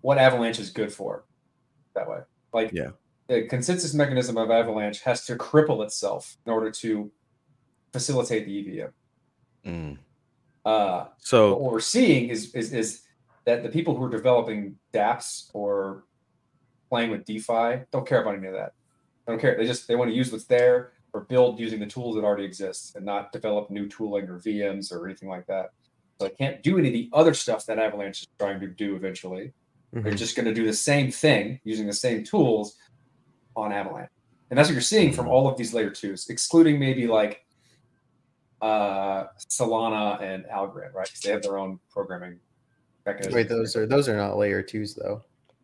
what 0.00 0.16
Avalanche 0.18 0.58
is 0.58 0.70
good 0.70 0.92
for 0.92 1.24
that 1.94 2.08
way. 2.08 2.20
Like 2.52 2.72
Yeah. 2.72 2.92
the 3.28 3.46
consensus 3.46 3.92
mechanism 3.94 4.36
of 4.38 4.50
Avalanche 4.50 5.02
has 5.02 5.26
to 5.26 5.36
cripple 5.36 5.84
itself 5.84 6.38
in 6.46 6.52
order 6.52 6.70
to 6.70 7.12
facilitate 7.92 8.46
the 8.46 8.58
EVM. 8.58 9.68
Mm. 9.68 9.98
Uh, 10.64 11.06
So 11.18 11.54
what 11.56 11.72
we're 11.72 11.80
seeing 11.80 12.28
is 12.28 12.54
is 12.54 12.72
is 12.72 13.02
that 13.44 13.62
the 13.62 13.68
people 13.68 13.96
who 13.96 14.04
are 14.04 14.10
developing 14.10 14.76
dApps 14.92 15.50
or 15.52 16.04
playing 16.88 17.10
with 17.10 17.24
DeFi 17.24 17.84
don't 17.90 18.06
care 18.06 18.22
about 18.22 18.36
any 18.36 18.46
of 18.46 18.54
that. 18.54 18.72
They 19.26 19.32
don't 19.32 19.40
care. 19.40 19.56
They 19.56 19.66
just 19.66 19.88
they 19.88 19.96
want 19.96 20.10
to 20.10 20.16
use 20.16 20.30
what's 20.32 20.44
there 20.46 20.92
or 21.12 21.22
build 21.22 21.58
using 21.60 21.80
the 21.80 21.86
tools 21.86 22.14
that 22.16 22.24
already 22.24 22.44
exist 22.44 22.96
and 22.96 23.04
not 23.04 23.32
develop 23.32 23.70
new 23.70 23.88
tooling 23.88 24.28
or 24.28 24.38
VMs 24.38 24.92
or 24.92 25.06
anything 25.06 25.28
like 25.28 25.46
that. 25.46 25.70
So 26.20 26.26
I 26.26 26.30
can't 26.30 26.62
do 26.62 26.78
any 26.78 26.88
of 26.88 26.94
the 26.94 27.10
other 27.12 27.34
stuff 27.34 27.66
that 27.66 27.78
Avalanche 27.78 28.22
is 28.22 28.28
trying 28.38 28.60
to 28.60 28.68
do 28.68 28.94
eventually. 28.96 29.52
They're 29.92 30.02
Mhm. 30.12 30.16
just 30.16 30.36
going 30.36 30.46
to 30.46 30.54
do 30.54 30.64
the 30.64 30.72
same 30.72 31.10
thing 31.10 31.60
using 31.64 31.86
the 31.86 31.92
same 31.92 32.24
tools 32.24 32.76
on 33.56 33.72
Avalanche. 33.72 34.10
And 34.48 34.58
that's 34.58 34.68
what 34.68 34.72
you're 34.74 34.80
seeing 34.80 35.12
from 35.12 35.28
all 35.28 35.46
of 35.48 35.58
these 35.58 35.74
layer 35.74 35.90
twos, 35.90 36.30
excluding 36.30 36.78
maybe 36.78 37.06
like 37.06 37.44
uh, 38.62 39.26
Solana 39.50 40.22
and 40.22 40.44
Algorand, 40.46 40.94
right? 40.94 41.08
'Cause 41.08 41.20
they 41.20 41.30
have 41.32 41.42
their 41.42 41.58
own 41.58 41.78
programming 41.90 42.38
mechanism. 43.04 43.34
Wait, 43.34 43.48
those 43.48 43.74
are 43.76 43.86
those 43.86 44.08
are 44.08 44.16
not 44.16 44.38
layer 44.38 44.62
twos 44.62 44.94
though. 44.94 45.22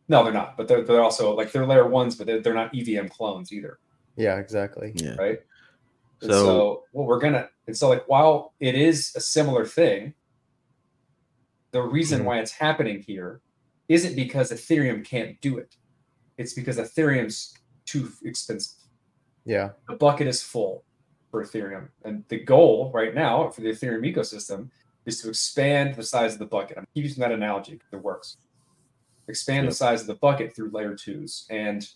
no, 0.09 0.25
they're 0.25 0.33
not, 0.33 0.57
but 0.57 0.67
they're, 0.69 0.83
they're 0.83 1.03
also 1.03 1.35
like 1.35 1.53
they're 1.53 1.67
layer 1.67 1.87
ones, 1.87 2.17
but 2.17 2.27
they're, 2.27 2.41
they're 2.41 2.55
not 2.55 2.75
EVM 2.75 3.07
clones 3.09 3.53
either, 3.53 3.79
Yeah, 4.17 4.37
exactly. 4.39 4.93
yeah. 4.97 5.15
right? 5.17 5.41
So- 6.21 6.29
so 6.31 6.85
what 6.93 7.07
we're 7.07 7.21
gonna 7.21 7.49
and 7.69 7.77
so 7.77 7.89
like 7.89 8.09
while 8.09 8.55
it 8.59 8.75
is 8.75 9.13
a 9.15 9.21
similar 9.21 9.65
thing, 9.65 10.15
the 11.71 11.83
reason 11.83 12.23
Mhm. 12.23 12.25
why 12.25 12.39
it's 12.41 12.51
happening 12.53 13.03
here 13.07 13.41
isn't 13.89 14.17
because 14.17 14.51
Ethereum 14.51 15.05
can't 15.05 15.41
do 15.41 15.59
it. 15.59 15.77
It's 16.37 16.53
because 16.55 16.79
Ethereum's 16.79 17.55
too 17.85 18.11
expensive. 18.25 18.75
Yeah. 19.45 19.71
The 19.89 19.95
bucket 19.97 20.27
is 20.27 20.43
full 20.43 20.85
for 21.31 21.45
Ethereum. 21.45 21.89
And 22.05 22.25
the 22.29 22.39
goal 22.39 22.91
right 22.93 23.15
now 23.15 23.49
for 23.51 23.61
the 23.61 23.69
Ethereum 23.71 24.03
ecosystem 24.13 24.69
is 25.07 25.21
to 25.23 25.29
expand 25.29 25.95
the 25.95 26.03
size 26.03 26.35
of 26.35 26.39
the 26.39 26.47
bucket. 26.47 26.79
I'm 26.79 26.87
using 26.95 27.21
that 27.21 27.33
analogy 27.33 27.73
because 27.73 27.93
it 27.93 28.03
works. 28.03 28.37
Expand 29.29 29.65
Yeah. 29.65 29.71
the 29.71 29.75
size 29.75 30.01
of 30.03 30.07
the 30.07 30.15
bucket 30.15 30.55
through 30.55 30.71
layer 30.71 30.95
twos 30.95 31.47
and 31.51 31.87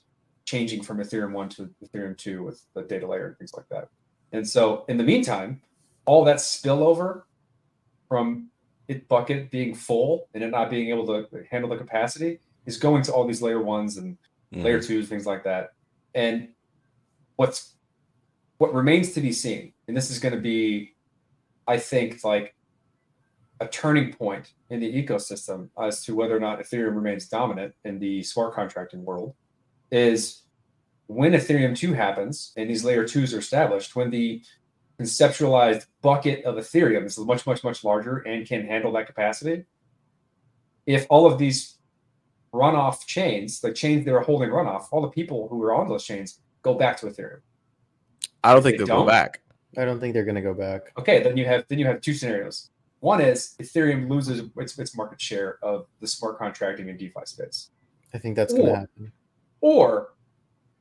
changing 0.45 0.83
from 0.83 0.99
Ethereum 0.99 1.33
1 1.33 1.49
to 1.51 1.71
Ethereum 1.85 2.17
2 2.17 2.43
with 2.43 2.65
the 2.75 2.83
data 2.83 3.07
layer 3.07 3.27
and 3.29 3.39
things 3.39 3.55
like 3.55 3.69
that. 3.69 3.89
And 4.33 4.49
so 4.49 4.85
in 4.89 4.97
the 4.97 5.05
meantime, 5.05 5.63
all 6.05 6.25
that 6.25 6.37
spillover 6.39 7.23
from 8.09 8.51
it 8.89 9.09
bucket 9.09 9.51
being 9.51 9.75
full 9.75 10.29
and 10.35 10.43
it 10.43 10.49
not 10.51 10.69
being 10.69 10.89
able 10.91 11.07
to 11.07 11.45
handle 11.51 11.71
the 11.71 11.77
capacity 11.77 12.41
is 12.67 12.77
going 12.77 13.03
to 13.03 13.13
all 13.13 13.27
these 13.27 13.41
layer 13.41 13.63
ones 13.63 13.97
and 13.97 14.19
layer 14.51 14.81
Mhm. 14.81 14.87
twos, 14.87 15.09
things 15.09 15.25
like 15.27 15.45
that. 15.45 15.73
And 16.15 16.49
what's 17.37 17.75
what 18.63 18.73
remains 18.73 19.11
to 19.11 19.21
be 19.21 19.33
seen, 19.33 19.73
and 19.89 19.97
this 19.97 20.09
is 20.09 20.21
going 20.21 20.33
to 20.33 20.41
be, 20.41 20.95
I 21.67 21.79
think, 21.79 22.23
like 22.23 22.55
a 23.59 23.67
turning 23.67 24.13
point 24.13 24.53
in 24.71 24.79
the 24.79 25.03
ecosystem 25.03 25.69
as 25.77 26.05
to 26.05 26.15
whether 26.15 26.37
or 26.37 26.39
not 26.39 26.61
Ethereum 26.61 26.95
remains 26.95 27.27
dominant 27.27 27.75
in 27.85 27.99
the 27.99 28.23
smart 28.23 28.55
contracting 28.55 29.05
world, 29.05 29.35
is 29.91 30.43
when 31.09 31.33
Ethereum 31.33 31.77
2 31.77 31.93
happens 31.93 32.53
and 32.57 32.71
these 32.71 32.85
layer 32.85 33.05
twos 33.05 33.35
are 33.35 33.41
established, 33.41 33.97
when 33.97 34.11
the 34.11 34.41
conceptualized 35.01 35.87
bucket 36.01 36.45
of 36.45 36.55
Ethereum 36.55 37.05
is 37.05 37.19
much, 37.19 37.45
much, 37.45 37.65
much 37.65 37.83
larger 37.83 38.19
and 38.19 38.47
can 38.47 38.65
handle 38.65 38.93
that 38.93 39.09
capacity. 39.09 39.65
If 40.87 41.05
all 41.11 41.27
of 41.27 41.37
these 41.37 41.79
runoff 42.55 43.07
chains, 43.07 43.61
the 43.61 43.73
chains 43.73 44.05
that 44.05 44.15
are 44.15 44.21
holding 44.21 44.51
runoff, 44.51 44.85
all 44.93 45.03
the 45.03 45.09
people 45.09 45.49
who 45.49 45.61
are 45.65 45.75
on 45.75 45.89
those 45.89 46.05
chains 46.05 46.39
go 46.63 46.75
back 46.75 46.97
to 46.99 47.07
Ethereum. 47.07 47.41
I 48.45 48.53
don't 48.53 48.63
think 48.63 48.75
they 48.75 48.79
they'll 48.85 48.97
don't- 48.99 49.07
go 49.07 49.11
back. 49.11 49.41
I 49.79 49.85
don't 49.87 50.01
think 50.01 50.13
they're 50.13 50.25
gonna 50.25 50.43
go 50.43 50.53
back. 50.55 50.93
Okay, 50.99 51.23
then 51.23 51.37
you 51.37 51.47
have 51.47 51.65
then 51.69 51.79
you 51.79 51.87
have 51.87 52.01
two 52.01 52.13
scenarios. 52.15 52.71
One 53.01 53.21
is 53.21 53.55
Ethereum 53.61 54.09
loses 54.09 54.43
its, 54.57 54.79
its 54.79 54.97
market 54.97 55.21
share 55.21 55.59
of 55.63 55.87
the 56.01 56.07
smart 56.07 56.39
contracting 56.39 56.89
and 56.91 56.99
DeFi 56.99 57.21
space, 57.25 57.71
I 58.15 58.19
think 58.19 58.37
that's 58.37 58.53
gonna 58.53 58.71
Or- 58.71 58.77
happen. 58.77 59.13
or 59.61 60.09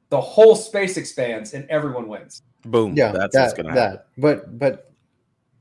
the 0.10 0.20
whole 0.20 0.56
space 0.56 0.98
expands 0.98 1.54
and 1.54 1.66
everyone 1.70 2.08
wins. 2.10 2.42
Boom. 2.66 2.94
Yeah, 2.98 3.12
that's 3.14 3.34
that 3.34 3.42
what's 3.44 3.54
gonna 3.54 3.70
happen. 3.70 3.94
that. 3.94 4.08
But 4.18 4.60
but 4.60 4.92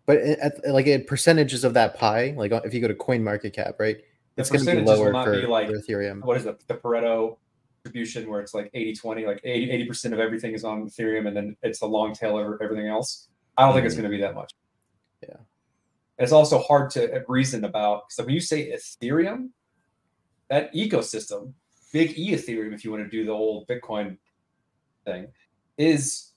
but 0.06 0.18
at, 0.18 0.68
like 0.68 0.89
at 0.89 1.06
percentages 1.06 1.62
of 1.62 1.74
that 1.74 1.97
pie, 1.97 2.35
like 2.36 2.51
if 2.64 2.74
you 2.74 2.81
go 2.81 2.89
to 2.89 2.94
Coin 2.97 3.22
Market 3.22 3.52
Cap, 3.52 3.77
right? 3.78 3.98
The 4.35 4.40
It's 4.43 4.51
gonna 4.51 4.64
be 4.81 4.82
lower 4.82 5.12
for, 5.12 5.32
be 5.40 5.47
like 5.47 5.68
for 5.68 5.74
Ethereum. 5.78 6.22
what 6.24 6.36
is 6.36 6.47
it, 6.47 6.66
the 6.66 6.74
Pareto 6.74 7.36
distribution 7.85 8.28
where 8.28 8.40
it's 8.40 8.55
like 8.55 8.70
80 8.74 8.94
20, 8.94 9.27
like 9.27 9.40
80 9.44 9.86
percent 9.86 10.15
of 10.15 10.20
everything 10.20 10.52
is 10.52 10.65
on 10.65 10.86
Ethereum 10.86 11.27
and 11.28 11.36
then 11.36 11.57
it's 11.62 11.81
the 11.81 11.86
long 11.86 12.12
tail 12.12 12.39
of 12.39 12.61
everything 12.61 12.86
else. 12.89 13.28
I 13.57 13.65
don't 13.65 13.74
think 13.74 13.86
it's 13.86 13.94
Mhm. 13.94 13.98
going 13.98 14.11
to 14.11 14.16
be 14.16 14.20
that 14.23 14.35
much. 14.35 14.52
Yeah. 15.23 15.36
It's 16.19 16.32
also 16.32 16.59
hard 16.59 16.90
to 16.93 17.24
reason 17.28 17.65
about. 17.65 18.12
So 18.12 18.24
when 18.24 18.35
you 18.35 18.40
say 18.40 18.70
Ethereum, 18.73 19.51
that 20.48 20.73
ecosystem, 20.74 21.55
big 21.93 22.19
E 22.19 22.32
Ethereum, 22.32 22.74
if 22.74 22.85
you 22.85 22.90
want 22.90 23.05
to 23.05 23.09
do 23.11 23.24
the 23.24 23.32
old 23.32 23.66
Bitcoin 23.66 24.19
thing, 25.05 25.32
is 25.78 26.32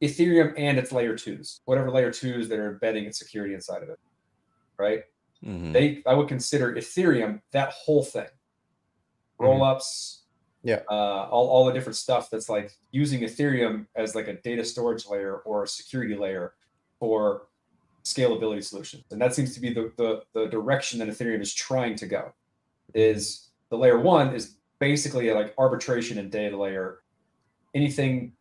Ethereum 0.00 0.54
and 0.56 0.78
its 0.78 0.92
layer 0.92 1.16
twos, 1.16 1.60
whatever 1.64 1.90
layer 1.90 2.12
twos 2.12 2.48
that 2.48 2.58
are 2.58 2.72
embedding 2.72 3.04
its 3.06 3.18
security 3.18 3.54
inside 3.54 3.82
of 3.82 3.88
it. 3.88 3.98
Right? 4.78 5.04
Mhm. 5.42 5.72
they 5.72 6.02
I 6.06 6.14
would 6.14 6.28
consider 6.28 6.74
Ethereum 6.74 7.42
that 7.50 7.70
whole 7.72 8.02
thing. 8.02 8.28
Roll 9.38 9.62
ups, 9.62 10.23
Yeah. 10.64 10.80
uh, 10.90 11.28
all, 11.30 11.46
all 11.48 11.66
the 11.66 11.72
different 11.72 11.96
stuff 11.96 12.30
that's 12.30 12.48
like 12.48 12.72
using 12.90 13.20
Ethereum 13.20 13.86
as 13.94 14.14
like 14.14 14.28
a 14.28 14.32
data 14.32 14.64
storage 14.64 15.06
layer 15.06 15.36
or 15.44 15.64
a 15.64 15.68
security 15.68 16.16
layer 16.16 16.54
for 16.98 17.48
scalability 18.02 18.64
solutions. 18.64 19.04
And 19.10 19.20
that 19.20 19.34
seems 19.34 19.54
to 19.54 19.60
be 19.60 19.72
the, 19.72 19.92
the, 19.96 20.22
the 20.32 20.46
direction 20.46 20.98
that 21.00 21.08
Ethereum 21.08 21.40
is 21.42 21.52
trying 21.54 21.96
to 21.96 22.06
go. 22.06 22.32
Is 22.94 23.50
the 23.70 23.76
layer 23.76 23.98
one 23.98 24.34
is 24.34 24.56
basically 24.78 25.30
like 25.32 25.54
arbitration 25.58 26.18
and 26.18 26.30
data 26.30 26.56
layer. 26.56 27.00
Anything 27.74 28.32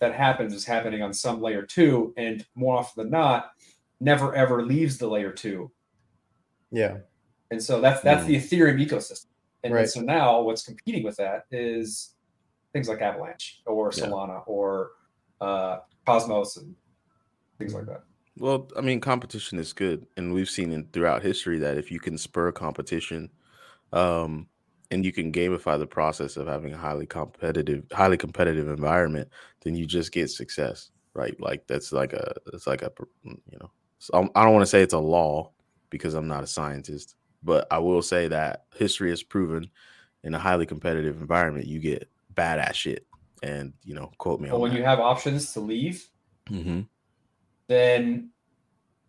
that 0.00 0.14
happens 0.14 0.52
is 0.54 0.64
happening 0.64 1.02
on 1.02 1.12
some 1.12 1.40
layer 1.42 1.62
two, 1.62 2.14
and 2.16 2.44
more 2.54 2.78
often 2.78 3.04
than 3.04 3.10
not, 3.10 3.52
never 4.00 4.34
ever 4.34 4.64
leaves 4.64 4.96
the 4.98 5.06
layer 5.06 5.30
two 5.30 5.70
Yeah. 6.72 6.98
and 7.50 7.62
so 7.62 7.80
that's 7.80 8.00
that's 8.00 8.24
the 8.24 8.36
Ethereum 8.36 8.84
ecosystem. 8.84 9.26
And 9.62 9.74
Right. 9.74 9.88
so 9.88 10.00
now 10.00 10.40
what's 10.40 10.64
competing 10.64 11.02
with 11.04 11.16
that 11.16 11.44
is 11.50 12.14
things 12.72 12.88
like 12.88 13.00
Avalanche 13.00 13.60
or 13.66 13.90
Yeah. 13.90 14.04
Solana 14.06 14.42
or 14.46 14.92
uh, 15.40 15.78
Cosmos 16.06 16.56
and 16.56 16.74
things 17.58 17.74
like 17.74 17.86
that. 17.86 18.02
Well, 18.38 18.68
I 18.76 18.80
mean, 18.80 19.00
competition 19.00 19.58
is 19.58 19.72
good, 19.72 20.06
and 20.16 20.32
we've 20.32 20.48
seen 20.48 20.72
in 20.72 20.88
throughout 20.92 21.22
history 21.22 21.58
that 21.58 21.76
if 21.76 21.90
you 21.90 22.00
can 22.00 22.16
spur 22.16 22.52
competition, 22.52 23.30
um, 23.92 24.46
and 24.90 25.04
you 25.04 25.12
can 25.12 25.30
gamify 25.32 25.78
the 25.78 25.86
process 25.86 26.36
of 26.36 26.46
having 26.46 26.72
a 26.72 26.78
highly 26.78 27.06
competitive, 27.06 27.84
highly 27.92 28.16
competitive 28.16 28.68
environment, 28.68 29.28
then 29.62 29.74
you 29.74 29.86
just 29.86 30.10
get 30.12 30.30
success, 30.30 30.90
right? 31.14 31.38
Like 31.40 31.66
that's 31.66 31.92
like 31.92 32.12
a, 32.12 32.34
it's 32.52 32.66
like 32.66 32.82
a, 32.82 32.90
you 33.24 33.58
know, 33.60 33.70
so 33.98 34.30
I 34.34 34.44
don't 34.44 34.54
want 34.54 34.62
to 34.62 34.66
say 34.70 34.82
it's 34.82 34.94
a 34.94 34.98
law 34.98 35.52
because 35.90 36.14
I'm 36.14 36.28
not 36.28 36.42
a 36.44 36.48
scientist, 36.48 37.14
but 37.42 37.66
I 37.70 37.78
will 37.78 38.02
say 38.02 38.28
that 38.28 38.66
history 38.74 39.10
has 39.10 39.22
proven 39.22 39.70
in 40.22 40.34
a 40.34 40.38
highly 40.38 40.66
competitive 40.66 41.20
environment, 41.20 41.66
you 41.66 41.78
get 41.78 42.10
badass 42.34 42.74
shit, 42.74 43.06
and 43.42 43.72
you 43.82 43.94
know, 43.94 44.12
quote 44.18 44.40
me 44.40 44.48
But 44.50 44.56
on 44.56 44.62
when 44.62 44.72
that. 44.72 44.78
you 44.78 44.84
have 44.84 45.00
options 45.00 45.52
to 45.54 45.60
leave, 45.60 46.06
hmm 46.48 46.82
then 47.68 48.30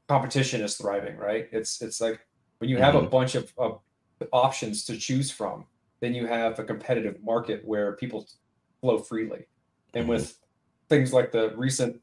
competition 0.07 0.61
is 0.61 0.77
thriving, 0.77 1.17
right? 1.17 1.49
It's 1.51 1.81
it's 1.81 2.01
like 2.01 2.25
when 2.59 2.69
you 2.69 2.77
have 2.77 2.95
a 2.95 3.01
Mhm. 3.01 3.11
bunch 3.11 3.35
of, 3.35 3.53
of 3.57 3.81
options 4.31 4.85
to 4.85 4.97
choose 4.97 5.31
from, 5.31 5.67
then 6.01 6.13
you 6.13 6.27
have 6.27 6.59
a 6.59 6.63
competitive 6.63 7.23
market 7.23 7.65
where 7.65 7.95
people 7.95 8.27
flow 8.81 8.99
freely. 8.99 9.47
And 9.93 10.05
Mhm. 10.05 10.09
with 10.09 10.39
things 10.89 11.13
like 11.13 11.31
the 11.31 11.55
recent 11.55 12.01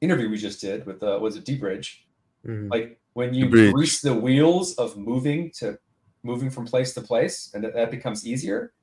interview 0.00 0.28
we 0.28 0.38
just 0.38 0.60
did 0.60 0.86
with 0.86 1.02
uh, 1.02 1.18
was 1.20 1.36
it 1.36 1.44
deBridge, 1.44 1.98
Mhm. 2.46 2.70
like 2.70 3.00
when 3.16 3.32
you 3.32 3.48
bridge. 3.48 3.72
grease 3.72 4.02
the 4.02 4.12
wheels 4.12 4.74
of 4.74 4.94
moving 4.98 5.50
to 5.50 5.78
moving 6.22 6.50
from 6.50 6.66
place 6.66 6.92
to 6.92 7.00
place 7.00 7.50
and 7.54 7.64
that, 7.64 7.72
that 7.74 7.90
becomes 7.90 8.26
easier 8.26 8.74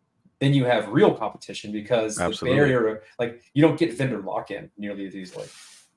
then 0.41 0.53
you 0.55 0.65
have 0.65 0.89
real 0.89 1.13
competition 1.13 1.71
because 1.71 2.19
Absolutely. 2.19 2.49
the 2.49 2.73
barrier 2.73 3.03
like 3.19 3.41
you 3.53 3.61
don't 3.61 3.77
get 3.77 3.93
vendor 3.95 4.21
lock-in 4.21 4.71
nearly 4.75 5.05
as 5.05 5.15
easily 5.15 5.45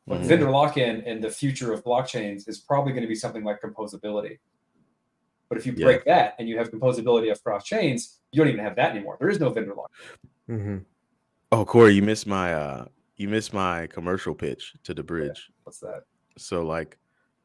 but 0.07 0.21
Mhm. 0.21 0.27
vendor 0.27 0.51
lock-in 0.51 1.01
and 1.09 1.25
the 1.25 1.31
future 1.31 1.73
of 1.73 1.83
blockchains 1.83 2.47
is 2.47 2.59
probably 2.61 2.93
going 2.93 3.03
to 3.09 3.09
be 3.09 3.15
something 3.25 3.43
like 3.43 3.59
composability 3.63 4.39
but 5.49 5.57
if 5.57 5.65
you 5.65 5.73
Yeah. 5.73 5.87
break 5.87 6.05
that 6.05 6.35
and 6.39 6.47
you 6.47 6.59
have 6.59 6.71
composability 6.71 7.33
across 7.33 7.65
chains 7.65 8.21
you 8.33 8.39
don't 8.43 8.49
even 8.53 8.63
have 8.69 8.77
that 8.77 8.91
anymore 8.95 9.17
there 9.19 9.31
is 9.31 9.41
no 9.41 9.49
vendor 9.49 9.75
lock 9.75 9.91
Mhm. 10.49 10.85
Oh, 11.53 11.65
Corey, 11.65 11.95
you 11.95 12.03
missed 12.03 12.27
my 12.27 12.53
uh 12.53 12.85
you 13.17 13.29
missed 13.31 13.55
my 13.55 13.87
commercial 13.87 14.35
pitch 14.35 14.75
to 14.85 14.95
deBridge. 14.95 15.41
what's 15.65 15.79
that 15.79 16.03
So 16.37 16.63
like 16.77 16.99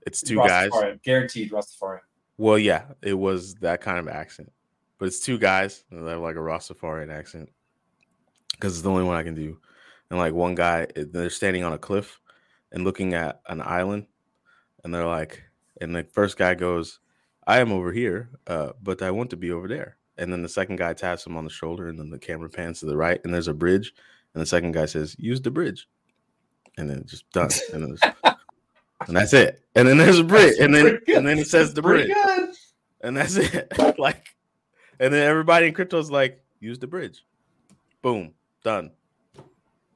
it's 0.06 0.22
two 0.22 0.38
guys. 0.38 0.70
Guaranteed 1.04 1.52
Rastafarian. 1.52 2.00
Well, 2.38 2.58
yeah, 2.58 2.86
it 3.02 3.14
was 3.14 3.56
that 3.56 3.82
kind 3.82 4.00
of 4.00 4.08
accent. 4.08 4.52
But 4.98 5.08
it's 5.08 5.20
two 5.20 5.38
guys 5.38 5.84
and 5.92 6.06
they 6.06 6.12
have 6.12 6.22
like 6.22 6.36
a 6.36 6.40
Rastafarian 6.40 7.12
accent. 7.12 7.50
Because 8.52 8.74
it's 8.74 8.84
the 8.84 8.92
only 8.92 9.04
one 9.04 9.18
I 9.18 9.24
can 9.24 9.36
do. 9.36 9.60
And 10.10 10.20
like 10.20 10.34
one 10.34 10.56
guy, 10.56 10.88
they're 10.96 11.30
standing 11.30 11.64
on 11.64 11.74
a 11.74 11.78
cliff 11.78 12.20
and 12.72 12.84
looking 12.84 13.14
at 13.14 13.42
an 13.48 13.62
island, 13.62 14.08
and 14.84 14.94
they're 14.94 15.08
like, 15.08 15.44
and 15.80 15.96
the 15.96 16.04
first 16.04 16.38
guy 16.38 16.54
goes, 16.54 17.00
I 17.48 17.60
am 17.60 17.72
over 17.72 17.92
here, 17.92 18.30
uh, 18.48 18.72
but 18.82 19.02
I 19.02 19.12
want 19.12 19.30
to 19.32 19.38
be 19.38 19.52
over 19.52 19.68
there. 19.68 19.98
And 20.18 20.32
then 20.32 20.42
the 20.42 20.50
second 20.50 20.78
guy 20.78 20.94
taps 20.94 21.26
him 21.26 21.36
on 21.36 21.44
the 21.44 21.50
shoulder, 21.50 21.88
and 21.88 21.98
then 21.98 22.10
the 22.10 22.20
camera 22.20 22.50
pans 22.50 22.80
to 22.80 22.86
the 22.86 22.98
right, 22.98 23.20
and 23.24 23.34
there's 23.34 23.48
a 23.48 23.54
bridge. 23.54 23.94
And 24.34 24.42
the 24.42 24.46
second 24.46 24.74
guy 24.74 24.86
says, 24.86 25.16
Use 25.18 25.42
the 25.42 25.52
bridge. 25.52 25.88
And 26.78 26.90
then 26.90 27.04
just 27.06 27.30
done. 27.32 27.50
And, 27.74 28.00
and 29.08 29.16
that's 29.16 29.34
it. 29.34 29.62
And 29.76 29.88
then 29.88 29.98
there's 29.98 30.20
a 30.20 30.24
bridge. 30.24 30.56
And 30.60 30.74
then 30.76 30.86
good. 31.06 31.10
and 31.18 31.28
then 31.28 31.40
it 31.40 31.48
says 31.48 31.74
the 31.74 31.82
bridge. 31.82 32.12
And 33.02 33.18
that's 33.18 33.36
it. 33.36 33.72
like, 34.00 34.28
and 35.00 35.14
then 35.14 35.28
everybody 35.28 35.68
in 35.68 35.74
crypto's 35.74 36.12
like, 36.12 36.44
use 36.60 36.78
the 36.80 36.88
bridge. 36.88 37.26
Boom. 38.02 38.34
Done. 38.64 38.92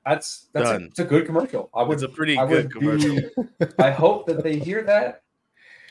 That's 0.05 0.47
that's 0.53 0.69
a, 0.69 0.73
Done. 0.73 0.83
it's 0.85 0.99
a 0.99 1.03
good 1.03 1.25
commercial. 1.25 1.69
I 1.73 1.81
would 1.83 1.95
It's 1.95 2.03
a 2.03 2.09
pretty 2.09 2.37
I 2.37 2.47
good 2.47 2.71
commercial. 2.71 3.15
be- 3.15 3.65
I 3.79 3.89
hope 3.91 4.27
that 4.27 4.43
they 4.43 4.59
hear 4.59 4.83
that 4.83 5.23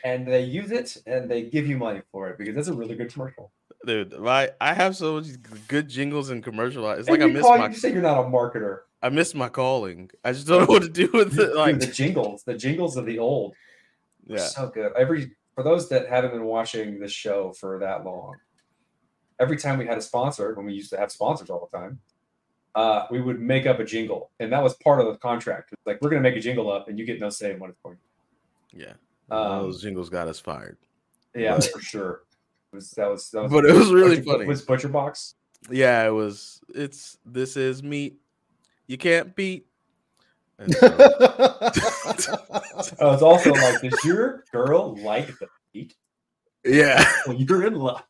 and 0.04 0.26
they 0.26 0.42
use 0.42 0.70
it 0.70 0.96
and 1.06 1.28
they 1.30 1.42
give 1.42 1.66
you 1.66 1.76
money 1.76 2.02
for 2.12 2.28
it 2.30 2.38
because 2.38 2.54
that's 2.54 2.68
a 2.68 2.74
really 2.74 2.94
good 2.94 3.12
commercial. 3.12 3.50
Dude, 3.86 4.18
my 4.18 4.50
I 4.60 4.72
have 4.72 4.96
so 4.96 5.14
much 5.14 5.26
good 5.68 5.88
jingles 5.88 6.30
and 6.30 6.42
commercial. 6.44 6.88
It's 6.92 7.08
And 7.08 7.18
like 7.18 7.28
I 7.28 7.32
miss 7.32 7.42
call- 7.42 7.58
my 7.58 7.68
You 7.68 7.74
say 7.74 7.92
you're 7.92 8.02
not 8.02 8.20
a 8.20 8.28
marketer. 8.28 8.80
I 9.04 9.10
miss 9.10 9.34
my 9.34 9.50
calling. 9.50 10.10
I 10.24 10.32
just 10.32 10.46
don't 10.46 10.60
know 10.60 10.66
what 10.66 10.82
to 10.82 10.88
do 10.88 11.10
with 11.12 11.38
it. 11.38 11.54
Like, 11.54 11.78
the 11.78 11.86
jingles, 11.86 12.42
the 12.44 12.54
jingles 12.54 12.96
of 12.96 13.04
the 13.04 13.18
old, 13.18 13.54
yeah, 14.26 14.38
so 14.38 14.68
good. 14.68 14.92
Every 14.96 15.32
for 15.54 15.62
those 15.62 15.88
that 15.90 16.08
haven't 16.08 16.30
been 16.32 16.44
watching 16.44 16.98
the 16.98 17.08
show 17.08 17.52
for 17.52 17.78
that 17.80 18.04
long, 18.04 18.36
every 19.38 19.56
time 19.58 19.78
we 19.78 19.86
had 19.86 19.98
a 19.98 20.02
sponsor, 20.02 20.54
when 20.54 20.64
we 20.66 20.72
used 20.72 20.90
to 20.90 20.96
have 20.96 21.12
sponsors 21.12 21.50
all 21.50 21.68
the 21.70 21.78
time, 21.78 22.00
uh, 22.74 23.06
we 23.10 23.20
would 23.20 23.40
make 23.40 23.66
up 23.66 23.78
a 23.78 23.84
jingle, 23.84 24.30
and 24.40 24.50
that 24.52 24.62
was 24.62 24.74
part 24.76 25.00
of 25.00 25.06
the 25.06 25.18
contract. 25.18 25.70
It's 25.72 25.86
like 25.86 25.98
we're 26.00 26.08
gonna 26.10 26.22
make 26.22 26.36
a 26.36 26.40
jingle 26.40 26.72
up, 26.72 26.88
and 26.88 26.98
you 26.98 27.04
get 27.04 27.20
no 27.20 27.28
say 27.28 27.52
in 27.52 27.58
what 27.60 27.70
it's 27.70 27.78
going. 27.84 27.98
yeah. 28.72 28.94
Um, 29.30 29.62
those 29.64 29.80
jingles 29.82 30.08
got 30.10 30.28
us 30.28 30.40
fired. 30.40 30.78
Yeah, 31.34 31.56
But- 31.56 31.64
for 31.72 31.80
sure. 31.80 32.22
It 32.72 32.76
was 32.76 32.90
that 32.92 33.10
was 33.10 33.30
that 33.30 33.42
was 33.42 33.52
But 33.52 33.66
it 33.66 33.74
was 33.74 33.90
really 33.92 34.16
Butcher- 34.20 34.32
funny. 34.32 34.46
Was 34.46 34.62
Butcher 34.62 34.88
Box? 34.88 35.34
Yeah, 35.70 36.06
it 36.06 36.10
was. 36.10 36.60
It's 36.74 37.18
this 37.24 37.56
is 37.56 37.82
meat. 37.82 38.18
You 38.86 38.98
can't 38.98 39.34
beat. 39.34 39.66
And 40.58 40.72
so, 40.74 40.86
Oh, 43.00 43.12
it's 43.12 43.22
also 43.22 43.52
like, 43.54 43.80
does 43.80 44.04
your 44.04 44.44
girl 44.52 44.96
like 44.96 45.26
the 45.38 45.48
beat? 45.72 45.94
yeah, 46.64 47.04
Well, 47.26 47.36
you're 47.36 47.66
in 47.66 47.74
luck. 47.74 48.06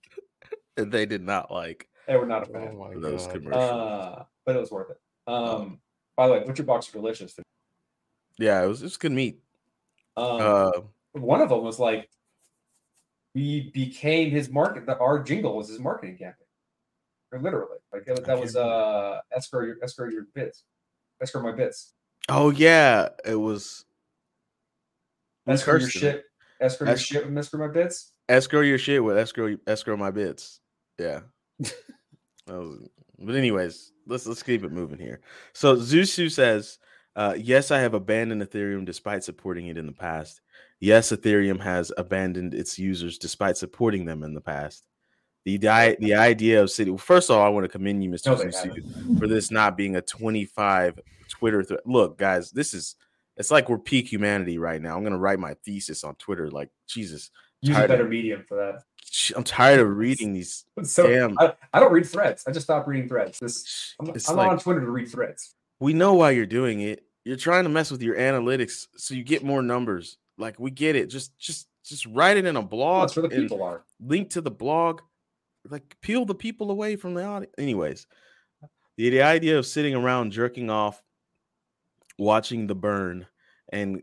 and 0.76 0.92
they 0.92 1.06
did 1.06 1.22
not 1.22 1.51
like 1.51 1.88
They 2.06 2.16
were 2.16 2.26
not 2.26 2.48
a 2.48 2.51
oh 2.51 2.52
fan. 2.52 2.76
my 2.78 2.94
those 2.94 3.26
god. 3.26 3.32
commercials. 3.34 3.62
Uh, 3.70 4.24
but 4.44 4.56
it 4.56 4.60
was 4.60 4.70
worth 4.70 4.90
it. 4.90 4.98
Um, 5.26 5.78
by 6.16 6.26
the 6.26 6.32
way, 6.34 6.44
Butcher 6.44 6.62
Box 6.64 6.88
delicious. 6.88 7.34
yeah, 8.38 8.62
it 8.62 8.66
was 8.66 8.82
it 8.82 8.86
was 8.86 8.96
good 8.96 9.12
meat. 9.12 9.40
Um, 10.16 10.40
Uh, 10.40 10.70
one 11.12 11.40
of 11.40 11.48
them 11.48 11.62
was 11.62 11.78
like, 11.78 12.09
we 13.34 13.70
became 13.72 14.30
his 14.30 14.48
market. 14.51 14.86
The, 14.86 14.96
our 14.98 15.22
jingle 15.22 15.56
was 15.56 15.68
his 15.68 15.78
marketing 15.80 16.18
campaign. 16.18 16.44
Or 17.35 17.40
literally, 17.40 17.78
like 17.93 18.05
that, 18.06 18.24
that 18.24 18.40
was 18.40 18.55
uh, 18.55 19.19
escrow 19.36 19.65
your 19.66 19.77
escrow 19.82 20.09
your 20.09 20.27
bits, 20.35 20.62
escrow 21.20 21.43
my 21.43 21.51
bits, 21.51 21.94
oh 22.28 22.51
yeah, 22.51 23.09
it 23.27 23.35
was. 23.35 23.85
escrow 25.48 25.74
your 25.74 25.81
cursed 25.81 25.97
it? 25.97 25.98
shit, 25.98 26.24
escrow 26.61 26.86
your 26.86 26.94
Es- 26.94 27.01
shit 27.02 27.27
with 27.27 27.36
escrow 27.36 27.66
my 27.66 27.73
bits. 27.73 28.12
escrow 28.28 28.61
your 28.61 28.78
shit 28.78 29.02
with 29.02 29.19
escrow 29.19 29.56
escrow 29.66 29.97
my 29.97 30.12
bits. 30.12 30.61
Yeah. 30.98 31.20
That 32.47 32.59
was- 32.61 32.89
but 33.19 33.35
anyways, 33.36 33.90
let's 34.06 34.27
let's 34.27 34.43
keep 34.43 34.62
it 34.65 34.70
moving 34.73 34.98
here. 34.98 35.20
So 35.55 35.77
Zhu 35.77 36.06
Su 36.06 36.28
says, 36.28 36.78
uh, 37.16 37.35
yes, 37.39 37.70
I 37.70 37.78
have 37.81 37.94
abandoned 37.94 38.43
Ethereum 38.43 38.85
despite 38.85 39.24
supporting 39.24 39.66
it 39.69 39.78
in 39.78 39.86
the 39.86 39.93
past. 39.93 40.40
Yes, 40.78 41.11
Ethereum 41.11 41.59
has 41.61 41.90
abandoned 41.97 42.52
its 42.55 42.78
users 42.78 43.16
despite 43.19 43.56
supporting 43.56 44.05
them 44.05 44.23
in 44.23 44.35
the 44.35 44.40
past. 44.43 44.85
The 45.45 45.59
di- 45.59 45.97
the 46.01 46.15
idea 46.15 46.62
of 46.62 46.71
sitting 46.71 46.97
first 46.97 47.29
of 47.31 47.37
all, 47.37 47.45
I 47.45 47.49
want 47.51 47.65
to 47.65 47.69
commend 47.69 48.03
you, 48.03 48.11
Mr. 48.11 48.27
No, 48.29 49.19
for 49.19 49.27
this 49.29 49.51
not 49.51 49.77
being 49.77 49.97
a 49.97 50.01
25 50.03 50.99
Twitter 51.29 51.62
thread. 51.62 51.81
Look, 51.85 52.16
guys, 52.19 52.51
this 52.51 52.73
is 52.75 52.97
it's 53.37 53.51
like 53.51 53.69
we're 53.69 53.79
peak 53.79 54.11
humanity 54.11 54.59
right 54.59 54.81
now. 54.81 54.97
I'm 54.97 55.03
gonna 55.05 55.19
write 55.19 55.39
my 55.39 55.55
thesis 55.65 56.03
on 56.05 56.15
Twitter. 56.16 56.51
Like, 56.51 56.71
Jesus, 56.89 57.31
Use 57.61 57.71
a 57.77 57.81
Tired 57.81 57.91
of- 57.91 57.97
better 57.99 58.09
medium 58.09 58.45
for 58.49 58.57
that. 58.57 58.83
I'm 59.37 59.45
tired 59.45 59.81
of 59.81 59.89
reading 59.97 60.33
these. 60.33 60.65
So 60.83 61.07
Damn. 61.07 61.39
I, 61.39 61.55
I 61.73 61.79
don't 61.81 61.93
read 61.93 62.05
threads. 62.07 62.43
I 62.49 62.51
just 62.51 62.65
stopped 62.66 62.89
reading 62.89 63.09
threads. 63.09 63.39
This 63.39 63.95
I'm, 64.01 64.09
I'm 64.09 64.12
like 64.15 64.27
not 64.47 64.49
on 64.49 64.59
Twitter 64.59 64.81
to 64.81 64.91
read 64.91 65.09
threads. 65.09 65.55
we 65.79 65.93
know 65.93 66.15
why 66.15 66.31
you're 66.33 66.47
doing 66.47 66.81
it. 66.81 67.05
You're 67.25 67.37
trying 67.37 67.62
to 67.65 67.71
mess 67.71 67.91
with 67.91 68.03
your 68.03 68.16
analytics 68.16 68.87
so 68.97 69.15
you 69.15 69.23
get 69.23 69.45
more 69.45 69.62
numbers. 69.62 70.19
Like 70.37 70.59
we 70.59 70.71
get 70.73 70.97
it. 70.97 71.07
Just 71.11 71.39
just 71.39 71.69
just 71.85 72.07
write 72.07 72.37
it 72.39 72.45
in 72.45 72.57
a 72.57 72.61
Well, 72.61 72.69
blog. 72.69 73.03
that's 73.09 73.16
where 73.16 73.29
the 73.29 73.37
people 73.41 73.62
are. 73.62 73.85
link 74.01 74.31
to 74.31 74.41
the 74.41 74.51
blog. 74.51 75.01
Like 75.69 75.97
peel 76.01 76.24
the 76.24 76.35
people 76.35 76.70
away 76.70 76.97
from 76.97 77.15
the 77.15 77.24
audience. 77.24 77.55
Anyways, 77.59 78.07
the, 78.97 79.11
the 79.11 79.23
idea 79.23 79.59
of 79.59 79.66
sitting 79.66 79.95
around 79.95 80.32
jerking 80.32 80.70
off, 80.70 81.03
watching 82.19 82.66
the 82.66 82.74
burn, 82.74 83.27
and 83.73 84.03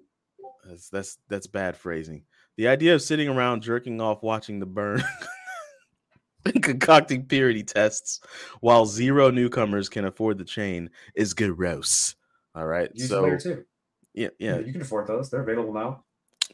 that's 0.67 0.89
that's 0.89 1.17
that's 1.29 1.47
bad 1.47 1.77
phrasing. 1.77 2.23
The 2.57 2.67
idea 2.67 2.95
of 2.95 3.01
sitting 3.01 3.29
around 3.29 3.61
jerking 3.61 4.01
off, 4.01 4.23
watching 4.23 4.59
the 4.59 4.65
burn, 4.65 5.03
and 6.45 6.63
concocting 6.63 7.25
purity 7.25 7.63
tests 7.63 8.19
while 8.59 8.85
zero 8.85 9.29
newcomers 9.29 9.89
can 9.89 10.05
afford 10.05 10.37
the 10.37 10.45
chain 10.45 10.89
is 11.15 11.33
gross. 11.33 12.15
All 12.55 12.65
right. 12.65 12.91
Use 12.93 13.09
so 13.09 13.21
layer 13.21 13.39
two. 13.39 13.65
yeah, 14.13 14.29
yeah. 14.39 14.59
you 14.59 14.73
can 14.73 14.81
afford 14.81 15.07
those. 15.07 15.29
They're 15.29 15.41
available 15.41 15.73
now. 15.73 16.03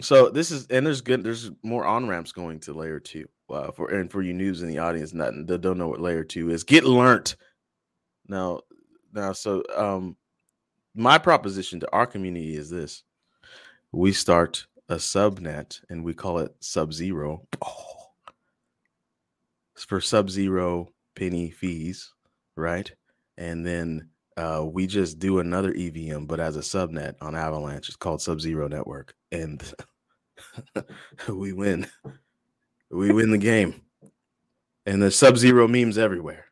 So 0.02 0.30
this 0.30 0.52
is 0.52 0.68
and 0.68 0.86
there's 0.86 1.02
good 1.02 1.24
there's 1.24 1.50
more 1.64 1.86
on 1.86 2.08
ramps 2.08 2.32
going 2.32 2.60
to 2.62 2.74
layer 2.74 3.00
two. 3.00 3.28
Uh, 3.50 3.72
for 3.72 3.90
and 3.92 4.12
for 4.12 4.22
you 4.22 4.34
news 4.34 4.62
in 4.62 4.68
the 4.68 4.78
audience 4.78 5.14
not 5.14 5.34
that 5.48 5.62
don't 5.62 5.78
know 5.78 5.88
what 5.88 6.02
layer 6.02 6.24
two 6.24 6.50
is, 6.50 6.64
get 6.64 6.84
learnt. 6.84 7.36
Now, 8.28 8.62
now, 9.14 9.32
so 9.32 9.64
um, 9.76 10.18
my 10.94 11.18
proposition 11.18 11.80
to 11.80 11.92
our 11.94 12.06
community 12.06 12.56
is 12.56 12.70
this: 12.70 13.04
we 13.92 14.12
start 14.12 14.66
a 14.90 14.96
subnet 14.96 15.80
and 15.90 16.04
we 16.04 16.14
call 16.14 16.40
it 16.40 16.54
Sub 16.60 16.94
Zero. 16.94 17.48
For 19.76 20.02
Sub 20.02 20.30
Zero 20.30 20.90
penny 21.16 21.52
fees, 21.52 22.12
right? 22.56 22.92
And 23.38 23.66
then 23.66 24.10
uh, 24.38 24.66
we 24.66 24.88
just 24.88 25.20
do 25.20 25.40
another 25.40 25.74
EVM, 25.74 26.26
but 26.26 26.40
as 26.40 26.58
a 26.58 26.62
subnet 26.62 27.16
on 27.22 27.36
Avalanche. 27.36 27.90
It's 27.90 27.98
called 27.98 28.22
Sub 28.22 28.40
Zero 28.40 28.68
Network, 28.68 29.16
and 29.32 29.62
we 31.30 31.54
win. 31.54 31.88
We 32.90 33.12
win 33.12 33.32
the 33.32 33.38
game. 33.38 33.82
And 34.86 35.02
there's 35.02 35.16
Sub 35.18 35.38
Zero 35.38 35.68
memes 35.68 35.98
everywhere. 35.98 36.46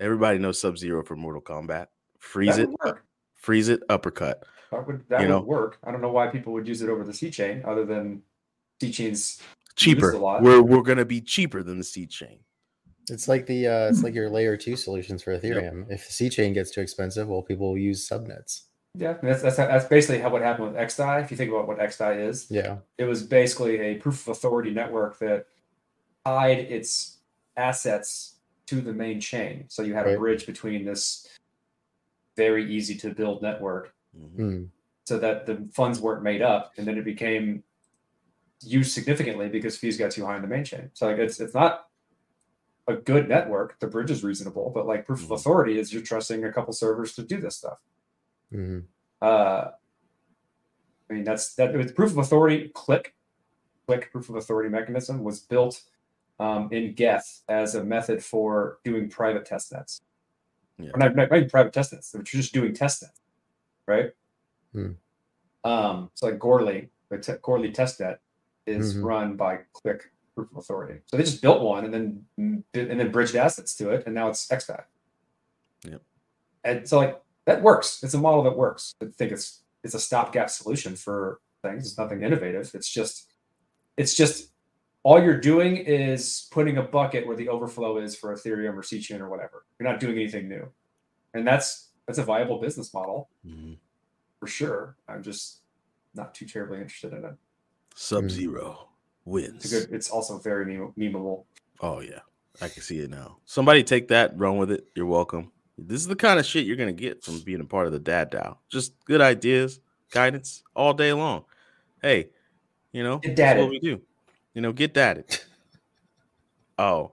Everybody 0.00 0.38
knows 0.38 0.60
Sub 0.60 0.76
Zero 0.76 1.02
for 1.04 1.16
Mortal 1.16 1.40
Kombat. 1.40 1.86
Freeze 2.18 2.56
that 2.56 2.62
it, 2.64 2.68
would 2.68 2.76
work. 2.84 3.04
freeze 3.36 3.68
it, 3.68 3.80
uppercut. 3.88 4.44
That 4.70 4.86
would 4.86 5.04
that 5.08 5.20
you 5.22 5.26
would 5.28 5.32
know. 5.32 5.40
work. 5.40 5.78
I 5.84 5.90
don't 5.92 6.00
know 6.02 6.10
why 6.12 6.26
people 6.26 6.52
would 6.54 6.66
use 6.68 6.82
it 6.82 6.90
over 6.90 7.04
the 7.04 7.14
C 7.14 7.30
chain, 7.30 7.62
other 7.64 7.84
than 7.84 8.22
C 8.80 8.90
chain's 8.90 9.40
Cheaper. 9.76 10.12
a 10.12 10.18
lot. 10.18 10.42
We're 10.42 10.62
we're 10.62 10.82
gonna 10.82 11.04
be 11.04 11.20
cheaper 11.20 11.62
than 11.62 11.78
the 11.78 11.84
C 11.84 12.06
chain. 12.06 12.40
It's 13.10 13.28
like 13.28 13.46
the 13.46 13.66
uh, 13.66 13.88
it's 13.88 14.02
like 14.02 14.14
your 14.14 14.30
layer 14.30 14.56
two 14.56 14.76
solutions 14.76 15.22
for 15.22 15.38
Ethereum. 15.38 15.86
If 15.90 16.06
the 16.06 16.12
C 16.12 16.28
chain 16.28 16.52
gets 16.54 16.70
too 16.70 16.80
expensive, 16.80 17.28
well, 17.28 17.42
people 17.42 17.68
will 17.68 17.78
use 17.78 18.06
subnets. 18.08 18.62
yeah. 18.94 19.14
That's 19.22 19.42
that's 19.42 19.56
that's 19.56 19.84
basically 19.86 20.20
how 20.20 20.30
what 20.30 20.42
happened 20.42 20.68
with 20.72 20.76
XDAI. 20.76 21.22
If 21.24 21.30
you 21.30 21.36
think 21.36 21.50
about 21.50 21.68
what 21.68 21.78
XDAI 21.78 22.26
is, 22.28 22.46
Yeah. 22.50 22.78
it 22.98 23.04
was 23.04 23.22
basically 23.22 23.78
a 23.80 23.94
proof 23.96 24.22
of 24.22 24.28
authority 24.36 24.70
network 24.70 25.18
that 25.18 25.46
tied 26.24 26.58
its 26.58 27.18
assets 27.56 28.36
to 28.66 28.80
the 28.80 28.92
main 28.92 29.20
chain. 29.20 29.64
So 29.68 29.82
you 29.82 29.94
had 29.94 30.06
a 30.08 30.16
bridge 30.16 30.46
between 30.46 30.84
this 30.84 31.28
very 32.36 32.72
easy 32.74 32.96
to 32.96 33.10
build 33.14 33.42
network 33.42 33.94
Mhm. 34.16 34.36
Hmm. 34.36 34.64
so 35.04 35.18
that 35.18 35.44
the 35.46 35.68
funds 35.72 36.00
weren't 36.00 36.22
made 36.22 36.40
up 36.42 36.72
and 36.78 36.86
then 36.86 36.96
it 36.98 37.04
became 37.04 37.62
used 38.62 38.92
significantly 38.92 39.48
because 39.48 39.76
fees 39.76 39.98
got 39.98 40.10
too 40.12 40.24
high 40.24 40.36
in 40.36 40.42
the 40.42 40.48
main 40.48 40.64
chain. 40.64 40.90
So 40.94 41.06
like 41.08 41.18
it's 41.18 41.38
it's 41.40 41.54
not 41.54 41.90
a 42.88 42.94
good 42.94 43.28
network. 43.28 43.78
The 43.80 43.86
bridge 43.86 44.10
is 44.10 44.24
reasonable, 44.24 44.70
but 44.70 44.86
like 44.86 45.04
proof 45.06 45.20
Mhm. 45.20 45.24
of 45.24 45.30
authority 45.32 45.78
is 45.78 45.92
you're 45.92 46.02
trusting 46.02 46.44
a 46.44 46.52
couple 46.52 46.72
servers 46.72 47.14
to 47.16 47.22
do 47.22 47.40
this 47.40 47.56
stuff. 47.56 47.78
hmm 48.50 48.80
Uh, 49.20 49.72
I 51.10 51.12
mean 51.12 51.24
that's 51.24 51.54
that 51.56 51.74
with 51.74 51.94
proof 51.94 52.12
of 52.12 52.18
authority. 52.18 52.70
Clique, 52.74 53.14
Clique 53.86 54.10
proof 54.10 54.28
of 54.30 54.36
authority 54.36 54.70
mechanism 54.70 55.22
was 55.22 55.40
built 55.40 55.82
um, 56.40 56.68
in 56.72 56.94
Geth 56.94 57.42
as 57.48 57.74
a 57.74 57.84
method 57.84 58.22
for 58.22 58.78
doing 58.84 59.08
private 59.08 59.44
test 59.44 59.72
nets. 59.72 60.00
Yeah. 60.78 60.90
Or 60.94 60.98
not, 60.98 61.14
not 61.14 61.32
even 61.32 61.48
private 61.48 61.72
test 61.72 61.92
nets. 61.92 62.10
They're 62.10 62.22
just 62.22 62.52
doing 62.52 62.74
test 62.74 63.02
nets, 63.02 63.20
right? 63.86 64.12
Hmm. 64.72 64.92
Um, 65.62 66.10
so 66.14 66.26
like 66.26 66.38
Goerli, 66.38 66.88
the 67.08 67.18
te- 67.18 67.32
Goerli 67.34 67.72
test 67.72 68.00
net 68.00 68.20
is 68.66 68.96
Mhm. 68.96 69.04
run 69.04 69.36
by 69.36 69.60
Clique 69.72 70.10
proof 70.34 70.50
of 70.50 70.56
authority. 70.58 71.00
So 71.06 71.16
they 71.16 71.22
just 71.22 71.40
built 71.40 71.62
one 71.62 71.84
and 71.84 71.94
then 71.94 72.26
and 72.36 72.64
then 73.00 73.12
bridged 73.12 73.36
assets 73.36 73.76
to 73.76 73.90
it, 73.90 74.04
and 74.06 74.14
now 74.14 74.28
it's 74.28 74.48
XDAI. 74.50 74.84
Yep. 75.84 76.02
And 76.64 76.88
so 76.88 76.98
like 76.98 77.22
that 77.44 77.62
works. 77.62 78.02
It's 78.02 78.14
a 78.14 78.18
model 78.18 78.42
that 78.42 78.56
works. 78.56 78.94
I 79.00 79.06
think 79.06 79.30
it's 79.32 79.62
it's 79.84 79.94
a 79.94 80.00
stopgap 80.00 80.50
solution 80.50 80.96
for 80.96 81.40
things. 81.62 81.86
It's 81.86 81.98
nothing 81.98 82.22
innovative. 82.22 82.74
It's 82.74 82.88
just 82.90 83.30
it's 83.96 84.14
just 84.14 84.50
all 85.04 85.22
you're 85.22 85.38
doing 85.38 85.76
is 85.76 86.48
putting 86.50 86.78
a 86.78 86.82
bucket 86.82 87.26
where 87.26 87.36
the 87.36 87.48
overflow 87.48 87.98
is 87.98 88.16
for 88.16 88.34
Ethereum 88.34 88.74
or 88.76 88.82
C-chain 88.82 89.20
or 89.20 89.28
whatever. 89.28 89.64
You're 89.78 89.88
not 89.88 90.00
doing 90.00 90.16
anything 90.16 90.48
new, 90.48 90.66
and 91.34 91.46
that's 91.46 91.90
that's 92.06 92.18
a 92.18 92.24
viable 92.24 92.58
business 92.58 92.92
model 92.92 93.28
Mhm. 93.46 93.78
for 94.40 94.46
sure. 94.46 94.96
I'm 95.08 95.22
just 95.22 95.60
not 96.14 96.34
too 96.34 96.46
terribly 96.46 96.78
interested 96.80 97.12
in 97.12 97.24
it. 97.24 97.34
Sub 97.94 98.30
Zero 98.30 98.88
wins. 99.24 99.64
It's 99.64 99.72
a 99.72 99.86
good. 99.86 99.94
It's 99.94 100.10
also 100.10 100.38
very 100.38 100.64
meme- 100.66 100.92
memeable. 100.98 101.44
Oh 101.80 102.00
yeah, 102.00 102.20
I 102.60 102.68
can 102.68 102.82
see 102.82 102.98
it 103.00 103.10
now. 103.10 103.36
Somebody 103.44 103.82
take 103.84 104.08
that, 104.08 104.36
run 104.38 104.56
with 104.58 104.70
it. 104.70 104.88
You're 104.94 105.06
welcome. 105.06 105.52
This 105.76 106.00
is 106.00 106.06
the 106.06 106.16
kind 106.16 106.38
of 106.38 106.46
shit 106.46 106.66
you're 106.66 106.76
gonna 106.76 106.92
get 106.92 107.22
from 107.22 107.40
being 107.40 107.60
a 107.60 107.64
part 107.64 107.86
of 107.86 107.92
the 107.92 107.98
Dad 107.98 108.30
DAO. 108.30 108.58
Just 108.68 108.92
good 109.04 109.20
ideas, 109.20 109.80
guidance 110.10 110.62
all 110.74 110.94
day 110.94 111.12
long. 111.12 111.44
Hey, 112.00 112.30
you 112.92 113.02
know 113.02 113.18
Get 113.18 113.36
that's 113.36 113.58
what 113.60 113.70
we 113.70 113.78
do. 113.80 114.00
You 114.54 114.62
know, 114.62 114.72
get 114.72 114.94
that. 114.94 115.44
oh, 116.78 117.12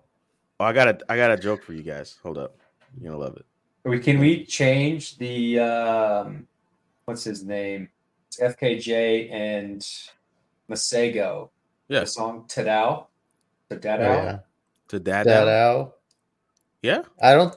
oh, 0.60 0.66
I 0.66 0.74
got 0.74 0.88
a 0.88 0.98
I 1.10 1.18
got 1.18 1.32
a 1.32 1.38
joke 1.38 1.64
for 1.64 1.74
you 1.74 1.82
guys. 1.82 2.18
Hold 2.24 2.38
up, 2.38 2.56
you're 3.00 3.12
gonna 3.12 3.22
love 3.24 3.36
it. 3.38 3.46
We 3.84 4.00
can 4.00 4.20
we 4.20 4.46
change 4.46 5.18
the 5.18 5.60
um, 5.60 6.48
what's 7.06 7.24
his 7.24 7.44
name? 7.44 7.90
It's 8.28 8.40
FKJ 8.40 9.32
and 9.32 9.82
Masego. 10.70 11.50
The 11.90 12.06
song 12.06 12.46
Tadow. 12.48 13.08
The 13.70 13.76
Oh, 13.76 13.80
Dadao. 13.80 14.00
yeah. 14.00 14.40
to 14.90 15.00
Dad 15.00 15.26
That 15.28 15.48
DAO. 15.48 15.50
out. 15.82 15.94
Yeah, 16.82 17.02
I 17.22 17.34
don't. 17.34 17.56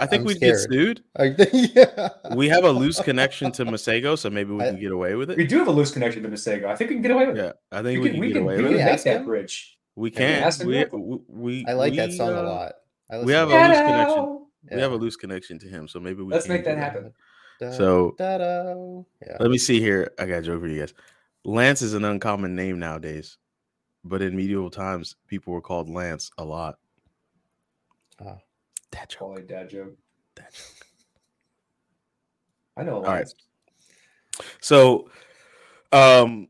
I 0.00 0.06
think 0.06 0.20
I'm 0.22 0.26
we'd 0.26 0.40
get 0.40 0.56
sued. 0.56 1.02
I 1.16 1.34
yeah. 1.52 2.08
We 2.34 2.48
have 2.48 2.64
a 2.64 2.70
loose 2.70 3.00
connection 3.00 3.52
to 3.52 3.64
Masego, 3.64 4.18
so 4.18 4.28
maybe 4.28 4.52
we 4.52 4.62
I- 4.64 4.70
can 4.70 4.80
get 4.80 4.90
away 4.92 5.14
with 5.14 5.30
it. 5.30 5.36
We 5.38 5.46
do 5.46 5.58
have 5.58 5.68
a 5.68 5.72
loose 5.72 5.92
connection 5.92 6.22
to 6.24 6.28
Masego. 6.28 6.66
I 6.66 6.74
think 6.76 6.90
we 6.90 6.96
can 6.96 7.02
get 7.02 7.12
away 7.12 7.26
with 7.26 7.38
it. 7.38 7.44
Yeah, 7.44 7.78
I 7.78 7.82
think 7.82 8.02
We 8.02 8.10
we 8.10 8.10
can, 8.10 8.12
can 8.14 8.20
we 8.20 8.26
get 8.28 8.34
can, 8.34 8.42
away 8.42 8.56
we 8.56 8.62
with 8.62 8.72
can 8.72 8.80
it. 8.80 8.84
make 8.84 8.92
ask 8.92 9.04
that 9.04 9.24
bridge. 9.24 9.78
We 9.94 10.08
you 10.10 10.14
can. 10.16 10.52
We, 10.66 10.84
we, 10.92 11.18
we 11.28 11.66
I 11.66 11.72
like 11.74 11.94
that 11.96 12.10
we, 12.10 12.16
song 12.16 12.30
a 12.30 12.40
uh, 12.40 12.42
lot. 12.42 12.72
I 13.10 13.18
we 13.22 13.32
have 13.32 13.50
a 13.50 13.52
loose 13.54 13.78
connection. 13.78 14.16
Tadow. 14.16 14.40
We 14.70 14.80
have 14.80 14.92
a 14.92 14.96
loose 14.96 15.16
connection 15.16 15.58
to 15.60 15.68
him, 15.68 15.88
so 15.88 16.00
maybe 16.00 16.22
we 16.22 16.32
Let's 16.32 16.46
can 16.46 16.54
make 16.56 16.64
that 16.64 16.74
do 16.74 16.80
happen. 16.80 17.12
Da, 17.60 17.70
So- 17.72 18.14
yeah. 18.18 19.36
Let 19.40 19.50
me 19.50 19.58
see 19.58 19.80
here. 19.80 20.12
I 20.18 20.26
got 20.26 20.38
a 20.38 20.42
joke 20.42 20.60
for 20.60 20.68
you 20.68 20.80
guys. 20.80 20.94
Lance 21.44 21.82
is 21.82 21.94
an 21.94 22.04
uncommon 22.04 22.54
name 22.54 22.78
nowadays, 22.78 23.38
but 24.04 24.22
in 24.22 24.36
medieval 24.36 24.70
times, 24.70 25.16
people 25.28 25.52
were 25.52 25.60
called 25.60 25.88
Lance 25.88 26.30
a 26.38 26.44
lot. 26.44 26.78
Ah. 28.20 28.38
That 28.92 29.10
joke. 29.10 29.18
Quality 29.18 29.46
dad 29.46 29.70
joke. 29.70 29.96
That 30.36 30.52
joke. 30.52 30.86
I 32.76 32.84
know. 32.84 32.96
All 32.96 33.02
right. 33.02 33.28
So, 34.60 35.10
um, 35.92 36.48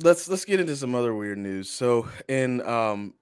let's 0.00 0.28
let's 0.28 0.44
get 0.44 0.60
into 0.60 0.76
some 0.76 0.94
other 0.94 1.14
weird 1.14 1.38
news. 1.38 1.70
So, 1.70 2.08
in 2.28 2.60
um, 2.66 3.14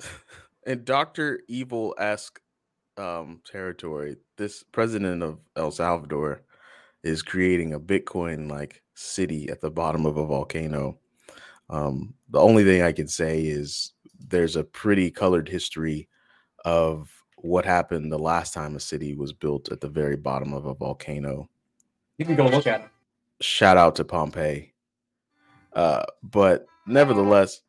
in 0.66 0.84
Doctor 0.84 1.40
Evil 1.48 1.94
esque 1.98 2.40
um 2.96 3.40
territory, 3.44 4.16
this 4.36 4.62
president 4.62 5.22
of 5.22 5.40
El 5.56 5.70
Salvador 5.70 6.42
is 7.02 7.22
creating 7.22 7.72
a 7.72 7.80
Bitcoin 7.80 8.50
like 8.50 8.82
city 8.94 9.48
at 9.48 9.60
the 9.60 9.70
bottom 9.70 10.06
of 10.06 10.16
a 10.16 10.26
volcano. 10.26 10.98
Um, 11.68 12.14
the 12.30 12.40
only 12.40 12.64
thing 12.64 12.82
I 12.82 12.92
can 12.92 13.08
say 13.08 13.42
is 13.42 13.92
there's 14.28 14.56
a 14.56 14.64
pretty 14.64 15.10
colored 15.10 15.48
history 15.48 16.08
of 16.66 17.08
what 17.38 17.64
happened 17.64 18.10
the 18.12 18.18
last 18.18 18.52
time 18.52 18.74
a 18.76 18.80
city 18.80 19.14
was 19.14 19.32
built 19.32 19.70
at 19.70 19.80
the 19.80 19.88
very 19.88 20.16
bottom 20.16 20.52
of 20.52 20.66
a 20.66 20.74
volcano 20.74 21.48
You 22.18 22.24
can 22.26 22.34
go 22.34 22.46
look 22.48 22.66
at 22.66 22.80
it. 22.80 22.88
shout 23.40 23.76
out 23.76 23.94
to 23.96 24.04
Pompeii. 24.04 24.72
Uh, 25.72 26.02
but 26.22 26.66
nevertheless, 26.86 27.60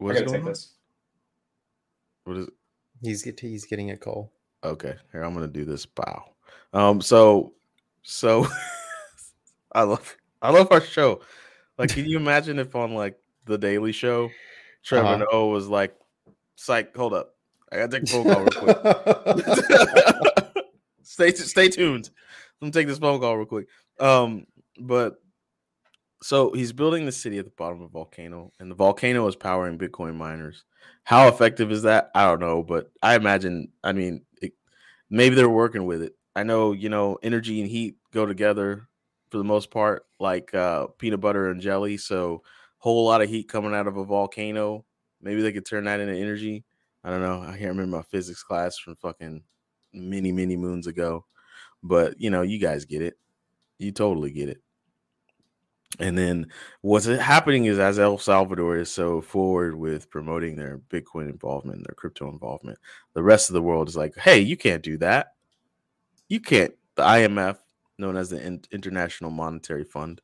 I 0.00 0.04
going 0.04 0.26
take 0.26 0.40
on? 0.40 0.44
this. 0.46 0.72
What 2.24 2.36
is 2.38 2.48
He's 3.02 3.22
get 3.22 3.38
he's 3.40 3.64
getting 3.66 3.90
a 3.90 3.96
call. 3.96 4.32
okay? 4.64 4.94
Here 5.12 5.22
I'm 5.22 5.34
gonna 5.34 5.46
do 5.48 5.64
this. 5.64 5.84
Bow. 5.86 6.24
Um. 6.72 7.00
So, 7.00 7.52
so 8.02 8.46
I 9.72 9.82
love 9.82 10.16
I 10.42 10.50
love 10.50 10.68
our 10.70 10.80
show. 10.80 11.20
Like, 11.78 11.90
can 11.90 12.04
you 12.06 12.16
imagine 12.18 12.58
if 12.58 12.74
on 12.76 12.94
like 12.94 13.18
the 13.46 13.58
Daily 13.58 13.92
Show, 13.92 14.30
Trevor 14.84 15.06
Uh-huh. 15.08 15.26
Noah 15.32 15.48
was 15.48 15.66
like, 15.68 15.96
"Psych, 16.56 16.94
hold 16.96 17.14
up, 17.14 17.34
I 17.72 17.76
gotta 17.76 18.00
take 18.00 18.02
a 18.02 18.12
phone 18.12 18.24
call 18.24 18.42
real 18.42 18.50
quick." 18.50 18.76
stay 21.02 21.32
stay 21.32 21.68
tuned. 21.68 22.10
Let 22.60 22.66
me 22.66 22.72
take 22.72 22.86
this 22.86 22.98
phone 22.98 23.20
call 23.20 23.36
real 23.36 23.46
quick. 23.46 23.68
Um, 23.98 24.46
but 24.78 25.16
so 26.22 26.52
he's 26.52 26.72
building 26.72 27.06
the 27.06 27.12
city 27.12 27.38
at 27.38 27.44
the 27.44 27.52
bottom 27.56 27.80
of 27.80 27.86
a 27.86 27.88
volcano, 27.88 28.52
and 28.60 28.70
the 28.70 28.74
volcano 28.74 29.26
is 29.26 29.36
powering 29.36 29.78
Bitcoin 29.78 30.16
miners. 30.16 30.64
How 31.04 31.28
effective 31.28 31.72
is 31.72 31.82
that? 31.82 32.10
I 32.14 32.26
don't 32.26 32.40
know, 32.40 32.62
but 32.62 32.90
I 33.02 33.14
imagine. 33.14 33.68
I 33.82 33.92
mean, 33.92 34.22
it, 34.42 34.52
maybe 35.08 35.34
they're 35.34 35.48
working 35.48 35.86
with 35.86 36.02
it. 36.02 36.14
I 36.36 36.42
know, 36.42 36.72
you 36.72 36.88
know, 36.88 37.18
energy 37.22 37.60
and 37.60 37.70
heat 37.70 37.96
go 38.12 38.26
together 38.26 38.88
for 39.30 39.38
the 39.38 39.44
most 39.44 39.70
part, 39.70 40.04
like 40.18 40.54
uh, 40.54 40.88
peanut 40.98 41.20
butter 41.20 41.50
and 41.50 41.60
jelly. 41.60 41.96
So, 41.96 42.42
whole 42.78 43.04
lot 43.04 43.22
of 43.22 43.30
heat 43.30 43.48
coming 43.48 43.74
out 43.74 43.86
of 43.86 43.96
a 43.96 44.04
volcano. 44.04 44.84
Maybe 45.22 45.42
they 45.42 45.52
could 45.52 45.66
turn 45.66 45.84
that 45.84 46.00
into 46.00 46.14
energy. 46.14 46.64
I 47.02 47.10
don't 47.10 47.22
know. 47.22 47.42
I 47.42 47.52
can't 47.52 47.70
remember 47.70 47.96
my 47.96 48.02
physics 48.02 48.42
class 48.42 48.78
from 48.78 48.96
fucking 48.96 49.42
many, 49.92 50.32
many 50.32 50.56
moons 50.56 50.86
ago. 50.86 51.24
But 51.82 52.20
you 52.20 52.30
know, 52.30 52.42
you 52.42 52.58
guys 52.58 52.84
get 52.84 53.02
it. 53.02 53.18
You 53.78 53.92
totally 53.92 54.30
get 54.30 54.48
it. 54.48 54.60
And 55.98 56.16
then 56.16 56.46
what's 56.82 57.06
happening 57.06 57.64
is 57.64 57.78
as 57.78 57.98
El 57.98 58.16
Salvador 58.16 58.78
is 58.78 58.90
so 58.90 59.20
forward 59.20 59.74
with 59.74 60.08
promoting 60.08 60.56
their 60.56 60.78
Bitcoin 60.78 61.28
involvement, 61.28 61.84
their 61.84 61.94
crypto 61.94 62.28
involvement, 62.30 62.78
the 63.14 63.22
rest 63.22 63.50
of 63.50 63.54
the 63.54 63.62
world 63.62 63.88
is 63.88 63.96
like, 63.96 64.16
hey, 64.16 64.38
you 64.38 64.56
can't 64.56 64.82
do 64.82 64.96
that. 64.98 65.34
You 66.28 66.40
can't. 66.40 66.72
The 66.94 67.02
IMF, 67.02 67.56
known 67.98 68.16
as 68.16 68.30
the 68.30 68.60
International 68.70 69.30
Monetary 69.30 69.84
Fund, 69.84 70.20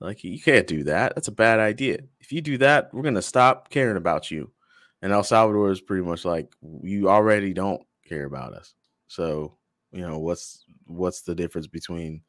like 0.00 0.24
you 0.24 0.40
can't 0.40 0.66
do 0.66 0.84
that. 0.84 1.14
That's 1.14 1.28
a 1.28 1.32
bad 1.32 1.60
idea. 1.60 1.98
If 2.20 2.32
you 2.32 2.40
do 2.40 2.58
that, 2.58 2.92
we're 2.92 3.02
gonna 3.02 3.22
stop 3.22 3.70
caring 3.70 3.96
about 3.96 4.30
you. 4.30 4.50
And 5.04 5.12
El 5.12 5.22
Salvador 5.22 5.70
is 5.70 5.82
pretty 5.82 6.02
much 6.02 6.24
like 6.24 6.50
you 6.82 7.10
already 7.10 7.52
don't 7.52 7.82
care 8.08 8.24
about 8.24 8.54
us. 8.54 8.72
So 9.06 9.58
you 9.92 10.00
know 10.00 10.18
what's 10.18 10.64
what's 10.86 11.20
the 11.20 11.34
difference 11.34 11.66
between 11.66 12.22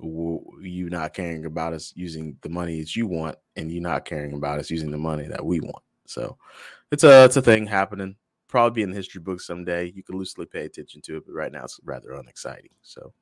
you 0.00 0.88
not 0.88 1.14
caring 1.14 1.46
about 1.46 1.72
us 1.72 1.92
using 1.96 2.36
the 2.42 2.48
money 2.48 2.78
that 2.78 2.94
you 2.94 3.08
want 3.08 3.38
and 3.56 3.72
you 3.72 3.80
not 3.80 4.04
caring 4.04 4.34
about 4.34 4.60
us 4.60 4.70
using 4.70 4.92
the 4.92 4.98
money 4.98 5.26
that 5.26 5.44
we 5.44 5.58
want. 5.58 5.82
So 6.06 6.38
it's 6.92 7.02
a 7.02 7.24
it's 7.24 7.36
a 7.36 7.42
thing 7.42 7.66
happening. 7.66 8.14
Probably 8.46 8.76
be 8.76 8.82
in 8.84 8.90
the 8.90 8.96
history 8.96 9.20
books 9.20 9.44
someday. 9.44 9.90
You 9.92 10.04
can 10.04 10.16
loosely 10.16 10.46
pay 10.46 10.64
attention 10.64 11.00
to 11.02 11.16
it, 11.16 11.26
but 11.26 11.32
right 11.32 11.50
now 11.50 11.64
it's 11.64 11.80
rather 11.82 12.12
unexciting. 12.12 12.70
So 12.82 13.12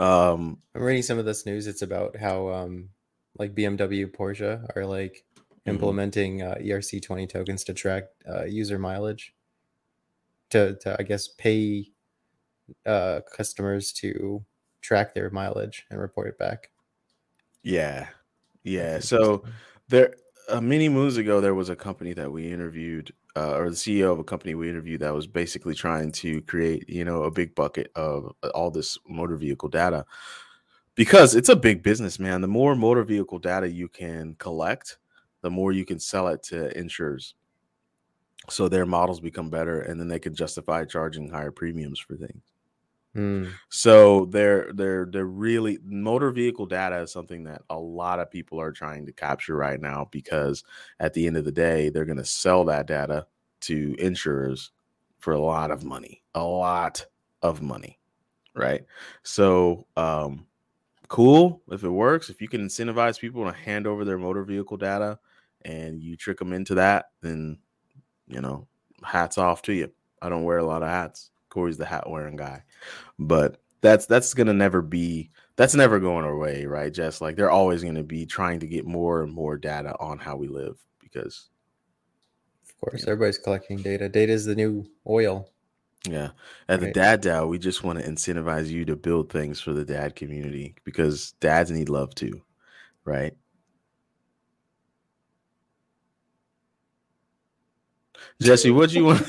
um 0.00 0.58
I'm 0.74 0.82
reading 0.82 1.02
some 1.04 1.20
of 1.20 1.26
this 1.26 1.46
news. 1.46 1.68
It's 1.68 1.82
about 1.82 2.16
how 2.16 2.48
um 2.48 2.88
like 3.38 3.54
BMW, 3.54 4.12
Porsche 4.12 4.66
are 4.74 4.84
like. 4.84 5.24
Implementing 5.66 6.42
uh, 6.42 6.56
ERC20 6.60 7.28
tokens 7.28 7.64
to 7.64 7.74
track 7.74 8.04
uh, 8.28 8.44
user 8.44 8.78
mileage. 8.78 9.34
To 10.50 10.76
to 10.76 10.96
I 10.98 11.02
guess 11.02 11.28
pay 11.28 11.90
uh 12.86 13.20
customers 13.34 13.92
to 13.92 14.44
track 14.80 15.14
their 15.14 15.30
mileage 15.30 15.86
and 15.90 15.98
report 16.00 16.28
it 16.28 16.38
back. 16.38 16.70
yeah. 17.62 18.08
Yeah. 18.62 18.98
So 19.00 19.44
there 19.88 20.14
uh, 20.48 20.60
many 20.60 20.88
moons 20.88 21.16
ago 21.16 21.40
there 21.40 21.54
was 21.54 21.68
a 21.68 21.76
company 21.76 22.12
that 22.14 22.30
we 22.30 22.50
interviewed 22.50 23.12
uh, 23.36 23.56
or 23.56 23.70
the 23.70 23.76
ceo 23.76 24.12
of 24.12 24.18
a 24.18 24.24
company 24.24 24.54
we 24.54 24.68
interviewed 24.68 25.00
that 25.00 25.14
was 25.14 25.26
basically 25.26 25.74
trying 25.74 26.12
to 26.12 26.40
create 26.42 26.88
you 26.88 27.04
know 27.04 27.24
a 27.24 27.30
big 27.30 27.54
bucket 27.54 27.90
of 27.96 28.32
uh, 28.42 28.48
all 28.54 28.70
this 28.70 28.98
motor 29.08 29.36
vehicle 29.36 29.68
data 29.68 30.04
because 30.94 31.34
it's 31.34 31.48
a 31.48 31.56
big 31.56 31.82
business 31.82 32.18
man 32.18 32.40
the 32.40 32.48
more 32.48 32.76
motor 32.76 33.02
vehicle 33.02 33.38
data 33.38 33.68
you 33.68 33.88
can 33.88 34.34
collect 34.38 34.98
the 35.44 35.50
more 35.50 35.72
you 35.72 35.86
can 35.86 36.00
sell 36.00 36.28
it 36.28 36.42
to 36.42 36.76
insurers 36.76 37.36
so 38.50 38.68
their 38.68 38.86
models 38.86 39.20
become 39.20 39.50
better 39.50 39.80
and 39.82 39.98
then 39.98 40.08
they 40.08 40.18
can 40.18 40.34
justify 40.34 40.84
charging 40.84 41.28
higher 41.30 41.52
premiums 41.52 41.98
for 41.98 42.16
things 42.16 42.42
Hmm. 43.14 43.50
so 43.68 44.26
they're 44.26 44.72
they're 44.72 45.06
they're 45.06 45.26
really 45.26 45.78
motor 45.84 46.32
vehicle 46.32 46.66
data 46.66 46.96
is 47.00 47.12
something 47.12 47.44
that 47.44 47.62
a 47.70 47.78
lot 47.78 48.18
of 48.20 48.30
people 48.30 48.60
are 48.60 48.72
trying 48.72 49.06
to 49.06 49.12
capture 49.12 49.56
right 49.56 49.80
now 49.80 50.08
because 50.10 50.64
at 50.98 51.14
the 51.14 51.28
end 51.28 51.36
of 51.36 51.44
the 51.44 51.52
day 51.52 51.90
they're 51.90 52.04
going 52.06 52.18
to 52.18 52.24
sell 52.24 52.64
that 52.64 52.86
data 52.88 53.26
to 53.60 53.94
insurers 54.00 54.72
for 55.18 55.32
a 55.32 55.40
lot 55.40 55.70
of 55.70 55.84
money, 55.84 56.22
a 56.34 56.42
lot 56.44 57.06
of 57.42 57.62
money, 57.62 58.00
right? 58.54 58.84
So 59.22 59.86
um 59.96 60.46
cool 61.08 61.62
if 61.70 61.84
it 61.84 61.90
works, 61.90 62.30
if 62.30 62.40
you 62.42 62.48
can 62.48 62.66
incentivize 62.66 63.18
people 63.20 63.44
to 63.44 63.52
hand 63.56 63.86
over 63.86 64.04
their 64.04 64.18
motor 64.18 64.44
vehicle 64.44 64.76
data 64.76 65.18
and 65.64 66.02
you 66.02 66.16
trick 66.16 66.38
them 66.38 66.52
into 66.52 66.74
that, 66.76 67.06
then 67.20 67.58
you 68.26 68.40
know, 68.40 68.66
hats 69.02 69.38
off 69.38 69.62
to 69.62 69.72
you. 69.72 69.90
I 70.22 70.28
don't 70.28 70.44
wear 70.44 70.58
a 70.58 70.64
lot 70.64 70.82
of 70.82 70.88
hats. 70.88 71.30
Corey's 71.50 71.76
the 71.76 71.84
hat 71.86 72.10
wearing 72.10 72.34
guy 72.36 72.62
but 73.18 73.60
that's 73.80 74.06
that's 74.06 74.34
gonna 74.34 74.52
never 74.52 74.82
be 74.82 75.30
that's 75.54 75.74
never 75.76 76.00
going 76.00 76.24
away 76.24 76.66
right 76.66 76.92
just 76.92 77.20
like 77.20 77.36
they're 77.36 77.50
always 77.50 77.82
going 77.82 77.94
to 77.94 78.02
be 78.02 78.26
trying 78.26 78.58
to 78.58 78.66
get 78.66 78.84
more 78.84 79.22
and 79.22 79.32
more 79.32 79.56
data 79.56 79.94
on 80.00 80.18
how 80.18 80.34
we 80.36 80.48
live 80.48 80.76
because 81.00 81.48
Of 82.64 82.80
course, 82.80 83.04
everybody's 83.06 83.38
collecting 83.38 83.78
data. 83.78 84.08
Data 84.08 84.32
is 84.32 84.44
the 84.44 84.54
new 84.56 84.84
oil. 85.06 85.48
yeah 86.08 86.30
at 86.68 86.80
the 86.80 86.86
Right. 86.86 86.94
dad 86.94 87.22
DAO, 87.22 87.48
we 87.48 87.58
just 87.58 87.84
want 87.84 87.98
to 87.98 88.04
incentivize 88.08 88.68
you 88.68 88.84
to 88.86 88.96
build 88.96 89.30
things 89.30 89.60
for 89.60 89.72
the 89.72 89.84
dad 89.84 90.16
community 90.16 90.74
because 90.84 91.32
dads 91.40 91.70
need 91.70 91.88
love 91.88 92.14
too 92.14 92.42
right 93.04 93.34
jesse 98.42 98.70
what 98.70 98.90
do 98.90 98.96
you 98.96 99.04
want 99.04 99.22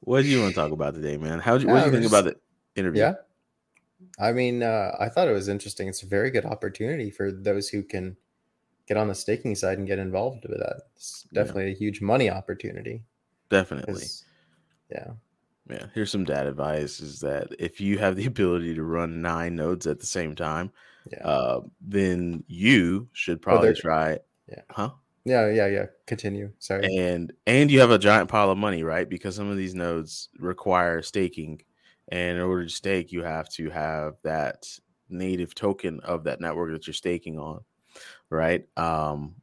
what 0.00 0.22
do 0.22 0.28
you 0.28 0.40
want 0.40 0.50
to 0.54 0.60
talk 0.60 0.72
about 0.72 0.94
today 0.94 1.16
man 1.16 1.38
how 1.38 1.56
do 1.58 1.64
you 1.64 1.70
what 1.70 1.80
do 1.80 1.86
you 1.86 1.90
think 1.92 2.02
just- 2.04 2.14
about 2.14 2.24
the 2.24 2.36
interview 2.80 3.02
yeah. 3.02 3.14
I 4.18 4.32
mean, 4.32 4.62
uh, 4.62 4.94
I 5.00 5.08
thought 5.08 5.26
it 5.28 5.32
was 5.32 5.48
interesting. 5.48 5.88
It's 5.88 6.02
a 6.02 6.06
very 6.06 6.30
good 6.30 6.44
opportunity 6.44 7.08
for 7.10 7.32
those 7.32 7.68
who 7.68 7.82
can 7.82 8.16
get 8.86 8.96
on 8.98 9.08
the 9.08 9.14
staking 9.14 9.54
side 9.54 9.78
and 9.78 9.86
get 9.86 9.98
involved 9.98 10.44
with 10.46 10.58
that. 10.58 10.82
It's 10.96 11.26
Yeah. 11.32 11.40
definitely 11.42 11.70
a 11.72 11.74
huge 11.74 12.02
money 12.02 12.28
opportunity. 12.28 13.04
Definitely. 13.48 14.02
Yeah. 14.90 15.12
Yeah, 15.70 15.86
here's 15.94 16.10
some 16.10 16.24
dad 16.24 16.46
advice: 16.46 17.00
is 17.00 17.20
that 17.20 17.48
if 17.58 17.80
you 17.80 17.98
have 17.98 18.16
the 18.16 18.26
ability 18.34 18.74
to 18.74 18.82
run 18.82 19.22
nine 19.22 19.56
nodes 19.56 19.86
at 19.86 19.98
the 19.98 20.06
same 20.06 20.34
time, 20.34 20.72
Yeah. 21.10 21.26
uh, 21.26 21.60
then 21.80 22.44
you 22.48 23.08
should 23.12 23.40
probably 23.40 23.68
they're- 23.68 23.76
try 23.76 24.10
it. 24.12 24.26
yeah. 24.48 24.62
Huh? 24.68 24.90
Yeah. 25.24 25.48
Yeah. 25.50 25.66
Yeah. 25.68 25.86
Continue. 26.06 26.52
Sorry. 26.58 26.96
And 26.96 27.32
and 27.46 27.70
you 27.70 27.80
have 27.80 27.90
a 27.90 27.98
giant 27.98 28.28
pile 28.28 28.50
of 28.50 28.58
money, 28.58 28.82
right? 28.82 29.08
Because 29.08 29.36
some 29.36 29.50
of 29.50 29.56
these 29.56 29.74
nodes 29.74 30.28
require 30.38 31.02
staking, 31.02 31.62
and 32.08 32.36
in 32.38 32.42
order 32.42 32.64
to 32.64 32.70
stake, 32.70 33.12
you 33.12 33.22
have 33.22 33.48
to 33.50 33.70
have 33.70 34.14
that 34.24 34.66
native 35.08 35.54
token 35.54 36.00
of 36.00 36.24
that 36.24 36.40
network 36.40 36.72
that 36.72 36.86
you're 36.86 36.94
staking 36.94 37.38
on, 37.38 37.60
right? 38.30 38.66
Um, 38.76 39.34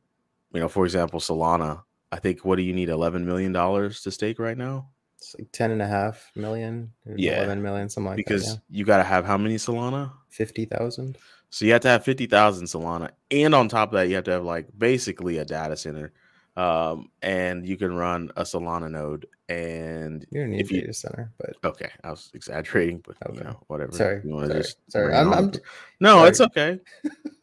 you 0.53 0.59
know, 0.59 0.69
for 0.69 0.85
example, 0.85 1.19
Solana. 1.19 1.83
I 2.11 2.17
think 2.17 2.43
what 2.43 2.55
do 2.55 2.63
you 2.63 2.73
need? 2.73 2.89
Eleven 2.89 3.25
million 3.25 3.51
dollars 3.51 4.01
to 4.01 4.11
stake 4.11 4.39
right 4.39 4.57
now? 4.57 4.89
It's 5.19 5.35
like 5.37 5.51
10 5.51 5.71
and 5.71 5.81
a 5.81 5.85
half 5.85 6.31
million, 6.33 6.93
Yeah, 7.05 7.39
11 7.43 7.61
million, 7.61 7.89
something 7.89 8.07
like 8.11 8.15
that. 8.15 8.25
because 8.25 8.55
that. 8.55 8.61
you 8.69 8.85
got 8.85 8.97
to 8.99 9.03
have 9.03 9.25
how 9.25 9.37
many 9.37 9.55
Solana? 9.55 10.05
Yeah. 10.05 10.13
50,000. 10.29 11.17
So 11.49 11.65
you 11.65 11.71
have 11.73 11.81
to 11.81 11.87
have 11.89 12.03
50,000 12.03 12.65
Solana. 12.65 13.09
And 13.31 13.55
on 13.55 13.69
top 13.69 13.89
of 13.89 13.93
that, 13.99 14.07
you 14.07 14.15
have 14.15 14.23
to 14.25 14.31
have 14.31 14.43
like 14.43 14.67
basically 14.77 15.37
a 15.39 15.45
data 15.45 15.75
center. 15.77 16.11
Um, 16.57 17.09
and 17.21 17.65
you 17.65 17.77
can 17.77 17.93
run 17.95 18.31
a 18.35 18.43
Solana 18.43 18.89
node. 18.91 19.25
And 19.47 20.25
You 20.29 20.41
don't 20.41 20.51
need 20.51 20.61
If 20.61 20.71
you- 20.71 20.81
data 20.81 20.93
center, 20.93 21.31
but 21.39 21.55
okay, 21.63 21.89
I 22.03 22.11
was 22.11 22.29
exaggerating, 22.33 23.03
but 23.05 23.15
you 23.35 23.41
know, 23.43 23.59
whatever. 23.67 23.93
sorry. 23.93 24.21
Sorry. 24.23 24.47
just 24.49 24.77
sorry. 24.91 25.15
I'm, 25.15 25.33
I'm, 25.33 25.51
no, 25.99 26.17
sorry. 26.17 26.29
it's 26.29 26.41
okay. 26.41 26.79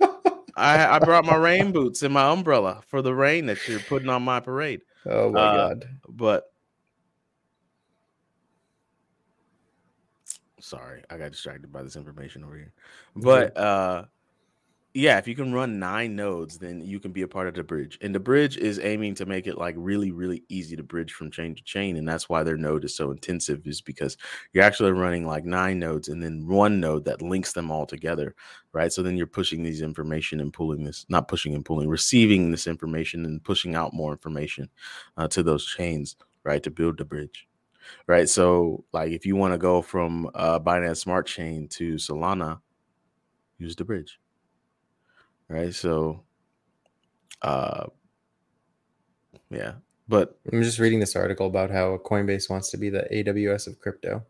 I, 0.56 0.96
I 0.96 0.98
brought 1.00 1.24
my 1.24 1.36
rain 1.36 1.72
boots 1.72 2.02
and 2.02 2.14
my 2.14 2.30
umbrella 2.30 2.80
for 2.88 3.02
the 3.02 3.14
rain 3.14 3.46
that 3.46 3.66
you're 3.68 3.80
putting 3.80 4.08
on 4.08 4.22
my 4.22 4.40
parade. 4.40 4.82
oh 5.04 5.30
my 5.32 5.40
Uh, 5.40 5.68
God. 5.68 5.88
But 6.08 6.52
sorry, 10.66 11.02
I 11.10 11.16
got 11.16 11.32
distracted 11.32 11.72
by 11.72 11.82
this 11.82 11.96
information 11.96 12.44
over 12.44 12.56
here. 12.56 12.72
But 13.14 13.56
uh 13.56 14.04
yeah, 14.94 15.18
if 15.18 15.28
you 15.28 15.34
can 15.34 15.52
run 15.52 15.78
nine 15.78 16.16
nodes, 16.16 16.56
then 16.56 16.80
you 16.80 16.98
can 16.98 17.12
be 17.12 17.20
a 17.20 17.28
part 17.28 17.46
of 17.46 17.52
deBridge. 17.52 17.98
And 18.00 18.14
the 18.14 18.18
bridge 18.18 18.56
is 18.56 18.78
aiming 18.78 19.14
to 19.16 19.26
make 19.26 19.46
it 19.46 19.58
like 19.58 19.74
really, 19.76 20.10
really 20.10 20.42
easy 20.48 20.74
to 20.74 20.82
bridge 20.82 21.12
from 21.12 21.30
chain 21.30 21.54
to 21.54 21.62
chain. 21.64 21.98
And 21.98 22.08
that's 22.08 22.30
why 22.30 22.42
their 22.42 22.56
node 22.56 22.82
is 22.82 22.96
so 22.96 23.10
intensive, 23.10 23.66
is 23.66 23.82
because 23.82 24.16
you're 24.54 24.64
actually 24.64 24.92
running 24.92 25.26
like 25.26 25.44
nine 25.44 25.78
nodes 25.78 26.08
and 26.08 26.22
then 26.22 26.46
one 26.46 26.80
node 26.80 27.04
that 27.04 27.20
links 27.20 27.52
them 27.52 27.70
all 27.70 27.84
together. 27.84 28.34
Right. 28.72 28.90
So 28.90 29.02
then 29.02 29.18
you're 29.18 29.26
pushing 29.26 29.62
these 29.62 29.82
information 29.82 30.40
and 30.40 30.50
pulling 30.50 30.82
this, 30.82 31.04
not 31.10 31.28
pushing 31.28 31.54
and 31.54 31.62
pulling, 31.62 31.90
receiving 31.90 32.50
this 32.50 32.66
information 32.66 33.26
and 33.26 33.44
pushing 33.44 33.74
out 33.74 33.92
more 33.92 34.12
information 34.12 34.70
uh, 35.18 35.28
to 35.28 35.42
those 35.42 35.66
chains, 35.66 36.16
right, 36.42 36.62
to 36.62 36.70
build 36.70 36.96
the 36.96 37.04
bridge, 37.04 37.46
right? 38.06 38.28
So, 38.28 38.84
like, 38.92 39.12
if 39.12 39.26
you 39.26 39.36
want 39.36 39.54
to 39.54 39.58
go 39.58 39.82
from 39.82 40.30
uh, 40.34 40.58
Binance 40.58 40.98
Smart 40.98 41.26
Chain 41.26 41.68
to 41.68 41.94
Solana, 41.94 42.60
use 43.58 43.76
the 43.76 43.84
bridge, 43.84 44.20
right? 45.48 45.74
So, 45.74 46.22
uh, 47.42 47.86
yeah, 49.50 49.74
but 50.08 50.38
I'm 50.52 50.62
just 50.62 50.78
reading 50.78 51.00
this 51.00 51.16
article 51.16 51.46
about 51.46 51.70
how 51.70 51.98
Coinbase 51.98 52.48
wants 52.50 52.70
to 52.70 52.76
be 52.76 52.90
the 52.90 53.06
AWS 53.12 53.66
of 53.66 53.78
crypto. 53.80 54.24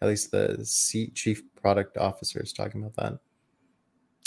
At 0.00 0.08
least 0.08 0.32
the 0.32 0.64
C- 0.64 1.10
chief 1.10 1.42
product 1.54 1.96
officer 1.96 2.40
is 2.42 2.52
talking 2.52 2.82
about 2.82 2.96
that. 2.96 3.20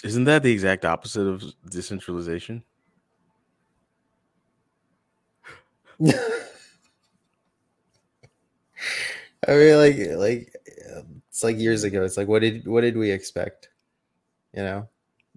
isn't 0.03 0.23
that 0.25 0.43
the 0.43 0.51
exact 0.51 0.85
opposite 0.85 1.27
of 1.27 1.43
decentralization? 1.69 2.63
I 9.47 9.51
mean, 9.53 9.77
like, 9.77 9.97
like 10.17 10.55
um, 10.95 11.21
it's 11.29 11.43
like 11.43 11.57
years 11.57 11.83
ago. 11.83 12.03
It's 12.03 12.17
like, 12.17 12.27
what 12.27 12.39
did 12.39 12.67
what 12.67 12.81
did 12.81 12.97
we 12.97 13.11
expect? 13.11 13.69
You 14.53 14.63
know, 14.63 14.89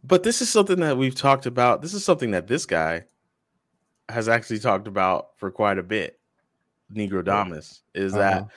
But 0.05 0.23
this 0.23 0.41
is 0.41 0.49
something 0.49 0.81
that 0.81 0.97
we've 0.97 1.15
talked 1.15 1.47
about. 1.47 1.83
This 1.83 1.95
is 1.95 2.05
something 2.05 2.31
that 2.31 2.47
this 2.47 2.67
guy 2.67 3.05
has 4.09 4.29
actually 4.29 4.59
talked 4.61 4.87
about 4.89 5.37
for 5.39 5.51
quite 5.51 5.79
a 5.79 5.83
bit. 5.83 6.19
Negro 6.95 7.23
Damas 7.25 7.83
is 7.95 8.15
that 8.15 8.43
Uh-huh. 8.43 8.49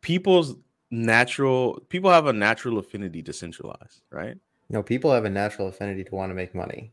people's 0.00 0.56
natural 0.90 1.80
people 1.88 2.10
have 2.10 2.26
a 2.26 2.32
natural 2.32 2.78
affinity 2.78 3.22
to 3.22 3.32
centralize, 3.32 4.02
right? 4.10 4.36
no, 4.70 4.82
people 4.82 5.12
have 5.12 5.24
a 5.24 5.30
natural 5.30 5.68
affinity 5.68 6.04
to 6.04 6.14
want 6.14 6.30
to 6.30 6.34
make 6.34 6.54
money. 6.54 6.92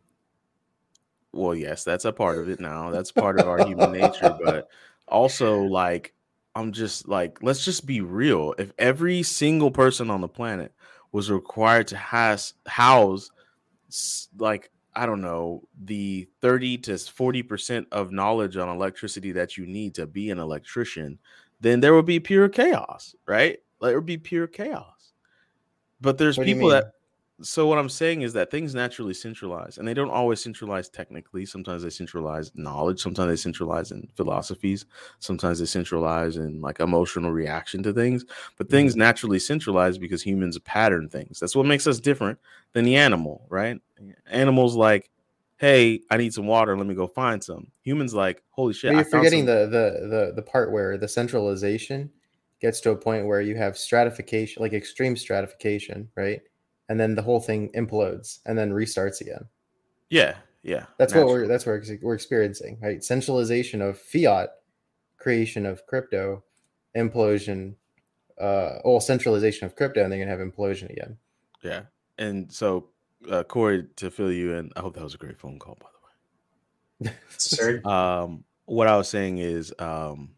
Well, 1.33 1.55
yes, 1.55 1.83
that's 1.83 2.05
a 2.05 2.11
part 2.11 2.39
of 2.39 2.49
it 2.49 2.59
now. 2.59 2.89
That's 2.91 3.11
part 3.11 3.37
of 3.37 3.47
our 3.47 3.59
human 3.59 3.91
nature, 3.91 4.33
but 4.33 4.67
also 5.07 5.63
like 5.63 6.13
I'm 6.55 6.71
just 6.71 7.07
like 7.07 7.41
let's 7.41 7.63
just 7.63 7.85
be 7.85 8.01
real. 8.01 8.53
If 8.57 8.73
every 8.77 9.23
single 9.23 9.71
person 9.71 10.09
on 10.09 10.21
the 10.21 10.27
planet 10.27 10.73
was 11.11 11.31
required 11.31 11.87
to 11.87 11.97
has 11.97 12.53
house 12.65 13.31
like 14.37 14.71
I 14.93 15.05
don't 15.05 15.21
know, 15.21 15.63
the 15.85 16.27
30 16.41 16.77
to 16.79 16.91
40% 16.91 17.85
of 17.93 18.11
knowledge 18.11 18.57
on 18.57 18.67
electricity 18.67 19.31
that 19.33 19.57
you 19.57 19.65
need 19.65 19.95
to 19.95 20.05
be 20.05 20.29
an 20.31 20.39
electrician, 20.39 21.17
then 21.61 21.79
there 21.79 21.93
would 21.93 22.05
be 22.05 22.19
pure 22.19 22.49
chaos, 22.49 23.15
right? 23.25 23.59
Like 23.79 23.93
it 23.93 23.95
would 23.95 24.05
be 24.05 24.17
pure 24.17 24.47
chaos. 24.47 25.13
But 26.01 26.17
there's 26.17 26.37
What 26.37 26.45
people 26.45 26.69
that? 26.69 26.93
So 27.41 27.67
what 27.67 27.77
I'm 27.77 27.89
saying 27.89 28.21
is 28.21 28.33
that 28.33 28.51
things 28.51 28.73
naturally 28.75 29.13
centralize, 29.13 29.77
and 29.77 29.87
they 29.87 29.93
don't 29.93 30.09
always 30.09 30.41
centralize 30.41 30.89
technically. 30.89 31.45
Sometimes 31.45 31.83
they 31.83 31.89
centralize 31.89 32.51
knowledge. 32.55 33.01
Sometimes 33.01 33.29
they 33.29 33.35
centralize 33.35 33.91
in 33.91 34.07
philosophies. 34.15 34.85
Sometimes 35.19 35.59
they 35.59 35.65
centralize 35.65 36.37
in 36.37 36.61
like 36.61 36.79
emotional 36.79 37.31
reaction 37.31 37.83
to 37.83 37.93
things. 37.93 38.25
But 38.57 38.69
things 38.69 38.95
mm. 38.95 38.99
naturally 38.99 39.39
centralize 39.39 39.97
because 39.97 40.21
humans 40.21 40.57
pattern 40.59 41.09
things. 41.09 41.39
That's 41.39 41.55
what 41.55 41.65
makes 41.65 41.87
us 41.87 41.99
different 41.99 42.39
than 42.73 42.85
the 42.85 42.95
animal, 42.95 43.45
right? 43.49 43.79
Animals 44.29 44.75
like, 44.75 45.09
hey, 45.57 46.01
I 46.09 46.17
need 46.17 46.33
some 46.33 46.47
water. 46.47 46.77
Let 46.77 46.87
me 46.87 46.95
go 46.95 47.07
find 47.07 47.43
some. 47.43 47.67
Humans 47.83 48.13
like, 48.13 48.43
holy 48.49 48.73
shit, 48.73 48.93
But 48.93 48.97
you're 48.97 49.05
forgetting 49.05 49.45
the, 49.45 49.67
the 49.67 50.07
the 50.07 50.33
the 50.35 50.41
part 50.41 50.71
where 50.71 50.97
the 50.97 51.07
centralization 51.07 52.09
gets 52.59 52.79
to 52.81 52.91
a 52.91 52.95
point 52.95 53.25
where 53.25 53.41
you 53.41 53.55
have 53.55 53.77
stratification, 53.77 54.61
like 54.61 54.73
extreme 54.73 55.15
stratification, 55.15 56.07
right? 56.15 56.41
And 56.91 56.99
then 56.99 57.15
the 57.15 57.21
whole 57.21 57.39
thing 57.39 57.69
implodes 57.69 58.39
and 58.45 58.57
then 58.57 58.71
restarts 58.71 59.21
again. 59.21 59.45
yeah, 60.09 60.35
yeah. 60.61 60.87
That's 60.99 61.15
what 61.15 61.25
we're 61.25 61.47
that's 61.47 61.65
what 61.65 61.81
we're 62.01 62.13
experiencing, 62.13 62.79
right? 62.81 63.01
Centralization 63.01 63.81
of 63.81 63.97
fiat, 63.97 64.49
creation 65.17 65.65
of 65.65 65.85
crypto, 65.85 66.43
implosion, 66.93 67.75
uh, 68.41 68.79
well, 68.83 68.99
centralization 68.99 69.65
of 69.65 69.77
crypto, 69.77 70.03
and 70.03 70.11
then 70.11 70.19
you're 70.19 70.27
gonna 70.27 70.37
have 70.37 70.45
implosion 70.45 70.89
again. 70.89 71.15
Yeah. 71.63 71.83
And 72.17 72.51
so, 72.51 72.89
uh, 73.29 73.43
Corey, 73.43 73.85
to 73.95 74.11
fill 74.11 74.29
you 74.29 74.55
in, 74.55 74.71
I 74.75 74.81
hope 74.81 74.95
that 74.95 75.03
was 75.05 75.13
a 75.13 75.17
great 75.17 75.37
phone 75.37 75.59
call, 75.59 75.77
by 75.79 75.87
the 75.93 77.07
way. 77.07 77.15
Necessary. 77.31 77.81
Um, 77.85 78.43
what 78.65 78.89
I 78.89 78.97
was 78.97 79.07
saying 79.07 79.37
is, 79.37 79.73
um, 79.79 80.31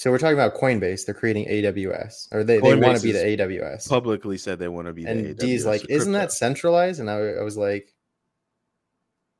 So 0.00 0.10
we're 0.10 0.16
talking 0.16 0.32
about 0.32 0.54
Coinbase. 0.54 1.04
They're 1.04 1.14
creating 1.14 1.46
AWS, 1.48 2.32
or 2.32 2.42
they, 2.42 2.58
they 2.58 2.74
want 2.74 2.96
to 2.96 3.02
be 3.02 3.12
the 3.12 3.18
AWS. 3.18 3.86
publicly 3.86 4.38
said 4.38 4.58
they 4.58 4.66
want 4.66 4.86
to 4.86 4.94
be 4.94 5.04
the 5.04 5.10
and 5.10 5.36
D's 5.36 5.64
AWS 5.64 5.66
like, 5.66 5.90
isn't 5.90 6.12
that 6.12 6.32
centralized? 6.32 7.00
And 7.00 7.10
I, 7.10 7.18
I 7.18 7.42
was 7.42 7.58
like, 7.58 7.92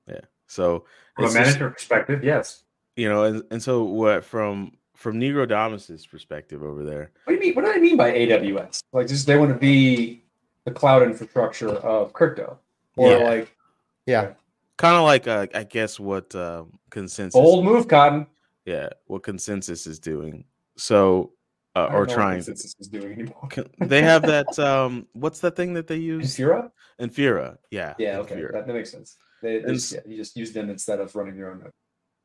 yeah. 0.07 0.20
so? 0.49 0.85
From 1.16 1.24
a 1.24 1.28
it's 1.28 1.35
just- 1.35 1.47
manager 1.47 1.70
perspective, 1.70 2.23
yes. 2.23 2.65
you 2.95 3.09
know, 3.09 3.24
and, 3.24 3.43
and 3.51 3.62
so 3.62 3.85
what 3.85 4.23
from 4.23 4.73
from 4.97 5.19
Negro 5.19 5.49
Damas's 5.49 6.05
perspective 6.05 6.62
over 6.62 6.85
there, 6.85 7.11
What 7.24 7.32
do 7.32 7.35
you 7.37 7.41
mean? 7.41 7.55
What 7.55 7.65
do 7.65 7.73
I 7.73 7.78
mean 7.78 7.97
by 7.97 8.12
AWS? 8.12 8.82
Like, 8.93 9.09
just 9.09 9.27
they 9.27 9.39
want 9.39 9.55
to 9.55 9.59
be 9.59 10.23
the 10.66 10.73
cloud 10.73 11.03
infrastructure 11.05 11.70
of 11.70 12.12
crypto, 12.12 12.59
or 12.97 13.12
Yeah. 13.12 13.16
like 13.16 13.57
yeah, 14.05 14.32
kind 14.77 14.97
of 14.97 15.05
like 15.05 15.27
uh, 15.27 15.47
I 15.55 15.65
guess 15.65 15.99
what 15.99 16.35
um, 16.35 16.78
ConsenSys, 16.91 17.35
old 17.35 17.65
move, 17.65 17.89
Cotton. 17.89 18.27
Yeah, 18.66 18.89
what 19.07 19.23
ConsenSys 19.23 19.87
is 19.87 19.99
doing. 19.99 20.45
So, 20.77 21.32
uh, 21.77 21.89
or 21.93 22.07
trying, 22.07 22.41
ConsenSys 22.41 22.74
is 22.81 22.89
doing 22.89 23.12
anymore. 23.12 23.49
they 23.78 24.03
have 24.03 24.24
that. 24.27 24.59
um 24.59 25.07
What's 25.12 25.41
that 25.41 25.57
thing 25.57 25.74
that 25.74 25.87
they 25.87 25.97
use? 25.97 26.37
Infura? 26.37 26.70
Infura, 27.01 27.57
yeah, 27.70 27.95
Yeah, 27.99 28.19
okay, 28.19 28.35
Infura. 28.37 28.53
that, 28.53 28.66
that 28.66 28.73
makes 28.74 28.91
sense. 28.91 29.16
They, 29.43 29.59
they 29.61 29.65
And 29.65 29.74
just, 29.74 29.93
yeah, 29.93 30.01
you 30.07 30.16
just 30.16 30.37
use 30.37 30.53
them 30.53 30.69
instead 30.69 31.01
of 31.01 31.15
running 31.16 31.37
your 31.37 31.51
own. 31.53 31.61
node. 31.61 31.70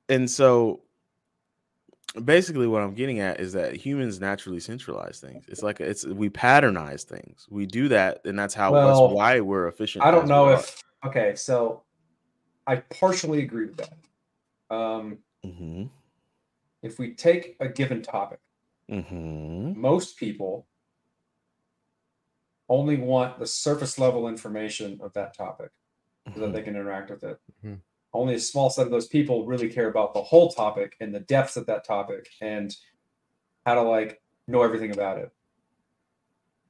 and 0.09 0.29
so 0.29 0.81
basically 2.23 2.65
what 2.67 2.81
i'm 2.81 2.93
getting 2.93 3.19
at 3.19 3.39
is 3.41 3.51
that 3.53 3.75
humans 3.75 4.21
naturally 4.21 4.59
centralize 4.59 5.19
things 5.19 5.43
it's 5.49 5.61
like 5.63 5.81
it's 5.81 6.05
we 6.05 6.29
patternize 6.29 7.03
things 7.03 7.45
we 7.49 7.65
do 7.65 7.89
that 7.89 8.21
and 8.25 8.39
that's 8.39 8.53
how 8.53 8.71
Well, 8.71 8.87
that's 8.87 9.13
why 9.13 9.39
we're 9.41 9.67
efficient 9.67 10.05
I 10.05 10.11
don't 10.11 10.27
know 10.27 10.49
if 10.49 10.81
okay, 11.05 11.35
so 11.35 11.83
I 12.67 12.77
partially 12.77 13.43
agree 13.43 13.65
with 13.65 13.77
that. 13.77 14.75
Um, 14.75 15.17
Mhm, 15.45 15.89
if 16.85 16.99
we 16.99 17.15
take 17.15 17.55
a 17.59 17.67
given 17.67 18.03
topic, 18.03 18.39
mhm, 18.89 19.75
most 19.75 20.17
people 20.17 20.67
only 22.69 22.95
want 22.95 23.39
the 23.39 23.47
surface 23.47 23.97
level 23.97 24.27
information 24.27 24.99
of 25.01 25.11
that 25.13 25.35
topic 25.35 25.71
so 26.33 26.41
that 26.41 26.53
they 26.53 26.61
can 26.61 26.75
interact 26.75 27.09
with 27.09 27.23
it. 27.23 27.39
Mhm. 27.63 27.81
Only 28.13 28.35
a 28.35 28.39
small 28.39 28.69
set 28.69 28.85
of 28.85 28.91
those 28.91 29.07
people 29.07 29.45
really 29.45 29.69
care 29.69 29.89
about 29.89 30.13
the 30.13 30.21
whole 30.21 30.51
topic 30.51 30.95
and 30.99 31.13
the 31.13 31.19
depths 31.21 31.57
of 31.57 31.65
that 31.65 31.83
topic 31.83 32.29
and 32.39 32.75
how 33.65 33.75
to 33.75 33.81
like 33.81 34.21
know 34.47 34.61
everything 34.61 34.91
about 34.91 35.17
it. 35.17 35.31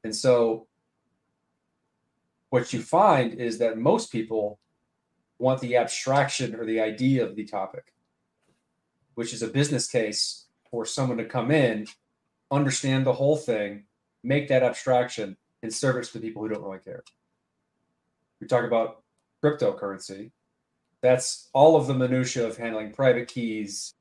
And 0.03 0.15
so 0.15 0.67
what 2.49 2.71
you 2.71 2.81
find 2.81 3.33
is 3.33 3.57
that 3.57 3.77
most 3.77 4.11
people 4.11 4.59
want 5.39 5.59
the 5.59 5.75
abstraction 5.75 6.55
or 6.55 6.65
the 6.65 6.79
idea 6.79 7.25
of 7.25 7.35
the 7.35 7.45
topic, 7.45 7.93
which 9.15 9.33
is 9.33 9.41
a 9.41 9.47
business 9.47 9.87
case 9.87 10.45
for 10.69 10.85
someone 10.85 11.17
to 11.17 11.25
come 11.25 11.51
in, 11.51 11.87
understand 12.51 13.05
the 13.05 13.13
whole 13.13 13.37
thing, 13.37 13.83
make 14.23 14.47
that 14.49 14.63
abstraction, 14.63 15.35
and 15.63 15.73
serve 15.73 15.97
it 15.97 16.03
to 16.05 16.13
the 16.13 16.19
people 16.19 16.41
who 16.41 16.49
don't 16.49 16.63
really 16.63 16.79
care. 16.79 17.03
We 18.39 18.47
talk 18.47 18.65
about 18.65 19.03
cryptocurrency. 19.43 20.31
That's 21.01 21.49
all 21.53 21.75
of 21.75 21.87
the 21.87 21.93
minutia 21.93 22.47
of 22.47 22.57
handling 22.57 22.91
private 22.91 23.27
keys, 23.27 23.93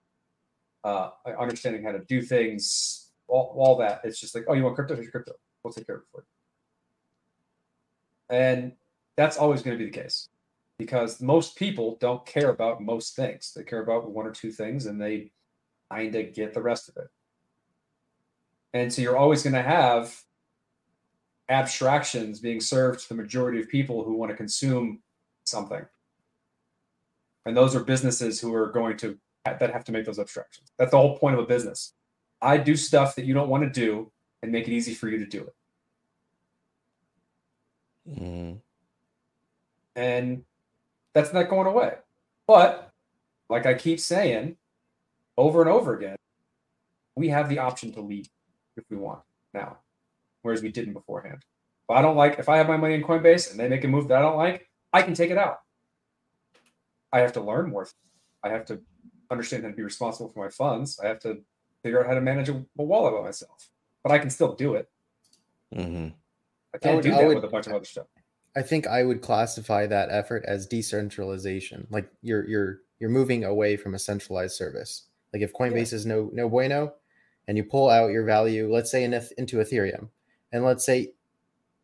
uh, 0.83 1.11
understanding 1.39 1.83
how 1.83 1.93
to 1.93 2.01
do 2.01 2.23
things, 2.23 3.11
all, 3.29 3.55
all 3.57 3.77
that. 3.79 4.01
It's 4.05 4.21
just 4.21 4.35
like, 4.35 4.45
oh, 4.49 4.55
you 4.55 4.65
want 4.65 4.75
crypto? 4.75 4.95
Here's 4.95 5.11
crypto. 5.11 5.33
We'll 5.63 5.73
take 5.73 5.87
care 5.87 5.97
of 5.97 6.03
it 6.03 6.09
for 6.13 6.25
you. 8.31 8.37
And 8.37 8.73
that's 9.17 9.37
always 9.37 9.63
going 9.63 9.79
to 9.79 9.85
be 9.85 9.91
the 9.91 9.97
case 9.97 10.29
because 10.79 11.21
most 11.21 11.57
people 11.57 11.97
don't 12.01 12.27
care 12.27 12.51
about 12.51 12.83
most 12.83 13.17
things. 13.17 13.53
They 13.55 13.63
care 13.63 13.83
about 13.83 14.11
one 14.11 14.27
or 14.27 14.33
two 14.33 14.51
things 14.51 14.87
and 14.87 15.01
they 15.01 15.31
kind 15.91 16.15
of 16.15 16.35
get 16.35 16.55
the 16.55 16.63
rest 16.63 16.89
of 16.89 16.97
it. 16.97 17.09
And 18.73 18.93
so 18.93 19.03
you're 19.03 19.17
always 19.17 19.43
going 19.43 19.55
to 19.55 19.63
have 19.63 20.21
abstractions 21.49 22.41
being 22.41 22.61
served 22.61 23.01
to 23.01 23.09
the 23.09 23.15
majority 23.15 23.61
of 23.61 23.69
people 23.69 24.03
who 24.03 24.15
want 24.15 24.31
to 24.31 24.37
consume 24.37 25.01
something. 25.45 25.85
And 27.47 27.57
those 27.57 27.77
are 27.77 27.85
businesses 27.85 28.41
who 28.41 28.53
are 28.55 28.73
going 28.73 28.97
to 28.99 29.19
that 29.45 29.71
have 29.73 29.85
to 29.85 29.93
make 29.93 30.07
those 30.07 30.19
abstractions. 30.19 30.73
That's 30.79 30.91
the 30.91 30.97
whole 30.97 31.19
point 31.19 31.35
of 31.35 31.45
a 31.45 31.47
business. 31.47 31.93
I 32.41 32.57
do 32.57 32.77
stuff 32.77 33.15
that 33.17 33.27
you 33.27 33.35
don't 33.35 33.51
want 33.51 33.63
to 33.63 33.69
do 33.71 34.11
and 34.43 34.51
make 34.51 34.67
it 34.67 34.73
easy 34.73 34.95
for 34.95 35.09
you 35.09 35.19
to 35.19 35.27
do 35.27 35.45
it. 35.45 35.55
Mhm. 38.07 38.61
and 39.97 40.45
that's 41.15 41.33
not 41.33 41.49
going 41.49 41.67
away. 41.67 41.95
But 42.47 42.91
like 43.49 43.67
I 43.67 43.75
keep 43.75 44.01
saying 44.01 44.57
over 45.37 45.61
and 45.63 45.71
over 45.71 45.97
again, 45.97 46.17
we 47.17 47.29
have 47.29 47.49
the 47.49 47.59
option 47.61 47.93
to 47.93 48.01
leave 48.01 48.29
if 48.77 48.85
we 48.91 48.97
want 48.97 49.21
now, 49.55 49.79
whereas 50.43 50.63
we 50.63 50.71
didn't 50.71 50.93
beforehand. 50.95 51.45
If 51.89 51.97
I 51.97 52.03
don't 52.03 52.17
like, 52.17 52.39
if 52.39 52.49
I 52.49 52.57
have 52.59 52.67
my 52.69 52.77
money 52.77 52.95
in 52.95 53.03
Coinbase 53.03 53.51
and 53.51 53.61
they 53.61 53.69
make 53.69 53.85
a 53.85 53.89
move 53.89 54.09
that 54.09 54.19
I 54.19 54.23
don't 54.23 54.37
like, 54.37 54.69
I 54.93 55.03
can 55.03 55.15
take 55.15 55.31
it 55.31 55.39
out. 55.39 55.59
I 57.13 57.21
have 57.21 57.33
to 57.35 57.41
learn 57.41 57.71
more. 57.71 57.87
I 58.43 58.49
have 58.49 58.65
to 58.67 58.81
understand 59.31 59.63
how 59.63 59.71
to 59.71 59.77
be 59.77 59.83
responsible 59.83 60.29
for 60.31 60.45
my 60.45 60.51
funds. 60.51 60.99
I 60.99 61.07
have 61.07 61.21
to 61.21 61.43
figure 61.83 62.01
out 62.01 62.09
how 62.09 62.15
to 62.15 62.21
manage 62.21 62.49
a, 62.49 62.55
a 62.79 62.83
wallet 62.83 63.15
by 63.15 63.23
myself. 63.23 63.69
But 64.03 64.13
I 64.13 64.19
can 64.19 64.31
still 64.31 64.55
do 64.55 64.75
it. 64.75 64.89
Mhm. 65.75 66.13
I 66.75 66.79
can't 66.79 66.97
would- 66.97 67.03
do 67.05 67.13
I 67.15 67.19
that 67.19 67.27
would- 67.29 67.35
with 67.37 67.45
a 67.45 67.49
bunch 67.49 67.67
of 67.69 67.75
other 67.75 67.85
stuff. 67.85 68.07
I 68.57 68.63
think 68.63 68.87
I 68.87 69.03
would 69.03 69.23
classify 69.23 69.87
that 69.87 70.11
effort 70.11 70.45
as 70.47 70.67
decentralization. 70.67 71.87
Like 71.91 72.09
you're 72.23 72.49
you're 72.49 72.79
you're 73.01 73.11
moving 73.11 73.45
away 73.45 73.77
from 73.77 73.95
a 73.95 73.99
centralized 73.99 74.57
service. 74.57 75.05
Like 75.33 75.43
if 75.43 75.53
Coinbase 75.53 75.93
is 75.93 76.07
no 76.07 76.31
no 76.33 76.49
bueno, 76.49 76.95
and 77.49 77.57
you 77.57 77.65
pull 77.65 77.91
out 77.91 78.13
your 78.13 78.25
value, 78.25 78.73
let's 78.73 78.91
say 78.91 79.05
in, 79.05 79.13
into 79.37 79.57
Ethereum, 79.57 80.09
and 80.53 80.65
let's 80.65 80.87
say 80.87 81.13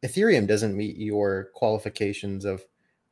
Ethereum 0.04 0.46
doesn't 0.46 0.76
meet 0.76 0.96
your 0.96 1.50
qualifications 1.54 2.44
of 2.44 2.64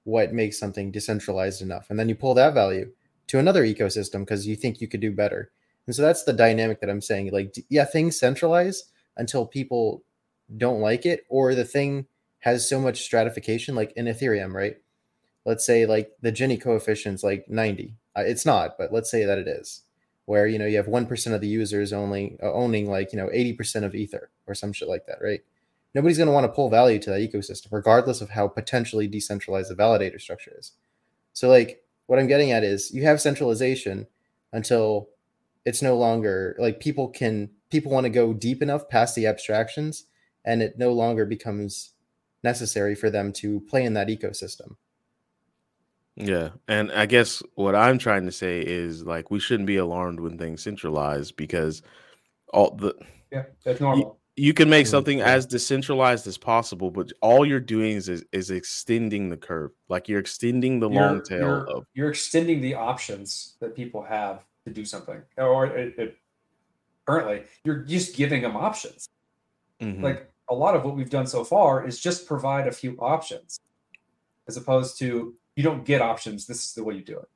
what 0.05 0.33
makes 0.33 0.59
something 0.59 0.91
decentralized 0.91 1.61
enough, 1.61 1.91
and 1.91 1.99
then 1.99 2.09
you 2.09 2.15
pull 2.15 2.35
that 2.35 2.55
value 2.55 2.91
to 3.27 3.39
another 3.39 3.65
ecosystem 3.65 4.21
because 4.21 4.47
you 4.47 4.57
think 4.57 4.81
you 4.81 4.89
could 4.89 5.01
do 5.01 5.13
better. 5.13 5.51
And 5.87 5.95
so 5.95 6.03
that's 6.03 6.25
the 6.25 6.33
dynamic 6.33 6.81
that 6.81 6.91
I'm 6.91 7.01
saying. 7.01 7.31
Like, 7.33 7.55
yeah, 7.69 7.85
things 7.85 8.19
centralize 8.19 8.85
until 9.17 9.47
people 9.47 10.03
don't 10.57 10.81
like 10.81 11.05
it, 11.05 11.25
or 11.29 11.55
the 11.55 11.65
thing 11.65 12.07
has 12.53 12.69
so 12.69 12.81
much 12.81 13.03
stratification, 13.03 13.75
like 13.75 13.93
in 13.97 14.07
Ethereum, 14.07 14.53
right? 14.53 14.77
Let's 15.45 15.65
say 15.65 15.87
like 15.87 16.13
the 16.21 16.33
Gini 16.33 16.61
coefficient's 16.61 17.23
like 17.23 17.49
90. 17.49 17.95
Uh, 18.17 18.23
it's 18.23 18.45
not, 18.45 18.77
but 18.77 18.93
let's 18.93 19.11
say 19.11 19.25
that 19.25 19.39
it 19.39 19.49
is, 19.49 19.83
where 20.27 20.47
you 20.47 20.59
know 20.59 20.67
you 20.67 20.77
have 20.77 20.89
one 20.89 21.07
percent 21.07 21.35
of 21.35 21.41
the 21.41 21.49
users 21.49 21.93
only 21.93 22.37
uh, 22.43 22.53
owning 22.53 22.91
like 22.91 23.13
you 23.13 23.19
know 23.19 23.29
80% 23.29 23.85
of 23.85 23.95
Ether 23.95 24.31
or 24.47 24.55
some 24.55 24.73
shit 24.73 24.89
like 24.89 25.07
that, 25.07 25.19
right? 25.23 25.41
Nobody's 25.95 26.19
going 26.19 26.27
to 26.27 26.33
want 26.33 26.45
to 26.45 26.53
pull 26.53 26.69
value 26.69 26.99
to 26.99 27.11
that 27.11 27.21
ecosystem, 27.21 27.69
regardless 27.71 28.21
of 28.21 28.31
how 28.31 28.47
potentially 28.49 29.07
decentralized 29.07 29.71
the 29.71 29.75
validator 29.75 30.21
structure 30.21 30.55
is. 30.59 30.73
So, 31.33 31.49
like, 31.49 31.83
what 32.07 32.19
I'm 32.19 32.27
getting 32.27 32.53
at 32.53 32.65
is 32.65 32.93
you 32.93 33.05
have 33.05 33.21
centralization 33.21 34.07
until 34.53 35.09
it's 35.65 35.83
no 35.83 35.97
longer 35.97 36.57
like 36.59 36.81
people 36.81 37.09
can 37.09 37.51
people 37.71 37.93
want 37.93 38.05
to 38.05 38.11
go 38.11 38.33
deep 38.33 38.63
enough 38.63 38.89
past 38.89 39.15
the 39.15 39.27
abstractions, 39.27 40.05
and 40.45 40.63
it 40.63 40.79
no 40.79 40.93
longer 40.93 41.25
becomes 41.25 41.93
necessary 42.43 42.95
for 42.95 43.11
them 43.11 43.33
to 43.35 43.61
play 43.61 43.85
in 43.85 43.95
that 43.95 44.09
ecosystem. 44.09 44.77
Yeah, 46.17 46.51
and 46.67 46.91
I 46.93 47.07
guess 47.07 47.43
what 47.55 47.77
I'm 47.77 47.97
trying 47.99 48.27
to 48.27 48.33
say 48.33 48.61
is 48.61 49.05
like 49.05 49.31
we 49.31 49.39
shouldn't 49.39 49.69
be 49.69 49.77
alarmed 49.77 50.19
when 50.19 50.37
things 50.37 50.63
centralize 50.63 51.31
because 51.31 51.83
all 52.53 52.75
the 52.75 52.95
Yeah, 53.31 53.45
that's 53.65 53.81
normal. 53.81 54.19
you 54.35 54.53
can 54.53 54.69
make 54.69 54.87
Mm, 54.87 54.91
something 54.91 55.21
as 55.21 55.47
decentralized 55.47 56.27
as 56.27 56.37
possible, 56.37 56.91
but 56.91 57.13
all 57.23 57.47
you're 57.47 57.61
doing 57.61 57.93
is 57.97 58.09
is, 58.09 58.25
is 58.33 58.51
extending 58.51 59.29
the 59.31 59.37
curve. 59.37 59.71
Like 59.89 60.09
you're 60.09 60.19
extending 60.19 60.81
the 60.81 60.89
long 60.91 61.23
tail 61.23 61.39
you're, 61.39 61.69
of 61.71 61.85
you're 61.95 62.11
extending 62.11 62.61
the 62.61 62.75
options 62.75 63.57
that 63.61 63.77
people 63.77 64.03
have 64.03 64.45
to 64.67 64.73
do 64.73 64.85
something 64.85 65.23
or 65.37 65.67
it, 65.67 65.95
it, 65.99 66.17
currently 67.07 67.45
you're 67.65 67.79
just 67.85 68.17
giving 68.17 68.43
them 68.43 68.57
options 68.57 69.09
Mhm. 69.81 70.03
like 70.03 70.29
a 70.51 70.55
lot 70.55 70.75
of 70.75 70.85
what 70.85 70.97
we've 70.97 71.11
done 71.11 71.27
so 71.27 71.45
far 71.45 71.87
is 71.87 72.01
just 72.01 72.27
provide 72.27 72.67
a 72.67 72.73
few 72.73 72.97
options 72.99 73.61
as 74.47 74.57
opposed 74.57 74.99
to 74.99 75.35
you 75.57 75.63
don't 75.63 75.85
get 75.85 76.01
options 76.01 76.47
this 76.47 76.65
is 76.65 76.73
the 76.73 76.83
way 76.83 76.95
you 76.95 77.03
do 77.03 77.19
it. 77.19 77.29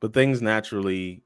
But 0.00 0.14
things 0.14 0.40
naturally 0.42 1.22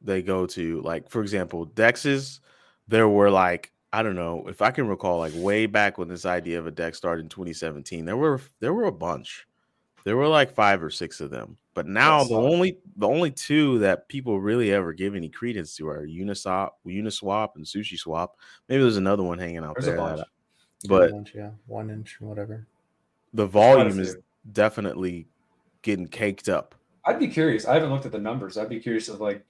they 0.00 0.22
go 0.22 0.46
to 0.46 0.80
like 0.82 1.08
for 1.10 1.22
example 1.22 1.66
dexes 1.66 2.40
there 2.88 3.08
were 3.08 3.30
like 3.30 3.70
i 3.92 4.02
don't 4.02 4.16
know 4.16 4.44
if 4.48 4.60
i 4.60 4.72
can 4.72 4.88
recall 4.88 5.18
like 5.18 5.32
way 5.36 5.66
back 5.66 5.96
when 5.96 6.08
this 6.08 6.26
idea 6.26 6.58
of 6.58 6.66
a 6.66 6.72
dex 6.72 6.98
started 6.98 7.22
in 7.22 7.28
2017 7.28 8.04
there 8.04 8.16
were 8.16 8.40
there 8.60 8.74
were 8.74 8.84
a 8.84 8.92
bunch. 8.92 9.46
There 10.04 10.16
were 10.16 10.26
like 10.26 10.52
five 10.52 10.82
or 10.82 10.90
six 10.90 11.20
of 11.20 11.30
them. 11.30 11.56
But 11.74 11.86
now 11.86 12.18
Yes. 12.18 12.28
the 12.28 12.34
only 12.34 12.78
the 12.96 13.06
only 13.06 13.30
two 13.30 13.78
that 13.78 14.08
people 14.08 14.40
really 14.40 14.72
ever 14.72 14.92
give 14.92 15.14
any 15.14 15.28
credence 15.28 15.76
to 15.76 15.88
are 15.88 16.04
Uniswap 16.04 16.70
Uniswap 16.84 17.50
and 17.54 17.64
SushiSwap 17.64 18.30
maybe 18.68 18.82
there's 18.82 18.96
another 18.96 19.22
one 19.22 19.38
hanging 19.38 19.58
out 19.58 19.76
there's 19.76 19.86
there 19.86 19.96
that 19.96 20.26
but 20.88 21.10
inch, 21.10 21.32
yeah, 21.34 21.50
one 21.66 21.90
inch, 21.90 22.20
whatever. 22.20 22.66
the 23.32 23.46
There's 23.46 23.50
quite 23.52 23.72
a 23.72 23.84
volume 23.90 24.00
is 24.00 24.16
definitely 24.52 25.26
getting 25.82 26.06
caked 26.06 26.48
up 26.48 26.74
i'd 27.06 27.18
be 27.18 27.28
curious 27.28 27.66
i 27.66 27.74
haven't 27.74 27.90
looked 27.90 28.06
at 28.06 28.12
the 28.12 28.18
numbers 28.18 28.56
i'd 28.58 28.68
be 28.68 28.78
curious 28.80 29.08
of 29.08 29.20
like 29.20 29.44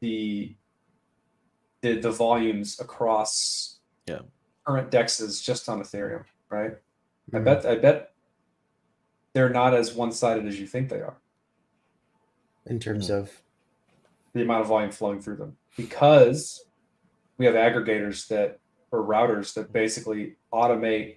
the 0.00 0.54
the, 1.82 1.98
the 2.00 2.10
volumes 2.10 2.80
across 2.80 3.78
Yeah. 4.06 4.20
current 4.66 4.90
dexes 4.90 5.42
just 5.42 5.68
on 5.68 5.80
ethereum 5.80 6.24
right 6.50 6.72
I 7.32 7.38
Mhm. 7.38 7.44
bet 7.44 7.66
I 7.66 7.74
bet 7.76 8.12
they're 9.32 9.50
not 9.50 9.74
as 9.74 9.92
one-sided 9.94 10.46
as 10.46 10.58
you 10.60 10.66
think 10.66 10.88
they 10.88 11.00
are. 11.00 11.16
in 12.66 12.78
terms 12.80 13.10
of 13.10 13.42
The 14.32 14.42
amount 14.42 14.62
of 14.62 14.68
volume 14.68 14.90
flowing 14.92 15.20
through 15.20 15.36
them 15.36 15.56
because 15.76 16.64
we 17.38 17.44
have 17.46 17.54
aggregators 17.54 18.28
that 18.28 18.60
or 18.92 19.04
routers 19.04 19.54
that 19.54 19.72
basically 19.72 20.36
automate 20.52 21.16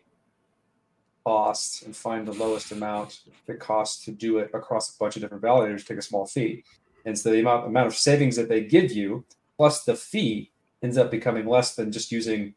costs 1.26 1.84
and 1.84 1.96
find 1.96 2.28
the 2.28 2.34
lowest 2.34 2.72
amount 2.72 3.20
that 3.46 3.60
costs 3.60 4.04
to 4.06 4.12
do 4.12 4.40
it 4.40 4.50
across 4.54 4.96
a 4.96 4.98
bunch 4.98 5.16
of 5.16 5.22
different 5.22 5.44
validators 5.44 5.86
take 5.86 5.98
a 5.98 6.02
small 6.02 6.26
fee. 6.26 6.64
And 7.06 7.18
so 7.18 7.32
the 7.32 7.40
amount 7.40 7.68
amount 7.68 7.88
of 7.88 7.96
savings 7.96 8.36
that 8.36 8.50
they 8.50 8.64
give 8.64 8.92
you 8.92 9.26
plus 9.58 9.84
the 9.84 9.96
fee 9.96 10.52
ends 10.82 10.98
up 10.98 11.12
becoming 11.12 11.46
less 11.46 11.76
than 11.76 11.92
just 11.92 12.12
using 12.12 12.56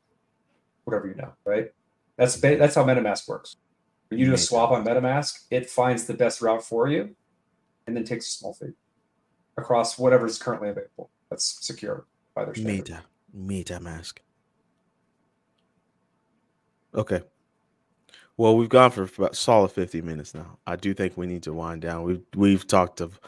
whatever 0.85 1.07
you 1.07 1.15
know, 1.15 1.33
right? 1.45 1.73
That's 2.17 2.37
that's 2.37 2.75
how 2.75 2.85
MetaMask 2.85 3.29
works. 3.29 3.57
When 4.09 4.21
you 4.21 4.27
do 4.27 4.35
a 4.35 4.39
swap 4.39 4.71
on 4.71 4.85
MetaMask, 4.85 5.47
it 5.51 5.71
finds 5.71 6.05
the 6.05 6.15
best 6.15 6.43
route 6.43 6.63
for 6.63 6.87
you, 6.87 7.17
and 7.87 7.97
then 7.97 8.05
takes 8.05 8.29
a 8.29 8.33
small 8.33 8.53
fee 8.53 8.75
across 9.57 9.99
whatever 9.99 10.27
is 10.27 10.39
currently 10.39 10.69
available. 10.69 11.11
That's 11.31 11.65
secure 11.65 12.07
by 12.35 12.45
their 12.45 12.55
standards. 12.55 12.91
Meta, 13.35 13.75
MetaMask. 13.81 14.19
Okay. 16.95 17.23
Well, 18.37 18.57
we've 18.57 18.69
gone 18.69 18.91
for 18.91 19.03
about 19.05 19.37
solid 19.37 19.71
50 19.71 20.03
minutes 20.03 20.35
now. 20.35 20.59
I 20.67 20.77
do 20.77 20.95
think 20.95 21.17
we 21.17 21.27
need 21.27 21.43
to 21.45 21.53
wind 21.53 21.83
down. 21.83 22.03
We've 22.03 22.23
we've 22.35 22.67
talked 22.67 23.01
of 23.01 23.21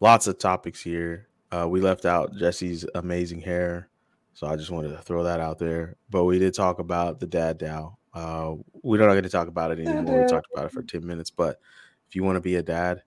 lots 0.00 0.26
of 0.26 0.38
topics 0.38 0.80
here. 0.80 1.28
Uh, 1.50 1.68
we 1.68 1.80
left 1.80 2.06
out 2.06 2.34
Jesse's 2.36 2.86
amazing 2.94 3.40
hair, 3.40 3.88
so 4.32 4.46
I 4.46 4.56
just 4.56 4.70
wanted 4.70 4.90
to 4.90 4.98
throw 4.98 5.24
that 5.24 5.40
out 5.40 5.58
there. 5.58 5.96
But 6.10 6.24
we 6.24 6.38
did 6.38 6.54
talk 6.54 6.78
about 6.78 7.20
the 7.20 7.26
Dad 7.26 7.58
DAO. 7.58 7.96
Uh, 8.14 8.54
we're 8.82 9.00
not 9.00 9.12
going 9.12 9.22
to 9.22 9.28
talk 9.28 9.48
about 9.48 9.72
it 9.72 9.80
anymore. 9.80 10.22
We 10.22 10.28
talked 10.28 10.48
about 10.52 10.66
it 10.66 10.72
for 10.72 10.82
10 10.82 11.06
minutes. 11.06 11.30
But 11.30 11.60
if 12.08 12.14
you 12.14 12.22
want 12.22 12.36
to 12.36 12.40
be 12.40 12.56
a 12.56 12.62
dad, 12.62 13.02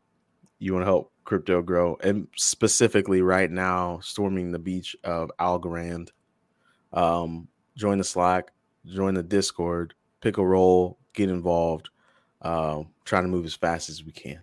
you 0.59 0.73
want 0.73 0.81
to 0.81 0.87
help 0.87 1.11
crypto 1.25 1.61
grow, 1.61 1.97
and 2.01 2.27
specifically 2.35 3.21
right 3.21 3.49
now, 3.49 3.99
storming 4.01 4.51
the 4.51 4.59
beach 4.59 4.95
of 5.03 5.31
Algorand, 5.39 6.09
um, 6.93 7.47
join 7.75 7.97
the 7.97 8.03
Slack, 8.03 8.51
join 8.85 9.15
the 9.15 9.23
Discord, 9.23 9.93
pick 10.25 10.39
a 10.39 10.45
role, 10.45 10.97
get 11.13 11.29
involved. 11.29 11.89
Uh, 12.41 12.81
trying 13.05 13.23
to 13.23 13.29
move 13.29 13.45
as 13.45 13.53
fast 13.53 13.89
as 13.89 14.03
we 14.03 14.11
can. 14.11 14.41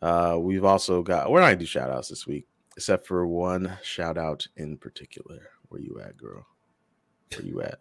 Uh, 0.00 0.36
we've 0.38 0.64
also 0.64 1.02
got 1.02 1.30
we're 1.30 1.40
not 1.40 1.46
gonna 1.46 1.56
do 1.56 1.66
shout 1.66 1.90
outs 1.90 2.08
this 2.08 2.26
week, 2.26 2.46
except 2.76 3.06
for 3.06 3.26
one 3.26 3.76
shout 3.82 4.16
out 4.16 4.46
in 4.56 4.76
particular. 4.76 5.50
Where 5.68 5.80
you 5.80 6.00
at, 6.00 6.16
girl? 6.16 6.46
Where 7.32 7.44
you 7.44 7.60
at? 7.62 7.80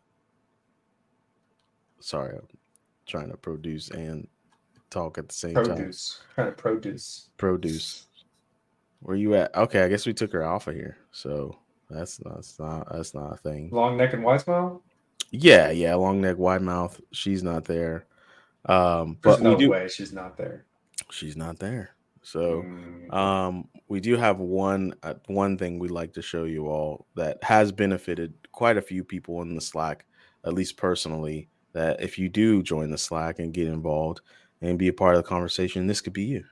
Sorry, 2.00 2.36
I'm 2.36 2.48
trying 3.06 3.30
to 3.30 3.38
produce 3.38 3.92
and 3.92 4.28
talk 4.90 5.20
at 5.20 5.28
the 5.28 5.36
same 5.36 5.54
time. 5.54 5.66
Produce, 5.66 6.22
trying 6.34 6.48
to 6.48 6.54
produce. 6.54 7.30
Produce. 7.38 8.08
Where 9.00 9.16
you 9.16 9.36
at? 9.36 9.56
Okay, 9.56 9.84
I 9.84 9.90
guess 9.90 10.08
we 10.08 10.14
took 10.14 10.34
her 10.34 10.44
off 10.44 10.68
of 10.68 10.74
here. 10.74 10.98
So 11.12 11.56
that's 11.90 12.24
not 12.26 12.36
that's 12.36 12.60
not 12.60 12.92
that's 12.92 13.14
not 13.14 13.34
a 13.34 13.38
thing. 13.38 13.70
Long 13.72 13.96
neck 13.96 14.14
and 14.14 14.24
wide 14.24 14.42
smile. 14.42 14.82
Yeah, 15.32 15.72
yeah, 15.72 15.96
long 15.96 16.22
neck, 16.22 16.38
wide 16.38 16.62
mouth. 16.62 17.00
She's 17.12 17.44
not 17.44 17.66
there. 17.66 18.06
Um, 18.66 19.18
There's 19.22 19.38
but 19.38 19.44
no 19.44 19.52
we 19.52 19.58
do. 19.58 19.70
way 19.70 19.88
she's 19.88 20.14
not 20.14 20.38
there. 20.38 20.66
She's 21.12 21.38
not 21.38 21.60
there. 21.60 21.92
So. 22.22 22.64
Mm. 22.64 23.14
Um, 23.14 23.70
we 23.88 24.00
do 24.00 24.16
have 24.18 24.40
one 24.40 24.94
uh, 25.04 25.16
one 25.28 25.58
thing 25.58 25.80
we'd 25.80 25.92
like 25.92 26.14
to 26.14 26.22
show 26.22 26.44
you 26.44 26.68
all 26.68 27.06
that 27.16 27.44
has 27.44 27.72
benefited 27.72 28.34
quite 28.52 28.78
a 28.78 28.82
few 28.82 29.04
people 29.04 29.42
in 29.42 29.56
the 29.56 29.62
Slack, 29.62 30.06
at 30.46 30.54
least 30.54 30.78
personally. 30.78 31.50
That 31.74 32.02
if 32.02 32.18
you 32.18 32.28
do 32.28 32.64
join 32.64 32.90
the 32.90 32.98
Slack 32.98 33.40
and 33.40 33.54
get 33.54 33.68
involved 33.68 34.22
and 34.62 34.80
be 34.80 34.88
a 34.88 34.94
part 34.94 35.16
of 35.16 35.24
the 35.24 35.30
conversation, 35.30 35.88
this 35.88 36.02
could 36.02 36.14
be 36.14 36.24
you. 36.24 36.44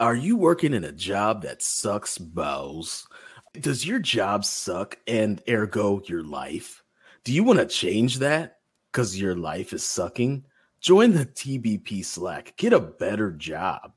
Are 0.00 0.14
you 0.14 0.36
working 0.36 0.74
in 0.74 0.84
a 0.84 0.92
job 0.92 1.42
that 1.42 1.62
sucks 1.62 2.18
balls? 2.18 3.08
Does 3.54 3.86
your 3.86 3.98
job 3.98 4.44
suck 4.44 4.98
and 5.06 5.42
ergo 5.48 6.02
your 6.06 6.22
life? 6.22 6.82
Do 7.28 7.34
you 7.34 7.44
want 7.44 7.58
to 7.58 7.66
change 7.66 8.20
that 8.20 8.56
because 8.90 9.20
your 9.20 9.36
life 9.36 9.74
is 9.74 9.84
sucking? 9.84 10.46
Join 10.80 11.12
the 11.12 11.26
TBP 11.26 12.02
Slack. 12.02 12.54
Get 12.56 12.72
a 12.72 12.80
better 12.80 13.32
job. 13.32 13.92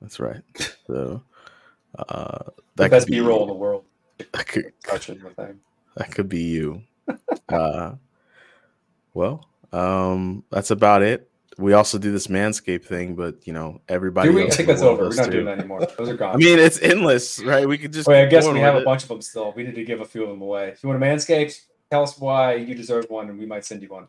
That's 0.00 0.20
right. 0.20 0.42
So 0.86 1.24
uh 1.98 2.38
the 2.76 2.84
that 2.84 2.90
best 2.92 3.06
could 3.06 3.10
be 3.10 3.18
B 3.18 3.26
roll 3.26 3.42
in 3.42 3.48
the 3.48 3.54
world. 3.54 3.86
that 4.18 4.46
could, 4.46 4.72
Touching 4.86 5.18
the 5.18 5.30
thing. 5.30 5.58
that 5.96 6.12
could 6.12 6.28
be 6.28 6.42
you. 6.42 6.82
uh 7.48 7.94
well, 9.12 9.48
um 9.72 10.44
that's 10.50 10.70
about 10.70 11.02
it. 11.02 11.28
We 11.58 11.72
also 11.72 11.98
do 11.98 12.12
this 12.12 12.28
manscape 12.28 12.84
thing, 12.84 13.16
but 13.16 13.44
you 13.44 13.52
know, 13.52 13.80
everybody 13.88 14.28
Dude, 14.28 14.36
we, 14.36 14.46
I 14.46 14.50
think 14.50 14.68
that's 14.68 14.82
over. 14.82 15.08
We're 15.08 15.16
not 15.16 15.24
too. 15.24 15.30
doing 15.32 15.46
that 15.46 15.58
anymore. 15.58 15.84
Those 15.98 16.10
are 16.10 16.16
gone. 16.16 16.36
I 16.36 16.36
mean, 16.36 16.60
it's 16.60 16.80
endless, 16.80 17.42
right? 17.42 17.66
We 17.66 17.76
could 17.76 17.92
just 17.92 18.06
Wait, 18.06 18.22
I 18.22 18.26
guess 18.26 18.46
we 18.46 18.60
have 18.60 18.74
with 18.74 18.82
a 18.82 18.82
it. 18.82 18.84
bunch 18.84 19.02
of 19.02 19.08
them 19.08 19.20
still. 19.20 19.52
We 19.56 19.64
need 19.64 19.74
to 19.74 19.84
give 19.84 20.00
a 20.00 20.04
few 20.04 20.22
of 20.22 20.28
them 20.28 20.42
away. 20.42 20.68
If 20.68 20.84
you 20.84 20.88
want 20.88 21.02
a 21.02 21.04
manscaped, 21.04 21.60
tell 21.90 22.02
us 22.02 22.18
why 22.18 22.54
you 22.54 22.74
deserve 22.74 23.06
one, 23.08 23.28
and 23.30 23.38
we 23.38 23.46
might 23.46 23.64
send 23.64 23.82
you 23.82 23.88
one. 23.88 24.06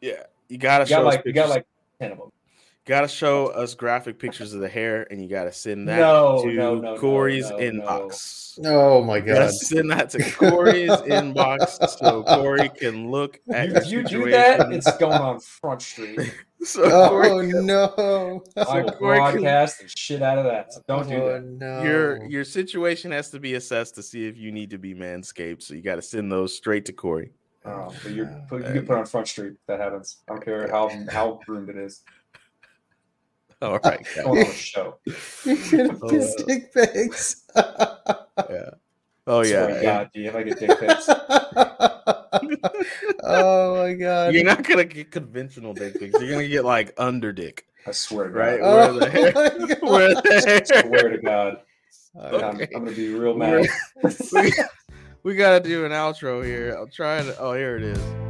Yeah, 0.00 0.24
you 0.48 0.58
gotta 0.58 0.84
You 0.84 0.88
show 0.88 0.96
got 1.02 1.06
us 1.06 1.14
like 1.16 1.26
you 1.26 1.32
got 1.32 1.48
like 1.50 1.66
ten 2.00 2.12
of 2.12 2.18
them. 2.18 2.30
gotta 2.86 3.08
show 3.08 3.48
us 3.48 3.74
graphic 3.74 4.18
pictures 4.18 4.52
of 4.54 4.60
the 4.60 4.68
hair, 4.68 5.06
and 5.10 5.20
you 5.22 5.28
gotta 5.28 5.52
send 5.52 5.88
that 5.88 5.98
No, 5.98 6.42
to 6.42 6.52
no, 6.52 6.74
no, 6.76 6.80
no, 6.94 6.96
Corey's 6.98 7.50
no, 7.50 7.56
inbox. 7.58 8.58
Oh 8.64 9.02
my 9.04 9.16
You 9.18 9.22
gotta 9.26 9.40
god. 9.46 9.54
send 9.54 9.90
that 9.90 10.10
to 10.10 10.30
Corey's 10.32 10.90
inbox 10.90 11.88
so 11.98 12.22
Corey 12.24 12.68
can 12.70 13.10
look 13.10 13.38
at 13.52 13.68
You, 13.68 13.74
if 13.76 13.86
you 13.86 14.02
do 14.02 14.30
that, 14.30 14.72
it's 14.72 14.96
going 14.96 15.20
on 15.20 15.40
Front 15.40 15.82
Street. 15.82 16.18
so 16.64 17.08
Corey 17.08 17.28
Oh 17.30 17.40
no. 17.42 18.42
I 18.56 18.80
will 18.82 18.90
Corey 18.92 19.18
can- 19.18 19.30
broadcast 19.32 19.80
the 19.80 19.88
shit 19.88 20.22
out 20.22 20.38
of 20.38 20.44
that. 20.44 20.72
So 20.72 20.82
don't 20.86 21.08
do 21.08 21.14
Oh, 21.16 21.32
that. 21.32 21.44
no. 21.44 21.82
your 21.82 22.24
your 22.26 22.44
situation 22.44 23.10
has 23.12 23.30
to 23.30 23.40
be 23.40 23.54
assessed 23.54 23.94
to 23.96 24.02
see 24.02 24.26
if 24.26 24.36
you 24.36 24.52
need 24.52 24.70
to 24.70 24.78
be 24.78 24.94
manscaped. 24.94 25.62
So 25.62 25.74
you 25.74 25.82
got 25.82 25.96
to 25.96 26.02
send 26.02 26.30
those 26.30 26.54
straight 26.56 26.84
to 26.86 26.92
Corey. 26.92 27.32
Oh, 27.64 27.92
but 28.02 28.12
you're 28.12 28.26
put, 28.48 28.66
you 28.66 28.72
can 28.72 28.86
put 28.86 28.94
it 28.96 28.98
on 29.00 29.06
Front 29.06 29.28
Street. 29.28 29.52
If 29.52 29.66
that 29.68 29.80
happens. 29.80 30.18
I 30.28 30.32
don't 30.32 30.44
care 30.44 30.68
how 30.70 30.90
how 31.10 31.40
groomed 31.46 31.68
it 31.70 31.76
is. 31.76 32.02
All 33.62 33.78
right, 33.84 34.06
guys. 34.16 34.24
on 34.24 34.38
a 34.38 34.44
show. 34.52 34.96
You're 35.44 35.56
gonna 35.88 35.98
Oh, 36.02 36.08
get 36.10 36.20
uh, 36.22 36.26
stick 36.28 36.72
pics. 36.72 37.44
yeah. 37.54 38.70
Oh 39.26 39.42
Swear 39.42 39.68
yeah. 39.70 39.76
to 39.76 39.82
God, 39.82 40.10
do 40.14 40.20
you 40.20 40.26
have 40.30 40.34
like 40.34 40.46
a 40.46 40.54
dick 40.54 40.80
pics? 40.80 41.08
oh 43.22 43.76
my 43.76 43.94
god. 43.94 44.34
You're 44.34 44.44
not 44.44 44.62
gonna 44.62 44.84
get 44.84 45.10
conventional 45.10 45.74
dick 45.74 45.98
pics. 45.98 46.20
You're 46.20 46.30
gonna 46.30 46.48
get 46.48 46.64
like 46.64 46.94
under 46.98 47.32
dick, 47.32 47.66
I 47.86 47.92
swear 47.92 48.28
to 48.28 48.30
God. 48.30 48.38
right? 48.38 48.60
Oh 48.62 48.76
Where 48.76 48.92
the 48.92 49.06
oh 49.06 49.10
hair, 49.10 49.32
where 49.82 50.08
the 50.14 50.44
hair. 50.46 50.82
swear 50.82 51.08
to 51.10 51.18
God. 51.18 51.60
Okay. 52.16 52.44
I'm, 52.44 52.60
I'm 52.76 52.84
gonna 52.84 52.96
be 52.96 53.12
real 53.14 53.34
mad. 53.36 53.68
we, 54.32 54.52
we 55.22 55.34
gotta 55.34 55.60
do 55.60 55.84
an 55.84 55.92
outro 55.92 56.44
here. 56.44 56.72
I'm 56.74 56.90
trying 56.90 57.26
to. 57.26 57.38
Oh, 57.38 57.54
here 57.54 57.76
it 57.76 57.82
is. 57.82 58.29